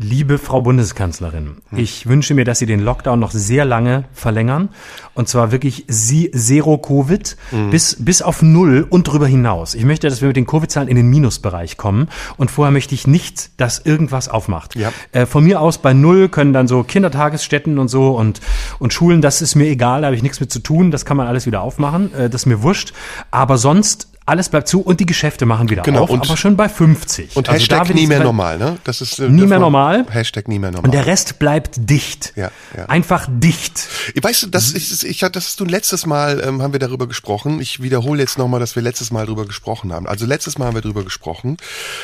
Liebe 0.00 0.38
Frau 0.38 0.60
Bundeskanzlerin, 0.60 1.56
ich 1.72 2.06
wünsche 2.06 2.32
mir, 2.32 2.44
dass 2.44 2.60
Sie 2.60 2.66
den 2.66 2.78
Lockdown 2.78 3.18
noch 3.18 3.32
sehr 3.32 3.64
lange 3.64 4.04
verlängern. 4.12 4.68
Und 5.14 5.28
zwar 5.28 5.50
wirklich 5.50 5.86
Sie 5.88 6.30
Zero 6.30 6.78
Covid 6.78 7.36
hm. 7.50 7.70
bis, 7.70 7.96
bis 7.98 8.22
auf 8.22 8.40
Null 8.40 8.86
und 8.88 9.08
darüber 9.08 9.26
hinaus. 9.26 9.74
Ich 9.74 9.84
möchte, 9.84 10.08
dass 10.08 10.20
wir 10.20 10.28
mit 10.28 10.36
den 10.36 10.46
Covid-Zahlen 10.46 10.86
in 10.86 10.94
den 10.94 11.10
Minusbereich 11.10 11.78
kommen. 11.78 12.06
Und 12.36 12.48
vorher 12.48 12.70
möchte 12.70 12.94
ich 12.94 13.08
nicht, 13.08 13.60
dass 13.60 13.80
irgendwas 13.80 14.28
aufmacht. 14.28 14.76
Ja. 14.76 14.92
Äh, 15.10 15.26
von 15.26 15.42
mir 15.42 15.60
aus 15.60 15.78
bei 15.78 15.94
Null 15.94 16.28
können 16.28 16.52
dann 16.52 16.68
so 16.68 16.84
Kindertagesstätten 16.84 17.80
und 17.80 17.88
so 17.88 18.16
und, 18.16 18.40
und 18.78 18.92
Schulen, 18.92 19.20
das 19.20 19.42
ist 19.42 19.56
mir 19.56 19.66
egal, 19.66 20.02
da 20.02 20.06
habe 20.06 20.14
ich 20.16 20.22
nichts 20.22 20.38
mit 20.38 20.52
zu 20.52 20.60
tun. 20.60 20.92
Das 20.92 21.06
kann 21.06 21.16
man 21.16 21.26
alles 21.26 21.44
wieder 21.44 21.60
aufmachen. 21.60 22.14
Äh, 22.14 22.30
das 22.30 22.42
ist 22.42 22.46
mir 22.46 22.62
wurscht. 22.62 22.92
Aber 23.32 23.58
sonst 23.58 24.06
alles 24.28 24.48
bleibt 24.48 24.68
zu 24.68 24.80
und 24.80 25.00
die 25.00 25.06
Geschäfte 25.06 25.46
machen 25.46 25.70
wieder 25.70 25.82
genau, 25.82 26.02
auf, 26.02 26.10
und, 26.10 26.24
aber 26.24 26.36
schon 26.36 26.56
bei 26.56 26.68
50. 26.68 27.36
Und 27.36 27.48
also 27.48 27.58
Hashtag 27.58 27.94
nie 27.94 28.06
mehr 28.06 28.20
normal, 28.22 28.58
ne? 28.58 28.78
Das 28.84 29.00
ist 29.00 29.18
äh, 29.18 29.28
nie 29.28 29.46
mehr 29.46 29.58
normal. 29.58 30.06
Hashtag 30.10 30.48
nie 30.48 30.58
mehr 30.58 30.70
normal. 30.70 30.86
Und 30.86 30.94
der 30.94 31.06
Rest 31.06 31.38
bleibt 31.38 31.76
dicht. 31.90 32.32
Ja, 32.36 32.50
ja. 32.76 32.86
Einfach 32.86 33.26
dicht. 33.30 33.88
Weißt 34.20 34.42
du, 34.42 34.46
das 34.48 34.72
ist, 34.72 35.04
ich, 35.04 35.18
das 35.18 35.32
hast 35.34 35.60
du 35.60 35.64
letztes 35.64 36.06
Mal 36.06 36.42
ähm, 36.44 36.62
haben 36.62 36.72
wir 36.72 36.80
darüber 36.80 37.06
gesprochen. 37.06 37.60
Ich 37.60 37.82
wiederhole 37.82 38.20
jetzt 38.20 38.38
nochmal, 38.38 38.60
dass 38.60 38.76
wir 38.76 38.82
letztes 38.82 39.10
Mal 39.10 39.26
darüber 39.26 39.46
gesprochen 39.46 39.92
haben. 39.92 40.06
Also 40.06 40.26
letztes 40.26 40.58
Mal 40.58 40.66
haben 40.66 40.74
wir 40.74 40.82
darüber 40.82 41.04
gesprochen. 41.04 41.56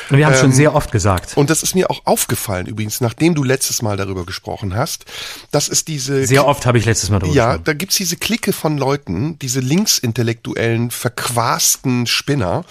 Und 0.09 0.17
wir 0.17 0.25
haben 0.25 0.33
es 0.33 0.39
ähm, 0.39 0.45
schon 0.45 0.53
sehr 0.53 0.75
oft 0.75 0.91
gesagt. 0.91 1.37
Und 1.37 1.49
das 1.49 1.63
ist 1.63 1.75
mir 1.75 1.89
auch 1.91 2.05
aufgefallen 2.05 2.65
übrigens, 2.65 3.01
nachdem 3.01 3.35
du 3.35 3.43
letztes 3.43 3.81
Mal 3.81 3.97
darüber 3.97 4.25
gesprochen 4.25 4.75
hast. 4.75 5.05
Das 5.51 5.67
ist 5.67 5.87
diese. 5.87 6.25
Sehr 6.25 6.47
oft 6.47 6.65
habe 6.65 6.77
ich 6.77 6.85
letztes 6.85 7.09
Mal 7.09 7.19
darüber 7.19 7.33
gesprochen. 7.33 7.57
Ja, 7.57 7.63
da 7.63 7.73
gibt's 7.73 7.97
diese 7.97 8.17
Clique 8.17 8.53
von 8.53 8.77
Leuten, 8.77 9.37
diese 9.39 9.59
linksintellektuellen, 9.59 10.91
verquasten 10.91 12.07
Spinner, 12.15 12.65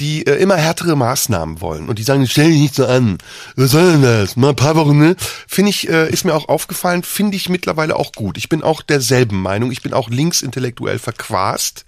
die 0.00 0.26
äh, 0.26 0.36
immer 0.36 0.56
härtere 0.56 0.96
Maßnahmen 0.96 1.60
wollen 1.60 1.88
und 1.88 1.98
die 1.98 2.02
sagen, 2.02 2.26
stell 2.26 2.50
dich 2.50 2.60
nicht 2.60 2.74
so 2.74 2.86
an. 2.86 3.18
Was 3.56 3.72
soll 3.72 3.92
denn 3.92 4.02
das? 4.02 4.36
Mal 4.36 4.50
ein 4.50 4.56
paar 4.56 4.76
Wochen, 4.76 4.98
ne? 4.98 5.16
Finde 5.46 5.70
ich, 5.70 5.88
äh, 5.88 6.10
ist 6.10 6.24
mir 6.24 6.34
auch 6.34 6.48
aufgefallen, 6.48 7.02
finde 7.02 7.36
ich 7.36 7.48
mittlerweile 7.48 7.96
auch 7.96 8.12
gut. 8.12 8.36
Ich 8.38 8.48
bin 8.48 8.62
auch 8.62 8.82
derselben 8.82 9.40
Meinung. 9.40 9.72
Ich 9.72 9.82
bin 9.82 9.92
auch 9.92 10.10
linksintellektuell 10.10 10.98
verquast 10.98 11.84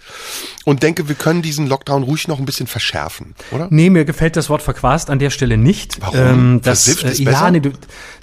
und 0.64 0.82
denke, 0.82 1.08
wir 1.08 1.14
können 1.14 1.42
diesen 1.42 1.66
Lockdown 1.66 2.02
ruhig 2.02 2.28
noch 2.28 2.38
ein 2.38 2.44
bisschen 2.44 2.66
verschärfen, 2.66 3.34
oder? 3.50 3.68
Nee, 3.70 3.90
mir 3.90 4.04
gefällt 4.04 4.36
das 4.36 4.48
Wort 4.48 4.62
verquast 4.62 5.10
an 5.10 5.18
der 5.18 5.30
Stelle 5.30 5.56
nicht. 5.56 6.00
Warum? 6.00 6.18
Ähm, 6.18 6.60
das, 6.62 6.84
Versifft 6.84 7.04
ist 7.04 7.20
äh, 7.20 7.24
ja, 7.24 7.50
nee 7.50 7.60
du, 7.60 7.72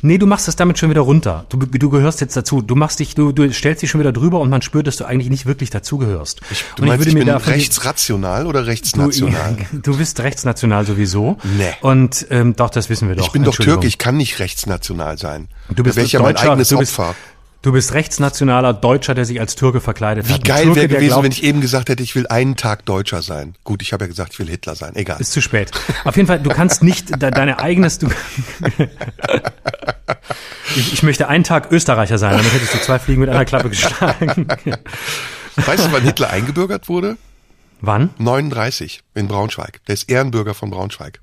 nee, 0.01 0.17
du 0.17 0.25
machst 0.25 0.47
das 0.47 0.55
damit 0.55 0.79
schon 0.79 0.89
wieder 0.89 1.01
runter. 1.01 1.45
Du, 1.49 1.57
du 1.57 1.89
gehörst 1.89 2.21
jetzt 2.21 2.35
dazu. 2.35 2.61
Du 2.61 2.75
machst 2.75 2.99
dich, 2.99 3.15
du, 3.15 3.31
du 3.31 3.51
stellst 3.53 3.81
dich 3.81 3.89
schon 3.89 3.99
wieder 3.99 4.11
drüber 4.11 4.39
und 4.39 4.49
man 4.49 4.61
spürt, 4.61 4.87
dass 4.87 4.97
du 4.97 5.05
eigentlich 5.05 5.29
nicht 5.29 5.45
wirklich 5.45 5.69
dazugehörst. 5.69 6.41
Ich, 6.51 6.63
du 6.75 6.83
und 6.83 6.89
meinst, 6.89 7.07
ich, 7.07 7.13
würde 7.13 7.31
ich 7.31 7.37
bin 7.37 7.53
rechtsrational 7.53 8.47
oder 8.47 8.67
rechtsnational? 8.71 9.57
Du, 9.71 9.77
du 9.91 9.97
bist 9.97 10.19
rechtsnational 10.19 10.85
sowieso. 10.85 11.37
Nee. 11.57 11.73
Und 11.81 12.27
ähm, 12.29 12.55
doch, 12.55 12.69
das 12.69 12.89
wissen 12.89 13.07
wir 13.07 13.15
doch. 13.15 13.25
Ich 13.25 13.31
bin 13.31 13.43
doch 13.43 13.55
Türke, 13.55 13.87
ich 13.87 13.97
kann 13.97 14.17
nicht 14.17 14.39
rechtsnational 14.39 15.17
sein. 15.17 15.47
Du 15.69 15.83
bist 15.83 15.97
Welcher 15.97 16.21
mein 16.21 16.37
eigenes 16.37 16.69
du 16.69 16.79
bist, 16.79 16.97
Opfer. 16.97 17.15
Du 17.61 17.71
bist 17.71 17.93
rechtsnationaler 17.93 18.73
Deutscher, 18.73 19.13
der 19.13 19.25
sich 19.25 19.39
als 19.39 19.55
Türke 19.55 19.81
verkleidet 19.81 20.27
Wie 20.27 20.33
hat. 20.33 20.39
Wie 20.39 20.47
geil 20.47 20.75
wäre 20.75 20.87
gewesen, 20.87 21.07
glaubt, 21.09 21.23
wenn 21.25 21.31
ich 21.31 21.43
eben 21.43 21.61
gesagt 21.61 21.89
hätte, 21.89 22.01
ich 22.01 22.15
will 22.15 22.25
einen 22.25 22.55
Tag 22.55 22.85
Deutscher 22.85 23.21
sein. 23.21 23.53
Gut, 23.63 23.83
ich 23.83 23.93
habe 23.93 24.05
ja 24.05 24.07
gesagt, 24.07 24.33
ich 24.33 24.39
will 24.39 24.49
Hitler 24.49 24.75
sein. 24.75 24.95
Egal. 24.95 25.21
Ist 25.21 25.31
zu 25.31 25.41
spät. 25.41 25.69
Auf 26.03 26.15
jeden 26.15 26.27
Fall, 26.27 26.39
du 26.39 26.49
kannst 26.49 26.81
nicht 26.81 27.21
de 27.21 27.29
deine 27.29 27.59
eigenes. 27.59 27.99
Du 27.99 28.07
ich, 30.75 30.93
ich 30.93 31.03
möchte 31.03 31.27
einen 31.27 31.43
Tag 31.43 31.71
Österreicher 31.71 32.17
sein, 32.17 32.35
damit 32.35 32.51
hättest 32.51 32.73
du 32.73 32.79
zwei 32.79 32.97
Fliegen 32.97 33.21
mit 33.21 33.29
einer 33.29 33.45
Klappe 33.45 33.69
geschlagen. 33.69 34.47
weißt 35.55 35.85
du, 35.85 35.91
wann 35.91 36.01
Hitler 36.01 36.31
eingebürgert 36.31 36.89
wurde? 36.89 37.17
Wann? 37.83 38.11
39 38.19 39.01
in 39.15 39.27
Braunschweig. 39.27 39.81
Der 39.87 39.93
ist 39.93 40.07
Ehrenbürger 40.07 40.53
von 40.53 40.69
Braunschweig. 40.69 41.19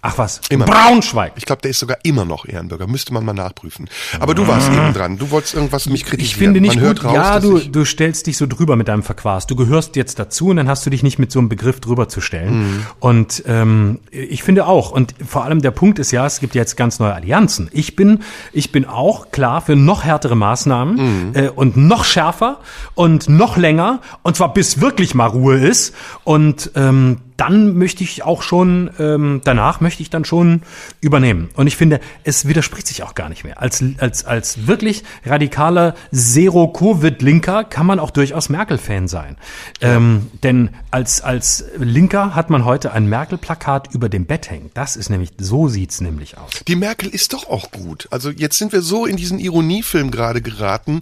Ach 0.00 0.16
was, 0.16 0.40
immer 0.48 0.64
Braunschweig. 0.64 1.32
Ich 1.36 1.44
glaube, 1.44 1.60
der 1.62 1.72
ist 1.72 1.80
sogar 1.80 1.98
immer 2.04 2.24
noch 2.24 2.46
Ehrenbürger. 2.46 2.86
Müsste 2.86 3.12
man 3.12 3.24
mal 3.24 3.32
nachprüfen. 3.32 3.90
Aber 4.20 4.34
du 4.34 4.46
warst 4.46 4.70
eben 4.70 4.92
dran. 4.94 5.18
Du 5.18 5.30
wolltest 5.32 5.54
irgendwas 5.54 5.86
mich 5.86 6.04
kritisieren. 6.04 6.24
Ich 6.24 6.36
finde 6.36 6.60
nicht 6.60 6.76
man 6.76 6.94
gut. 6.94 7.04
Raus, 7.04 7.14
ja, 7.14 7.40
du, 7.40 7.58
du 7.58 7.84
stellst 7.84 8.28
dich 8.28 8.36
so 8.36 8.46
drüber 8.46 8.76
mit 8.76 8.86
deinem 8.86 9.02
Verquast. 9.02 9.50
Du 9.50 9.56
gehörst 9.56 9.96
jetzt 9.96 10.20
dazu 10.20 10.48
und 10.48 10.56
dann 10.56 10.68
hast 10.68 10.86
du 10.86 10.90
dich 10.90 11.02
nicht 11.02 11.18
mit 11.18 11.32
so 11.32 11.40
einem 11.40 11.48
Begriff 11.48 11.80
drüber 11.80 12.08
zu 12.08 12.20
stellen. 12.20 12.60
Mhm. 12.60 12.86
Und 13.00 13.42
ähm, 13.46 13.98
ich 14.12 14.44
finde 14.44 14.66
auch. 14.66 14.92
Und 14.92 15.14
vor 15.26 15.44
allem 15.44 15.62
der 15.62 15.72
Punkt 15.72 15.98
ist 15.98 16.12
ja, 16.12 16.24
es 16.26 16.38
gibt 16.38 16.54
jetzt 16.54 16.76
ganz 16.76 17.00
neue 17.00 17.14
Allianzen. 17.14 17.68
Ich 17.72 17.96
bin, 17.96 18.20
ich 18.52 18.70
bin 18.70 18.84
auch 18.84 19.32
klar 19.32 19.60
für 19.62 19.74
noch 19.74 20.04
härtere 20.04 20.36
Maßnahmen 20.36 20.94
mhm. 20.94 21.34
äh, 21.34 21.48
und 21.48 21.76
noch 21.76 22.04
schärfer 22.04 22.60
und 22.94 23.28
noch 23.28 23.56
länger. 23.56 24.00
Und 24.22 24.36
zwar 24.36 24.54
bis 24.54 24.80
wirklich 24.80 25.16
mal 25.16 25.26
Ruhe 25.26 25.56
ist. 25.56 25.92
Und 26.22 26.70
ähm, 26.76 27.18
dann 27.38 27.78
möchte 27.78 28.02
ich 28.02 28.24
auch 28.24 28.42
schon, 28.42 28.90
ähm, 28.98 29.40
danach 29.44 29.80
möchte 29.80 30.02
ich 30.02 30.10
dann 30.10 30.24
schon 30.24 30.62
übernehmen. 31.00 31.48
Und 31.54 31.68
ich 31.68 31.76
finde, 31.76 32.00
es 32.24 32.48
widerspricht 32.48 32.88
sich 32.88 33.04
auch 33.04 33.14
gar 33.14 33.28
nicht 33.28 33.44
mehr. 33.44 33.62
Als, 33.62 33.82
als, 33.98 34.24
als 34.24 34.66
wirklich 34.66 35.04
radikaler 35.24 35.94
Zero-Covid-Linker 36.12 37.64
kann 37.64 37.86
man 37.86 38.00
auch 38.00 38.10
durchaus 38.10 38.48
Merkel-Fan 38.48 39.06
sein. 39.06 39.36
Ähm, 39.80 40.26
denn 40.42 40.70
als, 40.90 41.20
als 41.20 41.64
Linker 41.78 42.34
hat 42.34 42.50
man 42.50 42.64
heute 42.64 42.92
ein 42.92 43.08
Merkel-Plakat 43.08 43.94
über 43.94 44.08
dem 44.08 44.26
Bett 44.26 44.50
hängen. 44.50 44.70
Das 44.74 44.96
ist 44.96 45.08
nämlich, 45.08 45.30
so 45.38 45.68
sieht's 45.68 46.00
nämlich 46.00 46.38
aus. 46.38 46.50
Die 46.66 46.76
Merkel 46.76 47.08
ist 47.08 47.34
doch 47.34 47.48
auch 47.48 47.70
gut. 47.70 48.08
Also 48.10 48.30
jetzt 48.30 48.58
sind 48.58 48.72
wir 48.72 48.82
so 48.82 49.06
in 49.06 49.16
diesen 49.16 49.38
Ironiefilm 49.38 50.10
gerade 50.10 50.42
geraten, 50.42 51.00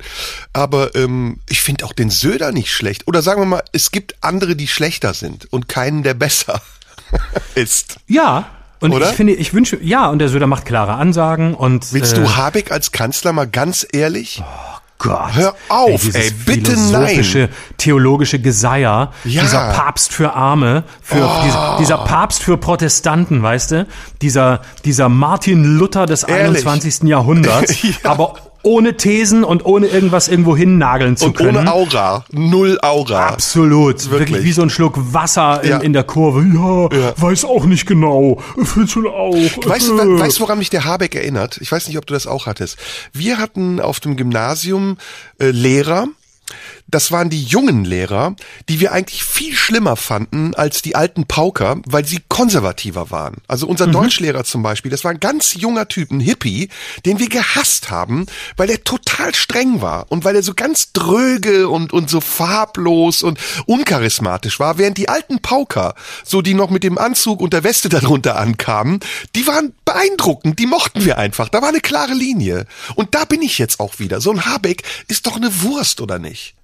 aber 0.53 0.95
ähm, 0.97 1.39
ich 1.49 1.62
finde 1.62 1.87
auch 1.87 1.95
den 1.95 2.11
Söder 2.11 2.53
nicht 2.53 2.70
schlecht. 2.70 3.09
Oder 3.09 3.22
sagen 3.22 3.41
wir 3.41 3.47
mal, 3.47 3.64
es 3.72 3.91
gibt 3.91 4.16
andere, 4.20 4.55
die 4.55 4.68
schlechter 4.68 5.14
sind 5.14 5.51
und 5.51 5.66
keinen, 5.68 6.03
der 6.03 6.26
besser 6.27 6.61
ist. 7.55 7.99
Ja, 8.09 8.47
und 8.81 8.93
Oder? 8.93 9.11
ich 9.11 9.16
finde, 9.16 9.33
ich 9.33 9.55
wünsche, 9.55 9.79
ja, 9.81 10.09
und 10.09 10.18
der 10.18 10.29
Söder 10.29 10.47
macht 10.47 10.66
klare 10.66 10.95
Ansagen 10.95 11.55
und. 11.55 11.93
Willst 11.93 12.14
äh, 12.14 12.20
du 12.20 12.37
Habeck 12.37 12.70
als 12.70 12.93
Kanzler 12.93 13.33
mal 13.33 13.47
ganz 13.47 13.87
ehrlich? 13.91 14.43
Oh 14.43 14.79
Gott. 14.99 15.35
Hör 15.35 15.55
auf, 15.68 16.14
ey, 16.14 16.22
ey 16.24 16.31
bitte 16.31 16.77
nein. 16.77 17.49
theologische 17.79 18.39
Geseier, 18.39 19.12
ja. 19.24 19.43
dieser 19.43 19.72
Papst 19.72 20.12
für 20.12 20.35
Arme, 20.35 20.85
für 21.01 21.24
oh. 21.24 21.43
dieser, 21.45 21.77
dieser, 21.79 21.99
Papst 21.99 22.43
für 22.43 22.59
Protestanten, 22.59 23.43
weißt 23.43 23.70
du? 23.70 23.87
Dieser, 24.20 24.61
dieser 24.85 25.09
Martin 25.09 25.64
Luther 25.79 26.07
des 26.07 26.24
Ehrlich? 26.24 26.66
21. 26.66 27.09
Jahrhunderts. 27.09 27.83
ja. 27.83 27.91
Aber 28.05 28.35
ohne 28.67 28.97
Thesen 28.97 29.45
und 29.45 29.64
ohne 29.64 29.87
irgendwas 29.87 30.27
irgendwo 30.27 30.57
hinnageln 30.57 31.17
zu 31.17 31.27
und 31.27 31.37
können. 31.37 31.57
Ohne 31.59 31.73
Aura. 31.73 32.25
Null 32.33 32.79
Aura. 32.83 33.29
Absolut. 33.29 34.11
Wirklich, 34.11 34.31
Wirklich 34.31 34.45
wie 34.45 34.53
so 34.53 34.62
ein 34.62 34.71
Schluck 34.71 34.95
Wasser 35.14 35.62
in, 35.62 35.71
ja. 35.71 35.79
in 35.79 35.93
der 35.93 36.03
Kurve. 36.03 36.43
Ja, 36.43 36.99
ja, 36.99 37.14
weiß 37.17 37.45
auch 37.45 37.64
nicht 37.64 37.87
genau. 37.87 38.43
Fühlst 38.64 38.97
du 38.97 39.09
auch. 39.09 39.35
Weißt 39.35 39.89
du, 39.89 40.19
weißt, 40.19 40.41
woran 40.41 40.59
mich 40.59 40.71
der 40.71 40.85
Habeck 40.85 41.14
erinnert? 41.14 41.59
Ich 41.61 41.71
weiß 41.71 41.87
nicht, 41.87 41.97
ob 41.97 42.07
du 42.07 42.14
das 42.14 42.27
auch 42.27 42.47
hattest. 42.47 42.77
Wir 43.12 43.39
hatten 43.39 43.81
auf 43.81 44.01
dem 44.01 44.17
Gymnasium 44.17 44.99
äh, 45.39 45.51
Lehrer, 45.51 46.09
das 46.89 47.11
waren 47.11 47.30
die 47.30 47.43
jungen 47.43 47.84
Lehrer, 47.84 48.37
die 48.68 48.80
wir 48.80 48.93
eigentlich 48.93 49.24
viel 49.24 49.55
schlimmer 49.55 49.97
fanden 49.97 50.55
als 50.55 50.82
die 50.82 50.95
alten 50.95 51.26
Pauker, 51.26 51.80
weil 51.87 52.05
sie 52.05 52.20
konservativer 52.28 53.11
waren. 53.11 53.39
Also 53.49 53.66
unser 53.66 53.89
mhm. 53.89 53.93
Deutschlehrer 53.93 54.45
zum 54.45 54.62
Beispiel, 54.62 54.91
das 54.91 55.05
war 55.05 55.11
ein 55.11 55.20
ganz 55.20 55.55
junger 55.55 55.89
Typ, 55.89 56.11
ein 56.11 56.20
Hippie, 56.20 56.68
den 57.05 57.18
wir 57.18 57.28
gehasst 57.28 57.91
haben, 57.91 58.26
weil 58.57 58.70
er 58.70 58.84
total 58.84 59.34
streng 59.34 59.80
war 59.80 60.07
und 60.11 60.24
weil 60.24 60.37
er 60.37 60.43
so 60.43 60.55
ganz 60.55 60.93
dröge 60.93 61.68
und, 61.68 61.93
und 61.93 62.09
so 62.09 62.20
farblos 62.20 63.22
und 63.22 63.39
uncharismatisch 63.66 64.61
war, 64.61 64.78
während 64.78 64.99
die 64.99 65.09
alten 65.09 65.41
Pauker, 65.41 65.95
so 66.24 66.43
die 66.43 66.55
noch 66.55 66.70
mit 66.70 66.84
dem 66.84 66.99
Anzug 66.99 67.41
und 67.41 67.53
der 67.53 67.64
Weste 67.64 67.89
darunter 67.89 68.37
ankamen, 68.37 69.01
die 69.34 69.47
waren 69.47 69.72
beeindruckend, 69.84 70.59
die 70.59 70.66
mochten 70.66 71.05
wir 71.05 71.18
einfach. 71.18 71.49
Da 71.49 71.62
war 71.62 71.68
eine 71.68 71.80
klare 71.80 72.14
Linie. 72.14 72.66
Und 72.95 73.14
da 73.14 73.24
bin 73.24 73.43
ich 73.43 73.59
jetzt 73.59 73.80
auch 73.80 73.99
wieder. 73.99 74.20
So 74.20 74.30
ein 74.30 74.47
Habeck 74.47 74.82
ist 75.09 75.26
doch 75.26 75.37
eine 75.37 75.62
Wurst, 75.62 76.01
oder 76.01 76.18
nicht? 76.18 76.56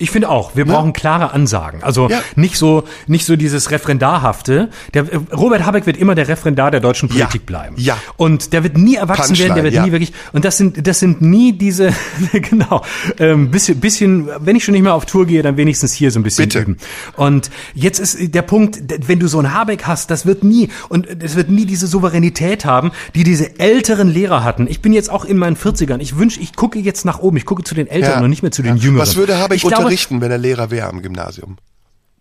Ich 0.00 0.12
finde 0.12 0.28
auch, 0.28 0.54
wir 0.54 0.64
brauchen 0.64 0.90
ja. 0.90 0.92
klare 0.92 1.32
Ansagen. 1.32 1.82
Also 1.82 2.08
ja. 2.08 2.20
nicht 2.36 2.56
so 2.56 2.84
nicht 3.08 3.24
so 3.24 3.34
dieses 3.34 3.72
Referendarhafte. 3.72 4.70
Der 4.94 5.06
Robert 5.32 5.66
Habeck 5.66 5.86
wird 5.86 5.96
immer 5.96 6.14
der 6.14 6.28
Referendar 6.28 6.70
der 6.70 6.78
deutschen 6.78 7.08
Politik 7.08 7.40
ja. 7.42 7.46
bleiben. 7.46 7.74
Ja. 7.78 7.98
Und 8.16 8.52
der 8.52 8.62
wird 8.62 8.78
nie 8.78 8.94
erwachsen 8.94 9.36
werden, 9.36 9.56
der 9.56 9.64
wird 9.64 9.84
nie 9.84 9.90
wirklich 9.90 10.12
und 10.32 10.44
das 10.44 10.56
sind 10.56 10.86
das 10.86 11.00
sind 11.00 11.20
nie 11.20 11.52
diese 11.52 11.92
genau 12.32 12.84
ähm, 13.18 13.50
bisschen 13.50 13.80
bisschen 13.80 14.28
wenn 14.38 14.54
ich 14.54 14.64
schon 14.64 14.74
nicht 14.74 14.84
mehr 14.84 14.94
auf 14.94 15.04
Tour 15.04 15.26
gehe, 15.26 15.42
dann 15.42 15.56
wenigstens 15.56 15.94
hier 15.94 16.12
so 16.12 16.20
ein 16.20 16.22
bisschen 16.22 16.44
Bitte. 16.44 16.60
üben. 16.60 16.76
Und 17.16 17.50
jetzt 17.74 17.98
ist 17.98 18.32
der 18.32 18.42
Punkt, 18.42 18.78
wenn 19.08 19.18
du 19.18 19.26
so 19.26 19.38
einen 19.38 19.52
Habeck 19.52 19.88
hast, 19.88 20.12
das 20.12 20.26
wird 20.26 20.44
nie 20.44 20.68
und 20.88 21.08
es 21.24 21.34
wird 21.34 21.50
nie 21.50 21.66
diese 21.66 21.88
Souveränität 21.88 22.64
haben, 22.64 22.92
die 23.16 23.24
diese 23.24 23.58
älteren 23.58 24.08
Lehrer 24.08 24.44
hatten. 24.44 24.68
Ich 24.68 24.80
bin 24.80 24.92
jetzt 24.92 25.10
auch 25.10 25.24
in 25.24 25.38
meinen 25.38 25.56
40ern. 25.56 25.98
Ich 25.98 26.16
wünsche, 26.18 26.38
ich 26.38 26.54
gucke 26.54 26.78
jetzt 26.78 27.04
nach 27.04 27.18
oben, 27.18 27.36
ich 27.36 27.46
gucke 27.46 27.64
zu 27.64 27.74
den 27.74 27.88
Älteren 27.88 28.22
und 28.22 28.30
nicht 28.30 28.42
mehr 28.42 28.52
zu 28.52 28.62
den 28.62 28.76
Jüngeren. 28.76 29.00
Was 29.00 29.16
würde 29.16 29.36
Habeck 29.38 29.58
unterrichten, 29.88 30.20
wenn 30.20 30.30
er 30.30 30.38
Lehrer 30.38 30.70
wäre 30.70 30.88
am 30.88 31.02
Gymnasium? 31.02 31.58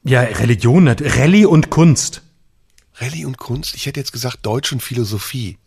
Ja, 0.04 0.22
Religion, 0.22 0.88
Rallye 0.88 1.46
und 1.46 1.70
Kunst. 1.70 2.22
Rallye 2.96 3.26
und 3.26 3.38
Kunst? 3.38 3.76
Ich 3.76 3.86
hätte 3.86 4.00
jetzt 4.00 4.12
gesagt 4.12 4.40
Deutsch 4.44 4.72
und 4.72 4.82
Philosophie. 4.82 5.58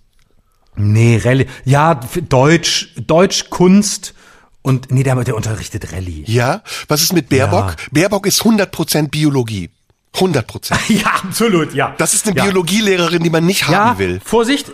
Nee, 0.77 1.21
Rallye. 1.23 1.47
Ja, 1.65 1.95
Deutsch, 1.95 2.95
Deutsch, 2.97 3.51
Kunst 3.51 4.15
und 4.63 4.91
nee, 4.91 5.03
der, 5.03 5.17
der 5.25 5.37
unterrichtet 5.37 5.93
Rallye. 5.93 6.25
Ja? 6.27 6.63
Was 6.89 7.03
ist 7.03 7.13
mit 7.13 7.29
Baerbock? 7.29 7.71
Ja. 7.71 7.77
Baerbock 7.93 8.27
ist 8.27 8.43
100% 8.43 9.09
Biologie. 9.09 9.71
100 10.15 10.47
Prozent. 10.47 10.81
Ja, 10.89 11.13
absolut, 11.25 11.73
ja. 11.73 11.95
Das 11.99 12.15
ist 12.15 12.27
eine 12.27 12.37
ja. 12.37 12.45
Biologielehrerin, 12.45 13.23
die 13.23 13.31
man 13.31 13.47
nicht 13.47 13.69
haben 13.69 13.73
ja, 13.73 13.99
will. 13.99 14.21
Vorsicht, 14.25 14.73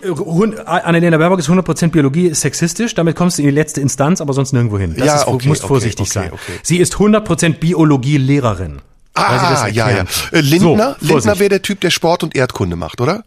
Annalena 0.65 1.19
Baerbock 1.19 1.39
ist 1.39 1.47
100 1.47 1.65
Prozent 1.65 1.93
Biologie, 1.93 2.29
ist 2.29 2.41
sexistisch, 2.41 2.95
damit 2.95 3.17
kommst 3.17 3.39
du 3.39 3.43
in 3.43 3.49
die 3.49 3.55
letzte 3.55 3.81
Instanz, 3.81 4.21
aber 4.21 4.33
sonst 4.33 4.53
nirgendwo 4.53 4.79
hin. 4.79 4.95
Das 4.97 5.07
ja, 5.07 5.17
ist, 5.17 5.27
okay, 5.27 5.49
musst 5.49 5.63
okay, 5.63 5.69
vorsichtig 5.69 6.09
okay, 6.11 6.31
sein. 6.31 6.59
Sie 6.63 6.79
ist 6.79 6.95
100 6.95 7.25
Prozent 7.25 7.61
Biologielehrerin. 7.61 8.81
Ah, 9.15 9.69
ja, 9.69 9.91
ja. 9.91 10.05
Äh, 10.31 10.41
Lindner, 10.41 10.97
so, 11.01 11.15
Lindner 11.15 11.39
wäre 11.39 11.49
der 11.49 11.63
Typ, 11.63 11.81
der 11.81 11.91
Sport 11.91 12.23
und 12.23 12.37
Erdkunde 12.37 12.77
macht, 12.77 13.01
oder? 13.01 13.25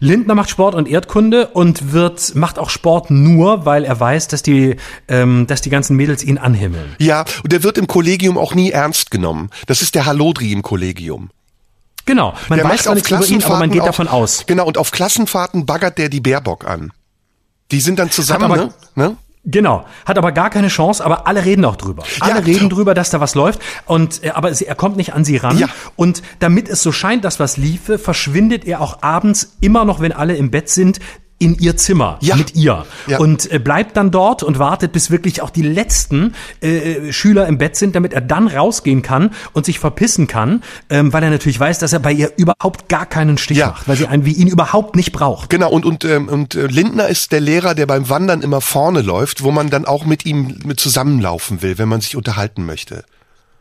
Lindner 0.00 0.34
macht 0.34 0.50
Sport 0.50 0.74
und 0.74 0.88
Erdkunde 0.88 1.48
und 1.48 1.92
wird 1.92 2.34
macht 2.34 2.58
auch 2.58 2.70
Sport 2.70 3.10
nur, 3.10 3.64
weil 3.64 3.84
er 3.84 3.98
weiß, 3.98 4.28
dass 4.28 4.42
die 4.42 4.76
ähm, 5.08 5.46
dass 5.46 5.60
die 5.60 5.70
ganzen 5.70 5.96
Mädels 5.96 6.22
ihn 6.22 6.38
anhimmeln. 6.38 6.94
Ja, 6.98 7.24
und 7.42 7.52
er 7.52 7.62
wird 7.62 7.78
im 7.78 7.86
Kollegium 7.86 8.38
auch 8.38 8.54
nie 8.54 8.70
ernst 8.70 9.10
genommen. 9.10 9.50
Das 9.66 9.82
ist 9.82 9.94
der 9.94 10.06
Halodri 10.06 10.52
im 10.52 10.62
Kollegium. 10.62 11.30
Genau, 12.06 12.34
man 12.48 12.58
der 12.58 12.68
weiß 12.68 12.88
nichts 12.90 13.10
über 13.10 13.26
ihn, 13.26 13.42
aber 13.42 13.58
man 13.58 13.70
geht 13.70 13.80
auch, 13.80 13.86
davon 13.86 14.08
aus. 14.08 14.44
Genau, 14.46 14.66
und 14.66 14.76
auf 14.76 14.90
Klassenfahrten 14.90 15.64
baggert 15.64 15.98
der 15.98 16.08
die 16.08 16.20
Baerbock 16.20 16.66
an. 16.66 16.92
Die 17.70 17.80
sind 17.80 17.98
dann 17.98 18.10
zusammen, 18.10 18.44
aber, 18.44 18.56
ne? 18.56 18.74
ne? 18.94 19.16
Genau, 19.46 19.84
hat 20.06 20.16
aber 20.16 20.32
gar 20.32 20.48
keine 20.48 20.68
Chance, 20.68 21.04
aber 21.04 21.26
alle 21.26 21.44
reden 21.44 21.66
auch 21.66 21.76
drüber. 21.76 22.04
Alle 22.20 22.36
ja, 22.36 22.40
reden 22.40 22.70
drüber, 22.70 22.94
dass 22.94 23.10
da 23.10 23.20
was 23.20 23.34
läuft 23.34 23.60
und 23.84 24.24
äh, 24.24 24.30
aber 24.30 24.54
sie, 24.54 24.66
er 24.66 24.74
kommt 24.74 24.96
nicht 24.96 25.12
an 25.12 25.24
sie 25.24 25.36
ran 25.36 25.58
ja. 25.58 25.68
und 25.96 26.22
damit 26.38 26.68
es 26.70 26.82
so 26.82 26.92
scheint, 26.92 27.24
dass 27.24 27.40
was 27.40 27.58
liefe, 27.58 27.98
verschwindet 27.98 28.64
er 28.64 28.80
auch 28.80 29.02
abends 29.02 29.56
immer 29.60 29.84
noch, 29.84 30.00
wenn 30.00 30.12
alle 30.12 30.34
im 30.36 30.50
Bett 30.50 30.70
sind, 30.70 30.98
in 31.44 31.58
ihr 31.58 31.76
Zimmer 31.76 32.18
Ja. 32.22 32.36
mit 32.36 32.54
ihr 32.56 32.86
Ja. 33.06 33.18
und 33.18 33.50
äh, 33.52 33.58
bleibt 33.58 33.96
dann 33.96 34.10
dort 34.10 34.42
und 34.42 34.58
wartet, 34.58 34.92
bis 34.92 35.10
wirklich 35.10 35.42
auch 35.42 35.50
die 35.50 35.62
letzten 35.62 36.34
äh, 36.60 37.12
Schüler 37.12 37.46
im 37.46 37.58
Bett 37.58 37.76
sind, 37.76 37.94
damit 37.94 38.12
er 38.14 38.20
dann 38.22 38.48
rausgehen 38.48 39.02
kann 39.02 39.30
und 39.52 39.66
sich 39.66 39.78
verpissen 39.78 40.26
kann, 40.26 40.62
ähm, 40.90 41.12
weil 41.12 41.22
er 41.22 41.30
natürlich 41.30 41.60
weiß, 41.60 41.78
dass 41.78 41.92
er 41.92 41.98
bei 42.00 42.12
ihr 42.12 42.32
überhaupt 42.36 42.88
gar 42.88 43.06
keinen 43.06 43.36
Stich 43.38 43.58
Ja. 43.58 43.68
macht, 43.68 43.86
weil 43.88 43.96
sie 43.96 44.06
einen 44.06 44.24
wie 44.24 44.32
ihn 44.32 44.48
überhaupt 44.48 44.96
nicht 44.96 45.12
braucht. 45.12 45.50
Genau, 45.50 45.70
und, 45.70 45.84
und, 45.84 46.04
ähm, 46.04 46.28
und 46.28 46.54
äh, 46.54 46.66
Lindner 46.66 47.08
ist 47.08 47.30
der 47.32 47.40
Lehrer, 47.40 47.74
der 47.74 47.86
beim 47.86 48.08
Wandern 48.08 48.40
immer 48.42 48.60
vorne 48.62 49.02
läuft, 49.02 49.42
wo 49.42 49.50
man 49.50 49.68
dann 49.70 49.84
auch 49.84 50.06
mit 50.06 50.24
ihm 50.24 50.58
mit 50.64 50.80
zusammenlaufen 50.80 51.60
will, 51.60 51.76
wenn 51.78 51.88
man 51.88 52.00
sich 52.00 52.16
unterhalten 52.16 52.64
möchte. 52.64 53.04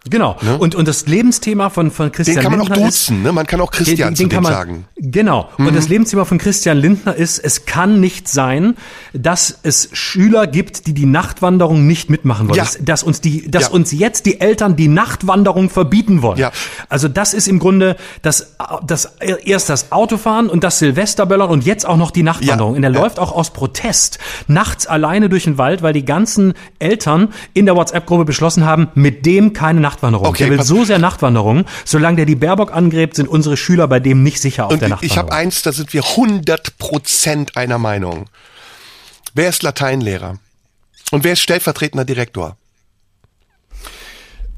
Genau. 0.10 0.36
Und, 0.60 0.76
und 0.76 0.88
das 0.88 1.08
Lebensthema 1.08 1.70
von, 1.70 1.90
von 1.90 2.12
Christian 2.12 2.36
Ne? 2.38 2.42
Den 2.42 2.50
kann 2.50 2.60
man 2.60 2.62
auch 2.68 2.70
Lindner 2.70 2.88
ist, 2.90 3.10
duzen, 3.10 3.24
ne? 3.24 3.32
Man 3.32 3.48
kann 3.48 3.62
auch 3.62 3.72
Christian 3.72 4.16
zu 4.16 4.28
dem 4.28 4.44
sagen. 4.44 4.86
Mhm. 4.98 5.12
Genau. 5.12 5.50
Und 5.58 5.76
das 5.76 5.88
Lebensthema 5.88 6.26
von 6.26 6.38
Christian 6.38 6.78
Lindner 6.78 7.16
ist, 7.16 7.40
es 7.40 7.66
kann 7.66 8.00
nicht 8.02 8.28
sein, 8.28 8.76
dass 9.14 9.60
es 9.64 9.90
Schüler 9.94 10.46
gibt, 10.48 10.88
die 10.88 10.94
die 10.94 11.06
Nachtwanderung 11.06 11.88
nicht 11.88 12.10
mitmachen 12.10 12.50
wollen. 12.50 12.58
Ja. 12.58 12.64
Dass, 12.64 12.80
dass 12.82 13.04
uns 13.04 13.22
die, 13.22 13.50
dass 13.50 13.64
Ja. 13.64 13.70
uns 13.70 13.92
jetzt 13.94 14.26
die 14.26 14.42
Eltern 14.42 14.76
die 14.76 14.88
Nachtwanderung 14.90 15.70
verbieten 15.70 16.22
wollen. 16.22 16.38
Ja. 16.38 16.52
Also 16.90 17.08
das 17.08 17.34
ist 17.34 17.48
im 17.48 17.60
Grunde 17.60 17.96
das, 18.22 18.56
das 18.86 19.06
erst 19.46 19.70
das 19.70 19.92
Autofahren 19.94 20.50
und 20.50 20.64
das 20.66 20.80
Silvesterböllern 20.80 21.50
und 21.50 21.66
jetzt 21.66 21.86
auch 21.86 21.98
noch 21.98 22.12
die 22.12 22.24
Nachtwanderung. 22.24 22.74
Ja. 22.74 22.78
Und 22.78 22.84
er 22.84 22.92
Ja. 22.92 23.00
läuft 23.02 23.20
auch 23.20 23.32
aus 23.32 23.52
Protest 23.54 24.20
nachts 24.48 24.86
alleine 24.86 25.30
durch 25.30 25.46
den 25.46 25.58
Wald, 25.58 25.82
weil 25.82 25.94
die 25.94 26.04
ganzen 26.06 26.54
Eltern 26.80 27.30
in 27.54 27.66
der 27.66 27.76
WhatsApp-Gruppe 27.76 28.26
beschlossen 28.26 28.66
haben, 28.66 28.90
mit 28.96 29.26
dem 29.26 29.54
keine 29.54 29.80
Nachtwanderung. 29.94 30.28
Okay, 30.28 30.50
der 30.50 30.58
will 30.58 30.64
so 30.64 30.84
sehr 30.84 31.00
Nachtwanderung. 31.00 31.66
Solange 31.86 32.18
der 32.18 32.26
die 32.26 32.36
Baerbock 32.36 32.74
angräbt, 32.74 33.16
sind 33.16 33.28
unsere 33.28 33.58
Schüler 33.58 33.88
bei 33.88 34.00
dem 34.00 34.24
nicht 34.24 34.42
sicher 34.42 34.66
auf 34.66 34.74
Und 34.74 34.82
der 34.82 34.88
ich 34.88 34.92
Nachtwanderung. 34.92 35.32
habe 35.32 35.34
eins, 35.34 35.62
da 35.62 35.72
sind 35.72 35.94
wir 35.94 36.04
100 36.04 36.78
Prozent 36.78 37.58
einer 37.58 37.78
Meinung. 37.78 38.30
Wer 39.34 39.50
ist 39.50 39.64
Lateinlehrer? 39.64 40.38
Und 41.12 41.24
wer 41.24 41.34
ist 41.34 41.42
stellvertretender 41.42 42.06
Direktor? 42.06 42.58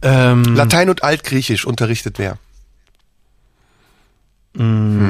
ähm, 0.01 0.43
Latein 0.55 0.89
und 0.89 1.03
Altgriechisch 1.03 1.65
unterrichtet 1.65 2.19
wer? 2.19 2.37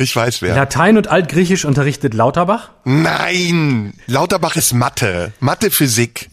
Ich 0.00 0.16
weiß 0.16 0.40
wer. 0.40 0.54
Latein 0.54 0.96
und 0.96 1.08
Altgriechisch 1.08 1.66
unterrichtet 1.66 2.14
Lauterbach. 2.14 2.70
Nein, 2.84 3.92
Lauterbach 4.06 4.56
ist 4.56 4.72
Mathe, 4.72 5.32
Mathe, 5.40 5.70
Physik. 5.70 6.30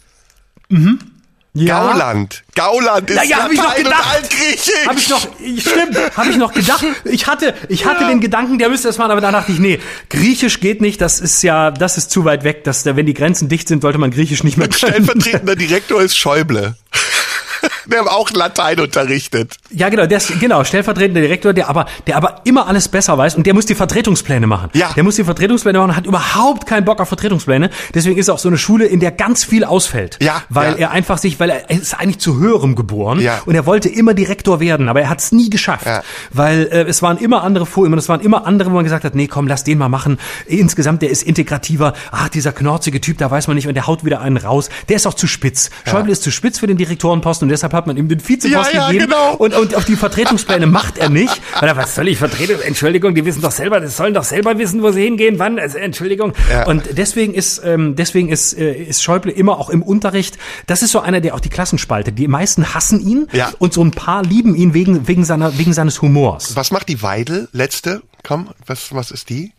Ja. 1.54 1.92
Gauland, 1.92 2.44
Gauland 2.56 3.10
ist 3.10 3.18
Na 3.18 3.24
ja, 3.26 3.44
hab 3.44 3.52
ich 3.52 3.60
und 3.60 3.76
gedacht. 3.76 4.16
Altgriechisch. 4.16 4.88
Habe 4.88 5.00
ich 5.00 5.10
noch, 5.10 5.28
stimmt, 5.58 6.18
habe 6.18 6.30
ich 6.30 6.38
noch 6.38 6.54
gedacht. 6.54 6.86
Ich 7.04 7.28
hatte, 7.28 7.54
ich 7.68 7.86
hatte 7.86 8.08
den 8.08 8.22
Gedanken, 8.22 8.58
der 8.58 8.70
müsste 8.70 8.88
das 8.88 8.98
machen, 9.00 9.12
aber 9.12 9.20
dann 9.20 9.34
dachte 9.34 9.52
ich, 9.52 9.60
nee, 9.60 9.80
Griechisch 10.10 10.62
geht 10.62 10.80
nicht, 10.80 11.02
das 11.02 11.20
ist 11.20 11.42
ja, 11.42 11.72
das 11.72 11.98
ist 11.98 12.10
zu 12.10 12.24
weit 12.24 12.46
weg, 12.46 12.64
dass 12.64 12.84
da, 12.84 12.96
wenn 12.96 13.06
die 13.06 13.14
Grenzen 13.14 13.50
dicht 13.50 13.68
sind, 13.68 13.82
sollte 13.82 13.98
man 13.98 14.12
Griechisch 14.12 14.44
nicht 14.46 14.58
mehr 14.58 14.70
können. 14.70 14.78
Stellvertretender 14.78 15.58
Direktor 15.58 16.02
ist 16.02 16.18
Schäuble. 16.18 16.78
Der 17.92 18.04
auch 18.12 18.30
Latein 18.32 18.80
unterrichtet. 18.80 19.56
Ja, 19.70 19.90
genau, 19.90 20.06
der 20.06 20.18
ist, 20.18 20.40
genau, 20.40 20.64
stellvertretender 20.64 21.22
Direktor, 21.22 21.54
der 21.54 21.70
aber, 21.70 21.86
der 22.06 22.18
aber 22.18 22.42
immer 22.44 22.68
alles 22.68 22.88
besser 22.88 23.18
weiß 23.18 23.36
und 23.36 23.46
der 23.48 23.54
muss 23.54 23.66
die 23.66 23.76
Vertretungspläne 23.76 24.46
machen. 24.48 24.70
Ja. 24.74 24.92
Der 24.96 25.04
muss 25.04 25.16
die 25.16 25.24
Vertretungspläne 25.24 25.80
machen, 25.80 25.96
hat 25.96 26.06
überhaupt 26.06 26.66
keinen 26.68 26.86
Bock 26.86 27.00
auf 27.00 27.08
Vertretungspläne. 27.08 27.70
Deswegen 27.94 28.18
ist 28.18 28.28
er 28.28 28.34
auch 28.36 28.40
so 28.40 28.50
eine 28.50 28.58
Schule, 28.58 28.86
in 28.86 29.00
der 29.00 29.12
ganz 29.12 29.44
viel 29.44 29.64
ausfällt. 29.64 30.18
Ja, 30.22 30.42
Weil 30.50 30.74
ja. 30.74 30.78
er 30.78 30.92
einfach 30.92 31.18
sich, 31.18 31.40
weil 31.40 31.50
er, 31.50 31.70
ist 31.70 31.94
eigentlich 32.00 32.20
zu 32.20 32.38
höherem 32.40 32.76
geboren 32.76 33.20
Ja. 33.20 33.42
und 33.46 33.56
er 33.56 33.66
wollte 33.66 33.90
immer 33.90 34.14
Direktor 34.14 34.60
werden, 34.60 34.90
aber 34.90 35.02
er 35.02 35.10
hat 35.10 35.20
es 35.20 35.32
nie 35.32 35.50
geschafft. 35.50 35.86
Ja. 35.86 36.04
Weil 36.32 36.68
äh, 36.72 36.84
es 36.84 37.02
waren 37.02 37.18
immer 37.18 37.44
andere 37.44 37.66
vor 37.66 37.86
ihm 37.86 37.94
und 37.94 38.00
es 38.00 38.10
waren 38.10 38.22
immer 38.22 38.46
andere, 38.46 38.70
wo 38.72 38.76
man 38.76 38.84
gesagt 38.84 39.04
hat, 39.04 39.16
nee, 39.16 39.28
komm, 39.28 39.48
lass 39.48 39.64
den 39.64 39.78
mal 39.78 39.90
machen. 39.90 40.20
Insgesamt, 40.46 41.02
der 41.02 41.10
ist 41.10 41.24
integrativer. 41.24 41.94
Ah, 42.12 42.30
dieser 42.30 42.52
knorzige 42.52 43.02
Typ, 43.02 43.18
da 43.18 43.30
weiß 43.32 43.48
man 43.48 43.56
nicht 43.56 43.68
und 43.68 43.74
der 43.74 43.88
haut 43.88 44.04
wieder 44.06 44.22
einen 44.22 44.38
raus. 44.38 44.70
Der 44.90 44.96
ist 44.98 45.08
auch 45.08 45.14
zu 45.14 45.28
spitz. 45.28 45.70
Schäuble 45.86 46.12
ist 46.12 46.24
zu 46.24 46.32
spitz 46.32 46.60
für 46.60 46.68
den 46.68 46.78
Direktorenposten 46.78 47.46
und 47.46 47.50
deshalb 47.50 47.74
hat 47.78 47.88
man 47.88 47.96
ihm 47.96 48.10
den 48.10 48.20
Vizeposten 48.20 48.52
Ja, 48.76 48.82
ja, 48.82 48.88
gegeben. 48.92 49.06
genau. 49.12 49.36
Und, 49.36 49.54
und 49.56 49.76
auf 49.76 49.86
die 49.86 49.96
Vertretungspläne 49.96 50.66
macht 50.68 50.98
er 50.98 51.10
nicht. 51.10 51.42
Weil 51.60 51.70
er, 51.70 51.78
was 51.78 51.96
soll 51.96 52.08
ich 52.10 52.18
Vertretung? 52.18 52.60
Entschuldigung, 52.62 53.16
die 53.16 53.24
wissen 53.24 53.42
doch 53.42 53.52
selber, 53.52 53.80
die 53.80 53.88
sollen 53.88 54.14
doch 54.14 54.24
selber 54.26 54.58
wissen, 54.58 54.82
wo 54.84 54.92
sie 54.92 55.04
hingehen, 55.04 55.40
wann. 55.40 55.58
Also, 55.60 55.78
Entschuldigung. 55.78 56.34
Ja. 56.52 56.66
Und 56.66 56.84
deswegen 56.98 57.34
ist, 57.34 57.62
ähm, 57.64 57.96
deswegen 57.96 58.30
ist, 58.30 58.54
äh, 58.58 58.74
ist 58.74 59.02
Schäuble 59.04 59.32
immer 59.32 59.58
auch 59.58 59.70
im 59.70 59.82
Unterricht. 59.84 60.38
Das 60.66 60.82
ist 60.82 60.92
so 60.92 61.00
einer, 61.00 61.22
der 61.22 61.36
auch 61.36 61.40
die 61.40 61.50
Klassen 61.50 61.78
spaltet. 61.78 62.18
Die 62.20 62.28
meisten 62.28 62.74
hassen 62.74 63.00
ihn 63.00 63.28
Ja. 63.32 63.52
und 63.60 63.74
so 63.74 63.84
ein 63.84 63.92
paar 63.92 64.24
lieben 64.24 64.56
ihn 64.56 64.74
wegen, 64.74 65.08
wegen 65.08 65.24
seiner, 65.24 65.58
wegen 65.58 65.74
seines 65.74 66.02
Humors. 66.02 66.56
Was 66.56 66.72
macht 66.72 66.90
die 66.90 67.02
Weidel? 67.02 67.48
Letzte? 67.52 68.02
Komm, 68.24 68.50
was, 68.66 68.94
was 68.94 69.12
ist 69.12 69.30
die? 69.30 69.54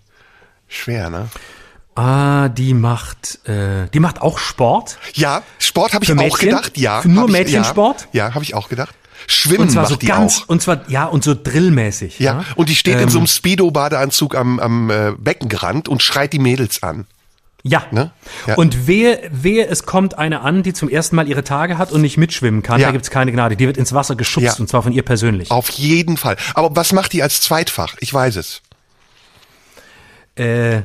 Schwer, 0.68 1.08
ne? 1.08 1.28
Ah, 1.98 2.48
die 2.48 2.74
macht, 2.74 3.40
äh, 3.48 3.88
die 3.92 3.98
macht 3.98 4.22
auch 4.22 4.38
Sport. 4.38 4.98
Ja, 5.14 5.42
Sport 5.58 5.94
habe 5.94 6.04
ich 6.04 6.10
Für 6.10 6.16
auch 6.16 6.22
Mädchen? 6.22 6.50
gedacht. 6.50 6.78
Ja, 6.78 7.02
Für 7.02 7.08
nur 7.08 7.26
ich, 7.26 7.32
Mädchensport? 7.32 8.08
Ja, 8.12 8.28
ja 8.28 8.34
habe 8.34 8.44
ich 8.44 8.54
auch 8.54 8.68
gedacht. 8.68 8.94
Schwimmen 9.26 9.62
Und 9.62 9.70
zwar 9.70 9.82
macht 9.82 9.90
so 9.90 9.96
die 9.96 10.06
ganz, 10.06 10.42
auch. 10.42 10.48
und 10.48 10.62
zwar, 10.62 10.88
ja, 10.88 11.06
und 11.06 11.24
so 11.24 11.34
drillmäßig. 11.34 12.20
Ja, 12.20 12.44
und 12.54 12.68
die 12.68 12.76
steht 12.76 12.94
in 12.94 13.00
Ähm, 13.02 13.08
so 13.08 13.18
einem 13.18 13.26
Speedo-Badeanzug 13.26 14.36
am, 14.36 14.60
am 14.60 14.90
äh, 14.90 15.12
Beckenrand 15.18 15.88
und 15.88 16.00
schreit 16.02 16.32
die 16.32 16.38
Mädels 16.38 16.84
an. 16.84 17.06
Ja. 17.64 17.82
Ne? 17.90 18.12
Ja. 18.46 18.54
Und 18.54 18.86
wehe, 18.86 19.20
wehe, 19.32 19.66
es 19.66 19.82
kommt 19.82 20.16
eine 20.16 20.42
an, 20.42 20.62
die 20.62 20.72
zum 20.74 20.88
ersten 20.88 21.16
Mal 21.16 21.26
ihre 21.28 21.42
Tage 21.42 21.78
hat 21.78 21.90
und 21.90 22.00
nicht 22.02 22.16
mitschwimmen 22.16 22.62
kann, 22.62 22.80
Ja. 22.80 22.86
da 22.86 22.92
gibt's 22.92 23.10
keine 23.10 23.32
Gnade. 23.32 23.56
Die 23.56 23.66
wird 23.66 23.76
ins 23.76 23.92
Wasser 23.92 24.14
geschubst 24.14 24.46
Ja. 24.46 24.60
und 24.60 24.68
zwar 24.68 24.84
von 24.84 24.92
ihr 24.92 25.02
persönlich. 25.02 25.50
Auf 25.50 25.68
jeden 25.70 26.16
Fall. 26.16 26.36
Aber 26.54 26.76
was 26.76 26.92
macht 26.92 27.12
die 27.12 27.24
als 27.24 27.40
Zweitfach? 27.40 27.96
Ich 27.98 28.14
weiß 28.14 28.36
es. 28.36 28.62
Äh, 30.36 30.82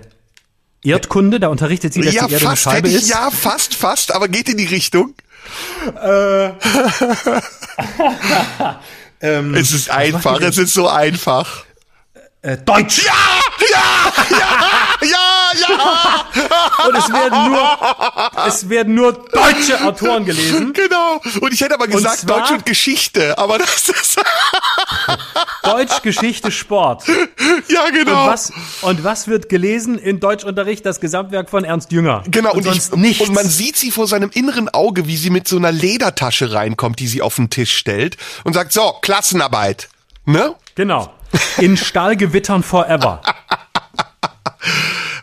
Erdkunde, 0.84 1.40
da 1.40 1.48
unterrichtet 1.48 1.94
sie, 1.94 2.02
dass 2.02 2.14
ja, 2.14 2.28
die 2.28 2.34
Erde 2.34 2.46
eine 2.46 2.56
fast 2.56 2.64
Scheibe 2.64 2.88
hätte 2.90 2.98
ich, 2.98 3.04
ist. 3.04 3.10
ja, 3.10 3.32
fast, 3.32 3.76
fast, 3.76 4.14
aber 4.14 4.28
geht 4.28 4.50
in 4.50 4.58
die 4.58 4.66
Richtung. 4.66 5.14
es 9.20 9.72
ist 9.72 9.90
einfach, 9.90 10.42
es 10.42 10.58
ist 10.58 10.74
so 10.74 10.88
einfach. 10.88 11.66
Äh, 12.44 12.58
Deutsch! 12.58 13.02
Ja, 13.06 13.14
ja, 13.72 14.14
ja, 14.30 15.08
ja, 15.08 15.60
ja. 15.62 16.88
Und 16.88 16.96
es 16.98 17.10
werden 17.14 17.50
nur, 17.50 18.46
es 18.48 18.70
werden 18.70 18.96
nur 18.96 19.14
deutsche 19.14 19.82
Autoren 19.82 20.26
gelesen. 20.26 20.74
Genau. 20.74 21.22
Und 21.40 21.54
ich 21.54 21.62
hätte 21.62 21.74
aber 21.76 21.88
gesagt 21.88 22.20
zwar- 22.20 22.40
Deutsch 22.42 22.52
und 22.52 22.66
Geschichte, 22.66 23.38
aber 23.38 23.60
das 23.60 23.88
ist 23.88 24.20
Deutsch, 25.64 26.02
Geschichte, 26.02 26.52
Sport. 26.52 27.08
ja 27.70 27.86
Und 27.86 27.94
genau. 27.94 28.28
was, 28.28 28.52
und 28.82 29.06
was 29.06 29.30
wird 29.30 29.48
gelesen 29.48 29.98
in 29.98 30.20
Deutschunterricht? 30.20 30.86
Das 30.86 31.00
Gesamtwerk 31.00 31.50
von 31.50 31.64
Ernst 31.64 31.94
Jünger. 31.94 32.24
Genau, 32.28 32.52
und, 32.52 32.68
und, 32.68 32.76
ich, 32.76 32.92
nichts. 32.92 33.26
und 33.26 33.34
man 33.34 33.48
sieht 33.48 33.78
sie 33.78 33.90
vor 33.90 34.08
seinem 34.08 34.32
inneren 34.32 34.68
Auge, 34.68 35.08
wie 35.08 35.16
sie 35.16 35.30
mit 35.30 35.48
so 35.48 35.56
einer 35.56 35.72
Ledertasche 35.72 36.52
reinkommt, 36.52 37.00
die 37.00 37.08
sie 37.08 37.22
auf 37.22 37.36
den 37.38 37.50
Tisch 37.50 37.74
stellt 37.78 38.18
und 38.44 38.52
sagt, 38.52 38.74
so, 38.74 38.98
Klassenarbeit. 39.02 39.88
Ne? 40.26 40.56
Genau. 40.76 41.10
In 41.58 41.78
Stahlgewittern 41.78 42.64
forever. 42.64 43.22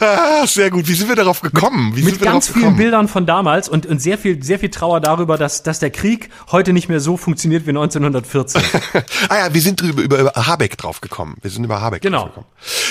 Ah, 0.02 0.46
sehr 0.46 0.70
gut. 0.70 0.88
Wie 0.88 0.94
sind 0.94 1.08
wir 1.08 1.16
darauf 1.16 1.42
gekommen? 1.42 1.94
Wie 1.94 2.02
Mit 2.02 2.22
ganz 2.22 2.48
vielen? 2.48 2.76
Bildern 2.76 3.06
von 3.06 3.26
damals 3.26 3.68
und, 3.68 3.84
und 3.84 4.00
sehr 4.00 4.16
viel, 4.16 4.42
sehr 4.42 4.58
viel 4.58 4.70
Trauer 4.70 5.00
darüber, 5.00 5.36
dass, 5.36 5.62
dass 5.62 5.78
der 5.78 5.90
Krieg 5.90 6.30
heute 6.50 6.72
nicht 6.72 6.88
mehr 6.88 7.00
so 7.00 7.18
funktioniert 7.18 7.66
wie 7.66 7.70
1914. 7.70 8.62
ah 9.28 9.36
ja, 9.36 9.52
wir 9.54 9.60
sind 9.60 9.80
drüber, 9.80 10.00
über, 10.00 10.18
über 10.18 10.32
Habeck 10.34 10.78
drauf 10.78 11.02
gekommen. 11.02 11.36
Wir 11.42 11.50
sind 11.50 11.64
über 11.64 11.82
Habeck 11.82 12.00
Genau. 12.00 12.20
drauf 12.22 12.28
gekommen. 12.28 12.46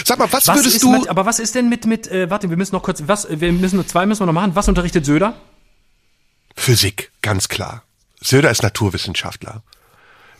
Sag 0.05 0.19
mal, 0.19 0.27
was, 0.31 0.47
Was 0.47 0.57
würdest 0.57 0.83
du... 0.83 0.91
mit, 0.91 1.09
aber 1.09 1.25
was 1.25 1.39
ist 1.39 1.55
denn 1.55 1.67
mit, 1.67 1.87
mit, 1.87 2.07
äh, 2.11 2.29
warte, 2.29 2.51
wir 2.51 2.57
müssen 2.57 2.75
noch 2.75 2.83
kurz, 2.83 3.01
was, 3.07 3.27
wir 3.27 3.51
müssen 3.53 3.77
nur 3.77 3.87
zwei 3.87 4.05
müssen 4.05 4.21
wir 4.21 4.27
noch 4.27 4.33
machen. 4.33 4.51
Was 4.53 4.67
unterrichtet 4.67 5.03
Söder? 5.05 5.33
Physik, 6.55 7.11
ganz 7.23 7.49
klar. 7.49 7.81
Söder 8.21 8.51
ist 8.51 8.61
Naturwissenschaftler. 8.61 9.63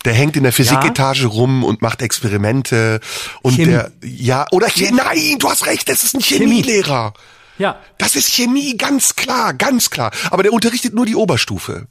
Der 0.06 0.14
hängt 0.14 0.38
in 0.38 0.44
der 0.44 0.54
Physiketage 0.54 1.24
ja. 1.24 1.28
rum 1.28 1.64
und 1.64 1.82
macht 1.82 2.02
Experimente 2.02 3.00
und 3.42 3.56
Chemie. 3.56 3.72
der 3.72 3.92
ja 4.02 4.46
oder 4.52 4.70
Chemie. 4.70 4.98
nein, 4.98 5.38
du 5.40 5.50
hast 5.50 5.66
recht, 5.66 5.90
das 5.90 6.04
ist 6.04 6.16
ein 6.16 6.22
Chemielehrer. 6.22 7.14
Chemie. 7.14 7.26
Ja. 7.60 7.80
Das 7.98 8.16
ist 8.16 8.30
Chemie, 8.30 8.78
ganz 8.78 9.16
klar, 9.16 9.54
ganz 9.54 9.90
klar. 9.90 10.12
Aber 10.32 10.44
der 10.44 10.54
unterrichtet 10.54 10.94
nur 10.94 11.06
die 11.06 11.16
Oberstufe. 11.16 11.88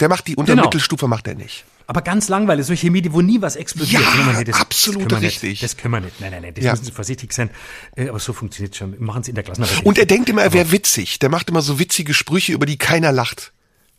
Der 0.00 0.08
macht 0.08 0.26
die 0.26 0.36
unter 0.36 0.54
genau. 0.54 0.64
Mittelstufe 0.64 1.06
macht 1.06 1.28
er 1.28 1.34
nicht. 1.34 1.64
Aber 1.86 2.00
ganz 2.00 2.28
langweilig, 2.28 2.64
so 2.64 2.74
Chemie, 2.74 3.06
wo 3.10 3.20
nie 3.20 3.42
was 3.42 3.56
explodiert. 3.56 4.02
Ja, 4.02 4.32
nee, 4.32 4.44
das, 4.44 4.58
absolut 4.58 5.12
das 5.12 5.20
richtig. 5.20 5.50
Nicht, 5.50 5.62
das 5.62 5.76
können 5.76 5.92
wir 5.92 6.00
nicht. 6.00 6.18
Nein, 6.18 6.30
nein, 6.30 6.42
nein, 6.42 6.54
das 6.54 6.64
ja. 6.64 6.70
müssen 6.72 6.86
Sie 6.86 6.92
vorsichtig 6.92 7.32
sein. 7.34 7.50
Äh, 7.94 8.08
aber 8.08 8.18
so 8.18 8.32
funktioniert 8.32 8.74
schon. 8.74 8.96
Machen 8.98 9.22
Sie 9.22 9.30
in 9.30 9.34
der 9.34 9.44
Klasse. 9.44 9.66
Und 9.84 9.98
er 9.98 10.06
denkt 10.06 10.30
immer, 10.30 10.42
er 10.42 10.54
wäre 10.54 10.72
witzig. 10.72 11.18
Der 11.18 11.28
macht 11.28 11.50
immer 11.50 11.60
so 11.60 11.78
witzige 11.78 12.14
Sprüche, 12.14 12.52
über 12.52 12.64
die 12.64 12.78
keiner 12.78 13.12
lacht. 13.12 13.52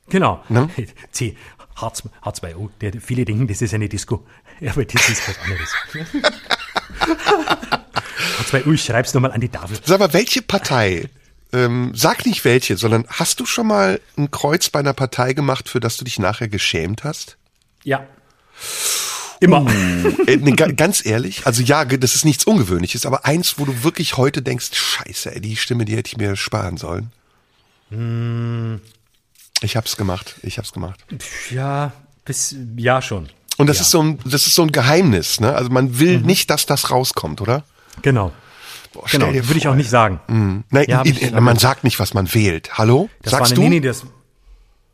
Genau. 0.10 0.44
Ne? 0.50 0.70
H2, 1.78 2.06
H2O. 2.24 2.70
Der, 2.82 2.94
viele 3.02 3.26
denken, 3.26 3.48
das 3.48 3.62
ist 3.62 3.74
eine 3.74 3.90
Disco. 3.90 4.26
Ja, 4.60 4.72
aber 4.72 4.86
das 4.86 5.10
ist 5.10 5.28
was 5.28 5.40
anderes. 5.40 5.74
H2O, 8.52 8.74
ich 8.74 8.84
schreib's 8.84 9.14
nochmal 9.14 9.32
an 9.32 9.42
die 9.42 9.50
Tafel. 9.50 9.78
Sag 9.84 10.00
mal, 10.00 10.14
welche 10.14 10.42
Partei? 10.42 11.10
Ähm, 11.54 11.92
sag 11.94 12.26
nicht 12.26 12.44
welche, 12.44 12.78
sondern 12.78 13.06
hast 13.08 13.40
du 13.40 13.46
schon 13.46 13.68
mal 13.68 14.02
ein 14.18 14.32
Kreuz 14.32 14.70
bei 14.70 14.80
einer 14.80 14.94
Partei 14.94 15.34
gemacht, 15.34 15.70
für 15.70 15.80
das 15.80 15.98
du 15.98 16.06
dich 16.06 16.20
nachher 16.20 16.48
geschämt 16.48 17.04
hast? 17.04 17.38
Ja. 17.84 18.06
Immer. 19.40 19.62
Mm. 19.62 20.18
Äh, 20.28 20.38
ganz 20.74 21.06
ehrlich, 21.06 21.46
also 21.46 21.62
ja, 21.62 21.86
das 21.86 22.16
ist 22.16 22.26
nichts 22.26 22.46
Ungewöhnliches, 22.46 23.06
aber 23.06 23.26
eins, 23.26 23.60
wo 23.60 23.66
du 23.66 23.84
wirklich 23.84 24.18
heute 24.18 24.42
denkst, 24.42 24.72
scheiße, 24.74 25.36
ey, 25.36 25.42
die 25.42 25.56
Stimme, 25.56 25.86
die 25.86 25.96
hätte 25.96 26.08
ich 26.08 26.18
mir 26.18 26.36
sparen 26.36 26.78
sollen. 26.78 27.12
Mm, 27.90 28.76
ich 29.66 29.76
hab's 29.76 29.98
gemacht, 29.98 30.36
ich 30.44 30.60
hab's 30.60 30.72
gemacht. 30.72 31.04
Ja, 31.50 31.92
bis, 32.24 32.56
ja 32.78 33.02
schon. 33.02 33.30
Und 33.58 33.68
das 33.68 33.78
ja. 33.78 33.82
ist 33.82 33.92
so 33.92 34.04
ein, 34.04 34.20
das 34.24 34.46
ist 34.46 34.54
so 34.54 34.62
ein 34.62 34.72
Geheimnis, 34.72 35.40
ne? 35.40 35.56
Also 35.56 35.72
man 35.72 35.98
will 35.98 36.20
mhm. 36.20 36.26
nicht, 36.28 36.52
dass 36.52 36.68
das 36.68 36.92
rauskommt, 36.92 37.42
oder? 37.42 37.64
Genau. 38.04 38.32
Boah, 38.94 39.06
genau, 39.10 39.34
würde 39.34 39.58
ich 39.58 39.68
auch 39.68 39.76
nicht 39.76 39.90
sagen. 39.90 40.20
Mhm. 40.28 40.66
Nein, 40.70 40.86
ja, 40.88 41.04
ich, 41.04 41.32
man 41.32 41.58
sagt 41.58 41.84
nicht, 41.84 42.00
was 42.00 42.14
man 42.14 42.32
wählt. 42.34 42.78
Hallo? 42.78 43.10
Das 43.24 43.32
Sagst 43.32 43.54
eine, 43.54 43.56
du? 43.56 43.62
Nee, 43.62 43.70
nee, 43.70 43.80
das, 43.80 44.06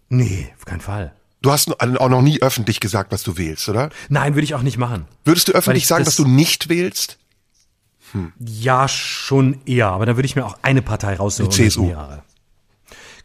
nee, 0.08 0.48
auf 0.58 0.66
keinen 0.66 0.82
Fall. 0.82 1.14
Du 1.42 1.52
hast 1.52 1.70
auch 1.82 2.10
noch 2.10 2.22
nie 2.22 2.42
öffentlich 2.42 2.80
gesagt, 2.80 3.12
was 3.12 3.24
du 3.24 3.38
wählst, 3.38 3.68
oder? 3.68 3.90
Nein, 4.08 4.36
würde 4.36 4.46
ich 4.46 4.56
auch 4.56 4.62
nicht 4.62 4.78
machen. 4.78 5.06
Würdest 5.26 5.50
du 5.50 5.52
öffentlich 5.52 5.86
sagen, 5.86 6.06
dass 6.06 6.16
du 6.16 6.26
nicht 6.26 6.70
wählst? 6.70 7.18
Hm. 8.14 8.32
Ja, 8.40 8.88
schon 8.88 9.60
eher, 9.66 9.88
aber 9.88 10.06
dann 10.06 10.16
würde 10.16 10.28
ich 10.28 10.36
mir 10.36 10.46
auch 10.46 10.58
eine 10.62 10.82
Partei 10.82 11.16
raussuchen. 11.16 11.50
Die 11.52 11.70
CSU. 11.70 11.94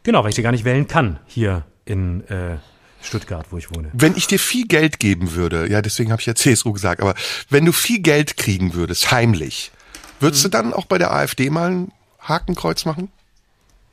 Genau, 0.06 0.22
weil 0.22 0.28
ich 0.28 0.36
sie 0.36 0.42
gar 0.42 0.52
nicht 0.52 0.64
wählen 0.64 0.86
kann 0.86 1.18
hier 1.26 1.64
in 1.84 2.24
äh, 2.28 2.58
Stuttgart, 3.02 3.44
wo 3.50 3.58
ich 3.58 3.74
wohne. 3.74 3.90
Wenn 3.92 4.16
ich 4.16 4.28
dir 4.28 4.38
viel 4.38 4.64
Geld 4.68 5.00
geben 5.00 5.34
würde, 5.34 5.68
ja, 5.68 5.82
deswegen 5.82 6.12
habe 6.12 6.20
ich 6.20 6.26
ja 6.26 6.34
CSU 6.36 6.72
gesagt, 6.72 7.00
aber 7.00 7.16
wenn 7.50 7.64
du 7.64 7.72
viel 7.72 7.98
Geld 7.98 8.36
kriegen 8.36 8.74
würdest, 8.74 9.10
heimlich, 9.10 9.72
würdest 10.20 10.44
hm. 10.44 10.50
du 10.52 10.56
dann 10.56 10.72
auch 10.74 10.84
bei 10.84 10.98
der 10.98 11.12
AfD 11.12 11.50
mal 11.50 11.72
ein 11.72 11.92
Hakenkreuz 12.20 12.84
machen? 12.84 13.10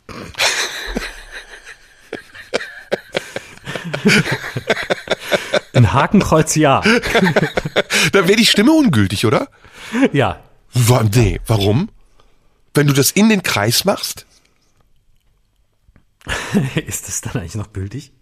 Ein 5.73 5.91
Hakenkreuz, 5.93 6.55
ja. 6.55 6.81
Dann 8.11 8.27
wäre 8.27 8.35
die 8.35 8.45
Stimme 8.45 8.71
ungültig, 8.71 9.25
oder? 9.25 9.47
Ja. 10.11 10.39
Nee, 11.15 11.41
warum? 11.47 11.89
Wenn 12.75 12.85
du 12.85 12.93
das 12.93 13.09
in 13.09 13.29
den 13.29 13.41
Kreis 13.41 13.83
machst? 13.83 14.27
ist 16.87 17.07
das 17.07 17.21
dann 17.21 17.41
eigentlich 17.41 17.55
noch 17.55 17.73
gültig? 17.73 18.13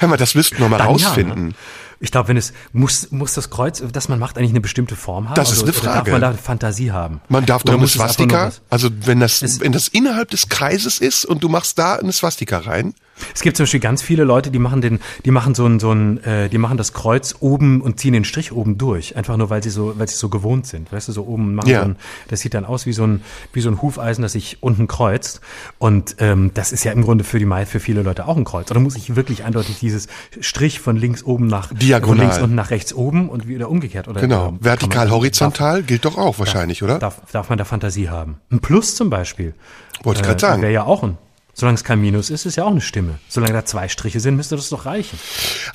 Hör 0.00 0.08
mal, 0.08 0.16
das 0.16 0.34
müssten 0.34 0.58
wir 0.58 0.68
mal 0.68 0.78
dann 0.78 0.86
rausfinden. 0.88 1.44
Ja, 1.44 1.48
ne? 1.48 1.54
Ich 2.02 2.10
glaube, 2.10 2.28
wenn 2.28 2.36
es 2.36 2.52
muss, 2.72 3.12
muss 3.12 3.32
das 3.34 3.48
Kreuz, 3.48 3.80
das 3.92 4.08
man 4.08 4.18
macht, 4.18 4.36
eigentlich 4.36 4.50
eine 4.50 4.60
bestimmte 4.60 4.96
Form 4.96 5.28
haben. 5.28 5.36
Das 5.36 5.50
also, 5.50 5.62
ist 5.62 5.68
eine 5.68 5.72
Frage. 5.72 6.10
Darf 6.10 6.20
man 6.20 6.20
da 6.20 6.32
Fantasie 6.32 6.90
haben? 6.90 7.20
Man 7.28 7.46
darf 7.46 7.62
doch 7.62 7.74
eine 7.74 7.86
Swastika. 7.86 8.50
Also 8.70 8.90
wenn 9.04 9.20
das, 9.20 9.60
wenn 9.60 9.70
das 9.70 9.86
innerhalb 9.86 10.30
des 10.30 10.48
Kreises 10.48 10.98
ist 10.98 11.24
und 11.24 11.44
du 11.44 11.48
machst 11.48 11.78
da 11.78 11.94
eine 11.94 12.12
Swastika 12.12 12.58
rein. 12.58 12.94
Es 13.34 13.42
gibt 13.42 13.56
zum 13.56 13.64
Beispiel 13.64 13.80
ganz 13.80 14.02
viele 14.02 14.24
Leute, 14.24 14.50
die 14.50 14.58
machen 14.58 14.80
den, 14.80 14.98
die 15.24 15.30
machen 15.30 15.54
so 15.54 15.66
ein, 15.66 15.78
so 15.78 15.92
ein, 15.92 16.22
äh, 16.24 16.48
die 16.48 16.58
machen 16.58 16.76
das 16.76 16.92
Kreuz 16.92 17.36
oben 17.40 17.80
und 17.80 18.00
ziehen 18.00 18.14
den 18.14 18.24
Strich 18.24 18.52
oben 18.52 18.78
durch, 18.78 19.16
einfach 19.16 19.36
nur 19.36 19.50
weil 19.50 19.62
sie 19.62 19.70
so, 19.70 19.98
weil 19.98 20.08
sie 20.08 20.16
so 20.16 20.28
gewohnt 20.28 20.66
sind, 20.66 20.90
weißt 20.90 21.08
du, 21.08 21.12
so 21.12 21.24
oben 21.24 21.54
machen. 21.54 21.68
Ja. 21.68 21.80
So 21.80 21.84
ein, 21.86 21.96
das 22.28 22.40
sieht 22.40 22.54
dann 22.54 22.64
aus 22.64 22.86
wie 22.86 22.92
so 22.92 23.06
ein, 23.06 23.22
wie 23.52 23.60
so 23.60 23.68
ein 23.68 23.80
Hufeisen, 23.80 24.22
das 24.22 24.32
sich 24.32 24.62
unten 24.62 24.88
kreuzt. 24.88 25.40
Und 25.78 26.16
ähm, 26.18 26.50
das 26.54 26.72
ist 26.72 26.84
ja 26.84 26.92
im 26.92 27.02
Grunde 27.02 27.22
für 27.22 27.38
die 27.38 27.52
für 27.66 27.80
viele 27.80 28.02
Leute 28.02 28.26
auch 28.26 28.36
ein 28.36 28.44
Kreuz. 28.44 28.70
Oder 28.70 28.80
muss 28.80 28.96
ich 28.96 29.14
wirklich 29.14 29.44
eindeutig 29.44 29.78
dieses 29.78 30.08
Strich 30.40 30.80
von 30.80 30.96
links 30.96 31.22
oben 31.22 31.46
nach 31.46 31.70
Diagonal. 32.00 32.16
von 32.16 32.26
links 32.26 32.42
unten 32.42 32.54
nach 32.54 32.70
rechts 32.70 32.92
oben 32.92 33.28
und 33.28 33.48
wieder 33.48 33.68
umgekehrt 33.68 34.08
oder 34.08 34.20
genau 34.20 34.48
ähm, 34.48 34.58
vertikal 34.60 35.06
man, 35.06 35.14
horizontal 35.14 35.78
darf, 35.78 35.86
gilt 35.86 36.04
doch 36.04 36.18
auch 36.18 36.38
wahrscheinlich, 36.38 36.80
darf, 36.80 36.88
oder? 36.88 36.98
Darf, 36.98 37.20
darf 37.32 37.48
man 37.48 37.58
da 37.58 37.64
Fantasie 37.64 38.08
haben? 38.08 38.40
Ein 38.50 38.60
Plus 38.60 38.94
zum 38.94 39.10
Beispiel. 39.10 39.54
Wollte 40.02 40.20
ich 40.20 40.26
äh, 40.26 40.28
gerade 40.28 40.40
sagen. 40.40 40.62
Wäre 40.62 40.72
ja 40.72 40.84
auch 40.84 41.02
ein 41.02 41.18
Solange 41.54 41.74
es 41.76 41.84
kein 41.84 42.00
Minus 42.00 42.30
ist, 42.30 42.46
ist 42.46 42.56
ja 42.56 42.64
auch 42.64 42.70
eine 42.70 42.80
Stimme. 42.80 43.18
Solange 43.28 43.52
da 43.52 43.64
zwei 43.64 43.88
Striche 43.88 44.20
sind, 44.20 44.36
müsste 44.36 44.56
das 44.56 44.70
doch 44.70 44.86
reichen. 44.86 45.18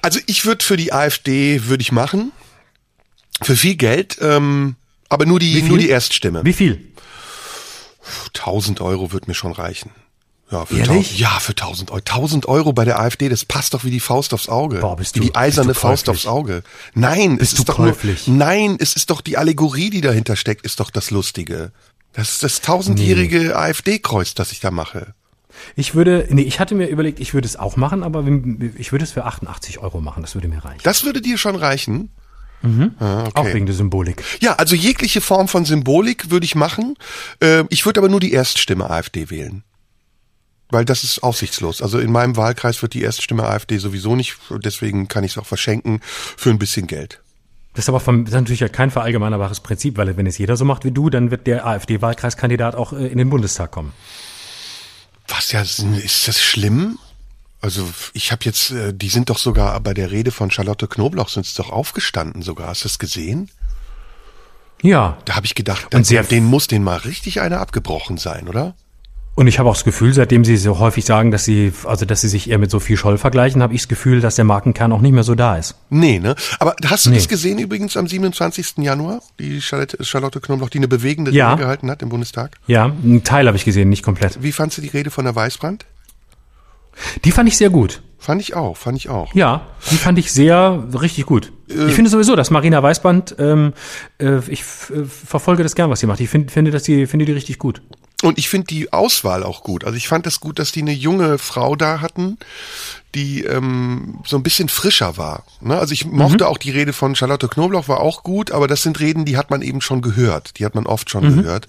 Also 0.01 0.19
ich 0.25 0.45
würde 0.45 0.65
für 0.65 0.75
die 0.75 0.91
AfD 0.91 1.65
würde 1.65 1.81
ich 1.81 1.91
machen. 1.91 2.31
Für 3.43 3.55
viel 3.55 3.75
Geld, 3.75 4.17
ähm, 4.19 4.75
aber 5.09 5.27
nur 5.27 5.39
die, 5.39 5.61
nur 5.61 5.77
die 5.77 5.89
Erststimme. 5.89 6.43
Wie 6.43 6.53
viel? 6.53 6.91
1000 8.29 8.81
Euro 8.81 9.11
wird 9.11 9.27
mir 9.27 9.35
schon 9.35 9.51
reichen. 9.51 9.91
Ja, 10.49 10.65
für 10.65 10.77
Ehrlich? 10.77 11.19
ja, 11.19 11.39
für 11.39 11.51
1000 11.51 11.91
Euro. 11.91 11.99
1000 11.99 12.45
Euro 12.47 12.71
bei 12.71 12.85
der 12.85 12.99
AfD, 12.99 13.27
das 13.27 13.43
passt 13.43 13.73
doch 13.73 13.83
wie 13.83 13.91
die 13.91 13.99
Faust 13.99 14.33
aufs 14.33 14.47
Auge. 14.47 14.79
Boah, 14.79 14.95
bist 14.95 15.15
wie 15.15 15.19
du, 15.19 15.25
die 15.25 15.35
eiserne 15.35 15.73
Faust 15.73 16.07
aufs 16.07 16.25
Auge. 16.25 16.63
Nein, 16.93 17.37
bist 17.37 17.53
es 17.53 17.59
ist 17.59 17.69
doch 17.69 17.75
käuflich? 17.75 18.27
nur, 18.27 18.37
nein, 18.37 18.77
es 18.79 18.93
ist 18.95 19.09
doch 19.09 19.19
die 19.19 19.37
Allegorie, 19.37 19.89
die 19.89 20.01
dahinter 20.01 20.37
steckt, 20.37 20.65
ist 20.65 20.79
doch 20.79 20.89
das 20.89 21.11
Lustige. 21.11 21.71
Das 22.13 22.29
ist 22.29 22.43
das 22.43 22.61
tausendjährige 22.61 23.39
nee. 23.39 23.51
AfD-Kreuz, 23.51 24.33
das 24.35 24.51
ich 24.51 24.61
da 24.61 24.71
mache. 24.71 25.13
Ich 25.75 25.95
würde, 25.95 26.27
nee, 26.29 26.43
ich 26.43 26.59
hatte 26.59 26.75
mir 26.75 26.87
überlegt, 26.87 27.19
ich 27.19 27.33
würde 27.33 27.47
es 27.47 27.57
auch 27.57 27.75
machen, 27.75 28.03
aber 28.03 28.23
ich 28.77 28.91
würde 28.91 29.03
es 29.03 29.11
für 29.11 29.25
88 29.25 29.79
Euro 29.79 29.99
machen, 30.01 30.21
das 30.21 30.33
würde 30.35 30.47
mir 30.47 30.63
reichen. 30.63 30.81
Das 30.83 31.03
würde 31.03 31.21
dir 31.21 31.37
schon 31.37 31.55
reichen? 31.55 32.09
Mhm. 32.61 32.95
Ah, 32.99 33.25
okay. 33.25 33.31
Auch 33.35 33.53
wegen 33.53 33.65
der 33.65 33.75
Symbolik. 33.75 34.23
Ja, 34.39 34.53
also 34.53 34.75
jegliche 34.75 35.21
Form 35.21 35.47
von 35.47 35.65
Symbolik 35.65 36.31
würde 36.31 36.45
ich 36.45 36.55
machen. 36.55 36.95
Äh, 37.39 37.65
ich 37.69 37.85
würde 37.85 37.99
aber 37.99 38.09
nur 38.09 38.19
die 38.19 38.31
Erststimme 38.31 38.89
AfD 38.89 39.29
wählen. 39.29 39.63
Weil 40.69 40.83
das 40.83 41.03
ist 41.03 41.23
aussichtslos. 41.23 41.81
Also 41.81 41.99
in 41.99 42.11
meinem 42.11 42.35
Wahlkreis 42.35 42.81
wird 42.81 42.93
die 42.93 43.01
Erststimme 43.01 43.43
AfD 43.45 43.77
sowieso 43.77 44.15
nicht, 44.15 44.37
deswegen 44.49 45.07
kann 45.07 45.23
ich 45.23 45.31
es 45.31 45.37
auch 45.37 45.45
verschenken 45.45 46.01
für 46.03 46.49
ein 46.49 46.59
bisschen 46.59 46.87
Geld. 46.87 47.21
Das 47.73 47.85
ist 47.85 47.89
aber 47.89 47.99
vom, 47.99 48.25
das 48.25 48.33
ist 48.33 48.41
natürlich 48.41 48.71
kein 48.71 48.89
verallgemeinerbares 48.89 49.59
Prinzip, 49.59 49.97
weil 49.97 50.17
wenn 50.17 50.25
es 50.25 50.37
jeder 50.39 50.57
so 50.57 50.65
macht 50.65 50.83
wie 50.83 50.91
du, 50.91 51.09
dann 51.09 51.31
wird 51.31 51.45
der 51.45 51.65
AfD-Wahlkreiskandidat 51.65 52.75
auch 52.75 52.91
äh, 52.91 53.07
in 53.07 53.19
den 53.19 53.29
Bundestag 53.29 53.71
kommen. 53.71 53.93
Was 55.27 55.51
ja, 55.51 55.61
ist 55.61 56.27
das 56.27 56.41
schlimm? 56.41 56.97
Also 57.61 57.87
ich 58.13 58.31
habe 58.31 58.45
jetzt, 58.45 58.71
äh, 58.71 58.93
die 58.93 59.09
sind 59.09 59.29
doch 59.29 59.37
sogar 59.37 59.79
bei 59.79 59.93
der 59.93 60.11
Rede 60.11 60.31
von 60.31 60.51
Charlotte 60.51 60.87
Knoblauch 60.87 61.29
sind 61.29 61.45
sie 61.45 61.55
doch 61.55 61.69
aufgestanden 61.69 62.41
sogar. 62.41 62.69
Hast 62.69 62.83
du 62.83 62.87
das 62.87 62.97
gesehen? 62.99 63.49
Ja. 64.81 65.17
Da 65.25 65.35
habe 65.35 65.45
ich 65.45 65.55
gedacht, 65.55 65.87
sehr, 66.03 66.23
denen 66.23 66.47
muss 66.47 66.67
den 66.67 66.83
mal 66.83 66.97
richtig 66.97 67.41
einer 67.41 67.59
abgebrochen 67.59 68.17
sein, 68.17 68.47
oder? 68.47 68.75
Und 69.37 69.45
ich 69.45 69.59
habe 69.59 69.69
auch 69.69 69.75
das 69.75 69.83
Gefühl, 69.83 70.15
seitdem 70.15 70.43
Sie 70.43 70.57
so 70.57 70.79
häufig 70.79 71.05
sagen, 71.05 71.29
dass 71.29 71.45
Sie, 71.45 71.71
also 71.83 72.07
dass 72.07 72.21
Sie 72.21 72.27
sich 72.27 72.49
eher 72.49 72.57
mit 72.57 72.71
Sophie 72.71 72.97
Scholl 72.97 73.19
vergleichen, 73.19 73.61
habe 73.61 73.71
ich 73.75 73.81
das 73.81 73.87
Gefühl, 73.87 74.19
dass 74.19 74.33
der 74.33 74.45
Markenkern 74.45 74.91
auch 74.91 74.99
nicht 74.99 75.11
mehr 75.11 75.21
so 75.21 75.35
da 75.35 75.57
ist. 75.57 75.75
Nee, 75.91 76.17
ne? 76.17 76.35
Aber 76.57 76.75
hast 76.85 77.05
du 77.05 77.11
nee. 77.11 77.17
das 77.17 77.27
gesehen 77.27 77.59
übrigens 77.59 77.95
am 77.97 78.07
27. 78.07 78.79
Januar, 78.79 79.21
die 79.39 79.61
Charlotte, 79.61 80.03
Charlotte 80.03 80.41
Knoblauch, 80.41 80.69
die 80.69 80.79
eine 80.79 80.87
bewegende 80.87 81.29
ja. 81.29 81.51
Rede 81.51 81.61
gehalten 81.61 81.91
hat 81.91 82.01
im 82.01 82.09
Bundestag? 82.09 82.57
Ja, 82.65 82.85
einen 82.85 83.23
Teil 83.23 83.45
habe 83.45 83.55
ich 83.55 83.63
gesehen, 83.63 83.89
nicht 83.89 84.01
komplett. 84.01 84.41
Wie 84.41 84.51
fandst 84.51 84.79
du 84.79 84.81
die 84.81 84.87
Rede 84.87 85.11
von 85.11 85.23
der 85.23 85.35
Weißbrand? 85.35 85.85
Die 87.23 87.31
fand 87.31 87.47
ich 87.47 87.57
sehr 87.57 87.69
gut. 87.69 88.01
Fand 88.17 88.41
ich 88.41 88.55
auch, 88.55 88.75
fand 88.75 88.97
ich 88.97 89.09
auch. 89.09 89.35
Ja, 89.35 89.67
die 89.91 89.97
fand 89.97 90.17
ich 90.17 90.31
sehr 90.31 90.83
richtig 90.99 91.27
gut. 91.27 91.51
Äh, 91.69 91.85
ich 91.85 91.93
finde 91.93 92.09
sowieso, 92.09 92.35
dass 92.35 92.49
Marina 92.49 92.81
Weißband, 92.81 93.35
ähm, 93.37 93.73
äh, 94.19 94.39
ich 94.47 94.61
äh, 94.61 95.05
verfolge 95.05 95.61
das 95.61 95.75
gern, 95.75 95.91
was 95.91 95.99
sie 95.99 96.07
macht. 96.07 96.19
Ich 96.21 96.29
find, 96.29 96.49
finde, 96.49 96.71
dass 96.71 96.83
die, 96.83 97.05
finde 97.05 97.25
die 97.25 97.33
richtig 97.33 97.59
gut. 97.59 97.83
Und 98.23 98.39
ich 98.39 98.49
finde 98.49 98.67
die 98.67 98.91
Auswahl 98.93 99.43
auch 99.43 99.61
gut. 99.61 99.83
Also 99.83 99.95
ich 99.95 100.07
fand 100.07 100.25
das 100.25 100.39
gut, 100.39 100.57
dass 100.57 100.71
die 100.71 100.81
eine 100.81 100.91
junge 100.91 101.37
Frau 101.37 101.75
da 101.75 102.01
hatten, 102.01 102.39
die 103.13 103.43
ähm, 103.43 104.19
so 104.25 104.37
ein 104.37 104.43
bisschen 104.43 104.69
frischer 104.69 105.17
war. 105.17 105.43
Ne? 105.61 105.77
Also 105.77 105.93
ich 105.93 106.05
mochte 106.05 106.43
mhm. 106.43 106.49
auch 106.49 106.57
die 106.57 106.71
Rede 106.71 106.93
von 106.93 107.15
Charlotte 107.15 107.47
Knoblauch, 107.47 107.87
war 107.87 107.99
auch 107.99 108.23
gut, 108.23 108.51
aber 108.51 108.67
das 108.67 108.81
sind 108.81 108.99
Reden, 108.99 109.25
die 109.25 109.37
hat 109.37 109.51
man 109.51 109.61
eben 109.61 109.81
schon 109.81 110.01
gehört. 110.01 110.57
Die 110.57 110.65
hat 110.65 110.73
man 110.73 110.87
oft 110.87 111.11
schon 111.11 111.25
mhm. 111.25 111.43
gehört. 111.43 111.67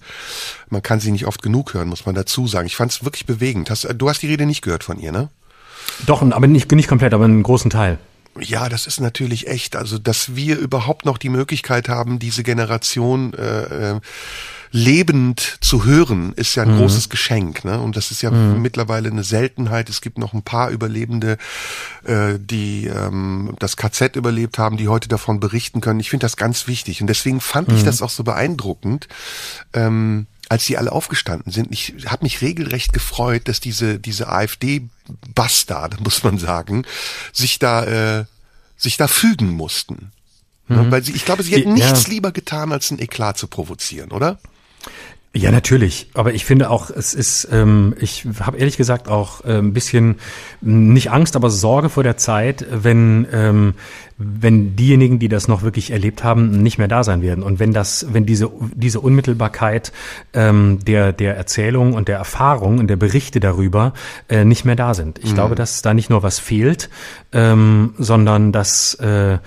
Man 0.70 0.82
kann 0.82 1.00
sie 1.00 1.10
nicht 1.10 1.26
oft 1.26 1.42
genug 1.42 1.74
hören, 1.74 1.88
muss 1.88 2.06
man 2.06 2.14
dazu 2.14 2.46
sagen. 2.46 2.66
Ich 2.66 2.76
fand 2.76 2.92
es 2.92 3.04
wirklich 3.04 3.26
bewegend. 3.26 3.68
Hast, 3.68 3.86
du 3.94 4.08
hast 4.08 4.22
die 4.22 4.28
Rede 4.28 4.46
nicht 4.46 4.62
gehört 4.62 4.84
von 4.84 4.98
ihr, 4.98 5.12
ne? 5.12 5.28
Doch, 6.06 6.22
aber 6.22 6.46
nicht, 6.46 6.70
nicht 6.72 6.88
komplett, 6.88 7.12
aber 7.12 7.26
einen 7.26 7.42
großen 7.42 7.70
Teil. 7.70 7.98
Ja, 8.40 8.68
das 8.68 8.86
ist 8.86 9.00
natürlich 9.00 9.48
echt. 9.48 9.76
Also, 9.76 9.98
dass 9.98 10.34
wir 10.34 10.58
überhaupt 10.58 11.04
noch 11.04 11.18
die 11.18 11.28
Möglichkeit 11.28 11.88
haben, 11.88 12.18
diese 12.18 12.42
Generation 12.42 13.34
äh, 13.34 13.92
äh, 13.92 14.00
lebend 14.70 15.58
zu 15.60 15.84
hören, 15.84 16.32
ist 16.34 16.54
ja 16.54 16.62
ein 16.62 16.74
mhm. 16.74 16.78
großes 16.78 17.08
Geschenk. 17.08 17.64
Ne? 17.64 17.80
Und 17.80 17.96
das 17.96 18.10
ist 18.10 18.22
ja 18.22 18.30
mhm. 18.30 18.60
mittlerweile 18.60 19.10
eine 19.10 19.24
Seltenheit. 19.24 19.88
Es 19.88 20.00
gibt 20.00 20.18
noch 20.18 20.34
ein 20.34 20.42
paar 20.42 20.70
Überlebende, 20.70 21.38
äh, 22.04 22.34
die 22.38 22.86
ähm, 22.86 23.54
das 23.58 23.76
KZ 23.76 24.16
überlebt 24.16 24.58
haben, 24.58 24.76
die 24.76 24.88
heute 24.88 25.08
davon 25.08 25.40
berichten 25.40 25.80
können. 25.80 26.00
Ich 26.00 26.10
finde 26.10 26.24
das 26.24 26.36
ganz 26.36 26.66
wichtig. 26.66 27.00
Und 27.00 27.06
deswegen 27.06 27.40
fand 27.40 27.68
mhm. 27.68 27.76
ich 27.76 27.84
das 27.84 28.02
auch 28.02 28.10
so 28.10 28.24
beeindruckend. 28.24 29.08
Ähm, 29.72 30.26
als 30.48 30.64
sie 30.64 30.78
alle 30.78 30.92
aufgestanden 30.92 31.52
sind, 31.52 31.68
ich 31.70 31.94
habe 32.06 32.24
mich 32.24 32.40
regelrecht 32.40 32.92
gefreut, 32.92 33.48
dass 33.48 33.60
diese 33.60 33.98
diese 33.98 34.28
AfD-Bastard, 34.28 36.00
muss 36.04 36.22
man 36.22 36.38
sagen, 36.38 36.84
sich 37.32 37.58
da 37.58 38.20
äh, 38.20 38.24
sich 38.76 38.96
da 38.96 39.08
fügen 39.08 39.50
mussten. 39.50 40.12
Mhm. 40.68 40.90
Weil 40.90 41.02
sie, 41.02 41.12
ich 41.12 41.24
glaube, 41.24 41.42
sie 41.42 41.52
hätten 41.52 41.74
nichts 41.74 42.04
ja. 42.04 42.10
lieber 42.10 42.30
getan, 42.32 42.72
als 42.72 42.90
ein 42.90 42.98
Eklat 42.98 43.38
zu 43.38 43.48
provozieren, 43.48 44.12
oder? 44.12 44.38
Ja, 45.34 45.50
natürlich. 45.50 46.08
Aber 46.14 46.32
ich 46.32 46.46
finde 46.46 46.70
auch, 46.70 46.90
es 46.90 47.12
ist, 47.12 47.48
ähm, 47.52 47.94
ich 48.00 48.26
habe 48.40 48.56
ehrlich 48.56 48.78
gesagt 48.78 49.08
auch 49.08 49.44
äh, 49.44 49.58
ein 49.58 49.74
bisschen 49.74 50.16
nicht 50.62 51.10
Angst, 51.10 51.36
aber 51.36 51.50
Sorge 51.50 51.90
vor 51.90 52.02
der 52.02 52.16
Zeit, 52.16 52.64
wenn 52.70 53.26
ähm, 53.30 53.74
wenn 54.16 54.74
diejenigen, 54.74 55.18
die 55.18 55.28
das 55.28 55.46
noch 55.46 55.62
wirklich 55.62 55.90
erlebt 55.90 56.24
haben, 56.24 56.62
nicht 56.62 56.78
mehr 56.78 56.88
da 56.88 57.04
sein 57.04 57.20
werden 57.20 57.44
und 57.44 57.60
wenn 57.60 57.72
das, 57.72 58.06
wenn 58.10 58.24
diese 58.24 58.50
diese 58.74 59.00
Unmittelbarkeit 59.00 59.92
ähm, 60.32 60.78
der 60.84 61.12
der 61.12 61.36
Erzählung 61.36 61.92
und 61.92 62.08
der 62.08 62.16
Erfahrung 62.16 62.78
und 62.78 62.88
der 62.88 62.96
Berichte 62.96 63.38
darüber 63.38 63.92
äh, 64.30 64.44
nicht 64.46 64.64
mehr 64.64 64.76
da 64.76 64.94
sind. 64.94 65.18
Ich 65.18 65.32
mhm. 65.32 65.34
glaube, 65.34 65.54
dass 65.54 65.82
da 65.82 65.92
nicht 65.92 66.08
nur 66.08 66.22
was 66.22 66.38
fehlt, 66.38 66.88
ähm, 67.32 67.94
sondern 67.98 68.50
dass 68.50 68.94
äh, 68.94 69.38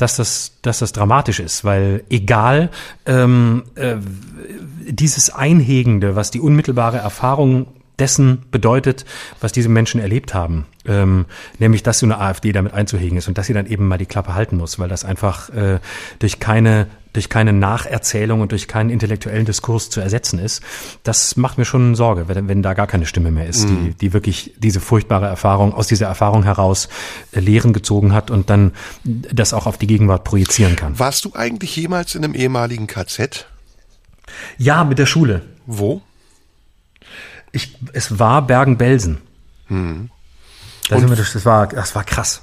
dass 0.00 0.16
das, 0.16 0.52
dass 0.62 0.78
das 0.78 0.92
dramatisch 0.92 1.40
ist, 1.40 1.64
weil 1.64 2.04
egal 2.10 2.70
ähm, 3.06 3.64
äh, 3.74 3.96
dieses 4.88 5.30
Einhegende, 5.30 6.16
was 6.16 6.30
die 6.30 6.40
unmittelbare 6.40 6.98
Erfahrung 6.98 7.66
dessen 7.98 8.44
bedeutet, 8.50 9.04
was 9.40 9.52
diese 9.52 9.68
Menschen 9.68 10.00
erlebt 10.00 10.32
haben. 10.32 10.66
Ähm, 10.86 11.26
nämlich, 11.58 11.82
dass 11.82 11.98
so 11.98 12.06
eine 12.06 12.18
AfD 12.18 12.52
damit 12.52 12.72
einzuhegen 12.72 13.18
ist 13.18 13.28
und 13.28 13.36
dass 13.36 13.46
sie 13.46 13.52
dann 13.52 13.66
eben 13.66 13.86
mal 13.86 13.98
die 13.98 14.06
Klappe 14.06 14.34
halten 14.34 14.56
muss, 14.56 14.78
weil 14.78 14.88
das 14.88 15.04
einfach 15.04 15.50
äh, 15.50 15.80
durch 16.18 16.40
keine 16.40 16.86
durch 17.12 17.28
keine 17.28 17.52
Nacherzählung 17.52 18.40
und 18.40 18.52
durch 18.52 18.68
keinen 18.68 18.90
intellektuellen 18.90 19.44
Diskurs 19.44 19.90
zu 19.90 20.00
ersetzen 20.00 20.38
ist. 20.38 20.62
Das 21.02 21.36
macht 21.36 21.58
mir 21.58 21.64
schon 21.64 21.94
Sorge, 21.94 22.28
wenn, 22.28 22.48
wenn 22.48 22.62
da 22.62 22.74
gar 22.74 22.86
keine 22.86 23.06
Stimme 23.06 23.30
mehr 23.30 23.46
ist, 23.46 23.68
mhm. 23.68 23.84
die, 23.84 23.94
die 23.94 24.12
wirklich 24.12 24.54
diese 24.58 24.80
furchtbare 24.80 25.26
Erfahrung, 25.26 25.74
aus 25.74 25.86
dieser 25.86 26.06
Erfahrung 26.06 26.44
heraus 26.44 26.88
äh, 27.32 27.40
Lehren 27.40 27.72
gezogen 27.72 28.12
hat 28.12 28.30
und 28.30 28.50
dann 28.50 28.72
das 29.04 29.52
auch 29.54 29.66
auf 29.66 29.78
die 29.78 29.86
Gegenwart 29.86 30.24
projizieren 30.24 30.76
kann. 30.76 30.98
Warst 30.98 31.24
du 31.24 31.32
eigentlich 31.34 31.74
jemals 31.76 32.14
in 32.14 32.24
einem 32.24 32.34
ehemaligen 32.34 32.86
KZ? 32.86 33.46
Ja, 34.58 34.84
mit 34.84 34.98
der 34.98 35.06
Schule. 35.06 35.42
Wo? 35.66 36.02
Ich, 37.52 37.76
es 37.92 38.18
war 38.18 38.46
Bergen-Belsen. 38.46 39.18
Hm. 39.66 40.10
Da 40.88 41.00
das, 41.00 41.44
war, 41.44 41.68
das 41.68 41.94
war 41.94 42.04
krass. 42.04 42.42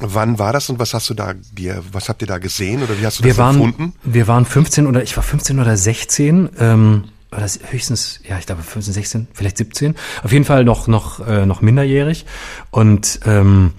Wann 0.00 0.38
war 0.38 0.52
das 0.52 0.68
und 0.68 0.78
was 0.78 0.92
hast 0.92 1.08
du 1.08 1.14
da 1.14 1.32
dir, 1.34 1.82
was 1.92 2.08
habt 2.08 2.20
ihr 2.20 2.28
da 2.28 2.38
gesehen 2.38 2.82
oder 2.82 3.00
wie 3.00 3.06
hast 3.06 3.20
du 3.20 3.24
wir 3.24 3.30
das 3.30 3.38
waren, 3.38 3.56
empfunden? 3.56 3.94
Wir 4.02 4.28
waren 4.28 4.44
15 4.44 4.86
oder 4.86 5.02
ich 5.02 5.16
war 5.16 5.22
15 5.22 5.58
oder 5.58 5.76
16, 5.76 6.50
ähm, 6.58 7.04
oder 7.32 7.40
das 7.40 7.58
höchstens, 7.70 8.20
ja, 8.28 8.38
ich 8.38 8.46
glaube 8.46 8.62
15, 8.62 8.92
16, 8.92 9.28
vielleicht 9.32 9.56
17. 9.56 9.94
Auf 10.22 10.32
jeden 10.32 10.44
Fall 10.44 10.64
noch 10.64 10.86
noch 10.86 11.26
äh, 11.26 11.46
noch 11.46 11.62
minderjährig 11.62 12.26
und 12.70 13.20
ähm, 13.24 13.72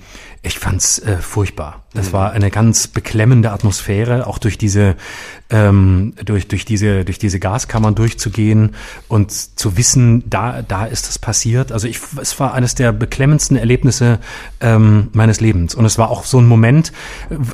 ich 0.48 0.60
fand's 0.60 1.00
äh, 1.00 1.18
furchtbar. 1.18 1.84
Das 1.94 2.10
mhm. 2.10 2.14
war 2.14 2.32
eine 2.32 2.52
ganz 2.52 2.88
beklemmende 2.88 3.52
Atmosphäre, 3.52 4.28
auch 4.28 4.38
durch 4.38 4.58
diese 4.58 4.96
ähm, 5.50 6.14
durch 6.26 6.48
durch 6.48 6.66
diese 6.66 7.06
durch 7.06 7.20
diese 7.20 7.40
Gaskammern 7.40 7.96
durchzugehen 7.96 8.76
und 9.08 9.32
zu 9.32 9.78
wissen, 9.78 10.24
da 10.30 10.62
da 10.62 10.86
ist 10.86 11.08
das 11.08 11.20
passiert. 11.20 11.72
Also 11.72 11.88
ich 11.88 12.00
es 12.22 12.40
war 12.40 12.54
eines 12.54 12.76
der 12.76 12.92
beklemmendsten 12.92 13.58
Erlebnisse 13.58 14.20
ähm, 14.60 15.10
meines 15.14 15.40
Lebens 15.40 15.76
und 15.76 15.86
es 15.86 15.98
war 15.98 16.10
auch 16.10 16.26
so 16.26 16.40
ein 16.40 16.48
Moment, 16.48 16.92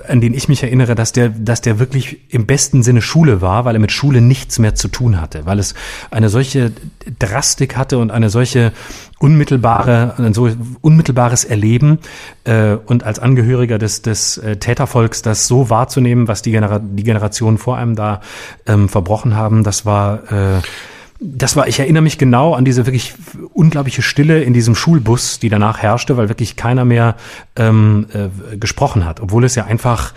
an 0.07 0.22
den 0.22 0.34
ich 0.34 0.48
mich 0.48 0.64
erinnere, 0.64 0.95
dass 0.95 1.11
der 1.11 1.30
dass 1.30 1.61
der 1.61 1.80
wirklich 1.80 2.34
im 2.34 2.45
besten 2.45 2.84
Sinne 2.84 3.02
Schule 3.02 3.41
war, 3.41 3.65
weil 3.65 3.76
er 3.76 3.82
mit 3.82 3.91
Schule 3.91 4.22
nichts 4.22 4.60
mehr 4.60 4.76
zu 4.76 4.88
tun 4.88 5.22
hatte, 5.22 5.45
weil 5.45 5.60
es 5.60 5.74
eine 6.11 6.30
solche 6.30 6.72
Drastik 7.20 7.78
hatte 7.78 7.98
und 7.98 8.11
eine 8.11 8.30
solche 8.30 8.72
unmittelbare, 9.24 10.16
ein 10.18 10.34
so 10.34 10.50
unmittelbares 10.82 11.45
Erleben 11.45 12.00
äh, 12.44 12.74
und 12.74 13.06
als 13.06 13.20
Angehöriger 13.20 13.78
des, 13.78 14.02
des 14.02 14.38
äh, 14.38 14.58
Tätervolks 14.58 15.22
das 15.22 15.48
so 15.48 15.70
wahrzunehmen, 15.70 16.28
was 16.28 16.41
die, 16.41 16.52
Genera 16.52 16.80
die 16.80 17.04
Generationen 17.04 17.58
vor 17.58 17.78
einem 17.78 17.95
da 17.95 18.20
ähm, 18.68 18.90
verbrochen 18.90 19.38
haben, 19.38 19.64
das 19.64 19.86
war 19.86 20.30
äh, 20.30 20.62
das 21.26 21.56
war, 21.56 21.70
ich 21.70 21.80
erinnere 21.80 22.04
mich 22.04 22.18
genau 22.18 22.54
an 22.54 22.66
diese 22.66 22.86
wirklich 22.86 23.14
unglaubliche 23.54 24.02
Stille 24.02 24.44
in 24.44 24.54
diesem 24.54 24.76
Schulbus, 24.76 25.40
die 25.40 25.48
danach 25.48 25.78
herrschte, 25.78 26.18
weil 26.18 26.28
wirklich 26.28 26.58
keiner 26.58 26.84
mehr 26.84 27.16
ähm, 27.56 28.08
äh, 28.12 28.58
gesprochen 28.58 29.06
hat, 29.06 29.22
obwohl 29.22 29.45
es 29.45 29.56
ja 29.56 29.64
einfach 29.64 30.14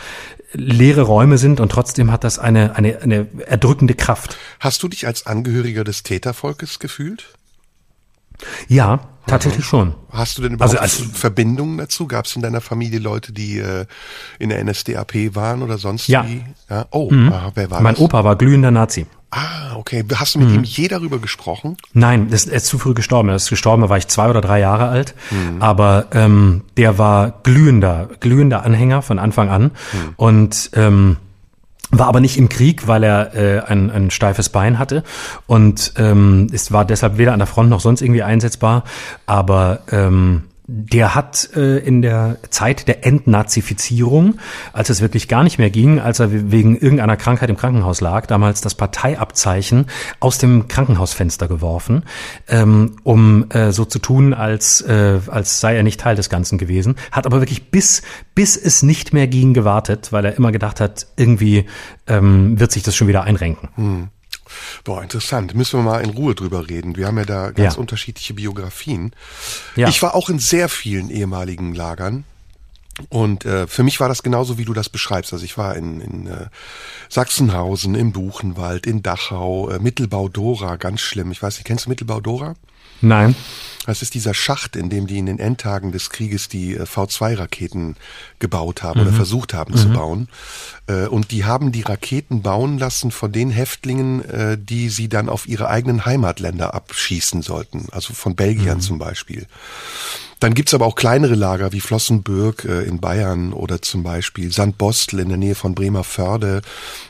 leere 0.52 1.02
Räume 1.02 1.38
sind 1.38 1.60
und 1.60 1.70
trotzdem 1.70 2.10
hat 2.10 2.24
das 2.24 2.40
eine, 2.40 2.74
eine, 2.74 3.02
eine 3.02 3.28
erdrückende 3.46 3.94
Kraft. 3.94 4.36
Hast 4.58 4.82
du 4.82 4.88
dich 4.88 5.06
als 5.06 5.26
Angehöriger 5.26 5.84
des 5.84 6.02
Tätervolkes 6.02 6.80
gefühlt? 6.80 7.35
Ja, 8.68 9.00
tatsächlich 9.26 9.64
mhm. 9.64 9.68
schon. 9.68 9.94
Hast 10.10 10.38
du 10.38 10.42
denn 10.42 10.54
überhaupt 10.54 10.78
also, 10.78 11.02
als, 11.02 11.18
Verbindungen 11.18 11.78
dazu? 11.78 12.06
Gab 12.06 12.26
es 12.26 12.36
in 12.36 12.42
deiner 12.42 12.60
Familie 12.60 12.98
Leute, 12.98 13.32
die 13.32 13.58
äh, 13.58 13.86
in 14.38 14.48
der 14.48 14.62
NSDAP 14.64 15.34
waren 15.34 15.62
oder 15.62 15.78
sonst 15.78 16.08
ja. 16.08 16.26
wie? 16.26 16.42
Ja. 16.70 16.86
Oh, 16.90 17.10
mhm. 17.10 17.32
aha, 17.32 17.52
wer 17.54 17.70
war 17.70 17.80
mein 17.80 17.94
das? 17.94 18.00
Mein 18.00 18.04
Opa 18.04 18.24
war 18.24 18.36
glühender 18.36 18.70
Nazi. 18.70 19.06
Ah, 19.30 19.76
okay. 19.76 20.04
Hast 20.14 20.34
du 20.34 20.38
mit 20.38 20.48
mhm. 20.48 20.54
ihm 20.56 20.64
je 20.64 20.88
darüber 20.88 21.18
gesprochen? 21.18 21.76
Nein, 21.92 22.28
er 22.30 22.34
ist 22.34 22.66
zu 22.66 22.78
früh 22.78 22.94
gestorben. 22.94 23.28
Er 23.28 23.36
ist 23.36 23.50
gestorben, 23.50 23.82
da 23.82 23.88
war 23.88 23.98
ich 23.98 24.08
zwei 24.08 24.30
oder 24.30 24.40
drei 24.40 24.60
Jahre 24.60 24.88
alt. 24.88 25.14
Mhm. 25.30 25.60
Aber 25.60 26.06
ähm, 26.12 26.62
der 26.76 26.96
war 26.96 27.40
glühender, 27.42 28.08
glühender 28.20 28.64
Anhänger 28.64 29.02
von 29.02 29.18
Anfang 29.18 29.48
an. 29.50 29.62
Mhm. 29.62 29.70
Und 30.16 30.70
ähm, 30.74 31.16
war 31.90 32.08
aber 32.08 32.20
nicht 32.20 32.36
im 32.36 32.48
Krieg, 32.48 32.88
weil 32.88 33.04
er 33.04 33.34
äh, 33.34 33.60
ein, 33.60 33.90
ein 33.90 34.10
steifes 34.10 34.48
Bein 34.48 34.78
hatte 34.78 35.04
und 35.46 35.92
ähm, 35.96 36.48
es 36.52 36.72
war 36.72 36.84
deshalb 36.84 37.18
weder 37.18 37.32
an 37.32 37.38
der 37.38 37.46
Front 37.46 37.70
noch 37.70 37.80
sonst 37.80 38.02
irgendwie 38.02 38.22
einsetzbar. 38.22 38.84
Aber 39.26 39.80
ähm, 39.92 40.44
der 40.68 41.14
hat 41.14 41.50
äh, 41.54 41.78
in 41.78 42.02
der 42.02 42.38
Zeit 42.50 42.88
der 42.88 43.06
Entnazifizierung, 43.06 44.38
als 44.72 44.90
es 44.90 45.00
wirklich 45.00 45.28
gar 45.28 45.44
nicht 45.44 45.58
mehr 45.58 45.70
ging, 45.70 46.00
als 46.00 46.18
er 46.18 46.50
wegen 46.50 46.76
irgendeiner 46.76 47.16
Krankheit 47.16 47.50
im 47.50 47.56
Krankenhaus 47.56 48.00
lag, 48.00 48.26
damals 48.26 48.60
das 48.62 48.74
Parteiabzeichen 48.74 49.86
aus 50.18 50.38
dem 50.38 50.66
Krankenhausfenster 50.66 51.46
geworfen, 51.46 52.02
ähm, 52.48 52.96
um 53.04 53.48
äh, 53.50 53.70
so 53.70 53.84
zu 53.84 54.00
tun, 54.00 54.34
als, 54.34 54.80
äh, 54.80 55.20
als 55.28 55.60
sei 55.60 55.76
er 55.76 55.84
nicht 55.84 56.00
Teil 56.00 56.16
des 56.16 56.28
Ganzen 56.28 56.58
gewesen, 56.58 56.96
hat 57.12 57.26
aber 57.26 57.40
wirklich 57.40 57.70
bis, 57.70 58.02
bis 58.34 58.56
es 58.56 58.82
nicht 58.82 59.12
mehr 59.12 59.28
ging 59.28 59.54
gewartet, 59.54 60.12
weil 60.12 60.24
er 60.24 60.34
immer 60.34 60.50
gedacht 60.50 60.80
hat, 60.80 61.06
irgendwie 61.16 61.66
ähm, 62.08 62.58
wird 62.58 62.72
sich 62.72 62.82
das 62.82 62.96
schon 62.96 63.06
wieder 63.08 63.22
einrenken. 63.22 63.68
Hm. 63.76 64.08
Boah, 64.84 65.02
interessant. 65.02 65.54
Müssen 65.54 65.80
wir 65.80 65.84
mal 65.84 66.02
in 66.02 66.10
Ruhe 66.10 66.34
drüber 66.34 66.68
reden. 66.68 66.96
Wir 66.96 67.06
haben 67.06 67.18
ja 67.18 67.24
da 67.24 67.50
ganz 67.50 67.74
ja. 67.74 67.80
unterschiedliche 67.80 68.34
Biografien. 68.34 69.12
Ja. 69.74 69.88
Ich 69.88 70.02
war 70.02 70.14
auch 70.14 70.28
in 70.28 70.38
sehr 70.38 70.68
vielen 70.68 71.10
ehemaligen 71.10 71.74
Lagern. 71.74 72.24
Und 73.10 73.44
äh, 73.44 73.66
für 73.66 73.82
mich 73.82 74.00
war 74.00 74.08
das 74.08 74.22
genauso, 74.22 74.56
wie 74.56 74.64
du 74.64 74.72
das 74.72 74.88
beschreibst. 74.88 75.32
Also 75.32 75.44
ich 75.44 75.58
war 75.58 75.76
in, 75.76 76.00
in 76.00 76.26
äh, 76.26 76.46
Sachsenhausen, 77.10 77.94
im 77.94 78.12
Buchenwald, 78.12 78.86
in 78.86 79.02
Dachau, 79.02 79.68
äh, 79.68 79.78
Mittelbau-Dora, 79.78 80.76
ganz 80.76 81.00
schlimm. 81.00 81.30
Ich 81.30 81.42
weiß 81.42 81.56
nicht, 81.56 81.66
kennst 81.66 81.86
du 81.86 81.90
Mittelbau-Dora? 81.90 82.54
Nein. 83.00 83.34
Das 83.86 84.02
ist 84.02 84.14
dieser 84.14 84.34
Schacht, 84.34 84.74
in 84.74 84.90
dem 84.90 85.06
die 85.06 85.18
in 85.18 85.26
den 85.26 85.38
Endtagen 85.38 85.92
des 85.92 86.10
Krieges 86.10 86.48
die 86.48 86.74
äh, 86.74 86.82
V2-Raketen 86.82 87.96
gebaut 88.40 88.82
haben 88.82 89.00
mhm. 89.00 89.06
oder 89.06 89.16
versucht 89.16 89.54
haben 89.54 89.74
mhm. 89.74 89.78
zu 89.78 89.88
bauen. 89.90 90.28
Äh, 90.88 91.06
und 91.06 91.30
die 91.30 91.44
haben 91.44 91.70
die 91.70 91.82
Raketen 91.82 92.42
bauen 92.42 92.78
lassen 92.78 93.12
von 93.12 93.30
den 93.30 93.50
Häftlingen, 93.50 94.24
äh, 94.24 94.58
die 94.58 94.88
sie 94.88 95.08
dann 95.08 95.28
auf 95.28 95.46
ihre 95.46 95.68
eigenen 95.68 96.04
Heimatländer 96.04 96.74
abschießen 96.74 97.42
sollten. 97.42 97.86
Also 97.92 98.12
von 98.12 98.34
Belgiern 98.34 98.78
mhm. 98.78 98.82
zum 98.82 98.98
Beispiel. 98.98 99.46
Dann 100.40 100.52
gibt's 100.52 100.74
aber 100.74 100.84
auch 100.84 100.96
kleinere 100.96 101.34
Lager 101.34 101.72
wie 101.72 101.80
Flossenbürg 101.80 102.64
äh, 102.66 102.82
in 102.82 103.00
Bayern 103.00 103.54
oder 103.54 103.80
zum 103.80 104.02
Beispiel 104.02 104.52
Sandbostel 104.52 105.20
in 105.20 105.28
der 105.28 105.38
Nähe 105.38 105.54
von 105.54 105.74
Bremerförde, 105.74 106.60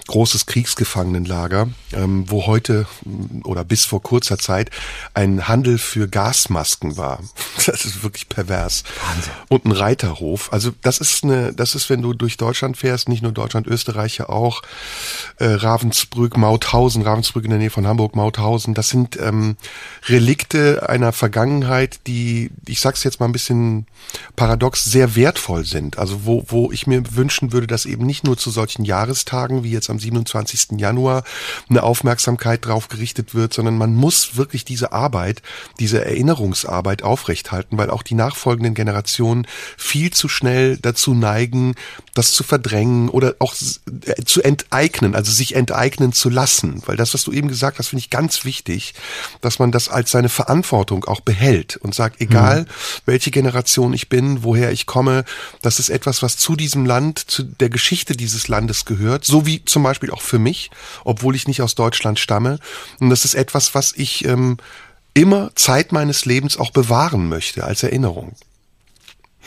großes 0.07 0.47
Kriegsgefangenenlager, 0.47 1.69
ähm, 1.93 2.31
wo 2.31 2.47
heute 2.47 2.87
mm, 3.05 3.41
oder 3.45 3.65
bis 3.65 3.85
vor 3.85 4.01
kurzer 4.01 4.39
Zeit 4.39 4.71
ein 5.15 5.49
Handel 5.49 5.79
für 5.79 6.09
Gasmasken 6.09 6.97
war. 6.97 7.21
Das 7.67 7.85
ist 7.85 8.05
wirklich 8.05 8.29
pervers. 8.29 8.85
Wahnsinn. 9.05 9.33
Und 9.49 9.65
ein 9.65 9.73
Reiterhof. 9.73 10.53
Also 10.53 10.71
das 10.83 10.99
ist 10.99 11.25
eine, 11.25 11.53
das 11.53 11.75
ist, 11.75 11.91
wenn 11.91 12.01
du 12.01 12.15
durch 12.15 12.37
Deutschland 12.37 12.77
fährst, 12.77 13.09
nicht 13.09 13.23
nur 13.23 13.33
Deutschland, 13.33 13.67
Österreich 13.67 14.19
ja 14.19 14.29
auch, 14.29 14.63
äh, 15.39 15.47
Ravensbrück, 15.47 16.37
Mauthausen, 16.37 17.03
Ravensbrück 17.03 17.45
in 17.45 17.51
der 17.51 17.59
Nähe 17.59 17.71
von 17.71 17.89
Hamburg, 17.89 18.15
Mauthausen, 18.15 18.75
das 18.75 18.89
sind 18.89 19.19
ähm, 19.21 19.57
Relikte 20.07 20.89
einer 20.89 21.13
Vergangenheit, 21.13 21.99
die, 22.07 22.51
ich 22.69 22.79
sag's 22.79 23.03
jetzt 23.03 23.16
mal 23.21 23.27
ein 23.27 23.33
bisschen 23.33 23.87
paradox, 24.37 24.85
sehr 24.85 25.17
wertvoll 25.17 25.65
sind. 25.65 25.99
Also 25.99 26.25
wo, 26.25 26.45
wo 26.49 26.73
ich 26.73 26.87
mir 26.87 27.17
wünschen 27.17 27.53
würde, 27.53 27.67
dass 27.67 27.87
eben 27.87 28.07
nicht 28.07 28.25
nur 28.25 28.37
zu 28.37 28.51
solchen 28.51 28.85
Jahrestagen 28.85 29.65
wie 29.65 29.71
jetzt 29.71 29.91
am 29.91 29.99
27. 29.99 30.79
Januar 30.79 31.25
eine 31.69 31.83
Aufmerksamkeit 31.83 32.65
drauf 32.65 32.89
gerichtet 32.89 33.35
wird, 33.35 33.53
sondern 33.55 33.79
man 33.79 33.95
muss 33.95 34.37
wirklich 34.37 34.65
diese 34.65 34.93
Arbeit, 34.93 35.43
diese 35.79 36.05
Erinnerungsarbeit 36.05 37.03
aufrechthalten, 37.03 37.79
weil 37.79 37.91
auch 37.91 38.03
die 38.03 38.15
nachfolgenden 38.15 38.75
Generationen 38.75 39.47
viel 39.77 40.13
zu 40.13 40.29
schnell 40.29 40.77
dazu 40.77 41.15
neigen, 41.15 41.75
das 42.15 42.33
zu 42.33 42.45
verdrängen 42.45 43.09
oder 43.09 43.35
auch 43.39 43.55
äh, 43.55 44.25
zu 44.25 44.43
enteignen, 44.43 45.15
also 45.15 45.33
sich 45.33 45.55
enteignen 45.55 46.13
zu 46.13 46.31
lassen. 46.31 46.83
Weil 46.87 46.97
das, 46.97 47.15
was 47.15 47.25
du 47.25 47.33
eben 47.33 47.49
gesagt 47.49 47.79
hast, 47.79 47.89
finde 47.89 48.01
ich 48.01 48.11
ganz 48.11 48.45
wichtig, 48.45 48.95
dass 49.41 49.59
man 49.59 49.73
das 49.73 49.89
als 49.89 50.11
seine 50.11 50.29
Verantwortung 50.29 51.05
auch 51.05 51.21
behält 51.21 51.77
und 51.77 51.95
sagt, 51.95 52.21
egal 52.21 52.63
mhm. 52.63 52.67
Welche 53.07 53.31
Generation 53.31 53.95
ich 53.95 54.09
bin, 54.09 54.43
woher 54.43 54.73
ich 54.73 54.87
komme, 54.87 55.25
das 55.63 55.79
ist 55.79 55.89
etwas, 55.89 56.23
was 56.23 56.37
zu 56.37 56.57
diesem 56.57 56.85
Land, 56.85 57.19
zu 57.19 57.45
der 57.45 57.71
Geschichte 57.71 58.17
dieses 58.17 58.49
Landes 58.49 58.85
gehört, 58.85 59.25
so 59.25 59.47
wie 59.47 59.65
zum 59.65 59.83
Beispiel 59.83 60.11
auch 60.11 60.23
für 60.23 60.39
mich, 60.39 60.71
obwohl 61.05 61.35
ich 61.35 61.49
nicht 61.49 61.63
aus 61.63 61.75
Deutschland 61.75 62.19
stamme. 62.19 62.59
Und 63.01 63.11
das 63.11 63.25
ist 63.25 63.35
etwas, 63.35 63.75
was 63.75 63.93
ich 63.97 64.25
ähm, 64.25 64.59
immer 65.15 65.51
Zeit 65.55 65.93
meines 65.93 66.27
Lebens 66.27 66.59
auch 66.59 66.71
bewahren 66.71 67.29
möchte 67.29 67.65
als 67.65 67.83
Erinnerung. 67.83 68.35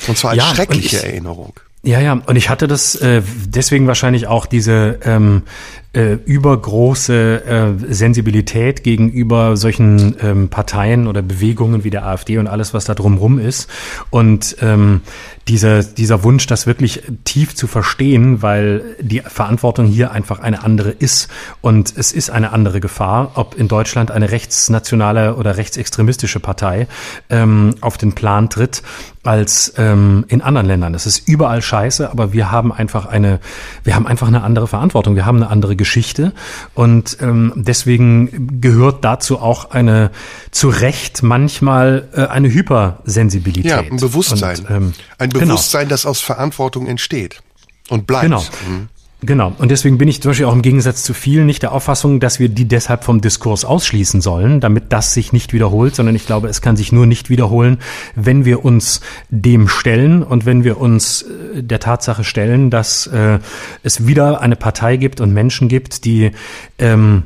Und 0.08 0.18
zwar 0.18 0.32
als 0.32 0.40
ja, 0.40 0.56
schreckliche 0.56 0.98
ich, 0.98 1.04
Erinnerung. 1.04 1.54
Ja, 1.84 2.02
ja, 2.02 2.14
und 2.14 2.36
ich 2.36 2.50
hatte 2.50 2.68
das 2.68 2.96
äh, 2.96 3.22
deswegen 3.46 3.88
wahrscheinlich 3.88 4.28
auch 4.28 4.46
diese 4.46 5.00
ähm, 5.04 5.44
äh, 5.92 6.14
übergroße 6.14 7.46
äh, 7.46 7.94
Sensibilität 7.94 8.84
gegenüber 8.84 9.58
solchen 9.58 10.16
ähm, 10.22 10.50
Parteien 10.50 11.08
oder 11.08 11.24
Bewegungen 11.24 11.84
wie 11.84 11.90
der 11.90 12.06
AfD 12.06 12.38
und 12.38 12.48
alles, 12.48 12.76
was 12.76 12.86
da 12.86 12.94
drumrum 12.94 13.40
ist. 13.40 13.68
Und 14.12 14.58
ähm, 14.62 15.02
dieser, 15.48 15.84
dieser 15.84 16.24
Wunsch, 16.24 16.46
das 16.46 16.68
wirklich 16.68 17.02
tief 17.24 17.56
zu 17.56 17.66
verstehen, 17.66 18.44
weil 18.44 18.84
die 19.02 19.22
Verantwortung 19.22 19.88
hier 19.88 20.12
einfach 20.12 20.40
eine 20.40 20.64
andere 20.64 20.92
ist. 20.92 21.28
Und 21.62 21.92
es 21.98 22.12
ist 22.12 22.30
eine 22.30 22.54
andere 22.54 22.80
Gefahr, 22.80 23.32
ob 23.34 23.56
in 23.56 23.68
Deutschland 23.68 24.12
eine 24.12 24.30
rechtsnationale 24.30 25.36
oder 25.36 25.58
rechtsextremistische 25.58 26.40
Partei 26.40 26.88
ähm, 27.32 27.74
auf 27.82 27.98
den 27.98 28.14
Plan 28.14 28.52
tritt 28.52 28.84
als 29.24 29.74
ähm, 29.78 30.24
in 30.28 30.42
anderen 30.42 30.68
Ländern. 30.68 30.94
Das 30.94 31.06
ist 31.06 31.28
überall 31.28 31.62
scheiße, 31.62 32.10
aber 32.10 32.32
wir 32.32 32.52
haben 32.52 32.72
einfach 32.72 33.06
eine, 33.06 33.40
wir 33.84 33.96
haben 33.96 34.08
einfach 34.08 34.28
eine 34.28 34.44
andere 34.44 34.68
Verantwortung. 34.68 35.16
Wir 35.16 35.26
haben 35.26 35.38
eine 35.38 35.50
andere 35.50 35.76
Geschichte 35.80 36.34
und 36.76 37.18
ähm, 37.22 37.54
deswegen 37.56 38.62
gehört 38.62 39.04
dazu 39.04 39.40
auch 39.40 39.72
eine 39.72 40.12
zu 40.52 40.70
Recht 40.70 41.24
manchmal 41.24 42.10
äh, 42.14 42.26
eine 42.26 42.54
Hypersensibilität. 42.54 43.72
Ja, 43.72 43.80
ein 43.80 43.98
Bewusstsein. 43.98 44.60
Und, 44.60 44.70
ähm, 44.70 44.94
ein 45.18 45.30
genau. 45.30 45.46
Bewusstsein, 45.46 45.86
genau. 45.86 45.90
das 45.92 46.06
aus 46.06 46.20
Verantwortung 46.20 46.86
entsteht 46.86 47.42
und 47.90 48.06
bleibt. 48.06 48.26
Genau. 48.26 48.44
Mhm. 48.68 48.90
Genau. 49.22 49.54
Und 49.58 49.70
deswegen 49.70 49.98
bin 49.98 50.08
ich 50.08 50.22
zum 50.22 50.30
Beispiel 50.30 50.46
auch 50.46 50.54
im 50.54 50.62
Gegensatz 50.62 51.04
zu 51.04 51.14
vielen 51.14 51.46
nicht 51.46 51.62
der 51.62 51.74
Auffassung, 51.74 52.22
dass 52.22 52.40
wir 52.40 52.48
die 52.48 52.66
deshalb 52.66 53.04
vom 53.04 53.20
Diskurs 53.20 53.66
ausschließen 53.66 54.22
sollen, 54.22 54.62
damit 54.62 54.94
das 54.94 55.14
sich 55.14 55.34
nicht 55.34 55.52
wiederholt, 55.52 55.94
sondern 55.94 56.16
ich 56.16 56.26
glaube, 56.26 56.48
es 56.48 56.62
kann 56.62 56.78
sich 56.78 56.94
nur 56.94 57.06
nicht 57.06 57.30
wiederholen, 57.30 57.80
wenn 58.16 58.46
wir 58.46 58.64
uns 58.64 59.02
dem 59.30 59.68
stellen 59.68 60.24
und 60.24 60.46
wenn 60.46 60.64
wir 60.64 60.80
uns 60.80 61.24
äh, 61.24 61.62
der 61.62 61.82
Tatsache 61.82 62.24
stellen, 62.24 62.70
dass 62.70 63.08
äh, 63.08 63.40
es 63.84 64.08
wieder 64.08 64.40
eine 64.40 64.56
Partei 64.56 64.96
gibt 64.96 65.20
und 65.20 65.34
Menschen 65.34 65.68
gibt, 65.68 66.06
die, 66.06 66.32
ähm, 66.78 67.24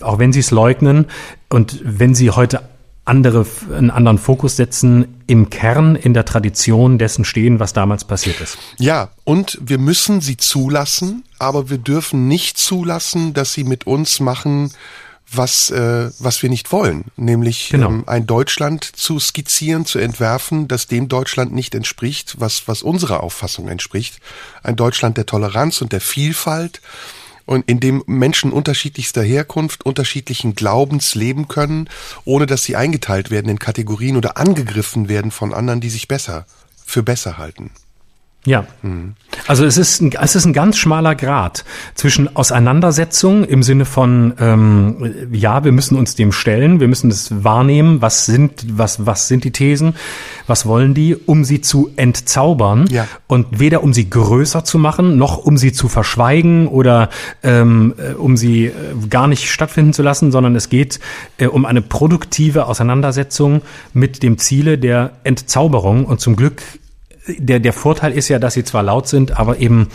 auch 0.00 0.20
wenn 0.20 0.32
sie 0.32 0.40
es 0.40 0.52
leugnen 0.52 1.06
und 1.48 1.80
wenn 1.84 2.14
sie 2.14 2.30
heute 2.30 2.60
andere, 3.04 3.46
einen 3.70 3.90
anderen 3.90 4.18
Fokus 4.18 4.56
setzen, 4.56 5.20
im 5.26 5.50
Kern 5.50 5.94
in 5.94 6.14
der 6.14 6.24
Tradition 6.24 6.98
dessen 6.98 7.24
stehen, 7.24 7.60
was 7.60 7.72
damals 7.72 8.04
passiert 8.04 8.40
ist. 8.40 8.58
Ja, 8.78 9.10
und 9.24 9.58
wir 9.62 9.78
müssen 9.78 10.20
sie 10.20 10.36
zulassen, 10.36 11.24
aber 11.38 11.68
wir 11.68 11.78
dürfen 11.78 12.28
nicht 12.28 12.56
zulassen, 12.56 13.34
dass 13.34 13.52
sie 13.52 13.64
mit 13.64 13.86
uns 13.86 14.20
machen, 14.20 14.72
was, 15.30 15.70
äh, 15.70 16.10
was 16.18 16.42
wir 16.42 16.50
nicht 16.50 16.70
wollen, 16.70 17.06
nämlich 17.16 17.70
genau. 17.70 17.88
ähm, 17.88 18.04
ein 18.06 18.26
Deutschland 18.26 18.84
zu 18.84 19.18
skizzieren, 19.18 19.84
zu 19.84 19.98
entwerfen, 19.98 20.68
das 20.68 20.86
dem 20.86 21.08
Deutschland 21.08 21.52
nicht 21.52 21.74
entspricht, 21.74 22.36
was, 22.38 22.68
was 22.68 22.82
unserer 22.82 23.22
Auffassung 23.22 23.68
entspricht. 23.68 24.20
Ein 24.62 24.76
Deutschland 24.76 25.16
der 25.16 25.26
Toleranz 25.26 25.80
und 25.80 25.92
der 25.92 26.00
Vielfalt 26.00 26.80
und 27.46 27.68
in 27.68 27.80
dem 27.80 28.02
Menschen 28.06 28.52
unterschiedlichster 28.52 29.22
Herkunft, 29.22 29.84
unterschiedlichen 29.84 30.54
Glaubens 30.54 31.14
leben 31.14 31.48
können, 31.48 31.88
ohne 32.24 32.46
dass 32.46 32.64
sie 32.64 32.76
eingeteilt 32.76 33.30
werden 33.30 33.48
in 33.48 33.58
Kategorien 33.58 34.16
oder 34.16 34.36
angegriffen 34.36 35.08
werden 35.08 35.30
von 35.30 35.52
anderen, 35.52 35.80
die 35.80 35.90
sich 35.90 36.08
besser 36.08 36.46
für 36.84 37.02
besser 37.02 37.38
halten. 37.38 37.70
Ja. 38.46 38.66
Also 39.46 39.64
es 39.64 39.78
ist, 39.78 40.02
ein, 40.02 40.12
es 40.12 40.34
ist 40.34 40.44
ein 40.44 40.52
ganz 40.52 40.76
schmaler 40.76 41.14
Grad 41.14 41.64
zwischen 41.94 42.34
Auseinandersetzung 42.36 43.44
im 43.44 43.62
Sinne 43.62 43.86
von, 43.86 44.34
ähm, 44.38 45.28
ja, 45.32 45.64
wir 45.64 45.72
müssen 45.72 45.96
uns 45.96 46.14
dem 46.14 46.30
stellen, 46.30 46.78
wir 46.78 46.88
müssen 46.88 47.10
es 47.10 47.44
wahrnehmen, 47.44 48.02
was 48.02 48.26
sind, 48.26 48.66
was, 48.78 49.06
was 49.06 49.28
sind 49.28 49.44
die 49.44 49.50
Thesen, 49.50 49.94
was 50.46 50.66
wollen 50.66 50.92
die, 50.92 51.16
um 51.16 51.44
sie 51.44 51.62
zu 51.62 51.90
entzaubern 51.96 52.86
ja. 52.90 53.08
und 53.26 53.60
weder 53.60 53.82
um 53.82 53.94
sie 53.94 54.10
größer 54.10 54.64
zu 54.64 54.78
machen, 54.78 55.16
noch 55.16 55.38
um 55.38 55.56
sie 55.56 55.72
zu 55.72 55.88
verschweigen 55.88 56.68
oder 56.68 57.08
ähm, 57.42 57.94
äh, 57.98 58.12
um 58.12 58.36
sie 58.36 58.66
äh, 58.66 58.72
gar 59.08 59.26
nicht 59.26 59.50
stattfinden 59.50 59.94
zu 59.94 60.02
lassen, 60.02 60.32
sondern 60.32 60.54
es 60.54 60.68
geht 60.68 61.00
äh, 61.38 61.46
um 61.46 61.64
eine 61.64 61.80
produktive 61.80 62.66
Auseinandersetzung 62.66 63.62
mit 63.94 64.22
dem 64.22 64.36
Ziele 64.36 64.76
der 64.76 65.12
Entzauberung 65.24 66.04
und 66.04 66.20
zum 66.20 66.36
Glück 66.36 66.62
der, 67.26 67.60
der 67.60 67.72
Vorteil 67.72 68.12
ist 68.12 68.28
ja, 68.28 68.38
dass 68.38 68.54
sie 68.54 68.64
zwar 68.64 68.82
laut 68.82 69.08
sind, 69.08 69.38
aber 69.38 69.58
eben 69.58 69.88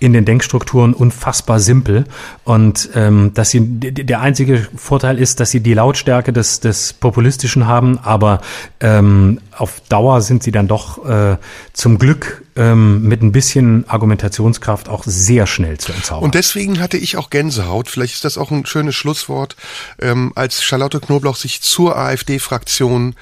in 0.00 0.12
den 0.12 0.24
Denkstrukturen 0.24 0.92
unfassbar 0.92 1.58
simpel. 1.60 2.04
Und 2.44 2.90
ähm, 2.94 3.32
dass 3.34 3.50
sie 3.50 3.60
der 3.62 4.20
einzige 4.20 4.66
Vorteil 4.76 5.18
ist, 5.18 5.40
dass 5.40 5.50
sie 5.50 5.60
die 5.60 5.74
Lautstärke 5.74 6.32
des, 6.32 6.60
des 6.60 6.92
Populistischen 6.92 7.66
haben, 7.66 7.98
aber 7.98 8.40
ähm, 8.80 9.40
auf 9.56 9.80
Dauer 9.88 10.20
sind 10.20 10.42
sie 10.42 10.52
dann 10.52 10.68
doch 10.68 11.04
äh, 11.08 11.36
zum 11.72 11.98
Glück 11.98 12.42
ähm, 12.56 13.02
mit 13.02 13.22
ein 13.22 13.32
bisschen 13.32 13.88
Argumentationskraft 13.88 14.88
auch 14.88 15.04
sehr 15.06 15.46
schnell 15.46 15.78
zu 15.78 15.92
entzaubern. 15.92 16.24
Und 16.24 16.34
deswegen 16.34 16.80
hatte 16.80 16.98
ich 16.98 17.16
auch 17.16 17.30
Gänsehaut, 17.30 17.88
vielleicht 17.88 18.14
ist 18.14 18.24
das 18.24 18.38
auch 18.38 18.50
ein 18.50 18.66
schönes 18.66 18.94
Schlusswort, 18.94 19.56
ähm, 20.00 20.32
als 20.34 20.62
Charlotte 20.62 21.00
Knoblauch 21.00 21.36
sich 21.36 21.62
zur 21.62 21.96
AfD-Fraktion 21.96 23.14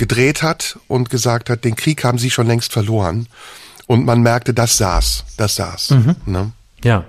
gedreht 0.00 0.42
hat 0.42 0.78
und 0.88 1.10
gesagt 1.10 1.50
hat, 1.50 1.62
den 1.64 1.76
Krieg 1.76 2.02
haben 2.04 2.18
sie 2.18 2.30
schon 2.30 2.46
längst 2.46 2.72
verloren. 2.72 3.28
Und 3.86 4.06
man 4.06 4.22
merkte, 4.22 4.54
das 4.54 4.78
saß, 4.78 5.24
das 5.36 5.56
saß. 5.56 5.90
Mhm. 5.90 6.16
Ne? 6.24 6.52
Ja. 6.82 7.04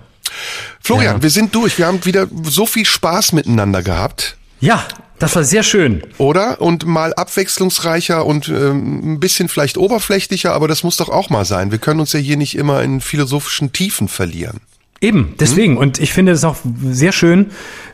Florian, 0.81 1.17
ja. 1.17 1.23
wir 1.23 1.29
sind 1.29 1.55
durch. 1.55 1.77
Wir 1.77 1.87
haben 1.87 2.03
wieder 2.05 2.27
so 2.43 2.65
viel 2.65 2.85
Spaß 2.85 3.31
miteinander 3.31 3.81
gehabt. 3.81 4.35
Ja, 4.59 4.85
das 5.19 5.35
war 5.35 5.43
sehr 5.45 5.63
schön. 5.63 6.03
Oder? 6.17 6.59
Und 6.59 6.85
mal 6.85 7.13
abwechslungsreicher 7.13 8.25
und 8.25 8.49
ähm, 8.49 9.13
ein 9.13 9.19
bisschen 9.19 9.47
vielleicht 9.47 9.77
oberflächlicher, 9.77 10.53
aber 10.53 10.67
das 10.67 10.83
muss 10.83 10.97
doch 10.97 11.09
auch 11.09 11.29
mal 11.29 11.45
sein. 11.45 11.71
Wir 11.71 11.77
können 11.77 12.01
uns 12.01 12.11
ja 12.11 12.19
hier 12.19 12.37
nicht 12.37 12.57
immer 12.57 12.81
in 12.83 12.99
philosophischen 12.99 13.71
Tiefen 13.71 14.09
verlieren. 14.09 14.59
Eben, 15.01 15.33
deswegen. 15.39 15.73
Hm? 15.73 15.79
Und 15.79 15.99
ich 15.99 16.13
finde 16.13 16.31
es 16.31 16.43
auch 16.43 16.57
sehr 16.83 17.11
schön, 17.11 17.51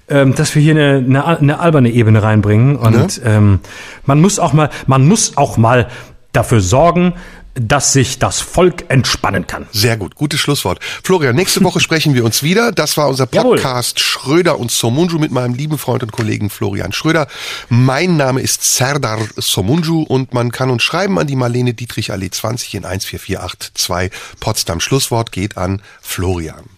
ähm, 0.09 0.35
dass 0.35 0.53
wir 0.55 0.61
hier 0.61 0.73
eine, 0.73 0.97
eine, 0.97 1.39
eine 1.39 1.59
alberne 1.59 1.89
Ebene 1.89 2.21
reinbringen. 2.21 2.75
Und 2.75 3.17
ja. 3.17 3.37
ähm, 3.37 3.61
man 4.05 4.21
muss 4.21 4.39
auch 4.39 4.53
mal, 4.53 4.69
man 4.85 5.07
muss 5.07 5.37
auch 5.37 5.57
mal 5.57 5.87
dafür 6.33 6.59
sorgen, 6.59 7.13
dass 7.59 7.93
sich 7.93 8.19
das 8.19 8.39
Volk 8.39 8.85
entspannen 8.89 9.47
kann. 9.47 9.65
Sehr 9.71 9.97
gut, 9.97 10.15
gutes 10.15 10.39
Schlusswort. 10.39 10.79
Florian, 11.03 11.35
nächste 11.35 11.63
Woche 11.63 11.79
sprechen 11.81 12.13
wir 12.13 12.23
uns 12.23 12.43
wieder. 12.43 12.71
Das 12.71 12.97
war 12.97 13.07
unser 13.07 13.25
Podcast 13.25 13.99
Jawohl. 13.99 14.07
Schröder 14.07 14.59
und 14.59 14.69
Somunju 14.69 15.17
mit 15.17 15.31
meinem 15.31 15.55
lieben 15.55 15.77
Freund 15.77 16.03
und 16.03 16.11
Kollegen 16.11 16.49
Florian 16.49 16.91
Schröder. 16.91 17.27
Mein 17.69 18.17
Name 18.17 18.41
ist 18.41 18.75
Serdar 18.75 19.19
Somunju 19.35 20.03
und 20.03 20.33
man 20.33 20.51
kann 20.51 20.69
uns 20.69 20.83
schreiben 20.83 21.17
an 21.17 21.25
die 21.25 21.35
Marlene 21.35 21.73
Dietrich 21.73 22.11
Allee 22.11 22.29
20 22.29 22.75
in 22.75 22.83
14482 22.83 24.11
Potsdam. 24.39 24.79
Schlusswort 24.79 25.31
geht 25.31 25.57
an 25.57 25.81
Florian. 26.01 26.76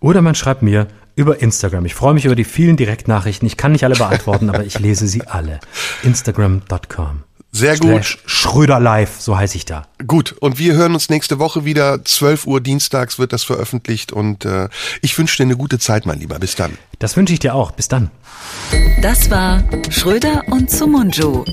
Oder 0.00 0.22
man 0.22 0.34
schreibt 0.34 0.62
mir 0.62 0.86
über 1.14 1.40
Instagram. 1.40 1.86
Ich 1.86 1.94
freue 1.94 2.14
mich 2.14 2.26
über 2.26 2.36
die 2.36 2.44
vielen 2.44 2.76
Direktnachrichten. 2.76 3.46
Ich 3.46 3.56
kann 3.56 3.72
nicht 3.72 3.84
alle 3.84 3.96
beantworten, 3.96 4.50
aber 4.50 4.64
ich 4.64 4.78
lese 4.78 5.06
sie 5.08 5.26
alle. 5.26 5.60
Instagram.com. 6.02 7.22
Sehr 7.52 7.78
gut. 7.78 8.18
Schröder 8.26 8.78
Live, 8.78 9.18
so 9.18 9.38
heiße 9.38 9.56
ich 9.56 9.64
da. 9.64 9.86
Gut, 10.06 10.32
und 10.40 10.58
wir 10.58 10.74
hören 10.74 10.92
uns 10.92 11.08
nächste 11.08 11.38
Woche 11.38 11.64
wieder. 11.64 12.04
12 12.04 12.46
Uhr 12.46 12.60
dienstags 12.60 13.18
wird 13.18 13.32
das 13.32 13.44
veröffentlicht 13.44 14.12
und 14.12 14.44
äh, 14.44 14.68
ich 15.00 15.16
wünsche 15.16 15.38
dir 15.38 15.44
eine 15.44 15.56
gute 15.56 15.78
Zeit, 15.78 16.04
mein 16.04 16.20
Lieber. 16.20 16.38
Bis 16.38 16.54
dann. 16.54 16.76
Das 16.98 17.16
wünsche 17.16 17.32
ich 17.32 17.38
dir 17.38 17.54
auch. 17.54 17.70
Bis 17.70 17.88
dann. 17.88 18.10
Das 19.00 19.30
war 19.30 19.64
Schröder 19.88 20.42
und 20.50 20.70
Sumunju. 20.70 21.44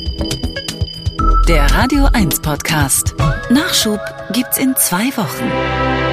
Der 1.47 1.71
Radio 1.71 2.09
1 2.11 2.41
Podcast. 2.41 3.15
Nachschub 3.49 4.01
gibt's 4.33 4.57
in 4.57 4.75
zwei 4.75 5.05
Wochen. 5.15 6.12